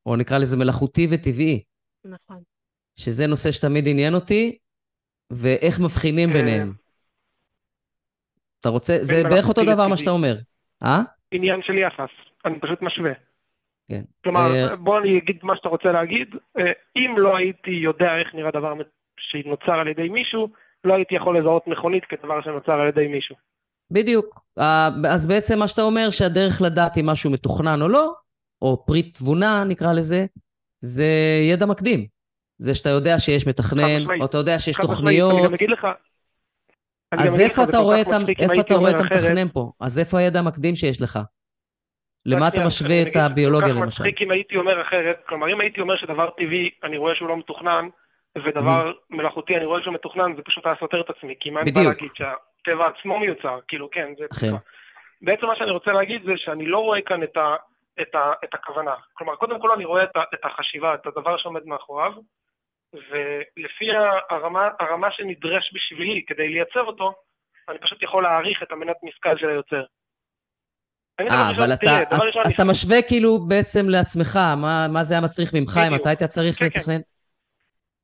או 0.07 0.17
נקרא 0.17 0.39
לזה 0.39 0.57
מלאכותי 0.57 1.07
וטבעי. 1.11 1.63
נכון. 2.05 2.54
שזה 2.97 3.27
נושא 3.27 3.53
שתמיד 3.53 3.89
עניין 3.89 4.15
אותי, 4.15 4.59
ואיך 5.31 5.81
מבחינים 5.81 6.33
ביניהם. 6.33 6.73
אתה 8.61 8.69
רוצה, 8.69 8.97
זה 9.01 9.23
בערך 9.31 9.49
אותו 9.49 9.65
דבר 9.65 9.89
מה 9.89 9.97
שאתה 9.97 10.11
אומר, 10.11 10.37
אה? 10.83 11.03
עניין 11.31 11.61
של 11.63 11.79
יחס, 11.79 12.11
אני 12.45 12.61
פשוט 12.61 12.83
משווה. 12.83 13.13
כן. 13.89 14.03
כלומר, 14.25 14.77
בוא 14.77 14.99
אני 14.99 15.19
אגיד 15.19 15.39
מה 15.43 15.57
שאתה 15.57 15.69
רוצה 15.69 15.93
להגיד. 15.93 16.29
אם 16.97 17.19
לא 17.19 17.37
הייתי 17.37 17.71
יודע 17.71 18.19
איך 18.21 18.35
נראה 18.35 18.51
דבר 18.51 18.73
שנוצר 19.19 19.73
על 19.73 19.89
ידי 19.89 20.09
מישהו, 20.09 20.49
לא 20.85 20.95
הייתי 20.95 21.15
יכול 21.15 21.39
לזהות 21.39 21.67
מכונית 21.67 22.05
כדבר 22.05 22.43
שנוצר 22.43 22.73
על 22.73 22.89
ידי 22.89 23.09
מישהו. 23.09 23.37
בדיוק. 23.91 24.41
אה, 24.59 24.89
אז 25.11 25.27
בעצם 25.27 25.59
מה 25.59 25.69
שאתה 25.69 25.83
אומר, 25.83 26.11
שהדרך 26.11 26.63
לדעת 26.63 26.97
אם 26.97 27.07
משהו 27.07 27.31
מתוכנן 27.31 27.83
או 27.83 27.89
לא, 27.89 28.13
או 28.63 28.87
פרי 28.87 29.03
תבונה 29.03 29.65
נקרא 29.65 29.93
לזה, 29.93 30.27
זה 30.81 31.07
ידע 31.51 31.67
מקדים. 31.67 32.14
זה 32.65 32.75
שאתה 32.75 32.91
יודע 32.91 33.19
שיש 33.19 33.47
מתכנן, 33.47 34.21
או 34.21 34.27
אתה 34.27 34.39
יודע 34.39 34.59
שיש 34.59 34.77
תוכניות. 34.77 35.33
אני 35.33 35.47
גם 35.47 35.55
אגיד 35.55 35.71
לך... 35.71 35.87
אז 37.13 37.41
איפה 37.41 37.63
אתה 37.65 37.79
רואה 37.79 38.01
את 38.01 39.01
המתכנן 39.01 39.49
פה? 39.49 39.73
אז 39.81 39.99
איפה 39.99 40.19
הידע 40.19 40.39
המקדים 40.39 40.75
שיש 40.75 41.03
לך? 41.03 41.19
למה 42.27 42.49
אתה 42.49 42.67
משווה 42.67 43.03
את 43.03 43.17
הביולוגיה 43.17 43.69
למשל? 43.69 43.81
כל 43.81 43.91
כך 43.91 44.01
מצחיק 44.01 44.23
אם 44.23 44.31
הייתי 44.31 44.57
אומר 44.57 44.83
אחרת, 44.83 45.17
כלומר 45.29 45.53
אם 45.53 45.61
הייתי 45.61 45.81
אומר 45.81 45.97
שדבר 45.97 46.31
טבעי, 46.31 46.71
אני 46.85 46.97
רואה 46.97 47.15
שהוא 47.15 47.29
לא 47.29 47.37
מתוכנן, 47.37 47.89
ודבר 48.39 48.91
mm-hmm. 48.91 49.17
מלאכותי 49.17 49.57
אני 49.57 49.65
רואה 49.65 49.83
שהוא 49.83 49.95
מתוכנן, 49.95 50.37
זה 50.37 50.43
פשוט 50.43 50.67
היה 50.67 50.75
סותר 50.81 51.01
את 51.01 51.11
עצמי, 51.11 51.35
כי 51.41 51.51
מה 51.51 51.61
אני 51.61 51.73
בא 51.73 51.81
להגיד 51.81 52.11
שהטבע 52.15 52.87
עצמו 52.87 53.19
מיוצר, 53.19 53.59
כאילו 53.69 53.91
כן, 53.91 54.13
זה... 54.19 54.47
בעצם 55.23 55.47
מה 55.47 55.57
שאני 55.57 55.71
רוצה 55.71 55.93
להגיד 55.93 56.23
זה 56.25 56.33
שאני 56.37 56.67
לא 56.67 56.79
רואה 56.79 57.03
כאן 57.03 57.23
את, 57.23 57.37
ה, 57.37 57.57
את, 58.03 58.15
ה, 58.15 58.33
את 58.45 58.55
הכוונה. 58.55 58.95
כלומר, 59.13 59.37
קודם 59.37 59.61
כל 59.61 59.71
אני 59.71 59.85
רואה 59.85 60.05
את, 60.05 60.17
ה, 60.17 60.23
את 60.35 60.41
החשיבה, 60.45 60.95
את 60.95 61.07
הדבר 61.07 61.37
שעומד 61.37 61.67
מאחוריו, 61.67 62.13
ולפי 62.95 63.85
הרמה, 64.31 64.69
הרמה 64.81 65.09
שנדרש 65.13 65.71
בשבילי 65.75 66.25
כדי 66.27 66.49
לייצר 66.49 66.81
אותו, 66.81 67.15
אני 67.69 67.79
פשוט 67.79 68.03
יכול 68.03 68.23
להעריך 68.23 68.63
את 68.63 68.73
המנת 68.73 68.97
משכל 69.03 69.39
של 69.39 69.49
היוצר. 69.49 69.85
אה, 71.21 71.51
אבל 71.51 71.73
אתה, 71.73 72.17
אז 72.45 72.55
אתה 72.55 72.65
משווה 72.71 72.97
כאילו 73.09 73.39
בעצם 73.49 73.89
לעצמך, 73.89 74.37
מה, 74.37 74.87
מה 74.93 75.03
זה 75.03 75.15
היה 75.15 75.25
מצריך 75.25 75.55
ממך, 75.55 75.81
אם 75.89 75.95
אתה 75.95 76.09
היית 76.09 76.23
צריך 76.23 76.59
כן, 76.59 76.69
כן. 76.71 76.79
לתכנן? 76.79 77.01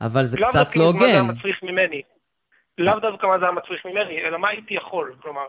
אבל 0.01 0.25
זה 0.25 0.39
קצת 0.39 0.77
לא 0.77 0.85
הוגן. 0.85 1.01
לאו 1.01 1.01
דווקא 1.01 1.07
מה 1.07 1.09
זה 1.09 1.13
היה 1.13 1.23
מצריך 1.23 1.63
ממני. 1.63 2.03
לאו 2.79 3.01
דווקא 3.01 3.27
מה 3.27 3.39
זה 3.39 3.45
היה 3.45 3.53
מצריך 3.53 3.87
ממני, 3.87 4.19
אלא 4.25 4.39
מה 4.39 4.49
הייתי 4.49 4.75
יכול. 4.75 5.15
כלומר, 5.23 5.47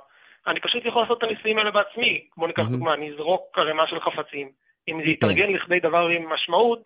אני 0.47 0.59
פשוט 0.59 0.85
יכול 0.85 1.01
לעשות 1.01 1.17
את 1.17 1.23
הניסויים 1.23 1.57
האלה 1.57 1.71
בעצמי. 1.71 2.27
בואו 2.37 2.47
ניקח 2.47 2.63
דוגמה, 2.71 2.93
אני 2.93 3.13
אזרוק 3.13 3.57
ערימה 3.57 3.87
של 3.87 3.99
חפצים. 3.99 4.51
אם 4.87 5.01
זה 5.03 5.09
יתארגן 5.09 5.47
כן. 5.47 5.53
לכדי 5.53 5.79
דבר 5.79 6.07
עם 6.07 6.33
משמעות, 6.33 6.83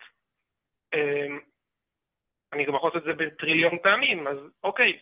אמ, 0.94 1.38
אני 2.52 2.64
גם 2.64 2.74
יכול 2.74 2.90
לעשות 2.94 3.08
את 3.08 3.16
זה 3.16 3.24
בטריליון 3.24 3.78
פעמים, 3.82 4.26
אז 4.26 4.36
אוקיי. 4.64 4.92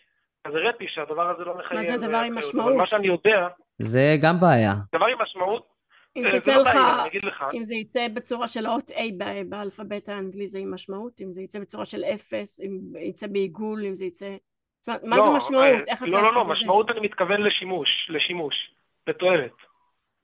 אז 0.45 0.55
הראיתי 0.55 0.85
שהדבר 0.87 1.29
הזה 1.29 1.43
לא 1.43 1.57
מחייב... 1.57 1.79
מה 1.79 1.83
זה 1.83 1.97
דבר 1.97 2.17
עם 2.17 2.35
משמעות? 2.37 2.67
אבל 2.67 2.77
מה 2.77 2.87
שאני 2.87 3.07
יודע... 3.07 3.47
זה 3.79 4.15
גם 4.21 4.39
בעיה. 4.39 4.73
דבר 4.95 5.05
עם 5.05 5.21
משמעות, 5.21 5.75
אם 6.15 6.25
אה, 6.25 6.39
תצא 6.39 6.55
לא 6.55 6.61
לך, 6.61 7.43
אם 7.53 7.63
זה 7.63 7.75
יצא 7.75 8.07
בצורה 8.13 8.47
של 8.47 8.67
אות 8.67 8.91
A 8.91 9.01
באלפבית 9.49 10.09
האנגלי 10.09 10.47
זה 10.47 10.59
עם 10.59 10.73
משמעות, 10.73 11.21
אם 11.21 11.33
זה 11.33 11.41
יצא 11.41 11.59
בצורה 11.59 11.85
של 11.85 12.03
אפס, 12.03 12.61
אם 12.61 12.79
יצא 12.99 13.27
בעיגול, 13.27 13.85
אם 13.85 13.95
זה 13.95 14.05
יצא... 14.05 14.35
מה 14.87 15.21
זה 15.21 15.27
לא, 15.27 15.35
משמעות? 15.35 15.63
אה, 15.63 15.79
איך 15.87 16.03
אתה 16.03 16.11
לא, 16.11 16.23
לא, 16.23 16.33
לא, 16.33 16.45
משמעות 16.45 16.89
אני 16.89 16.99
מתכוון 16.99 17.41
לשימוש, 17.41 17.89
לשימוש, 18.09 18.55
לתועלת. 19.07 19.51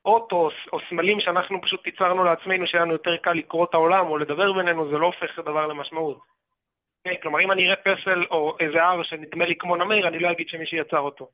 אות 0.06 0.32
או, 0.32 0.50
או 0.74 0.80
סמלים 0.90 1.20
שאנחנו 1.20 1.62
פשוט 1.62 1.86
ייצרנו 1.86 2.24
לעצמנו, 2.24 2.68
שהיה 2.68 2.84
לנו 2.84 2.94
יותר 2.94 3.18
קל 3.18 3.34
לקרוא 3.34 3.66
את 3.66 3.74
העולם 3.74 4.08
או 4.08 4.18
לדבר 4.18 4.54
בינינו, 4.54 4.90
זה 4.92 4.98
לא 4.98 5.06
הופך 5.06 5.40
דבר 5.40 5.68
למשמעות. 5.68 6.20
כן, 7.04 7.12
כלומר, 7.22 7.40
אם 7.40 7.52
אני 7.52 7.66
אראה 7.66 7.76
פסל 7.76 8.24
או 8.32 8.58
איזה 8.60 8.84
הר 8.84 9.04
שנדמה 9.04 9.46
לי 9.46 9.56
כמו 9.60 9.76
נמר, 9.76 10.08
אני 10.08 10.20
לא 10.20 10.32
אגיד 10.32 10.48
שמישהו 10.50 10.78
יצר 10.78 11.00
אותו. 11.00 11.30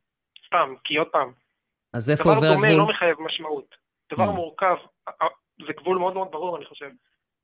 סתם, 0.47 0.74
כי 0.84 0.95
עוד 0.95 1.07
פעם. 1.07 1.32
אז 1.93 2.09
איפה 2.09 2.24
עובר 2.24 2.47
הגבול? 2.47 2.57
דבר 2.57 2.68
דומה 2.68 2.78
לא 2.78 2.88
מחייב 2.88 3.18
משמעות. 3.20 3.76
דבר 4.11 4.24
mm. 4.24 4.32
מורכב, 4.32 4.76
זה 5.68 5.74
גבול 5.78 5.97
מאוד 5.97 6.13
מאוד 6.13 6.28
ברור, 6.32 6.57
אני 6.57 6.65
חושב. 6.65 6.89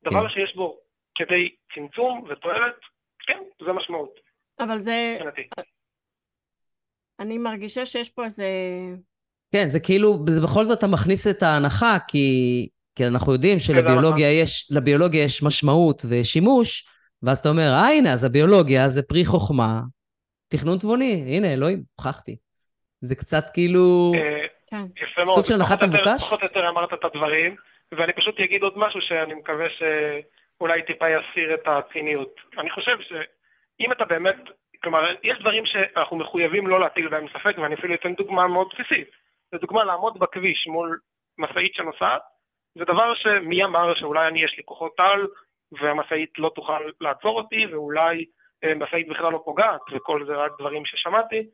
דבר 0.03 0.27
כן. 0.27 0.33
שיש 0.33 0.55
בו 0.55 0.77
כדי 1.15 1.49
צמצום 1.75 2.23
ותועלת, 2.29 2.79
כן, 3.27 3.39
זה 3.65 3.73
משמעות. 3.73 4.19
אבל 4.59 4.79
זה... 4.79 5.17
אני 7.19 7.37
מרגישה 7.37 7.85
שיש 7.85 8.09
פה 8.09 8.25
איזה... 8.25 8.47
כן, 9.51 9.67
זה 9.67 9.79
כאילו, 9.79 10.25
זה 10.29 10.41
בכל 10.41 10.65
זאת 10.65 10.79
אתה 10.79 10.87
מכניס 10.87 11.27
את 11.27 11.43
ההנחה, 11.43 11.97
כי, 12.07 12.27
כי 12.95 13.07
אנחנו 13.07 13.33
יודעים 13.33 13.59
שלביולוגיה 13.59 14.41
יש, 14.41 14.71
יש 15.13 15.43
משמעות 15.43 16.01
ושימוש, 16.09 16.92
ואז 17.23 17.39
אתה 17.39 17.49
אומר, 17.49 17.69
אה, 17.73 17.87
הנה, 17.87 18.13
אז 18.13 18.23
הביולוגיה 18.23 18.89
זה 18.89 19.01
פרי 19.03 19.25
חוכמה, 19.25 19.81
תכנון 20.51 20.77
תבוני, 20.77 21.23
הנה, 21.27 21.53
אלוהים, 21.53 21.83
הוכחתי. 21.95 22.35
זה 23.01 23.15
קצת 23.15 23.43
כאילו... 23.53 24.11
אה, 24.15 24.45
כן. 24.67 24.85
יפה 25.03 25.23
מאוד. 25.25 25.35
סוג 25.35 25.45
של 25.45 25.53
הנחת 25.53 25.83
המבוקש? 25.83 26.23
פחות 26.23 26.41
או 26.41 26.45
יותר 26.45 26.69
אמרת 26.69 26.93
את 26.93 27.03
הדברים, 27.03 27.55
ואני 27.91 28.13
פשוט 28.13 28.39
אגיד 28.39 28.63
עוד 28.63 28.73
משהו 28.77 29.01
שאני 29.01 29.33
מקווה 29.33 29.65
שאולי 29.77 30.81
טיפה 30.83 31.05
יסיר 31.09 31.53
את 31.53 31.67
הציניות. 31.67 32.35
אני 32.57 32.69
חושב 32.69 32.97
שאם 33.01 33.91
אתה 33.91 34.05
באמת, 34.05 34.35
כלומר, 34.83 34.99
יש 35.23 35.39
דברים 35.39 35.65
שאנחנו 35.65 36.17
מחויבים 36.17 36.67
לא 36.67 36.79
להטיל 36.79 37.07
בהם 37.09 37.25
ספק, 37.29 37.55
ואני 37.57 37.75
אפילו 37.75 37.93
אתן 37.93 38.13
דוגמה 38.13 38.47
מאוד 38.47 38.67
בסיסית. 38.73 39.07
זו 39.51 39.57
דוגמה 39.57 39.83
לעמוד 39.83 40.19
בכביש 40.19 40.67
מול 40.67 40.99
משאית 41.37 41.73
שנוסעת, 41.73 42.21
זה 42.77 42.85
דבר 42.85 43.13
שמי 43.15 43.63
אמר 43.63 43.95
שאולי 43.95 44.27
אני 44.27 44.43
יש 44.43 44.53
לי 44.57 44.63
כוחות 44.65 44.93
על, 44.97 45.27
והמשאית 45.81 46.29
לא 46.37 46.51
תוכל 46.55 46.81
לעצור 47.01 47.37
אותי, 47.37 47.65
ואולי 47.65 48.25
אה, 48.63 48.75
משאית 48.75 49.07
בכלל 49.07 49.31
לא 49.31 49.41
פוגעת, 49.45 49.81
וכל 49.91 50.25
זה 50.25 50.35
רק 50.35 50.51
דברים 50.59 50.85
ששמעתי. 50.85 51.47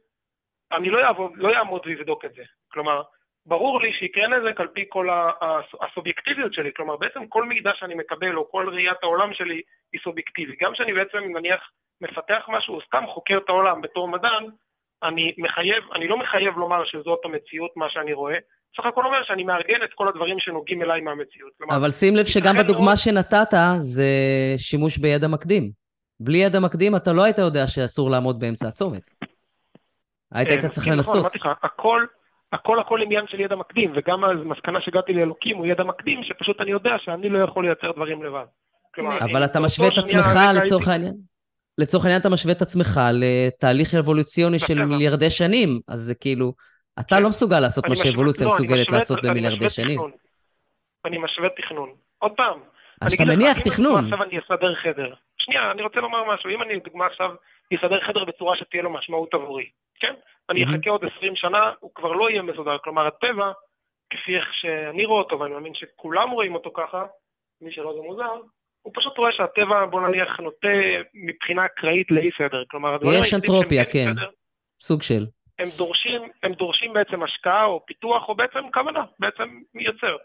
אני 0.71 0.89
לא, 0.89 1.03
אעבוד, 1.03 1.31
לא 1.35 1.53
אעמוד 1.57 1.81
ואבדוק 1.85 2.25
את 2.25 2.33
זה. 2.33 2.43
כלומר, 2.71 3.01
ברור 3.45 3.81
לי 3.81 3.93
שיקרה 3.93 4.27
נזק 4.27 4.59
על 4.61 4.67
פי 4.67 4.85
כל 4.89 5.07
הסובייקטיביות 5.81 6.53
שלי, 6.53 6.73
כלומר 6.75 6.97
בעצם 6.97 7.27
כל 7.27 7.43
מידע 7.43 7.71
שאני 7.75 7.95
מקבל 7.95 8.35
או 8.35 8.51
כל 8.51 8.69
ראיית 8.69 8.97
העולם 9.03 9.33
שלי 9.33 9.61
היא 9.93 10.01
סובייקטיבית. 10.03 10.59
גם 10.61 10.73
כשאני 10.73 10.93
בעצם 10.93 11.17
נניח 11.17 11.71
מפתח 12.01 12.45
משהו 12.47 12.75
או 12.75 12.81
סתם 12.81 13.03
חוקר 13.07 13.37
את 13.37 13.49
העולם 13.49 13.81
בתור 13.81 14.07
מדען, 14.07 14.45
אני 15.03 15.33
מחייב, 15.37 15.83
אני 15.91 16.07
לא 16.07 16.17
מחייב 16.17 16.57
לומר 16.57 16.85
שזאת 16.85 17.25
המציאות 17.25 17.77
מה 17.77 17.89
שאני 17.89 18.13
רואה, 18.13 18.37
סך 18.77 18.85
הכל 18.85 19.05
אומר 19.05 19.17
שאני 19.23 19.43
מארגן 19.43 19.83
את 19.83 19.89
כל 19.95 20.07
הדברים 20.07 20.35
שנוגעים 20.39 20.81
אליי 20.81 21.01
מהמציאות. 21.01 21.51
כלומר, 21.57 21.75
אבל 21.75 21.91
שים 21.91 22.15
לב 22.15 22.25
שגם 22.25 22.57
בדוגמה 22.57 22.85
מאוד... 22.85 22.97
שנתת 22.97 23.53
זה 23.79 24.07
שימוש 24.57 24.97
בידע 24.97 25.27
מקדים. 25.27 25.71
בלי 26.19 26.37
ידע 26.37 26.59
מקדים 26.59 26.95
אתה 26.95 27.13
לא 27.13 27.23
היית 27.23 27.37
יודע 27.37 27.67
שאסור 27.67 28.09
לעמוד 28.09 28.39
באמצע 28.39 28.67
הצומת. 28.67 29.09
היית, 30.31 30.49
היית 30.49 30.65
צריך 30.65 30.87
נכון, 30.87 30.97
לנסות. 30.97 31.15
אמרתי 31.15 31.37
לך, 31.37 31.49
הכל, 31.63 32.05
הכל 32.53 32.79
הכל 32.79 33.01
עניין 33.01 33.25
של 33.27 33.39
ידע 33.39 33.55
מקדים, 33.55 33.93
וגם 33.95 34.23
המסקנה 34.23 34.81
שהגעתי 34.81 35.13
לאלוקים 35.13 35.57
הוא 35.57 35.65
ידע 35.65 35.83
מקדים, 35.83 36.19
שפשוט 36.23 36.61
אני 36.61 36.71
יודע 36.71 36.91
שאני 37.05 37.29
לא 37.29 37.43
יכול 37.43 37.65
לייצר 37.65 37.91
דברים 37.91 38.23
לבד. 38.23 38.45
אבל 39.21 39.45
אתה 39.45 39.59
משווה 39.59 39.87
את 39.87 39.97
עצמך 39.97 40.25
לצורך 40.55 40.87
העניין. 40.87 41.13
לצורך 41.77 42.05
העניין 42.05 42.21
אתה 42.21 42.29
משווה 42.29 42.53
את 42.53 42.61
עצמך 42.61 42.99
לתהליך 43.13 43.95
אבולוציוני 43.95 44.59
של 44.59 44.85
מיליארדי 44.85 45.29
שנים, 45.29 45.79
אז 45.87 45.99
זה 45.99 46.15
כאילו, 46.15 46.53
אתה 46.99 47.15
כן. 47.15 47.23
לא 47.23 47.29
מסוגל 47.29 47.59
לעשות 47.59 47.89
מה 47.89 47.95
שאבולוציה 47.95 48.47
לא, 48.47 48.53
מסוגלת 48.53 48.91
לעשות 48.91 49.19
במיליארדי 49.23 49.69
שנים. 49.69 49.99
אני 51.05 51.17
משווה 51.17 51.49
תכנון. 51.49 51.89
עוד 52.17 52.31
פעם. 52.31 52.59
אז 53.01 53.13
אתה 53.13 53.25
מניח 53.25 53.59
תכנון. 53.59 54.03
עכשיו 54.03 54.23
אני 54.23 54.39
אסדר 54.39 54.75
חדר. 54.75 55.13
שנייה, 55.37 55.71
אני 55.71 55.81
רוצה 55.81 55.99
לומר 55.99 56.33
משהו. 56.33 56.49
אם 56.49 56.61
אני, 56.61 56.75
לדוגמה, 56.75 57.05
עכשיו 57.05 57.29
אסדר 57.75 57.99
חדר 58.07 58.25
בצורה 58.25 58.57
שתהיה 58.57 58.83
לו 58.83 58.89
משמעות 58.89 59.33
עבורי, 59.33 59.69
כן? 59.99 60.13
אני 60.49 60.63
אחכה 60.63 60.89
עוד 60.89 61.01
20 61.17 61.35
שנה, 61.35 61.71
הוא 61.79 61.91
כבר 61.95 62.11
לא 62.11 62.29
יהיה 62.29 62.41
מסודר. 62.41 62.77
כלומר, 62.83 63.07
הטבע, 63.07 63.51
כפי 64.09 64.35
איך 64.35 64.45
שאני 64.51 65.05
רואה 65.05 65.21
אותו, 65.21 65.39
ואני 65.39 65.53
מאמין 65.53 65.73
שכולם 65.75 66.29
רואים 66.29 66.55
אותו 66.55 66.71
ככה, 66.73 67.05
מי 67.61 67.71
שלא 67.71 67.93
זה 67.93 68.01
מוזר, 68.01 68.33
הוא 68.81 68.93
פשוט 68.95 69.17
רואה 69.17 69.31
שהטבע, 69.31 69.85
בוא 69.85 70.01
נניח, 70.01 70.39
נוטה 70.39 70.67
מבחינה 71.13 71.65
אקראית 71.65 72.11
לאי 72.11 72.29
סדר. 72.37 72.63
כלומר, 72.71 72.93
הדברים 72.93 73.19
יש 73.21 73.33
אנטרופיה, 73.33 73.85
כן. 73.85 74.13
סדר, 74.13 74.29
סוג 74.81 75.01
של. 75.01 75.25
הם 75.59 75.67
דורשים, 75.77 76.21
הם 76.43 76.53
דורשים 76.53 76.93
בעצם 76.93 77.23
השקעה 77.23 77.65
או 77.65 77.85
פיתוח, 77.85 78.29
או 78.29 78.35
בעצם 78.35 78.59
כוונה, 78.73 79.03
בעצם 79.19 79.61
מייצר. 79.73 80.15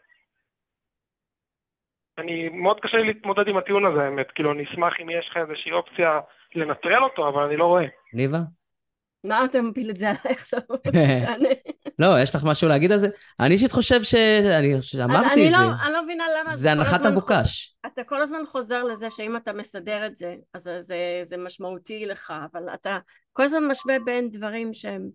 אני, 2.18 2.48
מאוד 2.48 2.80
קשה 2.80 2.96
לי 2.96 3.06
להתמודד 3.06 3.48
עם 3.48 3.56
הטיעון 3.56 3.86
הזה, 3.86 4.02
האמת. 4.02 4.26
כאילו, 4.34 4.52
אני 4.52 4.64
אשמח 4.64 4.92
אם 5.02 5.10
יש 5.10 5.28
לך 5.30 5.36
איזושהי 5.36 5.72
אופציה 5.72 6.20
לנטרל 6.54 7.04
אותו, 7.04 7.28
אבל 7.28 7.42
אני 7.42 7.56
לא 7.56 7.64
רואה. 7.64 7.84
ניבה? 8.12 8.38
מה 9.24 9.44
אתה 9.44 9.62
מפיל 9.62 9.90
את 9.90 9.96
זה 9.96 10.08
עליי 10.08 10.34
עכשיו? 10.34 10.60
לא, 11.98 12.06
יש 12.22 12.34
לך 12.34 12.42
משהו 12.44 12.68
להגיד 12.68 12.92
על 12.92 12.98
זה? 12.98 13.08
אני 13.40 13.54
אישית 13.54 13.72
חושב 13.72 14.02
ש... 14.02 14.14
אני 14.58 14.74
אמרתי 15.04 15.48
את 15.48 15.52
לא- 15.52 15.58
זה. 15.58 15.64
אני 15.84 15.92
לא 15.92 16.02
מבינה 16.02 16.24
למה... 16.40 16.56
זה 16.56 16.72
הנחת 16.72 17.04
המבוקש. 17.04 17.76
אתה 17.86 18.04
כל 18.04 18.22
הזמן 18.22 18.46
חוזר 18.46 18.82
לזה 18.82 19.10
שאם 19.10 19.36
אתה 19.36 19.52
מסדר 19.52 20.06
את 20.06 20.16
זה, 20.16 20.34
אז 20.54 20.70
זה 21.22 21.36
משמעותי 21.36 22.06
לך, 22.06 22.32
אבל 22.52 22.74
אתה 22.74 22.98
כל 23.32 23.42
הזמן 23.42 23.64
משווה 23.68 23.96
בין 24.04 24.30
דברים 24.30 24.74
שהם 24.74 25.08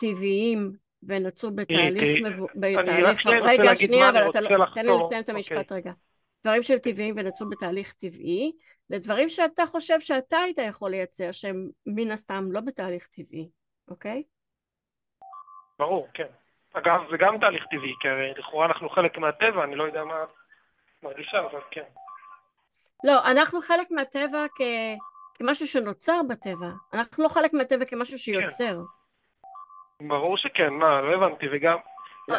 טבעיים 0.00 0.72
ונוצרו 1.02 1.50
בתהליך... 1.50 3.26
רגע, 3.26 3.76
שנייה, 3.76 4.10
אבל 4.10 4.24
לא- 4.24 4.66
תן 4.74 4.86
לי 4.86 4.92
לסיים 4.98 5.22
את 5.22 5.28
המשפט 5.28 5.56
אוקיי. 5.56 5.76
רגע. 5.76 5.92
דברים 6.44 6.62
שהם 6.62 6.78
טבעיים 6.78 7.14
ונוצרו 7.18 7.48
בתהליך 7.48 7.92
טבעי, 7.92 8.52
לדברים 8.90 9.28
שאתה 9.28 9.66
חושב 9.66 10.00
שאתה 10.00 10.38
היית 10.38 10.58
יכול 10.58 10.90
לייצר, 10.90 11.32
שהם 11.32 11.68
מן 11.86 12.10
הסתם 12.10 12.52
לא 12.52 12.60
בתהליך 12.60 13.06
טבעי, 13.06 13.48
אוקיי? 13.88 14.22
ברור, 15.78 16.08
כן. 16.14 16.26
אגב, 16.72 17.00
זה 17.10 17.16
גם 17.16 17.38
תהליך 17.40 17.64
טבעי, 17.70 17.92
כי 18.00 18.08
לכאורה 18.40 18.66
אנחנו 18.66 18.88
חלק 18.88 19.18
מהטבע, 19.18 19.64
אני 19.64 19.76
לא 19.76 19.84
יודע 19.84 20.04
מה 20.04 20.24
מרגישה, 21.02 21.38
אבל 21.50 21.60
כן. 21.70 21.84
לא, 23.04 23.24
אנחנו 23.24 23.60
חלק 23.60 23.90
מהטבע 23.90 24.46
כ... 24.58 24.60
כמשהו 25.34 25.66
שנוצר 25.66 26.20
בטבע. 26.28 26.70
אנחנו 26.92 27.24
לא 27.24 27.28
חלק 27.28 27.52
מהטבע 27.52 27.84
כמשהו 27.84 28.18
שיוצר. 28.18 28.74
כן. 28.74 29.01
ברור 30.08 30.36
שכן, 30.36 30.72
מה, 30.72 31.00
לא 31.00 31.14
הבנתי, 31.14 31.46
וגם... 31.52 31.76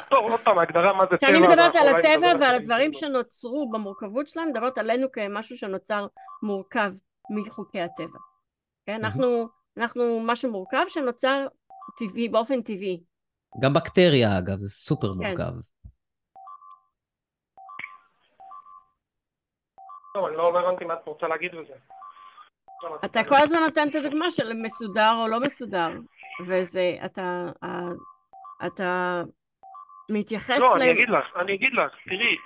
טוב, 0.09 0.31
עוד 0.31 0.39
פעם, 0.39 0.59
ההגדרה 0.59 0.93
מה 0.93 1.03
זה 1.03 1.17
טבע... 1.17 1.17
כשאני 1.17 1.39
מדברת 1.39 1.75
על 1.75 1.87
הטבע 1.87 2.33
ועל 2.39 2.55
הדברים 2.55 2.93
שנוצרו 2.93 3.69
במורכבות 3.69 4.27
שלהם, 4.27 4.49
מדברת 4.49 4.77
עלינו 4.77 5.11
כמשהו 5.11 5.57
שנוצר 5.57 6.07
מורכב 6.43 6.91
מחוקי 7.29 7.81
הטבע. 7.81 8.19
כן, 8.85 9.05
אנחנו, 9.05 9.47
אנחנו 9.77 10.21
משהו 10.23 10.51
מורכב 10.51 10.83
שנוצר 10.87 11.47
טבעי, 11.97 12.29
באופן 12.29 12.61
טבעי. 12.61 13.03
גם 13.59 13.73
בקטריה, 13.73 14.37
אגב, 14.37 14.57
זה 14.57 14.69
סופר 14.69 15.07
כן. 15.07 15.13
מורכב. 15.13 15.53
לא, 20.15 20.27
אני 20.27 20.37
לא 20.37 20.59
הבנתי 20.59 20.85
מה 20.85 20.93
את 20.93 20.99
רוצה 21.05 21.27
להגיד 21.27 21.51
בזה. 21.55 21.73
אתה 23.05 23.23
כל 23.23 23.41
הזמן 23.41 23.59
נותן 23.59 23.89
את 23.89 23.95
הדוגמה 23.95 24.31
של 24.31 24.53
מסודר 24.53 25.13
או 25.21 25.27
לא 25.27 25.39
מסודר, 25.39 25.89
וזה, 26.41 26.95
אתה, 27.05 27.45
אתה 28.65 29.21
מתייחס 30.09 30.59
לא, 30.59 30.75
ל... 30.75 30.79
לא, 30.79 30.83
אני 30.83 30.91
אגיד 30.91 31.09
לך, 31.09 31.25
אני 31.35 31.53
אגיד 31.53 31.73
לך, 31.73 31.91
תראי, 32.09 32.37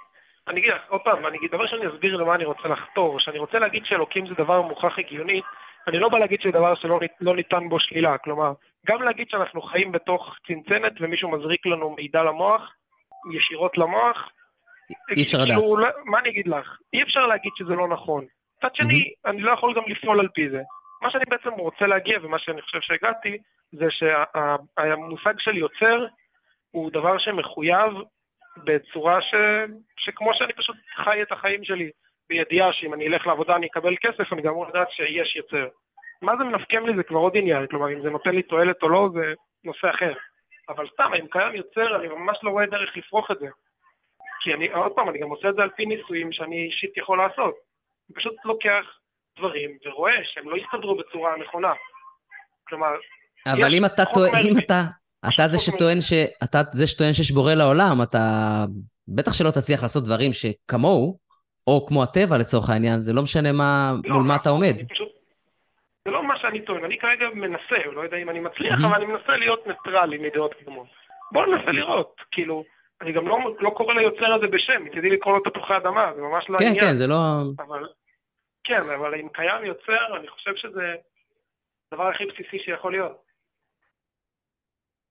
אני 0.48 0.60
אגיד 0.60 0.72
לך, 0.72 0.82
עוד 0.88 1.02
פעם, 1.02 1.26
אני 1.26 1.38
אגיד, 1.38 1.52
דבר 1.52 1.68
שאני 1.68 1.88
אסביר 1.88 2.16
למה 2.16 2.36
אני 2.36 2.46
רוצה 2.46 2.68
לחתור, 2.68 3.20
שאני 3.20 3.40
רוצה 3.40 3.60
להגיד 3.60 3.86
שאלוקים 3.86 4.28
זה 4.28 4.34
דבר 4.34 4.62
מוכח 4.62 5.00
הגיונית, 5.00 5.44
אני 5.88 6.00
לא 6.00 6.10
בא 6.10 6.18
להגיד 6.20 6.42
שזה 6.42 6.52
דבר 6.52 6.76
שלא 6.76 7.00
לא 7.22 7.36
ניתן 7.36 7.70
בו 7.70 7.80
שלילה, 7.80 8.18
כלומר, 8.18 8.54
גם 8.88 9.02
להגיד 9.04 9.30
שאנחנו 9.30 9.62
חיים 9.62 9.92
בתוך 9.92 10.36
צנצנת 10.48 10.94
ומישהו 11.00 11.32
מזריק 11.32 11.66
לנו 11.66 11.90
מידע 11.90 12.24
למוח, 12.24 12.74
ישירות 13.34 13.78
למוח, 13.78 14.30
אי 15.18 15.24
אפשר 15.24 15.38
לדעת. 15.38 15.58
כאילו, 15.58 15.78
מה 16.06 16.20
אני 16.20 16.30
אגיד 16.30 16.48
לך? 16.48 16.78
אי 16.94 17.04
אפשר 17.04 17.26
להגיד 17.28 17.52
שזה 17.56 17.74
לא 17.74 17.88
נכון. 17.88 18.26
מצד 18.58 18.76
שני, 18.76 19.04
mm-hmm. 19.04 19.30
אני 19.30 19.42
לא 19.42 19.52
יכול 19.52 19.74
גם 19.76 19.84
לפעול 19.88 20.20
על 20.20 20.28
פי 20.34 20.50
זה. 20.50 20.62
מה 21.02 21.12
שאני 21.12 21.24
בעצם 21.30 21.50
רוצה 21.50 21.88
להגיע, 21.88 22.18
ומה 22.22 22.40
שאני 22.40 22.62
חושב 22.62 22.82
שהגעתי, 22.82 23.38
זה 23.72 23.86
שהמושג 23.90 25.34
של 25.40 25.58
יוצר 25.58 26.06
הוא 26.72 26.92
דבר 26.92 27.18
שמחויב 27.18 27.94
בצורה 28.64 29.22
ש... 29.22 29.36
שכמו 29.98 30.34
שאני 30.34 30.54
פשוט 30.54 30.76
חי 30.96 31.22
את 31.22 31.32
החיים 31.32 31.64
שלי, 31.64 31.92
בידיעה 32.30 32.74
שאם 32.74 32.94
אני 32.94 33.08
אלך 33.08 33.28
לעבודה 33.28 33.56
אני 33.56 33.68
אקבל 33.68 33.96
כסף, 34.02 34.34
אני 34.34 34.42
גם 34.42 34.52
אמור 34.52 34.68
לדעת 34.68 34.92
שיש 34.92 35.36
יוצר. 35.36 35.68
מה 36.22 36.38
זה 36.38 36.44
מנפקם 36.44 36.86
לי 36.86 36.96
זה 36.96 37.04
כבר 37.04 37.20
עוד 37.20 37.38
עניין, 37.38 37.68
כלומר 37.68 37.94
אם 37.94 38.02
זה 38.02 38.10
נותן 38.10 38.36
לי 38.36 38.44
תועלת 38.44 38.84
או 38.84 38.90
לא 38.90 39.10
זה 39.14 39.34
נושא 39.64 39.90
אחר. 39.90 40.14
אבל 40.70 40.88
סתם, 40.94 41.12
אם 41.20 41.28
קיים 41.28 41.56
יוצר, 41.56 41.96
אני 41.96 42.08
ממש 42.08 42.38
לא 42.44 42.50
רואה 42.50 42.66
דרך 42.66 42.98
לפרוח 42.98 43.32
את 43.32 43.40
זה. 43.40 43.48
כי 44.42 44.54
אני, 44.54 44.72
עוד 44.74 44.92
פעם, 44.92 45.10
אני 45.10 45.20
גם 45.20 45.30
עושה 45.30 45.50
את 45.50 45.56
זה 45.56 45.62
על 45.62 45.70
פי 45.70 45.86
ניסויים 45.86 46.32
שאני 46.32 46.66
אישית 46.66 46.98
יכול 46.98 47.18
לעשות. 47.18 47.56
אני 48.10 48.16
פשוט 48.16 48.46
לוקח 48.46 49.00
דברים 49.38 49.78
ורואה 49.86 50.24
שהם 50.24 50.50
לא 50.50 50.58
יסתדרו 50.58 50.96
בצורה 50.96 51.34
הנכונה. 51.34 51.74
כלומר, 52.68 52.96
אבל 53.46 53.74
אם 53.74 53.86
אתה 53.86 54.06
טוען, 54.06 54.34
אם 54.46 54.58
אתה, 54.58 54.84
אתה 55.34 55.48
זה 55.48 55.60
שטוען 55.60 56.02
ש... 56.02 56.14
אתה 56.44 56.62
זה 56.72 56.88
שטוען 56.88 57.14
שיש 57.14 57.32
בורא 57.32 57.54
לעולם, 57.54 58.02
אתה 58.04 58.66
בטח 59.08 59.34
שלא 59.34 59.52
תצליח 59.52 59.84
לעשות 59.84 60.04
דברים 60.04 60.32
שכמוהו, 60.34 61.18
או 61.68 61.86
כמו 61.88 62.04
הטבע 62.04 62.38
לצורך 62.38 62.70
העניין, 62.70 63.02
זה 63.02 63.14
לא 63.14 63.22
משנה 63.22 63.52
מה, 63.52 63.94
לא, 64.04 64.16
מול 64.16 64.24
מה 64.24 64.36
אתה 64.36 64.50
עומד. 64.50 64.76
זה 66.06 66.12
לא 66.12 66.28
מה 66.28 66.40
שאני 66.42 66.62
טוען, 66.62 66.86
אני 66.86 66.98
כרגע 67.00 67.26
מנסה, 67.34 67.92
לא 67.92 68.02
יודע 68.02 68.18
אם 68.18 68.30
אני 68.30 68.40
מצליח, 68.40 68.80
אבל 68.86 68.96
אני 68.96 69.06
מנסה 69.06 69.38
להיות 69.38 69.68
ניטרלי 69.68 70.18
מדעות 70.18 70.54
קדומות. 70.54 70.88
בואו 71.32 71.46
ננסה 71.46 71.72
לראות, 71.72 72.16
כאילו, 72.32 72.64
אני 73.02 73.12
גם 73.12 73.28
לא, 73.28 73.38
לא 73.60 73.70
קורא 73.70 73.94
ליוצר 73.94 74.34
הזה 74.34 74.48
בשם, 74.48 74.84
מצידי 74.86 75.10
לקרוא 75.10 75.34
לו 75.34 75.52
תפוחי 75.52 75.78
אדמה, 75.78 76.12
זה 76.16 76.22
ממש 76.22 76.46
לא 76.50 76.58
כן, 76.58 76.66
העניין. 76.66 76.84
כן, 76.84 76.92
כן, 76.92 76.98
זה 76.98 77.08
לא... 77.08 77.16
אבל, 77.60 77.88
כן, 78.64 78.82
אבל 78.96 79.16
אם 79.16 79.28
קיים 79.34 79.66
יוצר, 79.66 80.18
אני 80.18 80.28
חושב 80.28 80.52
שזה 80.56 80.96
הדבר 81.92 82.08
הכי 82.08 82.26
בסיסי 82.26 82.60
שיכול 82.66 82.92
להיות. 82.92 83.27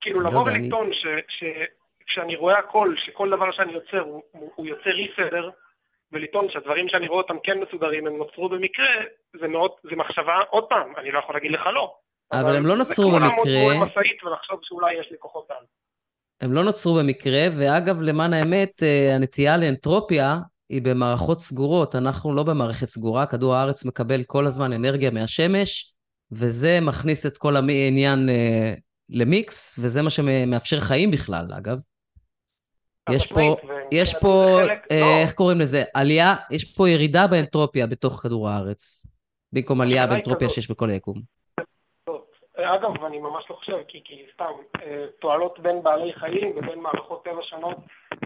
כאילו, 0.06 0.20
לא 0.20 0.30
לבוא 0.30 0.42
ולטעון 0.42 0.90
שכשאני 1.28 2.36
רואה 2.36 2.58
הכל, 2.58 2.94
שכל 2.96 3.30
דבר 3.30 3.52
שאני 3.52 3.72
יוצר 3.72 4.00
הוא, 4.00 4.22
הוא 4.54 4.66
יוצר 4.66 4.90
אי 4.90 5.08
סדר, 5.16 5.50
ולטעון 6.12 6.46
שהדברים 6.50 6.88
שאני 6.88 7.08
רואה 7.08 7.22
אותם 7.22 7.36
כן 7.42 7.58
מסודרים, 7.60 8.06
הם 8.06 8.16
נוצרו 8.16 8.48
במקרה, 8.48 8.86
זה 9.40 9.48
מאוד, 9.48 9.70
זה 9.90 9.96
מחשבה, 9.96 10.34
עוד 10.50 10.64
פעם, 10.68 10.92
אני 10.98 11.10
לא 11.10 11.18
יכול 11.18 11.34
להגיד 11.34 11.50
לך 11.50 11.66
לא. 11.74 11.94
אבל, 12.32 12.40
אבל 12.40 12.56
הם 12.56 12.66
לא 12.66 12.76
נוצרו 12.76 13.10
במקרה. 13.10 13.28
זה 13.28 13.34
כמו 13.34 13.44
לעמוד 13.50 13.76
מול 13.76 13.86
משאית 13.86 14.24
ולחשוב 14.24 14.60
שאולי 14.62 15.00
יש 15.00 15.06
לי 15.10 15.16
כוחות 15.18 15.46
על. 15.50 15.64
הם 16.40 16.52
לא 16.52 16.64
נוצרו 16.64 16.94
במקרה, 16.94 17.40
ואגב, 17.58 18.00
למען 18.00 18.32
האמת, 18.32 18.82
אה, 18.82 19.14
הנטייה 19.14 19.56
לאנטרופיה 19.56 20.36
היא 20.68 20.82
במערכות 20.82 21.40
סגורות. 21.40 21.94
אנחנו 21.94 22.34
לא 22.34 22.42
במערכת 22.42 22.88
סגורה, 22.88 23.26
כדור 23.26 23.54
הארץ 23.54 23.84
מקבל 23.84 24.22
כל 24.22 24.46
הזמן 24.46 24.72
אנרגיה 24.72 25.10
מהשמש, 25.10 25.94
וזה 26.32 26.78
מכניס 26.82 27.26
את 27.26 27.38
כל 27.38 27.56
העניין 27.56 28.28
אה, 28.28 28.74
למיקס, 29.10 29.78
וזה 29.82 30.02
מה 30.02 30.10
שמאפשר 30.10 30.80
חיים 30.80 31.10
בכלל, 31.10 31.46
אגב. 31.58 31.78
יש 33.10 33.32
פה, 33.32 33.56
יש 33.92 34.14
פה, 34.20 34.58
אה, 34.90 35.00
לא. 35.00 35.22
איך 35.22 35.32
קוראים 35.32 35.58
לזה? 35.60 35.82
עלייה, 35.94 36.34
יש 36.50 36.74
פה 36.74 36.88
ירידה 36.88 37.26
באנטרופיה 37.26 37.86
בתוך 37.86 38.20
כדור 38.22 38.48
הארץ, 38.48 39.06
במקום 39.52 39.80
עלייה 39.80 40.06
באנטרופיה 40.06 40.48
שיש 40.48 40.70
בכל 40.70 40.90
היקום. 40.90 41.36
אגב, 42.58 43.04
אני 43.04 43.18
ממש 43.18 43.44
לא 43.50 43.54
חושב, 43.54 43.76
כי, 43.88 44.00
כי 44.04 44.14
סתם, 44.34 44.52
אה, 44.82 45.04
תועלות 45.20 45.58
בין 45.58 45.82
בעלי 45.82 46.12
חיים 46.12 46.56
ובין 46.56 46.78
מערכות 46.78 47.24
טבע 47.24 47.42
שונות, 47.42 47.76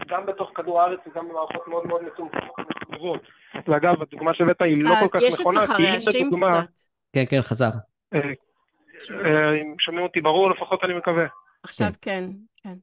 גם 0.07 0.25
בתוך 0.25 0.49
כדור 0.55 0.81
הארץ 0.81 0.99
וגם 1.11 1.29
במערככות 1.29 1.67
מאוד 1.67 1.87
מאוד 1.87 2.01
מצומצמות. 2.01 3.21
ואגב, 3.67 4.01
הדוגמה 4.01 4.33
שהבאת 4.33 4.61
היא 4.61 4.83
לא 4.83 4.93
אה, 4.93 5.07
כל 5.09 5.19
כך 5.19 5.39
נכונה, 5.39 5.67
כי 5.77 5.83
אם 5.83 6.25
לדוגמה... 6.25 6.61
כן, 7.13 7.23
כן, 7.29 7.41
חזר. 7.41 7.69
אם 9.61 9.75
שומעים 9.79 10.03
אותי 10.03 10.21
ברור, 10.21 10.51
לפחות 10.51 10.83
אני 10.83 10.93
מקווה. 10.93 11.25
עכשיו 11.63 11.87
כן, 12.01 12.23
כן. 12.63 12.73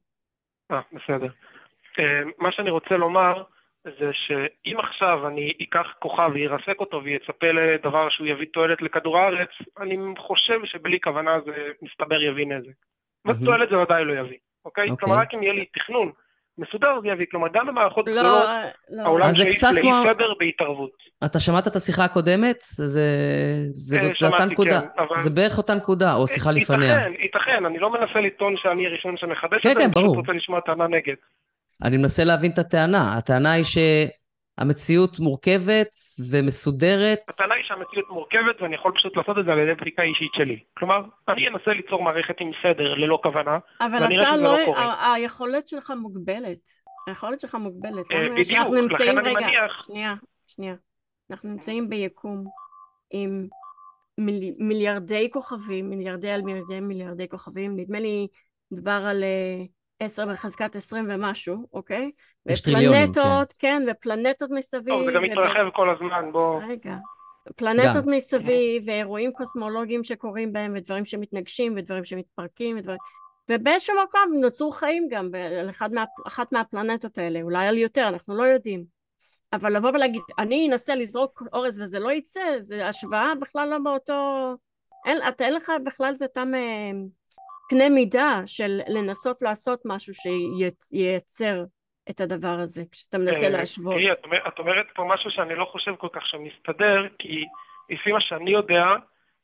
אה, 0.71 0.81
בסדר. 0.91 1.27
אה, 1.99 2.21
מה 2.37 2.51
שאני 2.51 2.69
רוצה 2.69 2.97
לומר 2.97 3.43
זה 3.83 4.09
שאם 4.13 4.79
עכשיו 4.79 5.27
אני 5.27 5.53
אקח 5.61 5.87
כוכב 5.99 6.29
וירסק 6.33 6.79
אותו 6.79 7.03
ויצפה 7.03 7.47
לדבר 7.51 8.09
שהוא 8.09 8.27
יביא 8.27 8.47
תועלת 8.53 8.81
לכדור 8.81 9.17
הארץ, 9.17 9.49
אני 9.79 9.97
חושב 10.17 10.65
שבלי 10.65 10.99
כוונה 11.03 11.39
זה 11.45 11.71
מסתבר 11.81 12.21
יביא 12.21 12.47
נזק. 12.47 12.73
ותועלת 13.27 13.69
זה 13.69 13.77
ודאי 13.77 14.05
לא 14.05 14.13
יביא, 14.13 14.37
אוקיי? 14.65 14.89
אוקיי? 14.89 14.97
כלומר, 14.99 15.21
רק 15.21 15.33
אם 15.33 15.43
יהיה 15.43 15.53
לי 15.53 15.65
תכנון 15.65 16.11
מסודר 16.59 17.01
זה 17.01 17.07
יביא, 17.07 17.25
כלומר, 17.31 17.47
גם 17.53 17.67
במערכות 17.67 18.07
לא, 18.07 18.13
גדולות, 18.13 18.43
לא. 18.89 19.01
העולם 19.01 19.33
שאיף 19.33 19.63
לאי 19.63 19.81
כמו... 19.81 20.03
סדר 20.03 20.33
בהתערבות. 20.39 20.91
אתה 21.25 21.39
שמעת 21.39 21.67
את 21.67 21.75
השיחה 21.75 22.03
הקודמת? 22.05 22.59
זה, 22.61 22.85
זה, 22.85 23.01
זה, 23.73 24.11
זה 24.19 24.27
אותה 24.27 24.45
נקודה. 24.45 24.81
כן, 24.81 24.87
אבל... 24.97 25.17
זה 25.17 25.29
בערך 25.29 25.57
אותה 25.57 25.75
נקודה, 25.75 26.13
או 26.13 26.27
שיחה 26.27 26.51
לפניה. 26.51 26.93
ייתכן, 26.93 27.21
ייתכן, 27.21 27.65
אני 27.65 27.79
לא 27.79 27.89
מנסה 27.89 28.19
לטעון 28.19 28.55
שאני 28.57 28.87
הראשון 28.87 29.17
שמחדש 29.17 29.61
כן, 29.63 29.71
את 29.71 29.75
זה, 29.77 29.79
כן, 29.79 29.85
אני 29.85 29.93
פשוט 29.93 30.15
רוצה 30.15 30.31
לשמוע 30.31 30.59
טענה 30.59 30.87
נגד. 30.87 31.15
אני 31.83 31.97
מנסה 31.97 32.23
להבין 32.23 32.51
את 32.51 32.59
הטענה. 32.59 33.17
הטענה 33.17 33.51
היא 33.51 33.63
שהמציאות 34.59 35.19
מורכבת 35.19 35.95
ומסודרת. 36.31 37.19
הטענה 37.27 37.53
היא 37.53 37.63
שהמציאות 37.63 38.09
מורכבת 38.09 38.61
ואני 38.61 38.75
יכול 38.75 38.91
פשוט 38.95 39.17
לעשות 39.17 39.37
את 39.39 39.45
זה 39.45 39.51
על 39.51 39.59
ידי 39.59 39.73
בדיקה 39.81 40.01
אישית 40.01 40.31
שלי. 40.33 40.59
כלומר, 40.77 41.01
אני 41.27 41.47
אנסה 41.47 41.71
ליצור 41.71 42.03
מערכת 42.03 42.35
עם 42.39 42.51
סדר 42.63 42.93
ללא 42.93 43.19
כוונה, 43.23 43.57
ואני 43.79 44.17
אראה 44.17 44.33
שזה 44.33 44.43
לא, 44.43 44.57
לא 44.57 44.65
קורה. 44.65 45.13
היכולת 45.13 45.67
שלך 45.67 45.93
מוגבלת. 46.01 46.59
היכולת 47.07 47.39
שלך 47.39 47.55
מוגבלת. 47.55 48.11
אה, 48.11 48.29
בדיוק, 48.29 48.91
לכן 48.91 49.17
אני 49.17 49.29
רגע, 49.29 49.47
מניח... 49.47 49.83
שנייה, 49.85 50.15
שנייה. 50.47 50.75
אנחנו 51.31 51.49
נמצאים 51.49 51.89
ביקום 51.89 52.43
עם 53.11 53.47
מיל, 54.17 54.53
מיליארדי 54.57 55.29
כוכבים, 55.31 55.89
מיליארדי 55.89 56.31
על 56.31 56.41
מיליארדי 56.41 56.79
מיליארדי 56.79 57.27
כוכבים. 57.29 57.75
נדמה 57.75 57.99
לי 57.99 58.27
מדובר 58.71 59.05
על... 59.09 59.23
Uh, 59.23 59.79
עשר 59.99 60.25
בחזקת 60.25 60.75
עשרים 60.75 61.07
ומשהו, 61.09 61.67
אוקיי? 61.73 62.11
יש 62.45 62.61
טריליונים, 62.61 63.13
כן. 63.13 63.21
כן, 63.57 63.83
ופלנטות 63.87 64.49
מסביב. 64.51 64.95
טוב, 64.95 65.05
זה 65.05 65.11
גם 65.11 65.23
מתרחב 65.23 65.65
וב... 65.67 65.73
כל 65.73 65.89
הזמן, 65.89 66.31
בוא... 66.31 66.61
רגע. 66.67 66.95
פלנטות 67.55 68.05
גם. 68.05 68.11
מסביב, 68.11 68.83
ואירועים 68.85 69.31
קוסמולוגיים 69.31 70.03
שקורים 70.03 70.53
בהם, 70.53 70.73
ודברים 70.75 71.05
שמתנגשים, 71.05 71.73
ודברים 71.77 72.03
שמתפרקים, 72.03 72.77
ודברים... 72.77 72.97
ובאיזשהו 73.49 73.95
מקום 74.03 74.41
נוצרו 74.41 74.71
חיים 74.71 75.07
גם 75.09 75.29
על 75.59 75.69
אחד 75.69 75.93
מה, 75.93 76.03
אחת 76.27 76.51
מהפלנטות 76.51 77.17
האלה, 77.17 77.41
אולי 77.41 77.67
על 77.67 77.77
יותר, 77.77 78.07
אנחנו 78.07 78.35
לא 78.35 78.43
יודעים. 78.43 78.83
אבל 79.53 79.75
לבוא 79.77 79.89
ולהגיד, 79.89 80.21
אני 80.39 80.67
אנסה 80.71 80.95
לזרוק 80.95 81.43
אורז 81.53 81.81
וזה 81.81 81.99
לא 81.99 82.11
יצא, 82.11 82.41
זה 82.59 82.87
השוואה 82.87 83.33
בכלל 83.41 83.69
לא 83.69 83.77
באותו... 83.83 84.53
אין, 85.05 85.17
אתה 85.27 85.45
אין 85.45 85.53
לך 85.53 85.71
בכלל 85.85 86.13
את 86.17 86.21
אותם... 86.21 86.51
אה, 86.55 86.91
קנה 87.69 87.89
מידה 87.89 88.41
של 88.45 88.81
לנסות 88.87 89.41
לעשות 89.41 89.81
משהו 89.85 90.13
שייצר 90.13 91.63
את 92.09 92.21
הדבר 92.21 92.59
הזה, 92.59 92.83
כשאתה 92.91 93.17
מנסה 93.17 93.43
אה, 93.43 93.49
להשוות. 93.49 93.93
תראי, 93.93 94.09
את 94.47 94.59
אומרת 94.59 94.85
פה 94.95 95.03
משהו 95.07 95.31
שאני 95.31 95.55
לא 95.55 95.65
חושב 95.65 95.95
כל 95.95 96.07
כך 96.11 96.27
שמסתדר, 96.27 97.07
כי 97.19 97.45
לפי 97.89 98.11
מה 98.11 98.21
שאני 98.21 98.51
יודע, 98.51 98.83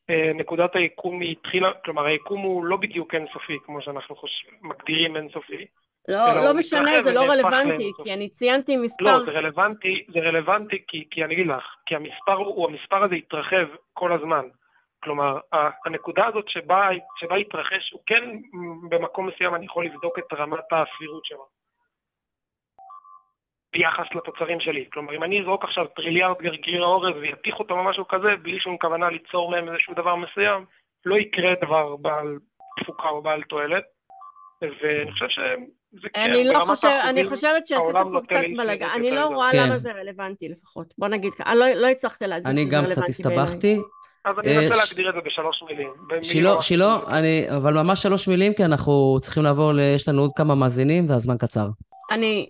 אה, 0.09 0.31
נקודת 0.35 0.75
היקום 0.75 1.21
היא 1.21 1.31
התחילה, 1.31 1.71
כלומר 1.85 2.05
היקום 2.05 2.41
הוא 2.41 2.65
לא 2.65 2.77
בדיוק 2.77 3.15
אינסופי, 3.15 3.57
כמו 3.65 3.81
שאנחנו 3.81 4.15
חושב, 4.15 4.47
מגדירים 4.61 5.15
אינסופי. 5.15 5.65
לא, 6.07 6.45
לא 6.45 6.53
משנה, 6.53 7.01
זה 7.01 7.13
לא 7.13 7.21
רלוונטי, 7.21 7.91
כי 8.03 8.13
אני 8.13 8.29
ציינתי 8.29 8.77
מספר... 8.77 9.05
לא, 9.05 9.25
זה 9.25 9.31
רלוונטי, 9.31 10.05
זה 10.13 10.19
רלוונטי 10.19 10.83
כי, 10.87 11.07
כי 11.11 11.23
אני 11.23 11.33
אגיד 11.33 11.47
לך, 11.47 11.63
כי 11.85 11.95
המספר 11.95 12.33
הוא, 12.33 12.69
המספר 12.69 13.03
הזה 13.03 13.15
התרחב 13.15 13.65
כל 13.93 14.13
הזמן. 14.13 14.45
כלומר, 15.03 15.39
הנקודה 15.85 16.25
הזאת 16.25 16.49
שבה, 16.49 16.89
שבה 17.15 17.35
התרחש, 17.35 17.91
הוא 17.93 18.01
כן 18.05 18.39
במקום 18.89 19.27
מסוים 19.27 19.55
אני 19.55 19.65
יכול 19.65 19.85
לבדוק 19.85 20.19
את 20.19 20.33
רמת 20.33 20.65
הסבירות 20.71 21.25
שלו. 21.25 21.45
ביחס 23.75 24.07
לתוצרים 24.15 24.59
שלי. 24.59 24.85
כלומר, 24.93 25.15
אם 25.15 25.23
אני 25.23 25.41
אזרוק 25.41 25.63
עכשיו 25.63 25.85
טריליארד 25.95 26.37
גרגיר 26.41 26.83
האורז 26.83 27.15
ויתיך 27.21 27.55
אותו 27.59 27.73
או 27.73 27.83
משהו 27.83 28.07
כזה, 28.07 28.29
בלי 28.43 28.59
שום 28.59 28.77
כוונה 28.81 29.09
ליצור 29.09 29.51
מהם 29.51 29.69
איזשהו 29.69 29.93
דבר 29.93 30.15
מסוים, 30.15 30.65
לא 31.05 31.15
יקרה 31.15 31.51
דבר 31.65 31.95
בעל 31.95 32.29
תפוקה 32.79 33.09
או 33.09 33.21
בעל 33.21 33.41
תועלת. 33.41 33.83
ואני 34.61 35.11
חושב 35.11 35.25
זה 36.01 36.07
כן, 36.13 36.21
אני 36.21 36.43
לא 36.43 36.59
חושב, 36.65 36.87
אני 37.09 37.25
חושבת 37.25 37.67
שעשית 37.67 37.95
פה 38.13 38.19
קצת 38.23 38.39
בלאגן, 38.57 38.87
אני 38.95 39.11
לא. 39.11 39.25
רואה 39.25 39.51
כן. 39.51 39.63
למה 39.67 39.77
זה 39.77 39.91
רלוונטי 39.91 40.49
לפחות, 40.49 40.93
בוא 40.97 41.07
נגיד 41.07 41.33
ככה, 41.33 41.55
לא 41.55 41.65
לא 41.69 41.87
הצלחתי 41.87 42.27
להגיד 42.27 42.47
אני 42.47 42.61
שזה 42.61 42.75
גם 42.75 42.83
רלוונטי 42.83 43.11
קצת 43.11 43.25
בעיניי. 43.25 43.43
הסתבכתי. 43.43 43.77
אז 44.25 44.35
אני 44.39 44.57
אה, 44.57 44.65
אנסה 44.67 44.85
ש- 44.85 44.89
להגדיר 44.89 45.09
את 45.09 45.13
זה 45.13 45.19
בשלוש 45.25 45.63
מילים. 45.69 45.89
שילה, 46.21 46.61
שילה. 46.61 46.97
אני, 47.07 47.45
אבל 47.57 47.73
ממש 47.73 48.01
שלוש 48.01 48.27
מילים, 48.27 48.53
כי 48.53 48.65
אנחנו 48.65 49.17
צריכים 49.21 49.43
לעבור, 49.43 49.71
יש 49.95 50.09
לנו 50.09 50.21
עוד 50.21 50.31
כמה 50.35 50.55
מאזינים 50.55 51.09
והזמן 51.09 51.37
קצר. 51.37 51.67
אני, 52.11 52.49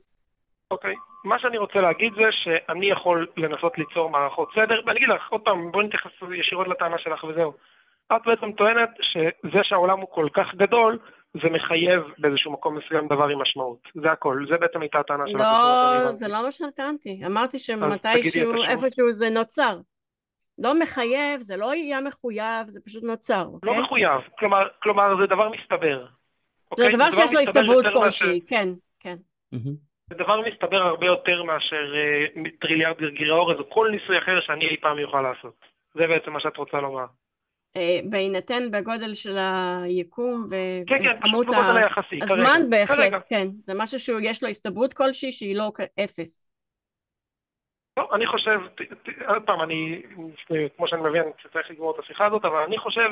אוקיי. 0.72 0.96
מה 1.24 1.40
שאני 1.40 1.58
רוצה 1.58 1.82
להגיד 1.82 2.14
זה 2.14 2.32
שאני 2.32 2.92
יכול 2.92 3.28
לנסות 3.38 3.78
ליצור 3.78 4.10
מערכות 4.10 4.50
סדר, 4.56 4.82
ואני 4.86 4.98
אגיד 4.98 5.10
לך, 5.10 5.30
עוד 5.30 5.42
פעם, 5.42 5.72
בואי 5.72 5.86
נתייחס 5.86 6.12
ישירות 6.40 6.68
לטענה 6.68 6.98
שלך 6.98 7.24
וזהו. 7.24 7.54
את 8.16 8.22
בעצם 8.26 8.52
טוענת 8.52 8.90
שזה 9.02 9.60
שהעולם 9.64 10.00
הוא 10.00 10.08
כל 10.12 10.28
כך 10.34 10.56
גדול, 10.56 11.00
זה 11.34 11.50
מחייב 11.50 12.02
באיזשהו 12.18 12.52
מקום 12.52 12.78
מסוים 12.78 13.08
דבר 13.08 13.28
עם 13.28 13.42
משמעות. 13.42 13.80
זה 13.94 14.12
הכל. 14.12 14.46
זה 14.50 14.58
בעצם 14.58 14.82
הייתה 14.82 15.00
הטענה 15.00 15.24
שלך. 15.28 15.42
לא, 15.42 16.12
זה 16.12 16.28
לא 16.28 16.44
מה 16.44 16.52
שטענתי, 16.52 17.22
אמרתי 17.26 17.60
שמתישהו. 17.60 18.64
איפשהו 18.64 19.12
זה 19.12 19.30
נוצר. 19.30 19.78
לא 20.58 20.80
מחייב, 20.80 21.42
זה 21.42 21.58
לא 21.58 21.74
יהיה 21.74 22.02
מחויב, 22.02 22.68
זה 22.68 22.80
פשוט 22.86 23.04
נוצר, 23.04 23.44
לא 23.64 23.72
אוקיי? 23.72 23.82
מחויב. 23.82 24.22
כלומר, 24.40 24.68
כלומר, 24.84 25.16
זה 25.22 25.26
דבר 25.26 25.50
מסתבר. 25.50 26.06
זה 26.06 26.72
אוקיי? 26.72 26.92
דבר 26.92 27.12
שיש 27.12 27.34
לו 27.34 27.40
הסתברות 27.40 27.86
כלשהי, 27.94 28.42
כן, 28.48 28.70
כן. 29.00 29.16
מהמם. 29.52 29.94
זה 30.10 30.15
דבר 30.15 30.41
מסתבר 30.41 30.77
הרבה 30.77 31.06
יותר 31.06 31.44
מאשר 31.44 31.95
אה, 31.95 32.44
טריליארד 32.61 32.98
גרגירי 32.98 33.32
אורז 33.32 33.60
או 33.60 33.69
כל 33.69 33.90
ניסוי 33.91 34.18
אחר 34.18 34.41
שאני 34.41 34.68
אי 34.68 34.77
פעם 34.82 34.99
יוכל 34.99 35.22
לעשות. 35.22 35.53
זה 35.94 36.07
בעצם 36.07 36.32
מה 36.32 36.40
שאת 36.40 36.57
רוצה 36.57 36.77
לומר. 36.77 37.06
אה, 37.76 37.99
בהינתן 38.10 38.72
בגודל 38.72 39.14
של 39.14 39.38
היקום 39.38 40.48
כן, 40.88 41.03
כן, 41.03 41.18
וכמות. 41.19 41.48
הזמן. 42.22 42.61
בהחלט, 42.69 43.23
כן. 43.30 43.48
זה 43.52 43.73
משהו 43.76 43.99
שיש 43.99 44.44
לו 44.44 44.49
הסתברות 44.49 44.94
כלשהי 44.94 45.32
שהיא 45.32 45.56
לא 45.56 45.72
אפס. 46.03 46.52
לא, 47.99 48.10
אני 48.15 48.27
חושב, 48.27 48.60
עוד 49.27 49.44
פעם, 49.45 49.61
אני, 49.61 50.02
כמו 50.77 50.88
שאני 50.88 51.02
מבין, 51.02 51.23
שצריך 51.38 51.72
לגמור 51.72 51.95
את 51.95 51.99
השיחה 51.99 52.26
הזאת, 52.26 52.45
אבל 52.45 52.57
אני 52.57 52.77
חושב 52.77 53.10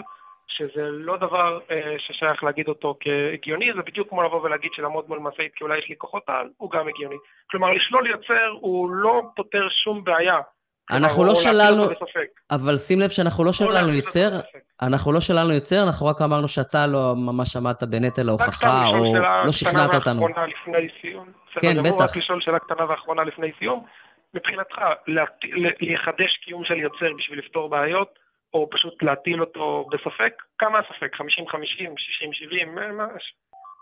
שזה 0.48 0.82
לא 0.82 1.18
דבר 1.18 1.60
אה, 1.72 1.95
ששייך 1.98 2.44
להגיד 2.44 2.68
אותו 2.68 2.95
כהגיוני, 2.99 3.74
זה 3.76 3.82
בדיוק 3.82 4.10
כמו 4.10 4.24
לבוא 4.24 4.41
ולהגיד 4.41 4.72
שלעמוד 4.74 5.06
מול 5.07 5.20
משאית 5.20 5.52
כי 5.56 5.64
אולי 5.64 5.80
יש 5.80 5.90
לי 5.90 5.95
כוחות 5.98 6.24
על, 6.28 6.49
הוא 6.57 6.72
גם 6.72 6.88
הגיוני. 6.88 7.15
כלומר, 7.52 7.74
לשלול 7.74 8.07
יוצר 8.07 8.49
הוא 8.60 8.90
לא 8.90 9.22
פותר 9.36 9.68
שום 9.84 10.03
בעיה. 10.03 10.40
אנחנו 10.91 11.26
לא 11.26 11.36
שללנו. 11.36 11.84
אבל 12.52 12.78
שים 12.78 12.99
לב 12.99 13.10
שאנחנו 13.10 13.44
לא 13.44 13.53
שללנו 13.53 13.94
יוצר. 13.94 14.30
אנחנו 14.82 15.11
לא 15.11 15.20
שללנו 15.20 15.53
יוצר, 15.53 15.84
אנחנו 15.84 16.06
רק 16.06 16.22
אמרנו 16.22 16.48
שאתה 16.48 16.88
לא 16.88 17.14
ממש 17.15 17.56
עמדת 17.56 17.84
בנטל 17.84 18.30
ההוכחה, 18.30 18.88
או 18.88 19.15
לא 19.45 19.52
שכנעת 19.52 19.94
אותנו. 19.94 20.28
כן, 21.61 21.84
בטח. 21.84 22.02
רק 22.03 22.18
לשאול 22.18 22.41
שאלה 22.41 22.60
קטנה 22.60 22.90
ואחרונה 22.90 23.24
לפני 23.24 23.52
סיום. 23.60 23.86
מבחינתך, 24.34 24.78
לחדש 25.82 26.38
קיום 26.45 26.65
של 26.65 26.78
יוצר 26.78 27.14
בשביל 27.18 27.40
לפתור 27.40 27.70
בעיות, 27.70 28.20
או 28.54 28.70
פשוט 28.72 29.04
להטיל 29.04 29.42
אותו 29.42 29.86
בספק? 29.92 30.34
כמה 30.58 30.80
הספק? 30.80 31.16
50, 31.16 31.46
50, 31.48 31.94
60, 31.98 32.34
70? 32.34 32.76
מה- 32.76 32.92
מה- 32.92 33.08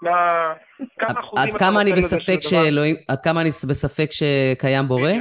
מה... 0.02 0.53
כמה 0.99 1.19
אחוזים 1.19 1.53
עד 1.53 1.60
כמה 1.60 1.81
אני 1.81 1.93
בספק 1.93 2.39
שאלוהים, 2.41 2.95
עד 3.07 3.19
כמה 3.23 3.41
אני 3.41 3.49
בספק 3.49 4.10
שקיים 4.11 4.88
בורא? 4.88 5.11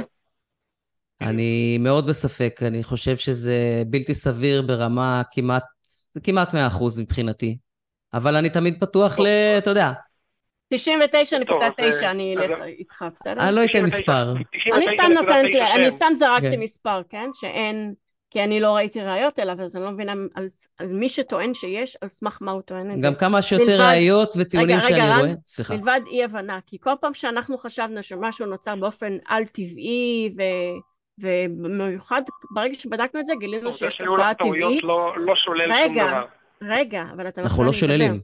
אני 1.21 1.77
מאוד 1.79 2.07
בספק, 2.07 2.59
אני 2.67 2.83
חושב 2.83 3.15
שזה 3.15 3.53
בלתי 3.87 4.15
סביר 4.15 4.61
ברמה 4.61 5.21
כמעט, 5.31 5.63
זה 6.11 6.21
כמעט 6.23 6.49
100% 6.53 6.55
מבחינתי. 7.01 7.57
אבל 8.13 8.35
אני 8.35 8.49
תמיד 8.49 8.79
פתוח 8.79 9.19
ל... 9.19 9.25
אתה 9.57 9.69
יודע, 9.69 9.91
99.9 10.73 10.77
אה, 12.03 12.11
אני 12.11 12.35
אלך 12.37 12.51
איתך, 12.61 13.05
בסדר? 13.13 13.41
אני 13.47 13.55
לא 13.55 13.63
אתן 13.63 13.71
99, 13.71 13.85
מספר. 13.85 14.33
99.9 14.33 14.75
אני 14.75 14.87
סתם 14.87 15.11
נותנת, 15.13 15.43
לי- 15.53 15.61
אני 15.61 15.83
כן. 15.83 15.89
סתם 15.89 16.13
זרקתי 16.13 16.51
כן. 16.51 16.59
מספר, 16.59 17.01
כן? 17.09 17.29
שאין, 17.33 17.93
כי 18.31 18.43
אני 18.43 18.59
לא 18.59 18.75
ראיתי 18.75 19.01
ראיות 19.01 19.39
אליו, 19.39 19.61
אז 19.61 19.75
אני 19.75 19.83
לא 19.85 19.91
מבינה 19.91 20.13
על, 20.35 20.47
על 20.79 20.87
מי 20.87 21.09
שטוען 21.09 21.53
שיש, 21.53 21.97
על 22.01 22.07
סמך 22.09 22.37
מה 22.41 22.51
הוא 22.51 22.61
טוען 22.61 22.91
את 22.91 23.01
זה. 23.01 23.07
גם 23.07 23.15
כמה 23.15 23.41
שיותר 23.41 23.63
מלבד- 23.65 23.79
ראיות 23.79 24.33
וטיעונים 24.39 24.77
רגע, 24.77 24.85
רגע, 24.85 24.95
שאני 24.95 25.09
רן, 25.09 25.19
רואה. 25.19 25.31
סליחה. 25.45 25.73
מלבד 25.73 26.01
אי 26.07 26.23
הבנה, 26.23 26.59
כי 26.67 26.77
כל 26.79 26.93
פעם 27.01 27.13
שאנחנו 27.13 27.57
חשבנו 27.57 28.03
שמשהו 28.03 28.45
נוצר 28.45 28.75
באופן 28.75 29.17
על-טבעי, 29.25 30.29
ו... 30.37 30.41
ובמיוחד 31.19 32.21
ברגע 32.51 32.73
שבדקנו 32.73 33.19
את 33.19 33.25
זה 33.25 33.33
גילינו 33.39 33.73
שיש 33.73 33.95
תופעה 34.05 34.33
טבעית. 34.33 34.83
לא- 34.83 35.13
לא 35.17 35.33
שולל 35.35 35.67
שום 35.67 35.77
רגע, 35.77 36.07
דבר. 36.07 36.25
רגע, 36.61 37.03
אבל 37.15 37.27
אתה 37.27 37.41
אנחנו 37.41 37.63
לא. 37.63 37.73
שוללים. 37.73 38.19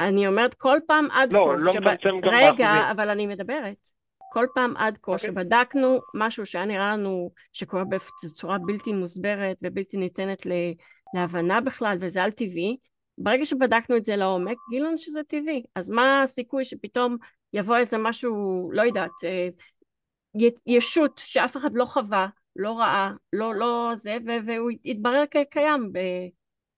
אני 0.00 0.26
אומרת 0.26 0.54
כל 0.54 0.78
פעם 0.86 1.08
עד 1.10 1.32
לא, 1.32 1.44
כה, 1.46 1.56
לא 1.58 1.72
מצמצם 1.72 2.20
גם 2.20 2.32
רגע, 2.34 2.50
באחוזים. 2.52 2.90
אבל 2.90 3.10
אני 3.10 3.26
מדברת. 3.26 3.88
כל 4.32 4.46
פעם 4.54 4.76
עד 4.76 4.98
כה 5.02 5.12
אוקיי. 5.12 5.26
שבדקנו 5.26 6.00
משהו 6.14 6.46
שהיה 6.46 6.64
נראה 6.64 6.92
לנו 6.92 7.30
שקורה 7.52 7.84
בצורה 7.84 8.58
בלתי 8.58 8.92
מוסברת 8.92 9.56
ובלתי 9.62 9.96
ניתנת 9.96 10.46
להבנה 11.14 11.60
בכלל, 11.60 11.96
וזה 12.00 12.22
על 12.22 12.30
טבעי, 12.30 12.76
ברגע 13.18 13.44
שבדקנו 13.44 13.96
את 13.96 14.04
זה 14.04 14.16
לעומק, 14.16 14.56
גילינו 14.70 14.98
שזה 14.98 15.20
טבעי. 15.28 15.62
אז 15.74 15.90
מה 15.90 16.22
הסיכוי 16.22 16.64
שפתאום 16.64 17.16
יבוא 17.52 17.76
איזה 17.76 17.98
משהו, 17.98 18.70
לא 18.72 18.82
יודעת, 18.82 19.10
אה, 19.24 19.48
ישות 20.66 21.20
שאף 21.24 21.56
אחד 21.56 21.70
לא 21.74 21.84
חווה, 21.84 22.28
לא 22.56 22.78
ראה, 22.78 23.10
לא, 23.32 23.54
לא 23.54 23.92
זה, 23.96 24.16
והוא 24.46 24.70
יתברר 24.84 25.24
כקיים 25.30 25.92
ב- 25.92 26.28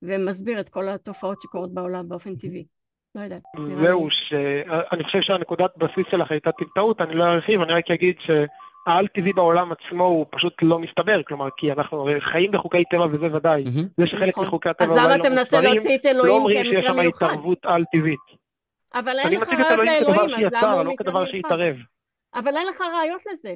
ומסביר 0.02 0.60
את 0.60 0.68
כל 0.68 0.88
התופעות 0.88 1.42
שקורות 1.42 1.74
בעולם 1.74 2.08
באופן 2.08 2.36
טבעי. 2.36 2.66
לא 3.14 3.20
יודעת. 3.20 3.42
לי- 3.58 3.74
זהו, 3.86 4.08
שאני 4.10 5.04
חושב 5.04 5.18
שהנקודת 5.22 5.70
בסיס 5.76 6.06
שלך 6.10 6.30
הייתה 6.30 6.50
טעות, 6.74 7.00
אני 7.00 7.14
לא 7.14 7.24
ארחיב, 7.24 7.60
אני 7.60 7.72
רק 7.72 7.90
אגיד 7.90 8.14
שהעל 8.20 9.06
טבעי 9.06 9.32
בעולם 9.32 9.72
עצמו 9.72 10.04
הוא 10.04 10.26
פשוט 10.30 10.54
לא 10.62 10.78
מסתבר, 10.78 11.22
כלומר, 11.26 11.48
כי 11.56 11.72
אנחנו 11.72 12.08
חיים 12.32 12.50
בחוקי 12.52 12.84
טבע 12.90 13.06
וזה 13.12 13.36
ודאי. 13.36 13.64
זה 13.96 14.06
שחלק 14.06 14.28
נכון. 14.28 14.46
מחוקי 14.46 14.68
הטבע 14.68 14.84
אז 14.84 14.92
למה 14.92 15.04
אולי 15.04 15.20
אתה 15.20 15.28
לא 15.28 15.34
מנסה 15.34 15.56
מוסברים, 15.56 15.74
להוציא 15.76 15.96
את 15.96 16.04
לא 16.16 16.28
אומרים 16.28 16.64
שיש 16.64 16.84
שם? 16.84 16.98
התערבות 16.98 17.58
על 17.64 17.84
טבעית. 17.92 18.44
אבל 18.94 19.18
אין 19.18 19.32
לך 19.40 19.48
ראיות 19.48 19.68
לאלוהים, 19.78 20.44
אז 20.46 20.52
למה 20.52 20.72
הוא 20.72 20.82
לא 20.84 20.90
מקרה 20.92 21.06
כדבר 21.06 21.24
מיוחד? 21.32 21.52
אבל 22.34 22.56
אין 22.56 22.66
לך 22.66 22.80
ראיות 22.80 23.22
לזה. 23.32 23.54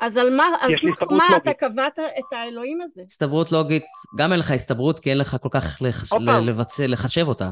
אז 0.00 0.16
על 0.16 0.36
מה, 0.36 0.44
על 0.60 0.74
סמך 0.74 1.02
מה 1.10 1.36
אתה. 1.36 1.52
קבעת 1.52 1.98
את 1.98 2.32
האלוהים 2.32 2.80
הזה? 2.82 3.02
הסתברות 3.06 3.52
לוגית, 3.52 3.84
גם 4.18 4.32
אין 4.32 4.40
לך 4.40 4.50
הסתברות, 4.50 4.98
כי 4.98 5.10
אין 5.10 5.18
לך 5.18 5.36
כל 5.42 5.48
כך. 5.52 5.82
לבצע, 6.46 6.82
לחשב 6.88 7.28
אותה. 7.28 7.50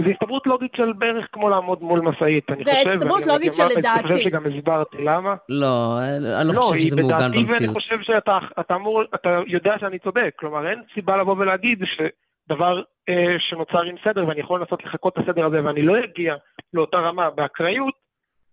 זו 0.00 0.10
הסתברות 0.10 0.46
לוגית 0.46 0.70
של 0.76 0.92
בערך 0.92 1.26
כמו 1.32 1.48
לעמוד 1.48 1.82
מול 1.82 2.00
משאית, 2.00 2.50
אני 2.50 2.64
זה 2.64 2.70
חושב. 2.84 2.88
הסתברות 2.90 3.20
ואני 3.20 3.32
לוגית 3.32 3.52
גם- 3.60 3.68
שלדעתי. 3.70 4.00
אני 4.00 4.08
חושב 4.08 4.24
שגם 4.24 4.42
הסברתי 4.46 4.96
למה. 5.04 5.34
לא, 5.48 5.98
אני 6.40 6.48
לא 6.48 6.54
לא, 6.54 6.60
חושב 6.60 6.74
היא 6.74 6.86
שזה 6.86 6.96
מעוגן 6.96 7.16
בדעתי, 7.16 7.36
ואני 7.36 7.44
במציאות. 7.46 7.74
חושב 7.74 8.00
שאתה 8.02 8.38
אתה 8.60 8.74
אמור, 8.74 9.02
אתה 9.14 9.40
יודע 9.46 9.74
שאני 9.80 9.98
צודק. 9.98 10.30
כלומר, 10.38 10.68
אין 10.70 10.82
סיבה 10.94 11.16
לבוא 11.16 11.34
ולהגיד 11.38 11.78
שדבר 11.84 12.82
אה, 13.08 13.14
שנוצר 13.38 13.82
עם 13.82 13.94
סדר, 14.04 14.28
ואני 14.28 14.40
יכול 14.40 14.60
לנסות 14.60 14.84
לחקות 14.84 15.12
את 15.18 15.28
הסדר 15.28 15.46
הזה, 15.46 15.64
ואני 15.64 15.82
לא 15.82 15.94
אגיע 16.04 16.34
לאותה 16.74 16.96
רמה 16.96 17.30
באקראיות, 17.30 17.94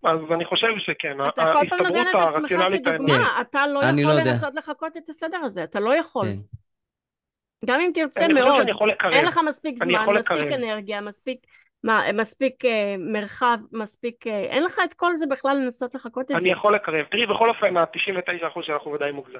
אז 0.04 0.18
אני 0.34 0.44
חושב 0.44 0.68
שכן, 0.78 1.16
אתה 1.28 1.52
כל 1.54 1.68
פעם 1.68 1.86
נותן 1.86 2.00
את 2.10 2.26
עצמך 2.28 2.48
כדוגמה, 2.84 3.40
אתה 3.40 3.60
לא 3.74 3.78
יכול 3.78 4.02
לא 4.02 4.10
יודע. 4.18 4.30
לנסות 4.30 4.54
לחקות 4.54 4.96
את 4.96 5.08
הסדר 5.08 5.38
הזה, 5.44 5.64
אתה 5.64 5.80
לא 5.80 5.94
יכול. 5.94 6.26
גם 7.64 7.80
אם 7.80 7.90
תרצה 7.94 8.24
אני 8.24 8.34
מאוד, 8.34 8.66
לקרב. 8.88 9.12
אין 9.12 9.26
לך 9.26 9.40
מספיק 9.46 9.74
אני 9.82 9.94
זמן, 9.94 10.14
מספיק 10.14 10.38
לקרב. 10.38 10.52
אנרגיה, 10.52 11.00
מספיק 11.00 11.38
מה, 11.84 12.02
מספיק 12.14 12.64
אה, 12.64 12.94
מרחב, 12.98 13.56
מספיק... 13.72 14.26
אה, 14.26 14.40
אין 14.40 14.64
לך 14.64 14.78
את 14.84 14.94
כל 14.94 15.16
זה 15.16 15.26
בכלל 15.30 15.56
לנסות 15.56 15.94
לחקות 15.94 16.26
את 16.26 16.30
אני 16.30 16.40
זה. 16.40 16.48
יכול 16.48 16.74
לקרב. 16.74 17.04
תראי, 17.10 17.26
בכל 17.26 17.48
אופן, 17.48 17.76
ה-99% 17.76 18.62
שאנחנו 18.62 18.92
ודאי 18.92 19.12
מוגזם. 19.12 19.38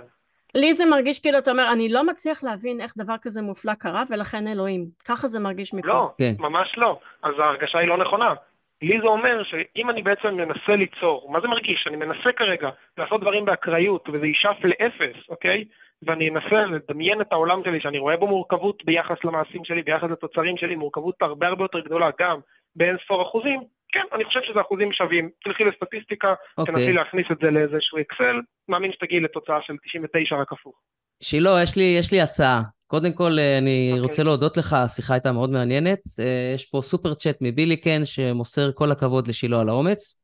לי 0.54 0.74
זה 0.74 0.86
מרגיש 0.86 1.20
כאילו 1.20 1.38
אתה 1.38 1.50
אומר, 1.50 1.72
אני 1.72 1.88
לא 1.88 2.06
מצליח 2.06 2.44
להבין 2.44 2.80
איך 2.80 2.92
דבר 2.96 3.14
כזה 3.22 3.42
מופלא 3.42 3.74
קרה, 3.74 4.02
ולכן 4.10 4.46
אלוהים. 4.48 4.86
ככה 5.04 5.28
זה 5.28 5.40
מרגיש 5.40 5.74
מפה. 5.74 5.88
לא, 5.88 6.10
כן. 6.18 6.32
ממש 6.38 6.74
לא. 6.76 6.98
אז 7.22 7.34
ההרגשה 7.38 7.78
היא 7.78 7.88
לא 7.88 7.96
נכונה. 7.96 8.34
לי 8.82 8.98
זה 9.00 9.06
אומר 9.06 9.42
שאם 9.44 9.90
אני 9.90 10.02
בעצם 10.02 10.28
מנסה 10.28 10.76
ליצור, 10.76 11.30
מה 11.32 11.40
זה 11.40 11.48
מרגיש? 11.48 11.84
אני 11.86 11.96
מנסה 11.96 12.32
כרגע 12.36 12.68
לעשות 12.98 13.20
דברים 13.20 13.44
באקראיות, 13.44 14.08
וזה 14.12 14.26
יישאף 14.26 14.56
לאפס, 14.64 15.28
אוקיי? 15.28 15.64
ואני 16.06 16.28
אנסה 16.28 16.64
לדמיין 16.66 17.20
את 17.20 17.32
העולם 17.32 17.60
שלי, 17.64 17.80
שאני 17.80 17.98
רואה 17.98 18.16
בו 18.16 18.26
מורכבות 18.26 18.82
ביחס 18.84 19.16
למעשים 19.24 19.64
שלי, 19.64 19.82
ביחס 19.82 20.10
לתוצרים 20.10 20.56
שלי, 20.56 20.74
מורכבות 20.74 21.14
הרבה 21.20 21.46
הרבה 21.46 21.64
יותר 21.64 21.80
גדולה, 21.80 22.10
גם 22.20 22.38
באין 22.76 22.96
ספור 23.04 23.22
אחוזים, 23.22 23.60
כן, 23.92 24.04
אני 24.14 24.24
חושב 24.24 24.40
שזה 24.42 24.60
אחוזים 24.60 24.92
שווים. 24.92 25.30
תלכי 25.44 25.64
לסטטיסטיקה, 25.64 26.34
אוקיי. 26.58 26.74
תנסי 26.74 26.92
להכניס 26.92 27.26
את 27.32 27.36
זה 27.42 27.50
לאיזשהו 27.50 27.98
אקסל, 28.00 28.36
מאמין 28.68 28.92
שתגיעי 28.92 29.20
לתוצאה 29.20 29.58
של 29.62 29.76
99 29.86 30.36
רק 30.36 30.52
הפוך. 30.52 30.74
שילה, 31.22 31.62
יש 31.62 31.76
לי, 31.76 31.96
יש 31.98 32.12
לי 32.12 32.20
הצעה. 32.20 32.62
קודם 32.86 33.12
כל, 33.12 33.32
אה, 33.38 33.58
אני 33.58 33.88
אוקיי. 33.90 34.02
רוצה 34.02 34.22
להודות 34.22 34.56
לך, 34.56 34.72
השיחה 34.72 35.14
הייתה 35.14 35.32
מאוד 35.32 35.50
מעניינת. 35.50 35.98
אה, 36.20 36.52
יש 36.54 36.66
פה 36.70 36.80
סופר 36.82 37.14
צ'אט 37.14 37.38
מביליקן 37.40 38.04
שמוסר 38.04 38.72
כל 38.74 38.90
הכבוד 38.90 39.28
לשילה 39.28 39.60
על 39.60 39.68
האומץ. 39.68 40.21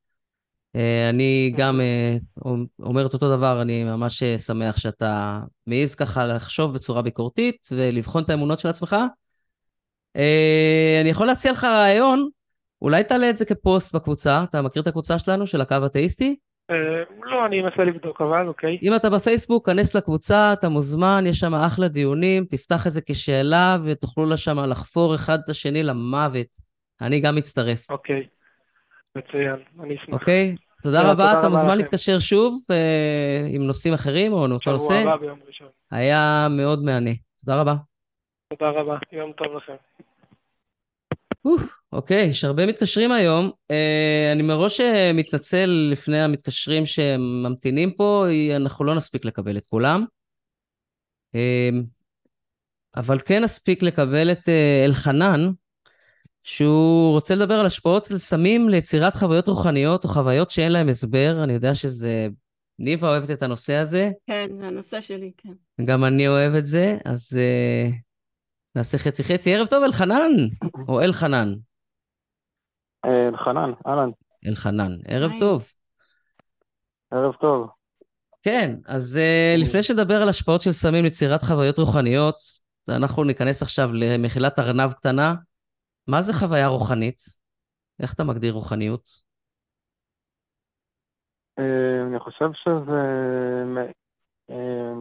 אה, 0.76 1.08
אני 1.10 1.52
גם 1.56 1.80
אה, 1.80 2.16
אומר 2.80 3.06
את 3.06 3.14
אותו 3.14 3.36
דבר, 3.36 3.62
אני 3.62 3.84
ממש 3.84 4.22
אה, 4.22 4.38
שמח 4.38 4.76
שאתה 4.76 5.40
מעז 5.66 5.94
ככה 5.94 6.26
לחשוב 6.26 6.74
בצורה 6.74 7.02
ביקורתית 7.02 7.68
ולבחון 7.72 8.22
את 8.22 8.30
האמונות 8.30 8.58
של 8.60 8.68
עצמך. 8.68 8.96
אני 11.00 11.10
יכול 11.10 11.26
להציע 11.26 11.52
לך 11.52 11.64
רעיון, 11.64 12.28
אולי 12.82 13.04
תעלה 13.04 13.30
את 13.30 13.36
זה 13.36 13.44
כפוסט 13.44 13.94
בקבוצה, 13.94 14.44
אתה 14.50 14.62
מכיר 14.62 14.82
את 14.82 14.86
הקבוצה 14.86 15.18
שלנו, 15.18 15.46
של 15.46 15.60
הקו 15.60 15.76
אתאיסטי? 15.86 16.36
לא, 17.22 17.46
אני 17.46 17.60
אנסה 17.60 17.84
לבדוק, 17.84 18.20
אבל 18.20 18.48
אוקיי. 18.48 18.78
אם 18.82 18.94
אתה 18.96 19.10
בפייסבוק, 19.10 19.66
כנס 19.66 19.94
לקבוצה, 19.94 20.52
אתה 20.52 20.68
מוזמן, 20.68 21.24
יש 21.26 21.38
שם 21.38 21.54
אחלה 21.54 21.88
דיונים, 21.88 22.44
תפתח 22.44 22.86
את 22.86 22.92
זה 22.92 23.00
כשאלה 23.06 23.76
ותוכלו 23.84 24.36
שם 24.36 24.58
לחפור 24.58 25.14
אחד 25.14 25.38
את 25.44 25.48
השני 25.48 25.82
למוות. 25.82 26.46
אני 27.00 27.20
גם 27.20 27.36
מצטרף. 27.36 27.90
אוקיי, 27.90 28.26
מצוין, 29.18 29.56
אני 29.80 29.96
אשמח. 29.96 30.20
אוקיי, 30.20 30.56
תודה 30.82 30.98
תודה 30.98 31.12
רבה, 31.12 31.30
אתה 31.32 31.38
רבה 31.38 31.48
מוזמן. 31.48 31.76
להתקשר 31.76 32.18
שוב 32.18 32.64
אה, 32.70 33.46
עם 33.54 33.62
נושאים 33.62 33.94
אחרים 33.94 34.32
או 34.32 34.48
מאותו 34.48 34.72
נושא. 34.72 35.00
שבוע 35.00 35.00
הבא 35.00 35.16
ביום 35.16 35.38
ראשון. 35.46 35.68
היה 35.90 36.46
מאוד 36.50 36.84
מהנה. 36.84 37.10
תודה 37.44 37.60
רבה. 37.60 37.74
תודה 38.52 38.70
רבה, 38.70 38.98
יום 39.12 39.32
טוב 39.32 39.46
לכם. 39.56 39.74
אוף, 41.44 41.78
אוקיי, 41.92 42.24
יש 42.24 42.44
הרבה 42.44 42.66
מתקשרים 42.66 43.12
היום. 43.12 43.50
אה, 43.70 44.30
אני 44.32 44.42
מראש 44.42 44.80
אה, 44.80 45.10
מתנצל 45.14 45.88
לפני 45.92 46.20
המתקשרים 46.20 46.86
שממתינים 46.86 47.92
פה, 47.92 48.26
אנחנו 48.56 48.84
לא 48.84 48.94
נספיק 48.94 49.24
לקבל 49.24 49.56
את 49.56 49.66
כולם. 49.68 50.04
אה, 51.34 51.70
אבל 52.96 53.18
כן 53.18 53.44
נספיק 53.44 53.82
לקבל 53.82 54.32
את 54.32 54.48
אה, 54.48 54.82
אלחנן, 54.84 55.50
שהוא 56.48 57.12
רוצה 57.12 57.34
לדבר 57.34 57.54
על 57.54 57.66
השפעות 57.66 58.04
של 58.04 58.18
סמים 58.18 58.68
ליצירת 58.68 59.14
חוויות 59.14 59.48
רוחניות 59.48 60.04
או 60.04 60.08
חוויות 60.08 60.50
שאין 60.50 60.72
להם 60.72 60.88
הסבר. 60.88 61.40
אני 61.44 61.52
יודע 61.52 61.74
שזה... 61.74 62.28
ניבה 62.78 63.08
אוהבת 63.08 63.30
את 63.30 63.42
הנושא 63.42 63.74
הזה, 63.74 64.10
כן, 64.26 64.48
זה 64.60 64.66
הנושא 64.66 65.00
שלי, 65.00 65.32
כן. 65.36 65.84
גם 65.84 66.04
אני 66.04 66.28
אוהב 66.28 66.54
את 66.54 66.66
זה, 66.66 66.96
אז 67.04 67.38
אה, 67.40 67.88
נעשה 68.74 68.98
חצי 68.98 69.24
חצי. 69.24 69.54
ערב 69.54 69.66
טוב, 69.66 69.84
אלחנן, 69.84 70.30
או 70.88 71.00
אלחנן. 71.00 71.54
אלחנן, 73.04 73.72
אהלן, 73.86 74.10
אלחנן, 74.46 74.92
ערב 75.08 75.30
היי. 75.30 75.40
טוב. 75.40 75.72
ערב 77.10 77.34
טוב. 77.34 77.68
כן, 78.42 78.76
אז 78.86 79.18
uh, 79.18 79.60
לפני 79.60 79.82
שנדבר 79.82 80.22
על 80.22 80.28
השפעות 80.28 80.60
של 80.62 80.72
סמים 80.72 81.04
ליצירת 81.04 81.42
חוויות 81.42 81.78
רוחניות, 81.78 82.36
אנחנו 82.88 83.24
ניכנס 83.24 83.62
עכשיו 83.62 83.92
למחילת 83.92 84.58
ארנב 84.58 84.92
קטנה. 84.92 85.34
מה 86.09 86.22
זה 86.22 86.32
חוויה 86.32 86.68
רוחנית? 86.68 87.22
איך 88.02 88.14
אתה 88.14 88.24
מגדיר 88.24 88.52
רוחניות? 88.52 89.02
אה, 91.59 92.06
אני 92.09 92.20
חושב 92.20 92.51
שזה, 92.52 93.01
אה, 94.51 94.93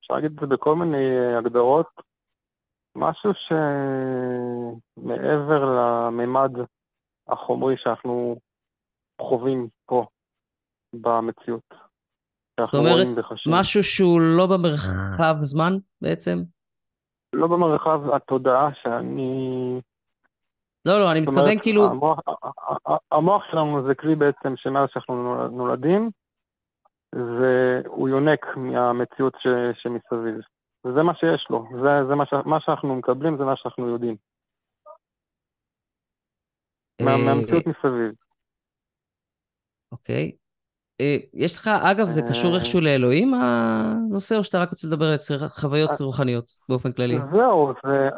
אפשר 0.00 0.14
להגיד 0.14 0.32
את 0.32 0.40
זה 0.40 0.46
בכל 0.46 0.76
מיני 0.76 1.36
הגדרות, 1.38 1.86
משהו 2.96 3.30
שמעבר 4.94 5.64
לממד 5.64 6.50
החומרי 7.28 7.74
שאנחנו 7.76 8.36
חווים 9.20 9.68
פה 9.86 10.06
במציאות. 10.92 11.74
זאת 12.60 12.74
אומרת. 12.74 13.06
משהו 13.46 13.84
שהוא 13.84 14.20
לא 14.20 14.46
במרחב 14.46 15.34
זמן 15.40 15.72
בעצם? 16.00 16.38
לא 17.32 17.46
במרחב 17.46 18.00
התודעה 18.14 18.68
שאני... 18.82 19.80
לא, 20.86 21.00
לא, 21.00 21.12
אני 21.12 21.20
מתכוון 21.20 21.58
כאילו, 21.62 21.82
המוח, 23.10 23.42
שלנו 23.50 23.86
זה 23.86 23.94
כלי 23.94 24.14
בעצם 24.14 24.56
שמאז 24.56 24.88
שאנחנו 24.92 25.48
נולדים, 25.48 26.10
והוא 27.12 28.08
יונק 28.08 28.46
מהמציאות 28.56 29.34
ש, 29.38 29.46
שמסביב. 29.82 30.40
וזה 30.84 31.02
מה 31.02 31.14
שיש 31.14 31.46
לו, 31.50 31.64
זה, 31.82 32.08
זה 32.08 32.14
מה, 32.14 32.26
ש, 32.26 32.32
מה 32.44 32.60
שאנחנו 32.60 32.96
מקבלים, 32.96 33.36
זה 33.38 33.44
מה 33.44 33.56
שאנחנו 33.56 33.88
יודעים. 33.88 34.16
מה, 37.00 37.10
אה, 37.10 37.16
מהמציאות 37.26 37.66
מסביב. 37.66 38.14
אוקיי. 39.92 40.32
אה, 41.00 41.16
יש 41.34 41.56
לך, 41.56 41.68
אגב, 41.68 42.08
זה 42.08 42.22
קשור 42.30 42.50
אה, 42.52 42.58
איכשהו 42.58 42.80
לאלוהים 42.80 43.34
הנושא, 43.34 44.34
או 44.36 44.44
שאתה 44.44 44.62
רק 44.62 44.70
רוצה 44.70 44.88
לדבר 44.88 45.06
על 45.06 45.48
חוויות 45.48 46.00
רוחניות 46.00 46.52
באופן 46.68 46.92
כללי? 46.92 47.18
זהו, 47.32 47.72
זה... 47.84 48.08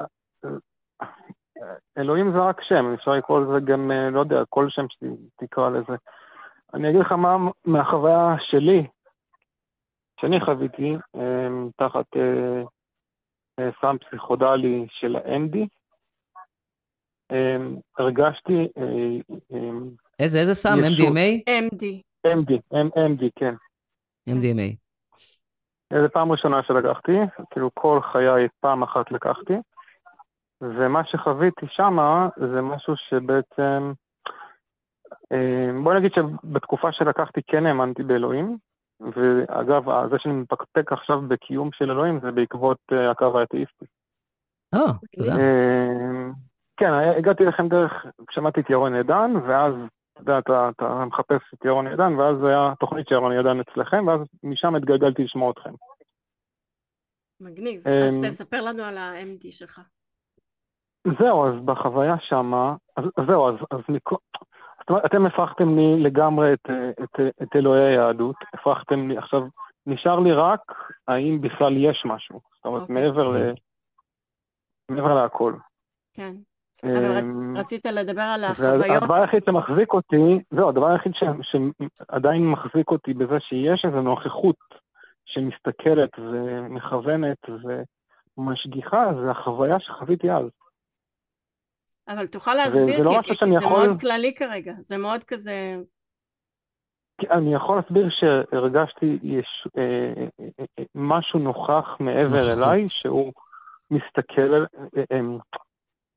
אלוהים 1.99 2.33
זה 2.33 2.39
רק 2.39 2.61
שם, 2.63 2.95
אפשר 2.95 3.11
לקרוא 3.11 3.41
לזה 3.41 3.67
גם, 3.67 3.91
אה, 3.91 4.11
לא 4.11 4.21
יודע, 4.21 4.43
כל 4.49 4.67
שם 4.71 4.87
שתקרא 4.89 5.71
לזה. 5.71 5.97
אני 6.75 6.91
אגיד 6.91 7.01
לך 7.01 7.13
מה 7.13 7.37
מהחוויה 7.65 8.35
שלי, 8.41 8.87
שאני 10.21 10.41
חוויתי, 10.41 10.97
אה, 11.17 11.49
תחת 11.77 12.17
אה, 12.17 13.71
סם 13.81 13.97
פסיכודלי 13.99 14.87
של 14.91 15.17
אה, 17.33 17.57
הרגשתי 17.99 18.69
איזה, 20.19 20.39
איזה 20.39 20.55
סם? 20.55 20.79
MDMA? 20.79 21.51
MD. 21.71 21.85
MD, 22.27 22.77
MD, 22.97 23.25
כן. 23.37 23.55
MDMA. 24.31 24.77
זו 25.93 26.09
פעם 26.13 26.33
ראשונה 26.33 26.63
שלקחתי, 26.63 27.13
כאילו 27.51 27.71
כל 27.75 28.01
חיי 28.13 28.49
פעם 28.61 28.83
אחת 28.83 29.13
לקחתי, 29.13 29.53
ומה 30.61 31.05
שחוויתי 31.05 31.67
שמה 31.69 32.29
זה 32.37 32.61
משהו 32.61 32.95
שבעצם, 32.97 33.93
אה, 35.33 35.71
בוא 35.83 35.95
נגיד 35.95 36.11
שבתקופה 36.15 36.93
שלקחתי 36.93 37.41
כן 37.47 37.67
האמנתי 37.67 38.03
באלוהים, 38.03 38.57
ואגב, 39.01 39.85
זה 40.11 40.17
שאני 40.19 40.35
מפקפק 40.35 40.93
עכשיו 40.93 41.21
בקיום 41.29 41.71
של 41.73 41.91
אלוהים 41.91 42.21
זה 42.21 42.31
בעקבות 42.31 42.79
אה, 42.93 43.11
הקו 43.11 43.39
האתאיסטי. 43.39 43.85
אה, 44.75 44.93
תודה. 45.17 45.33
אה, 45.33 46.31
כן, 46.77 46.93
הגעתי 47.19 47.43
אליכם 47.43 47.69
דרך, 47.69 47.93
שמעתי 48.31 48.61
את 48.61 48.71
ירון 48.71 48.95
עידן, 48.95 49.33
ואז, 49.47 49.75
אתה 50.13 50.23
יודע, 50.23 50.39
אתה, 50.39 50.71
אתה 50.77 51.05
מחפש 51.05 51.55
את 51.55 51.65
ירון 51.65 51.87
עידן, 51.87 52.15
ואז 52.15 52.37
זה 52.39 52.49
היה 52.49 52.73
תוכנית 52.81 53.09
של 53.09 53.15
ירון 53.15 53.33
עידן 53.33 53.61
אצלכם, 53.61 54.07
ואז 54.07 54.21
משם 54.43 54.75
התגלגלתי 54.75 55.25
לשמוע 55.25 55.51
אתכם. 55.51 55.73
מגניב. 57.41 57.89
אז 57.89 58.21
תספר 58.27 58.63
לנו 58.63 58.83
על 58.83 58.99
ה-MD 58.99 59.47
שלך. 59.51 59.81
זהו, 61.19 61.47
אז 61.47 61.55
בחוויה 61.65 62.15
שמה, 62.21 62.75
אז 62.97 63.05
זהו, 63.27 63.49
אז, 63.49 63.55
אז 63.71 63.81
מכל, 63.89 64.17
זאת 64.81 64.91
אומרת, 64.91 65.05
אתם 65.05 65.27
הפכתם 65.27 65.79
לי 65.79 66.03
לגמרי 66.03 66.53
את, 66.53 66.71
את, 67.03 67.21
את 67.43 67.57
אלוהי 67.57 67.83
היהדות, 67.83 68.37
הפכתם 68.55 69.09
לי, 69.09 69.19
עכשיו, 69.19 69.43
נשאר 69.87 70.21
לי 70.21 70.33
רק 70.33 70.61
האם 71.09 71.41
בכלל 71.41 71.77
יש 71.77 72.03
משהו, 72.07 72.41
זאת 72.57 72.65
אומרת, 72.65 72.83
אוקיי. 72.83 72.95
מעבר, 72.95 73.29
ל, 73.29 73.53
מעבר 74.91 75.15
להכל. 75.15 75.55
כן. 76.15 76.35
אבל 76.85 77.19
אמ, 77.19 77.57
רצ- 77.57 77.61
רצית 77.61 77.87
לדבר 77.87 78.23
על 78.23 78.45
החוויות. 78.45 78.91
והדבר 78.91 79.15
היחיד 79.23 79.43
שמחזיק 79.45 79.93
אותי, 79.93 80.39
זהו, 80.51 80.69
הדבר 80.69 80.87
היחיד 80.87 81.13
ש, 81.15 81.23
שעדיין 81.43 82.47
מחזיק 82.47 82.91
אותי 82.91 83.15
בזה 83.15 83.41
שיש 83.41 83.85
איזו 83.85 84.01
נוכחות 84.03 84.57
שמסתכלת 85.25 86.11
ומכוונת 86.19 87.39
ומשגיחה, 88.39 89.05
זה 89.25 89.31
החוויה 89.31 89.81
שחוויתי 89.81 90.31
אז. 90.33 90.47
אבל 92.09 92.27
תוכל 92.27 92.55
להסביר, 92.55 92.97
זה 92.99 93.03
לא 93.05 93.23
כי 93.23 93.35
כי 93.35 93.45
זה 93.47 93.57
יכול- 93.57 93.87
מאוד 93.87 94.01
כללי 94.01 94.35
כרגע. 94.35 94.73
זה 94.81 94.97
מאוד 94.97 95.25
כזה... 95.25 95.77
אני 97.31 97.55
יכול 97.55 97.77
להסביר 97.77 98.09
שהרגשתי 98.11 99.19
יש 99.23 99.69
אה, 99.79 99.83
אה, 100.17 100.27
אה, 100.61 100.65
אה, 100.79 100.85
משהו 100.95 101.39
נוכח 101.39 101.97
מעבר 102.01 102.23
נוכחות. 102.47 102.59
אליי, 102.59 102.87
שהוא 102.89 103.33
מסתכל 103.91 104.43
על, 104.55 104.67
אה, 104.97 105.03
אה, 105.13 105.21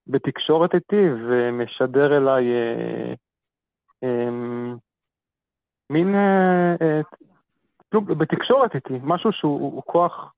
בתקשורת 0.07 0.75
איתי 0.75 1.09
ומשדר 1.27 2.17
אליי 2.17 2.45
אה, 2.51 3.13
אה, 4.03 4.29
מין, 5.89 6.15
אה, 6.15 6.75
אה, 6.81 7.01
כאילו, 7.89 8.01
בתקשורת 8.05 8.75
איתי, 8.75 8.93
משהו 9.03 9.31
שהוא 9.31 9.59
הוא 9.73 9.83
כוח 9.85 10.33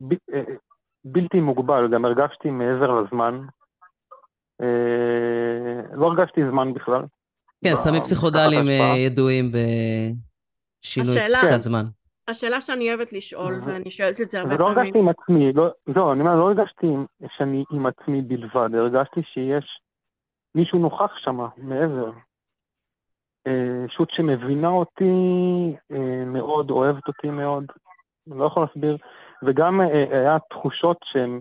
ב, 0.00 0.12
אה, 0.34 0.42
בלתי 1.04 1.40
מוגבל, 1.40 1.88
גם 1.92 2.04
הרגשתי 2.04 2.50
מעבר 2.50 3.00
לזמן. 3.00 3.40
אה, 4.62 5.96
לא 5.96 6.06
הרגשתי 6.06 6.40
זמן 6.50 6.74
בכלל. 6.74 7.02
כן, 7.64 7.72
ב- 7.72 7.76
סמים 7.76 7.94
תחת 8.00 8.04
פסיכודליים. 8.04 8.68
אה, 8.68 8.98
ידועים 8.98 9.52
בשינוי 9.52 11.14
תפיסת 11.14 11.50
כן. 11.50 11.60
זמן. 11.60 11.84
השאלה 12.28 12.60
שאני 12.60 12.88
אוהבת 12.88 13.12
לשאול, 13.12 13.54
ו- 13.54 13.64
ואני 13.64 13.90
שואלת 13.90 14.20
את 14.20 14.28
זה 14.28 14.40
הרבה 14.40 14.56
פעמים, 14.56 14.78
הרגשתי 14.78 14.98
עם 14.98 15.08
עצמי, 15.08 15.52
לא, 15.52 15.68
זהו, 15.94 16.12
אני 16.12 16.20
אומר, 16.20 16.36
לא 16.36 16.48
הרגשתי 16.48 16.86
שאני 17.36 17.64
עם 17.72 17.86
עצמי 17.86 18.22
בלבד, 18.22 18.74
הרגשתי 18.74 19.20
שיש 19.22 19.80
מישהו 20.54 20.78
נוכח 20.78 21.10
שם 21.16 21.38
מעבר. 21.56 22.10
אה, 23.46 23.84
שות 23.96 24.10
שמבינה 24.10 24.68
אותי 24.68 25.04
אה, 25.92 26.24
מאוד, 26.24 26.70
אוהבת 26.70 27.08
אותי 27.08 27.30
מאוד, 27.30 27.64
אני 28.30 28.38
לא 28.38 28.44
יכול 28.44 28.62
להסביר, 28.62 28.96
וגם 29.42 29.80
אה, 29.80 30.18
היה 30.20 30.36
תחושות 30.50 30.96
שהן, 31.04 31.40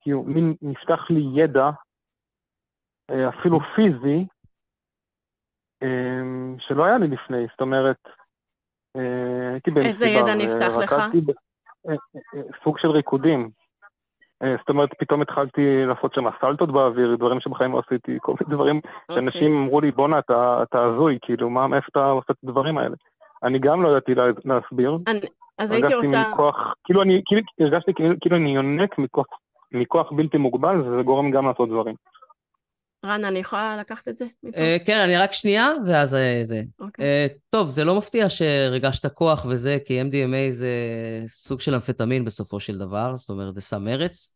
כאילו, 0.00 0.22
מין 0.22 0.54
נפתח 0.62 1.00
לי 1.10 1.42
ידע, 1.42 1.64
אה, 1.64 1.70
אפילו 3.10 3.60
פיזי, 3.74 4.26
אה, 5.82 6.20
שלא 6.58 6.84
היה 6.84 6.98
לי 6.98 7.08
לפני, 7.08 7.46
זאת 7.50 7.60
אומרת, 7.60 7.96
אה, 8.96 9.50
הייתי 9.52 9.70
במסיבה. 9.70 9.88
איזה 9.88 10.06
ידע 10.06 10.34
נפתח 10.34 10.72
לך? 10.82 10.92
אה, 10.92 11.04
אה, 11.88 11.94
אה, 12.34 12.42
סוג 12.64 12.78
של 12.78 12.90
ריקודים. 12.90 13.50
אה, 14.42 14.54
זאת 14.58 14.68
אומרת, 14.68 14.90
פתאום 14.98 15.22
התחלתי 15.22 15.84
לעשות 15.86 16.14
שם 16.14 16.24
סלטות 16.40 16.72
באוויר, 16.72 17.16
דברים 17.16 17.40
שבחיים 17.40 17.72
לא 17.72 17.82
עשיתי, 17.86 18.18
כל 18.20 18.34
מיני 18.40 18.54
דברים 18.54 18.76
אוקיי. 18.76 19.14
שאנשים 19.14 19.56
אמרו 19.56 19.80
לי, 19.80 19.90
בואנה, 19.90 20.18
אתה 20.18 20.84
הזוי, 20.84 21.18
כאילו, 21.22 21.50
מה, 21.50 21.66
מאיפה 21.66 21.86
אתה 21.90 22.04
עושה 22.10 22.32
את 22.32 22.36
הדברים 22.44 22.78
האלה? 22.78 22.96
אני 23.42 23.58
גם 23.58 23.82
לא 23.82 23.88
ידעתי 23.88 24.14
לה- 24.14 24.24
להסביר. 24.44 24.98
אז 25.58 25.72
הייתי 25.72 25.94
רוצה... 25.94 26.30
מכוח, 26.32 26.74
כאילו 26.84 27.02
אני, 27.02 27.22
כאילו, 27.26 27.42
הרגשתי 27.60 27.94
כאילו, 27.94 28.14
כאילו 28.20 28.36
אני 28.36 28.54
יונק 28.54 28.98
מכוח, 28.98 29.26
מכוח 29.72 30.12
בלתי 30.12 30.36
מוגבל, 30.36 30.80
וזה 30.80 31.02
גורם 31.02 31.30
גם 31.30 31.46
לעשות 31.46 31.68
דברים. 31.68 31.94
רן, 33.08 33.24
אני 33.24 33.38
יכולה 33.38 33.76
לקחת 33.76 34.08
את 34.08 34.16
זה? 34.16 34.24
מפה? 34.42 34.58
אה, 34.58 34.76
כן, 34.86 34.98
אני 35.04 35.16
רק 35.16 35.32
שנייה, 35.32 35.68
ואז 35.86 36.14
אה, 36.14 36.40
זה. 36.42 36.60
אוקיי. 36.80 37.04
אה, 37.04 37.26
טוב, 37.50 37.68
זה 37.68 37.84
לא 37.84 37.98
מפתיע 37.98 38.28
שהרגשת 38.28 39.14
כוח 39.14 39.46
וזה, 39.48 39.78
כי 39.84 40.02
MDMA 40.02 40.50
זה 40.50 40.68
סוג 41.28 41.60
של 41.60 41.74
אמפטמין 41.74 42.24
בסופו 42.24 42.60
של 42.60 42.78
דבר, 42.78 43.16
זאת 43.16 43.30
אומרת, 43.30 43.54
זה 43.54 43.60
סם 43.60 43.84
מרץ, 43.84 44.34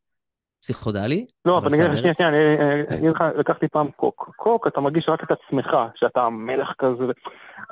פסיכודלי. 0.63 1.27
לא, 1.45 1.59
אבל 1.59 1.67
אבל 1.67 1.75
אני 1.75 1.87
אגיד 1.87 1.95
לך, 1.95 2.01
שנייה. 2.01 2.15
שנייה, 2.15 2.31
אני 2.31 2.87
אני 2.89 2.99
אגיד 2.99 3.11
לך, 3.11 3.25
לקחתי 3.39 3.69
פעם 3.69 3.91
קוק. 3.97 4.31
קוק, 4.37 4.67
אתה 4.67 4.81
מרגיש 4.81 5.09
רק 5.09 5.23
את 5.23 5.31
עצמך, 5.31 5.67
שאתה 5.95 6.21
המלך 6.21 6.69
כזה, 6.79 7.05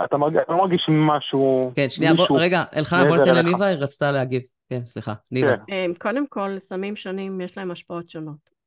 אתה 0.04 0.16
מרגיש, 0.16 0.40
אתה 0.42 0.52
לא 0.52 0.58
מרגיש 0.58 0.86
משהו, 0.88 1.72
כן, 1.74 1.88
שנייה, 1.88 2.12
רגע, 2.30 2.62
אלחנן, 2.76 3.08
בוא 3.08 3.16
ניתן 3.16 3.30
אליך. 3.30 3.44
לניבה, 3.44 3.66
היא 3.66 3.76
רצתה 3.78 4.12
להגיב. 4.12 4.42
כן, 4.70 4.84
סליחה, 4.84 5.12
ניבה. 5.32 5.56
כן. 5.66 5.90
קודם 5.98 6.26
כל, 6.26 6.58
סמים 6.58 6.96
שונים 6.96 7.40
יש 7.40 7.58
להם 7.58 7.70
השפעות 7.70 8.10
שונות? 8.10 8.59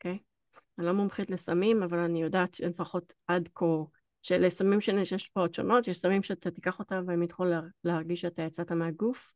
אני 0.77 0.85
לא 0.85 0.91
מומחית 0.91 1.31
לסמים, 1.31 1.83
אבל 1.83 1.99
אני 1.99 2.21
יודעת 2.21 2.53
שלפחות 2.53 3.13
עד 3.27 3.49
כה, 3.55 3.65
שלסמים 4.21 4.81
שונים 4.81 5.01
יש 5.01 5.13
השפעות 5.13 5.53
שונות, 5.53 5.87
יש 5.87 5.97
סמים 5.97 6.23
שאתה 6.23 6.51
תיקח 6.51 6.79
אותם 6.79 7.03
והם 7.07 7.23
יתחילו 7.23 7.49
לה- 7.49 7.61
להרגיש 7.83 8.21
שאתה 8.21 8.41
יצאת 8.41 8.71
מהגוף, 8.71 9.33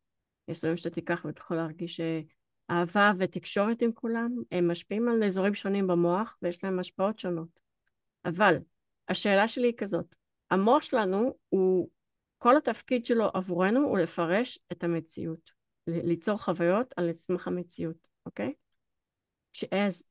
יש 0.47 0.57
סמים 0.57 0.77
שאתה 0.77 0.89
תיקח 0.89 1.21
ואתה 1.25 1.41
יכול 1.41 1.57
להרגיש 1.57 1.99
אה, 1.99 2.21
אהבה 2.69 3.11
ותקשורת 3.17 3.81
עם 3.81 3.91
כולם, 3.91 4.31
הם 4.51 4.71
משפיעים 4.71 5.09
על 5.09 5.23
אזורים 5.23 5.55
שונים 5.55 5.87
במוח 5.87 6.37
ויש 6.41 6.63
להם 6.63 6.79
השפעות 6.79 7.19
שונות. 7.19 7.59
אבל 8.25 8.57
השאלה 9.09 9.47
שלי 9.47 9.67
היא 9.67 9.77
כזאת, 9.77 10.15
המוח 10.51 10.83
שלנו 10.83 11.37
הוא, 11.49 11.89
כל 12.37 12.57
התפקיד 12.57 13.05
שלו 13.05 13.29
עבורנו 13.33 13.79
הוא 13.79 13.99
לפרש 13.99 14.59
את 14.71 14.83
המציאות. 14.83 15.51
ליצור 15.87 16.37
חוויות 16.37 16.93
על 16.97 17.11
סמך 17.11 17.47
המציאות, 17.47 18.07
אוקיי? 18.25 18.53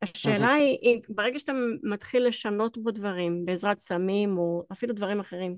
השאלה 0.02 0.52
היא, 0.52 0.78
אם 0.82 1.00
ברגע 1.08 1.38
שאתה 1.38 1.52
מתחיל 1.82 2.26
לשנות 2.26 2.78
בו 2.78 2.90
דברים 2.90 3.44
בעזרת 3.44 3.78
סמים 3.78 4.38
או 4.38 4.64
אפילו 4.72 4.94
דברים 4.94 5.20
אחרים, 5.20 5.56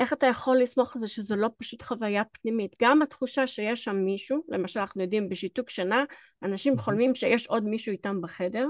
איך 0.00 0.12
אתה 0.12 0.26
יכול 0.26 0.58
לסמוך 0.58 0.96
על 0.96 1.00
זה 1.00 1.08
שזו 1.08 1.36
לא 1.36 1.48
פשוט 1.56 1.82
חוויה 1.82 2.22
פנימית? 2.24 2.76
גם 2.82 3.02
התחושה 3.02 3.46
שיש 3.46 3.84
שם 3.84 3.96
מישהו, 3.96 4.44
למשל 4.48 4.80
אנחנו 4.80 5.02
יודעים 5.02 5.28
בשיתוק 5.28 5.70
שינה, 5.70 6.04
אנשים 6.42 6.78
חולמים 6.78 7.14
שיש 7.14 7.46
עוד 7.46 7.64
מישהו 7.64 7.92
איתם 7.92 8.20
בחדר, 8.20 8.66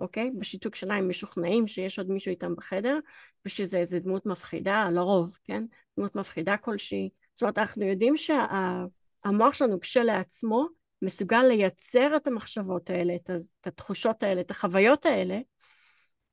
אוקיי? 0.00 0.30
בשיתוק 0.38 0.74
שינה 0.74 0.96
הם 0.96 1.08
משוכנעים 1.08 1.66
שיש 1.66 1.98
עוד 1.98 2.10
מישהו 2.10 2.30
איתם 2.30 2.56
בחדר, 2.56 2.98
ושזה 3.46 3.78
איזה 3.78 3.98
דמות 3.98 4.26
מפחידה, 4.26 4.88
לרוב, 4.92 5.38
כן? 5.44 5.64
דמות 5.98 6.16
מפחידה 6.16 6.56
כלשהי. 6.56 7.08
זאת 7.34 7.42
אומרת, 7.42 7.58
אנחנו 7.58 7.84
יודעים 7.84 8.14
שהמוח 8.16 9.54
שלנו 9.54 9.80
כשלעצמו 9.80 10.66
מסוגל 11.02 11.42
לייצר 11.42 12.16
את 12.16 12.26
המחשבות 12.26 12.90
האלה, 12.90 13.14
את, 13.14 13.30
התחושות 13.66 14.22
האלה, 14.22 14.40
את 14.40 14.50
החוויות 14.50 15.06
האלה, 15.06 15.38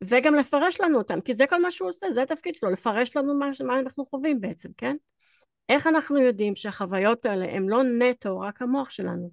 וגם 0.04 0.36
לפרש 0.36 0.82
לנו 0.82 0.98
אותן, 0.98 1.22
כי 1.22 1.34
זה 1.34 1.48
כל 1.48 1.62
מה 1.62 1.72
שהוא 1.72 1.90
עושה, 1.90 2.12
זה 2.12 2.24
התפקיד 2.24 2.56
שלו, 2.56 2.72
לפרש 2.72 3.18
לנו 3.18 3.34
מה, 3.34 3.50
מה 3.66 3.80
אנחנו 3.80 4.06
חווים 4.06 4.42
בעצם, 4.42 4.70
כן? 4.78 4.96
איך 5.70 5.88
אנחנו 5.88 6.18
יודעים 6.18 6.56
שהחוויות 6.56 7.26
האלה 7.26 7.46
הן 7.46 7.70
לא 7.70 7.84
נטו 7.84 8.40
רק 8.40 8.62
המוח 8.62 8.90
שלנו? 8.90 9.30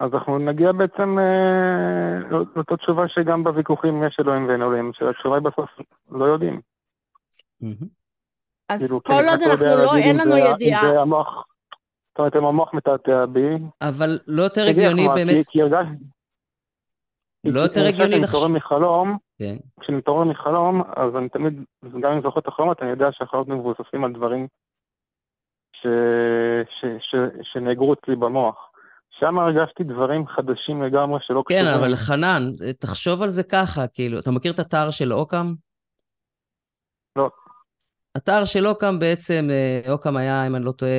אז 0.00 0.14
אנחנו 0.14 0.38
נגיע 0.38 0.72
בעצם 0.72 1.18
אה, 1.18 2.30
לא- 2.30 2.44
לאותה 2.56 2.76
תשובה 2.76 3.08
שגם 3.08 3.44
בוויכוחים 3.44 4.04
יש 4.04 4.16
אלוהים 4.20 4.48
ואין 4.48 4.62
אלוהים, 4.62 4.90
שהתשובה 4.94 5.34
היא 5.34 5.42
בסוף 5.42 5.70
לא 6.10 6.24
יודעים. 6.24 6.60
מהמם. 7.60 7.88
אז 8.68 8.84
כאילו, 8.84 9.02
כל 9.02 9.12
כן, 9.12 9.28
עוד 9.28 9.40
אתה 9.42 9.50
יודע 9.50 9.72
אנחנו 9.72 9.84
לא, 9.84 9.96
אין 9.96 10.16
לנו 10.16 10.36
ידיעה, 10.36 10.82
אם 10.82 10.94
זה 10.94 11.00
המוח, 11.00 11.46
זאת 12.16 12.18
אומרת, 12.18 12.36
המוח 12.36 12.74
מתעתע 12.74 13.26
בי, 13.26 13.46
אבל 13.82 14.18
לא 14.26 14.42
יותר 14.42 14.66
הגיוני 14.68 15.08
באמת, 15.14 15.46
כי- 15.50 15.62
הרגשתי... 15.62 16.04
לא 17.44 17.60
יותר 17.60 17.80
הגיוני 17.86 18.10
כשאני. 18.10 18.20
מתעורר 18.24 18.48
מחלום, 18.48 19.18
כן. 19.38 19.56
כשאני 19.80 19.98
מתעורר 19.98 20.24
מחלום, 20.24 20.82
אז 20.96 21.16
אני 21.18 21.28
תמיד, 21.28 21.52
גם 22.02 22.12
אם 22.12 22.22
זוכר 22.22 22.40
את 22.40 22.48
החלומות, 22.48 22.82
אני 22.82 22.90
יודע 22.90 23.06
שהחלומות 23.12 23.48
מבוססים 23.48 24.04
על 24.04 24.12
דברים 24.12 24.46
ש... 25.76 25.86
ש... 26.80 26.84
ש... 27.00 27.14
שנאגרו 27.52 27.92
אצלי 27.92 28.16
במוח. 28.16 28.56
שם 29.20 29.38
הרגשתי 29.38 29.84
דברים 29.84 30.26
חדשים 30.26 30.82
לגמרי 30.82 31.20
שלא 31.22 31.42
כן, 31.48 31.62
קשורים. 31.62 31.80
אבל 31.80 31.96
חנן, 31.96 32.42
תחשוב 32.80 33.22
על 33.22 33.28
זה 33.28 33.42
ככה, 33.42 33.86
כאילו, 33.86 34.18
אתה 34.18 34.30
מכיר 34.30 34.52
את 34.52 34.60
אתר 34.60 34.90
של 34.90 35.12
אוקאם? 35.12 35.54
לא. 38.16 38.20
אתר 38.20 38.44
של 38.44 38.66
אוקאם 38.66 38.98
בעצם, 38.98 39.48
אה, 39.50 39.92
אוקאם 39.92 40.16
היה, 40.16 40.46
אם 40.46 40.56
אני 40.56 40.64
לא 40.64 40.72
טועה, 40.72 40.92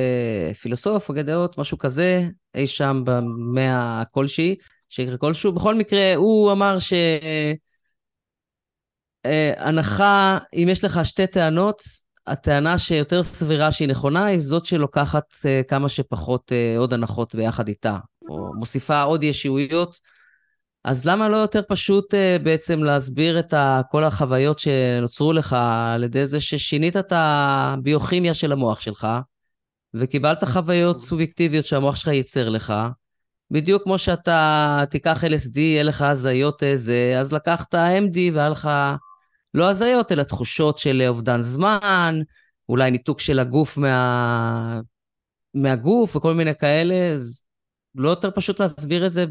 פילוסוף, 0.60 1.08
הוגה 1.08 1.22
דעות, 1.22 1.58
משהו 1.58 1.78
כזה, 1.78 2.28
אי 2.54 2.66
שם 2.66 3.02
במאה 3.04 4.02
כלשהי, 4.10 4.56
שיקרה 4.88 5.16
כלשהו. 5.16 5.52
בכל 5.52 5.74
מקרה, 5.74 6.14
הוא 6.14 6.52
אמר 6.52 6.78
ש... 6.78 6.92
אה, 9.26 9.52
הנחה, 9.56 10.38
אם 10.54 10.68
יש 10.70 10.84
לך 10.84 11.00
שתי 11.04 11.26
טענות, 11.26 11.82
הטענה 12.26 12.78
שיותר 12.78 13.22
סבירה 13.22 13.72
שהיא 13.72 13.88
נכונה 13.88 14.24
היא 14.24 14.40
זאת 14.40 14.66
שלוקחת 14.66 15.24
אה, 15.46 15.60
כמה 15.68 15.88
שפחות 15.88 16.52
אה, 16.52 16.74
עוד 16.78 16.92
הנחות 16.94 17.34
ביחד 17.34 17.68
איתה, 17.68 17.96
או 18.28 18.54
מוסיפה 18.54 19.02
עוד 19.02 19.22
ישויות. 19.22 20.17
אז 20.88 21.04
למה 21.04 21.28
לא 21.28 21.36
יותר 21.36 21.60
פשוט 21.68 22.14
אה, 22.14 22.36
בעצם 22.42 22.82
להסביר 22.82 23.38
את 23.38 23.52
ה, 23.52 23.80
כל 23.90 24.04
החוויות 24.04 24.58
שנוצרו 24.58 25.32
לך 25.32 25.56
על 25.94 26.04
ידי 26.04 26.26
זה 26.26 26.40
ששינית 26.40 26.96
את 26.96 27.12
הביוכימיה 27.16 28.34
של 28.34 28.52
המוח 28.52 28.80
שלך, 28.80 29.08
וקיבלת 29.94 30.44
חוויות 30.44 31.00
סובייקטיביות 31.00 31.66
שהמוח 31.66 31.96
שלך 31.96 32.08
ייצר 32.08 32.48
לך, 32.48 32.74
בדיוק 33.50 33.82
כמו 33.82 33.98
שאתה 33.98 34.84
תיקח 34.90 35.24
LSD, 35.24 35.58
יהיה 35.60 35.82
לך 35.82 36.02
הזיות 36.02 36.62
איזה, 36.62 37.16
אז 37.20 37.32
לקחת 37.32 37.74
MD 37.74 38.18
והיה 38.34 38.48
לך 38.48 38.70
לא 39.54 39.70
הזיות, 39.70 40.12
אלא 40.12 40.22
תחושות 40.22 40.78
של 40.78 41.02
אובדן 41.08 41.40
זמן, 41.40 42.20
אולי 42.68 42.90
ניתוק 42.90 43.20
של 43.20 43.38
הגוף 43.38 43.78
מה... 43.78 44.80
מהגוף 45.54 46.16
וכל 46.16 46.34
מיני 46.34 46.54
כאלה, 46.54 47.12
אז 47.14 47.42
לא 47.94 48.08
יותר 48.08 48.30
פשוט 48.30 48.60
להסביר 48.60 49.06
את 49.06 49.12
זה 49.12 49.24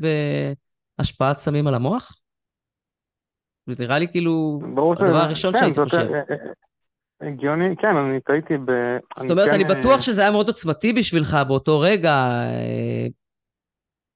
בהשפעת 0.98 1.38
סמים 1.38 1.68
על 1.68 1.76
המוח? 1.76 2.20
זה 3.68 3.76
נראה 3.80 4.00
לי 4.00 4.08
כאילו 4.08 4.60
הדבר 5.00 5.18
הראשון 5.18 5.54
כן, 5.54 5.60
שהייתי 5.60 5.80
חושב. 5.84 5.98
אה, 5.98 6.20
אה, 7.22 7.28
הגיוני, 7.28 7.76
כן, 7.82 7.96
אני 7.96 8.22
טעיתי 8.22 8.58
ב... 8.58 8.72
זאת 9.18 9.32
אומרת, 9.32 9.48
אני 9.48 9.64
כן, 9.64 9.80
בטוח 9.80 9.96
אה, 9.96 10.02
שזה 10.02 10.22
היה 10.22 10.32
מאוד 10.32 10.48
עוצמתי 10.48 10.94
בשבילך 10.94 11.38
באותו 11.48 11.80
רגע. 11.80 12.26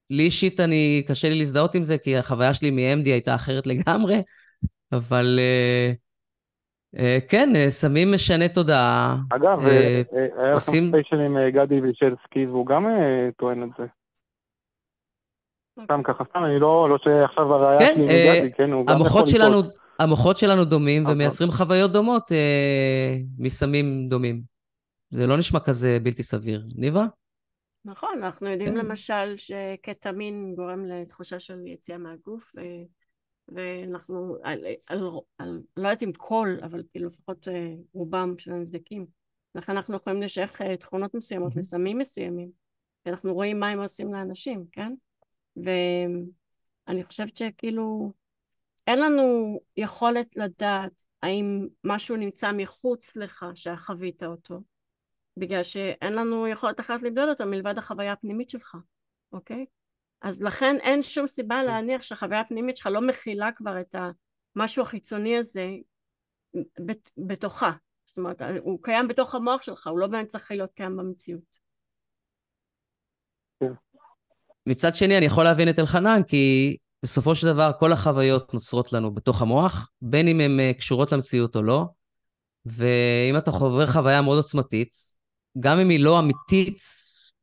לי 0.10 0.24
אישית, 0.24 0.60
אני, 0.60 1.04
קשה 1.08 1.30
לי 1.30 1.40
להזדהות 1.40 1.76
עם 1.76 1.84
זה, 1.84 1.98
כי 1.98 2.18
החוויה 2.18 2.54
שלי 2.54 2.72
מ-MD 2.72 3.06
הייתה 3.06 3.36
אחרת 3.36 3.68
לגמרי, 3.68 4.22
אבל 4.92 5.40
כן, 7.28 7.50
סמים 7.70 8.12
משנה 8.12 8.48
תודעה. 8.48 9.16
אגב, 9.30 9.66
היה 9.66 10.56
לכם 10.56 10.88
ספיישל 10.88 11.20
עם 11.20 11.38
גדי 11.50 11.82
וישלסקי, 11.82 12.46
והוא 12.46 12.66
גם 12.66 12.88
טוען 13.38 13.64
את 13.64 13.70
זה. 13.78 13.84
סתם 15.84 16.02
ככה, 16.04 16.24
סתם, 16.30 16.40
אני 16.46 16.60
לא, 16.60 16.90
לא 16.90 16.98
שעכשיו 16.98 17.54
הראייה 17.54 17.80
כן, 17.80 17.94
שלי 17.96 18.08
אה, 18.30 18.40
גדי, 18.40 18.52
כן, 18.54 18.72
הוא 18.72 18.88
גם 18.88 19.02
יכול. 19.06 19.26
שלנו, 19.26 19.62
המוחות 20.00 20.38
שלנו 20.38 20.66
דומים 20.66 21.06
אבל- 21.06 21.14
ומייצרים 21.14 21.52
חוויות 21.52 21.92
דומות 21.92 22.32
אה, 22.32 23.16
מסמים 23.38 24.08
דומים. 24.10 24.42
זה 25.10 25.28
לא 25.28 25.38
נשמע 25.38 25.60
כזה 25.60 25.98
בלתי 26.04 26.24
סביר. 26.24 26.64
ניבה? 26.76 27.06
נכון, 27.86 28.10
אנחנו 28.18 28.48
יודעים 28.48 28.70
כן. 28.70 28.78
למשל 28.78 29.34
שקטמין 29.36 30.54
גורם 30.56 30.86
לתחושה 30.86 31.40
של 31.40 31.68
יציאה 31.68 31.98
מהגוף, 31.98 32.52
ו... 32.56 32.62
ואנחנו, 33.56 34.36
על, 34.44 34.66
על, 34.88 35.10
על, 35.38 35.62
לא 35.78 35.88
יודעת 35.88 36.04
אם 36.04 36.12
כל, 36.18 36.50
אבל 36.64 36.84
כאילו 36.92 37.08
לפחות 37.08 37.48
אה, 37.48 37.74
רובם 37.94 38.36
של 38.38 38.52
הנבדקים, 38.52 39.06
לכן 39.56 39.72
אנחנו 39.72 39.96
יכולים 39.96 40.22
לשייך 40.22 40.62
אה, 40.62 40.78
תכונות 40.78 41.14
מסוימות 41.14 41.50
מהמם. 41.50 41.60
לסמים 41.60 41.98
מסוימים, 41.98 42.50
ואנחנו 43.06 43.34
רואים 43.34 43.60
מה 43.60 43.70
הם 43.70 43.82
עושים 43.82 44.14
לאנשים, 44.14 44.66
כן? 44.72 44.94
ואני 45.58 47.04
חושבת 47.04 47.38
שכאילו 47.38 48.14
אין 48.88 49.00
לנו 49.00 49.60
יכולת 49.78 50.28
לדעת 50.36 51.04
האם 51.24 51.68
משהו 51.84 52.16
נמצא 52.16 52.52
מחוץ 52.52 53.16
לך 53.18 53.46
שחווית 53.54 54.24
אותו, 54.24 54.62
בגלל 55.38 55.64
שאין 55.64 56.14
לנו 56.14 56.48
יכולת 56.48 56.80
אחרת 56.80 57.02
למדוד 57.02 57.30
אותו 57.30 57.46
מלבד 57.46 57.78
החוויה 57.78 58.12
הפנימית 58.12 58.50
שלך, 58.50 58.76
אוקיי? 59.34 59.66
אז 60.22 60.44
לכן 60.44 60.78
אין 60.82 61.02
שום 61.02 61.28
סיבה 61.28 61.64
להניח 61.64 62.02
שהחוויה 62.02 62.40
הפנימית 62.40 62.78
שלך 62.78 62.88
לא 62.88 63.02
מכילה 63.02 63.52
כבר 63.52 63.82
את 63.82 63.96
המשהו 64.56 64.84
החיצוני 64.84 65.38
הזה 65.38 65.68
בת- 66.80 67.12
בתוכה. 67.18 67.72
זאת 68.06 68.18
אומרת, 68.18 68.42
הוא 68.60 68.80
קיים 68.84 69.08
בתוך 69.08 69.36
המוח 69.36 69.62
שלך, 69.62 69.88
הוא 69.88 70.00
לא 70.00 70.08
באמת 70.08 70.28
צריך 70.28 70.52
להיות 70.52 70.72
קיים 70.74 70.98
במציאות. 70.98 71.61
מצד 74.66 74.96
שני, 74.96 75.18
אני 75.18 75.26
יכול 75.26 75.44
להבין 75.44 75.70
את 75.70 75.80
אלחנן, 75.80 76.22
כי 76.28 76.78
בסופו 77.04 77.36
של 77.36 77.48
דבר 77.48 77.72
כל 77.80 77.92
החוויות 77.92 78.54
נוצרות 78.54 78.94
לנו 78.94 79.14
בתוך 79.14 79.42
המוח, 79.42 79.90
בין 80.02 80.28
אם 80.28 80.40
הן 80.40 80.60
אה, 80.60 80.74
קשורות 80.74 81.12
למציאות 81.12 81.56
או 81.56 81.64
לא, 81.64 81.86
ואם 82.66 83.38
אתה 83.38 83.52
חובר 83.52 83.88
חוויה 83.88 84.22
מאוד 84.22 84.38
עוצמתית, 84.38 84.92
גם 85.60 85.80
אם 85.80 85.90
היא 85.90 86.00
לא 86.00 86.20
אמיתית 86.20 86.82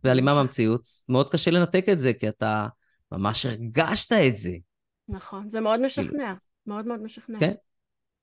והלימה 0.04 0.34
מהמציאות, 0.34 0.82
מאוד 1.08 1.30
קשה 1.30 1.50
לנתק 1.50 1.84
את 1.92 1.98
זה, 1.98 2.12
כי 2.12 2.28
אתה 2.28 2.66
ממש 3.12 3.46
הרגשת 3.46 4.12
את 4.12 4.36
זה. 4.36 4.52
נכון, 5.08 5.50
זה 5.50 5.60
מאוד 5.60 5.80
משכנע, 5.80 6.34
מאוד 6.66 6.86
מאוד 6.86 7.02
משכנע. 7.02 7.40
כן. 7.40 7.52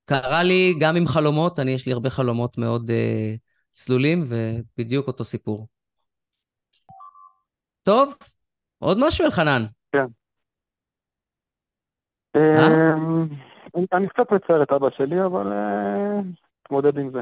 קרה 0.05 0.43
לי 0.43 0.73
גם 0.79 0.95
עם 0.95 1.07
חלומות, 1.07 1.59
אני, 1.59 1.71
יש 1.71 1.85
לי 1.85 1.93
הרבה 1.93 2.09
חלומות 2.09 2.57
מאוד 2.57 2.89
uh, 2.89 2.93
צלולים, 3.73 4.29
ובדיוק 4.29 5.07
אותו 5.07 5.23
סיפור. 5.23 5.67
טוב, 7.83 8.15
עוד 8.79 8.97
משהו, 9.07 9.25
אלחנן? 9.25 9.61
כן. 9.91 10.05
אה? 12.35 12.93
אמ, 12.93 13.27
אני 13.93 14.07
קצת 14.07 14.31
מצער 14.31 14.63
את 14.63 14.71
אבא 14.71 14.89
שלי, 14.97 15.25
אבל 15.25 15.53
אתמודד 16.63 16.97
עם 16.97 17.11
זה. 17.11 17.21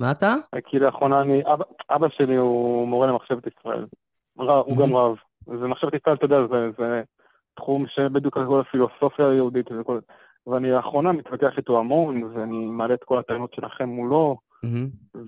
מה 0.00 0.10
אתה? 0.10 0.34
כי 0.64 0.78
לאחרונה 0.78 1.20
אני, 1.20 1.42
אבא, 1.52 1.64
אבא 1.90 2.08
שלי 2.08 2.36
הוא 2.36 2.88
מורה 2.88 3.06
למחשבת 3.06 3.46
ישראל. 3.46 3.86
הוא 4.36 4.76
גם 4.78 4.96
רב. 4.96 5.16
ומחשבת 5.46 5.94
ישראל, 5.94 6.16
אתה 6.16 6.24
יודע, 6.24 6.36
זה, 6.50 6.70
זה 6.78 7.02
תחום 7.54 7.86
שבדיוק 7.86 8.34
כל 8.34 8.60
הפילוסופיה 8.60 9.28
היהודית 9.28 9.66
וכל... 9.80 9.98
ואני 10.46 10.70
לאחרונה 10.70 11.12
מתווכח 11.12 11.56
איתו 11.56 11.78
המון, 11.78 12.22
ואני 12.22 12.66
מעלה 12.66 12.94
את 12.94 13.04
כל 13.04 13.18
הטענות 13.18 13.54
שלכם 13.54 13.88
מולו, 13.88 14.36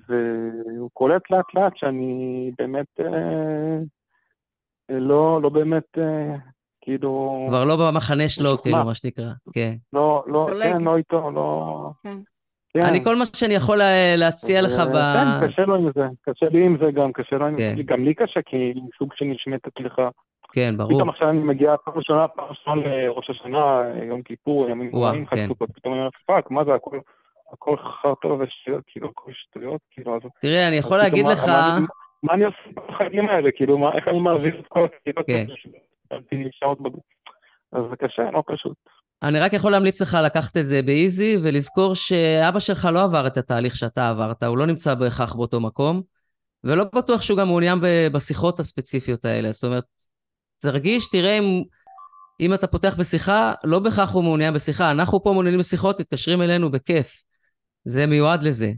והוא 0.08 0.90
קולט 0.92 1.30
לאט 1.30 1.54
לאט 1.54 1.76
שאני 1.76 2.50
באמת 2.58 2.86
אה, 3.00 3.78
לא, 4.88 5.42
לא 5.42 5.48
באמת, 5.48 5.98
אה, 5.98 6.36
כאילו... 6.80 7.44
כבר 7.48 7.64
לא 7.64 7.76
במחנה 7.76 8.28
שלו, 8.28 8.62
כאילו, 8.62 8.84
מה 8.84 8.94
שנקרא, 8.94 9.30
כן. 9.52 9.74
לא, 9.92 10.24
לא, 10.26 10.48
כן, 10.62 10.80
לא 10.80 10.96
איתו, 10.96 11.30
לא... 11.30 11.90
כן. 12.02 12.16
כן. 12.74 12.82
אני, 12.82 13.04
כל 13.04 13.16
מה 13.16 13.24
שאני 13.26 13.54
יכול 13.54 13.80
להציע 14.16 14.62
לך 14.62 14.72
ב... 14.72 14.94
כן, 14.94 15.48
קשה 15.48 15.62
לו 15.62 15.74
עם 15.74 15.90
זה, 15.94 16.06
קשה 16.22 16.46
לי 16.48 16.66
עם 16.66 16.76
זה 16.80 16.90
גם, 16.90 17.12
קשה 17.12 17.36
לו 17.36 17.46
עם 17.46 17.56
זה, 17.58 17.82
גם 17.84 18.04
לי 18.04 18.14
קשה, 18.14 18.40
כי 18.46 18.74
סוג 18.98 19.12
של 19.14 19.24
נשמטת 19.24 19.80
לך. 19.80 20.00
כן, 20.52 20.74
ברור. 20.76 20.94
פתאום 20.94 21.08
עכשיו 21.08 21.30
אני 21.30 21.38
מגיע 21.38 21.74
פעם 21.84 21.94
ראשונה, 21.96 22.28
פעם 22.28 22.44
ראשונה 22.48 22.82
לראש 22.82 23.30
השנה, 23.30 23.82
יום 24.08 24.22
כיפור, 24.22 24.68
ימים 24.68 24.88
גבוהים, 24.88 25.26
חג 25.26 25.46
סוכות, 25.48 25.70
פתאום 25.74 25.94
אני 25.94 26.00
אומר, 26.00 26.10
fuck, 26.26 26.50
מה 26.50 26.64
זה, 26.64 26.74
הכל, 26.74 26.98
הכל 27.52 27.76
חרטא 27.76 28.26
ושטויות, 28.26 28.84
כאילו, 28.86 29.08
הכל 29.08 29.30
שטויות, 29.34 29.80
כאילו, 29.90 30.16
אז... 30.16 30.20
תראה, 30.40 30.68
אני 30.68 30.76
יכול 30.76 30.98
להגיד 30.98 31.26
לך... 31.26 31.50
מה 32.26 32.34
אני 32.34 32.44
עושה 32.44 32.58
בחגים 32.88 33.28
האלה, 33.28 33.50
כאילו, 33.56 33.88
איך 33.96 34.08
אני 34.08 34.20
מעביר 34.20 34.60
את 34.60 34.64
כל 34.68 34.84
הקהילות 34.84 35.26
שעות 36.52 36.80
בגוף. 36.80 37.04
אז 37.72 37.82
זה 37.90 37.96
קשה, 37.96 38.30
לא 38.32 38.42
פשוט. 38.46 38.76
אני 39.22 39.40
רק 39.40 39.52
יכול 39.52 39.72
להמליץ 39.72 40.02
לך 40.02 40.18
לקחת 40.24 40.56
את 40.56 40.66
זה 40.66 40.82
באיזי 40.82 41.36
ולזכור 41.42 41.94
שאבא 41.94 42.60
שלך 42.60 42.88
לא 42.92 43.02
עבר 43.02 43.26
את 43.26 43.36
התהליך 43.36 43.76
שאתה 43.76 44.10
עברת, 44.10 44.42
הוא 44.42 44.58
לא 44.58 44.66
נמצא 44.66 44.94
בהכרח 44.94 45.34
באותו 45.34 45.60
מקום, 45.60 46.02
ולא 46.64 46.84
בטוח 46.94 47.22
שהוא 47.22 47.38
גם 47.38 47.46
מעוניין 47.46 47.78
בשיחות 48.12 48.60
הספציפיות 48.60 49.24
האלה. 49.24 49.52
זאת 49.52 49.64
אומרת, 49.64 49.84
תרגיש, 50.58 51.10
תראה 51.10 51.38
אם, 51.38 51.62
אם 52.40 52.54
אתה 52.54 52.66
פותח 52.66 52.96
בשיחה, 52.98 53.52
לא 53.64 53.78
בהכרח 53.78 54.12
הוא 54.12 54.22
מעוניין 54.24 54.54
בשיחה. 54.54 54.90
אנחנו 54.90 55.22
פה 55.22 55.32
מעוניינים 55.32 55.60
בשיחות, 55.60 56.00
מתקשרים 56.00 56.42
אלינו 56.42 56.70
בכיף. 56.70 57.22
זה 57.84 58.06
מיועד 58.06 58.42
לזה. 58.42 58.72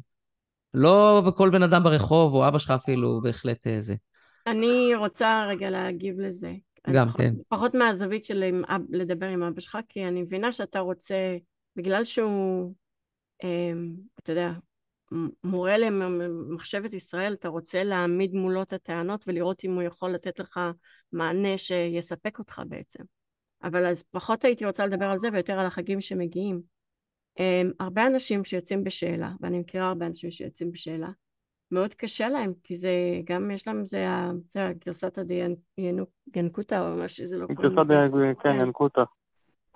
לא 0.74 1.23
כל 1.36 1.51
בן 1.51 1.62
אדם 1.62 1.82
ברחוב, 1.82 2.35
או 2.35 2.49
אבא 2.49 2.59
שלך 2.59 2.70
אפילו, 2.70 3.20
בהחלט 3.23 3.66
אה, 3.66 3.81
זה. 3.81 3.95
אני 4.47 4.95
רוצה 4.95 5.45
רגע 5.49 5.70
להגיב 5.70 6.20
לזה. 6.20 6.53
גם, 6.93 7.09
כן. 7.09 7.35
פחות 7.49 7.74
מהזווית 7.74 8.24
של 8.24 8.43
עם, 8.43 8.62
לדבר 8.90 9.27
עם 9.27 9.43
אבא 9.43 9.61
שלך, 9.61 9.78
כי 9.89 10.05
אני 10.05 10.23
מבינה 10.23 10.53
שאתה 10.53 10.81
רוצה, 10.81 11.36
בגלל 11.77 12.05
שהוא, 12.05 12.74
אה, 13.45 13.73
אתה 14.19 14.32
יודע, 14.32 14.53
מורה 15.45 15.78
למחשבת 15.78 16.93
ישראל, 16.93 17.32
אתה 17.32 17.49
רוצה 17.49 17.85
להעמיד 17.85 18.35
מולו 18.35 18.62
את 18.62 18.73
הטענות 18.73 19.24
ולראות 19.27 19.65
אם 19.65 19.74
הוא 19.74 19.82
יכול 19.82 20.11
לתת 20.11 20.39
לך 20.39 20.61
מענה 21.12 21.59
שיספק 21.59 22.39
אותך 22.39 22.62
בעצם. 22.69 23.05
אבל 23.62 23.86
אז 23.86 24.05
פחות 24.11 24.45
הייתי 24.45 24.65
רוצה 24.65 24.86
לדבר 24.86 25.07
על 25.07 25.19
זה 25.19 25.28
ויותר 25.32 25.59
על 25.59 25.66
החגים 25.66 26.01
שמגיעים. 26.01 26.77
Um, 27.39 27.74
הרבה 27.81 28.06
אנשים 28.06 28.44
שיוצאים 28.44 28.85
בשאלה, 28.85 29.32
ואני 29.40 29.59
מכירה 29.59 29.89
הרבה 29.89 30.06
אנשים 30.06 30.31
שיוצאים 30.31 30.70
בשאלה, 30.70 31.09
מאוד 31.70 31.94
קשה 31.94 32.28
להם, 32.28 32.52
כי 32.65 32.77
זה 32.77 32.90
גם 33.24 33.51
יש 33.51 33.66
להם, 33.66 33.85
זה, 33.85 34.06
זה 34.55 34.73
גרסת 34.86 35.19
הדיינקותא 35.19 36.74
או 36.81 36.97
מה 36.97 37.09
שזה 37.09 37.39
לא 37.39 37.47
קוראים 37.47 37.78
לזה. 37.78 37.94
גרסת 37.94 38.43
כן, 38.43 38.55
ינקותא. 38.60 39.02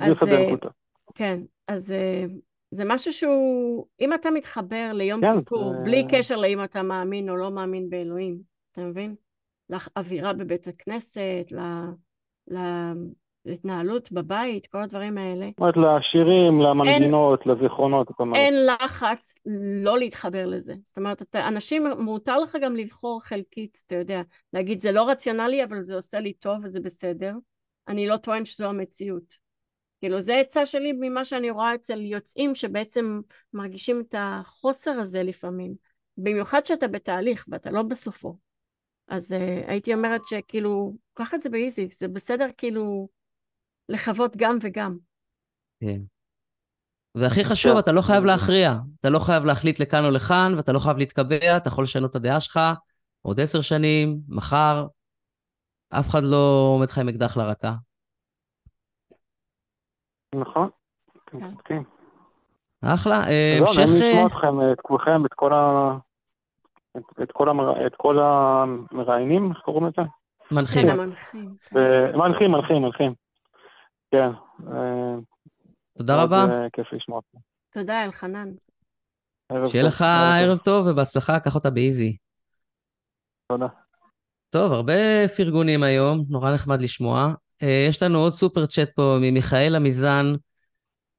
גרסת 0.03 0.27
דיינקותא. 0.27 0.69
כן, 1.15 1.41
אז 1.69 1.93
אה, 1.93 2.25
זה 2.71 2.85
משהו 2.87 3.13
שהוא, 3.13 3.87
אם 4.01 4.15
אתה 4.15 4.31
מתחבר 4.31 4.91
ליום 4.95 5.21
כן, 5.21 5.39
כיפור, 5.39 5.73
זה... 5.73 5.79
בלי 5.85 6.07
קשר 6.11 6.37
לאם 6.37 6.65
אתה 6.65 6.83
מאמין 6.83 7.29
או 7.29 7.37
לא 7.37 7.51
מאמין 7.51 7.91
באלוהים, 7.91 8.39
אתה 8.73 8.81
מבין? 8.81 9.15
לאווירה 9.71 10.33
בבית 10.33 10.67
הכנסת, 10.69 11.53
ל... 11.53 12.59
להתנהלות 13.47 14.13
בבית, 14.13 14.67
כל 14.67 14.83
הדברים 14.83 15.19
האלה. 15.19 15.47
זאת 15.47 15.59
אומרת, 15.59 15.77
לשירים, 15.77 16.61
למנגינות, 16.61 17.47
לזיכרונות, 17.47 18.09
זאת 18.09 18.21
אומרת. 18.21 18.37
אין 18.37 18.55
לחץ 18.67 19.35
לא 19.83 19.99
להתחבר 19.99 20.47
לזה. 20.47 20.75
זאת 20.83 20.99
אומרת, 20.99 21.23
אתה, 21.23 21.49
אנשים, 21.49 21.87
מותר 21.99 22.39
לך 22.39 22.57
גם 22.63 22.77
לבחור 22.77 23.25
חלקית, 23.25 23.83
אתה 23.87 23.95
יודע, 23.95 24.21
להגיד, 24.53 24.81
זה 24.81 24.93
לא 24.93 25.09
רציונלי, 25.09 25.65
אבל 25.65 25.83
זה 25.83 25.95
עושה 25.95 26.21
לי 26.21 26.33
טוב 26.33 26.57
וזה 26.63 26.81
בסדר. 26.81 27.35
אני 27.89 28.07
לא 28.07 28.17
טוען 28.17 28.45
שזו 28.45 28.67
המציאות. 28.67 29.43
כאילו, 30.01 30.21
זה 30.21 30.37
עצה 30.37 30.67
שלי 30.67 30.93
ממה 30.93 31.25
שאני 31.25 31.51
רואה 31.51 31.75
אצל 31.75 32.01
יוצאים 32.01 32.55
שבעצם 32.55 33.21
מרגישים 33.53 34.03
את 34.09 34.15
החוסר 34.19 34.91
הזה 34.91 35.23
לפעמים. 35.23 35.75
במיוחד 36.17 36.67
שאתה 36.67 36.89
בתהליך 36.89 37.45
ואתה 37.49 37.71
לא 37.71 37.83
בסופו. 37.83 38.37
אז 39.09 39.33
uh, 39.33 39.71
הייתי 39.71 39.95
אומרת 39.95 40.21
שכאילו, 40.27 40.95
קח 41.15 41.35
את 41.35 41.41
זה 41.41 41.51
באיזי, 41.51 41.89
זה 41.93 42.09
בסדר 42.09 42.47
כאילו 42.57 43.09
לחוות 43.93 44.37
גם 44.37 44.59
וגם. 44.63 44.97
כן. 45.81 46.01
והכי 47.15 47.45
חשוב, 47.45 47.77
אתה 47.77 47.93
לא 47.93 48.03
חייב 48.03 48.25
להכריע. 48.25 48.73
אתה 49.01 49.11
לא 49.11 49.19
חייב 49.19 49.45
להחליט 49.45 49.81
לכאן 49.81 50.05
או 50.05 50.11
לכאן, 50.11 50.53
ואתה 50.57 50.73
לא 50.73 50.79
חייב 50.79 50.97
להתקבע, 50.97 51.57
אתה 51.57 51.69
יכול 51.69 51.85
לשנות 51.85 52.11
את 52.11 52.17
הדעה 52.17 52.41
שלך 52.41 52.61
עוד 53.23 53.41
עשר 53.41 53.61
שנים, 53.61 54.19
מחר. 54.29 54.87
אף 55.91 56.11
אחד 56.11 56.23
לא 56.23 56.71
עומד 56.75 56.91
לך 56.91 56.99
עם 56.99 57.09
אקדח 57.09 57.37
לרקה. 57.37 57.73
נכון, 60.35 60.69
אתם 61.13 61.41
כן. 61.41 61.51
צודקים. 61.51 61.85
אחלה, 62.85 63.15
אה, 63.15 63.59
המשך... 63.61 63.79
לא, 63.79 63.85
נעים 63.87 63.97
לשמוע 63.97 64.27
אתכם, 64.27 64.73
את 64.73 64.81
כולכם, 64.81 65.27
את 65.27 65.35
כל 65.35 65.53
ה... 65.53 65.91
את 67.23 67.33
כל, 67.33 67.49
המר... 67.49 67.87
את 67.87 67.93
כל 67.97 68.19
המראיינים, 68.19 69.51
איך 69.51 69.59
קוראים 69.59 69.87
לזה? 69.87 70.03
מנחים. 70.51 70.83
כן, 70.83 70.91
המנחים. 70.91 71.55
מנחים, 72.15 72.53
מנחים, 72.53 72.83
מנחים. 72.83 73.22
כן. 74.13 74.31
אה, 74.73 75.15
תודה 75.99 76.23
רבה. 76.23 76.37
אה, 76.37 76.71
כיף 76.73 76.87
לשמוע 76.93 77.19
אותך. 77.19 77.45
תודה, 77.71 78.05
אלחנן. 78.05 78.49
שיהיה 79.67 79.85
לך 79.85 80.05
ערב 80.41 80.59
טוב 80.59 80.87
ובהצלחה, 80.87 81.41
קח 81.41 81.55
אותה 81.55 81.71
באיזי. 81.71 82.17
תודה. 83.49 83.67
טוב, 84.51 84.73
הרבה 84.73 85.29
פרגונים 85.37 85.83
היום, 85.83 86.25
נורא 86.29 86.55
נחמד 86.55 86.83
לשמוע. 86.83 87.35
אה, 87.63 87.87
יש 87.89 88.03
לנו 88.03 88.19
עוד 88.19 88.33
סופר 88.33 88.67
צ'אט 88.67 88.91
פה 88.95 89.17
ממיכאל 89.21 89.77
עמיזן, 89.77 90.27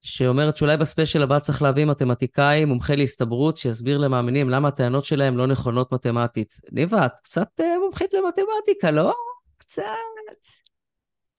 שאומרת 0.02 0.58
שאולי 0.58 0.78
בספיישל 0.78 1.24
הבא 1.24 1.40
צריך 1.40 1.62
להביא 1.62 1.86
מתמטיקאי, 1.86 2.66
מומחה 2.66 2.96
להסתברות, 2.96 3.58
שיסביר 3.58 3.98
למאמינים 3.98 4.50
למה 4.50 4.68
הטענות 4.68 5.06
שלהם 5.06 5.38
לא 5.38 5.48
נכונות 5.48 5.94
מתמטית. 5.94 6.54
ניבה, 6.72 7.06
את 7.06 7.20
קצת 7.24 7.60
מומחית 7.80 8.14
למתמטיקה, 8.14 8.92
לא? 8.92 9.14
קצת. 9.58 9.84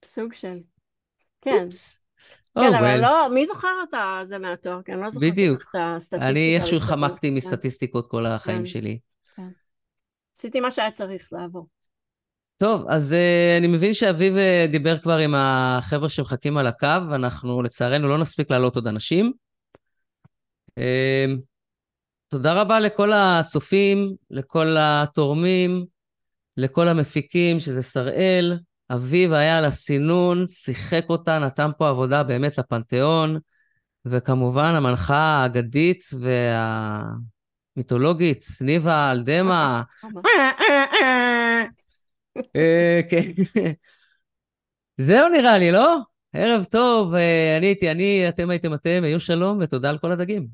סוג 0.05 0.33
של. 0.33 0.59
כן. 1.45 1.69
כן, 2.59 2.75
אבל 2.75 3.01
לא, 3.01 3.29
מי 3.35 3.47
זוכר 3.47 3.69
את 3.83 3.95
זה 4.27 4.39
מהתואר? 4.39 4.83
כי 4.83 4.93
אני 4.93 5.01
לא 5.01 5.11
זוכרת 5.11 5.33
את 5.33 5.75
הסטטיסטיקה. 5.75 6.29
אני 6.29 6.57
איכשהו 6.57 6.81
חמקתי 6.81 7.29
כן. 7.29 7.35
מסטטיסטיקות 7.35 8.11
כל 8.11 8.27
החיים 8.27 8.59
כן. 8.59 8.67
שלי. 8.67 8.99
כן. 9.37 9.49
עשיתי 10.37 10.61
מה 10.61 10.71
שהיה 10.71 10.91
צריך 10.91 11.29
לעבור. 11.33 11.67
טוב, 12.57 12.87
אז 12.89 13.13
uh, 13.13 13.59
אני 13.59 13.67
מבין 13.67 13.95
שאביב 13.95 14.35
uh, 14.35 14.71
דיבר 14.71 14.99
כבר 14.99 15.17
עם 15.17 15.35
החבר'ה 15.35 16.09
שמחכים 16.09 16.57
על 16.57 16.67
הקו, 16.67 16.87
אנחנו 17.15 17.63
לצערנו 17.63 18.09
לא 18.09 18.19
נספיק 18.19 18.51
להעלות 18.51 18.77
עוד 18.77 18.87
אנשים. 18.87 19.33
Uh, 20.81 21.39
תודה 22.29 22.61
רבה 22.61 22.81
לכל 22.81 23.13
הצופים, 23.13 24.15
לכל 24.31 24.77
התורמים, 24.81 25.85
לכל 26.57 26.89
המפיקים, 26.89 27.61
שזה 27.61 27.83
שראל, 27.83 28.59
אביב 28.91 29.33
היה 29.33 29.59
על 29.59 29.65
הסינון, 29.65 30.47
שיחק 30.49 31.05
אותה, 31.09 31.39
נתן 31.39 31.71
פה 31.79 31.89
עבודה 31.89 32.23
באמת 32.23 32.59
לפנתיאון, 32.59 33.39
וכמובן 34.05 34.75
המנחה 34.75 35.17
האגדית 35.17 36.05
והמיתולוגית, 37.77 38.45
ניבה 38.61 39.13
אלדמה. 39.13 39.83
אה, 42.57 43.01
כן. 43.11 43.33
זהו 44.97 45.29
נראה 45.29 45.59
לי, 45.59 45.73
לא? 45.73 45.99
ערב 46.33 46.65
טוב, 46.65 47.15
אה, 47.15 47.57
אני 47.59 47.67
הייתי 47.67 47.91
אני, 47.91 48.29
אתם 48.29 48.51
הייתם 48.51 48.75
אתם, 48.75 49.01
היו 49.05 49.21
שלום 49.21 49.59
ותודה 49.61 49.91
על 49.91 49.99
כל 49.99 50.13
הדגים. 50.13 50.47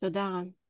תודה 0.00 0.20
רם. 0.20 0.61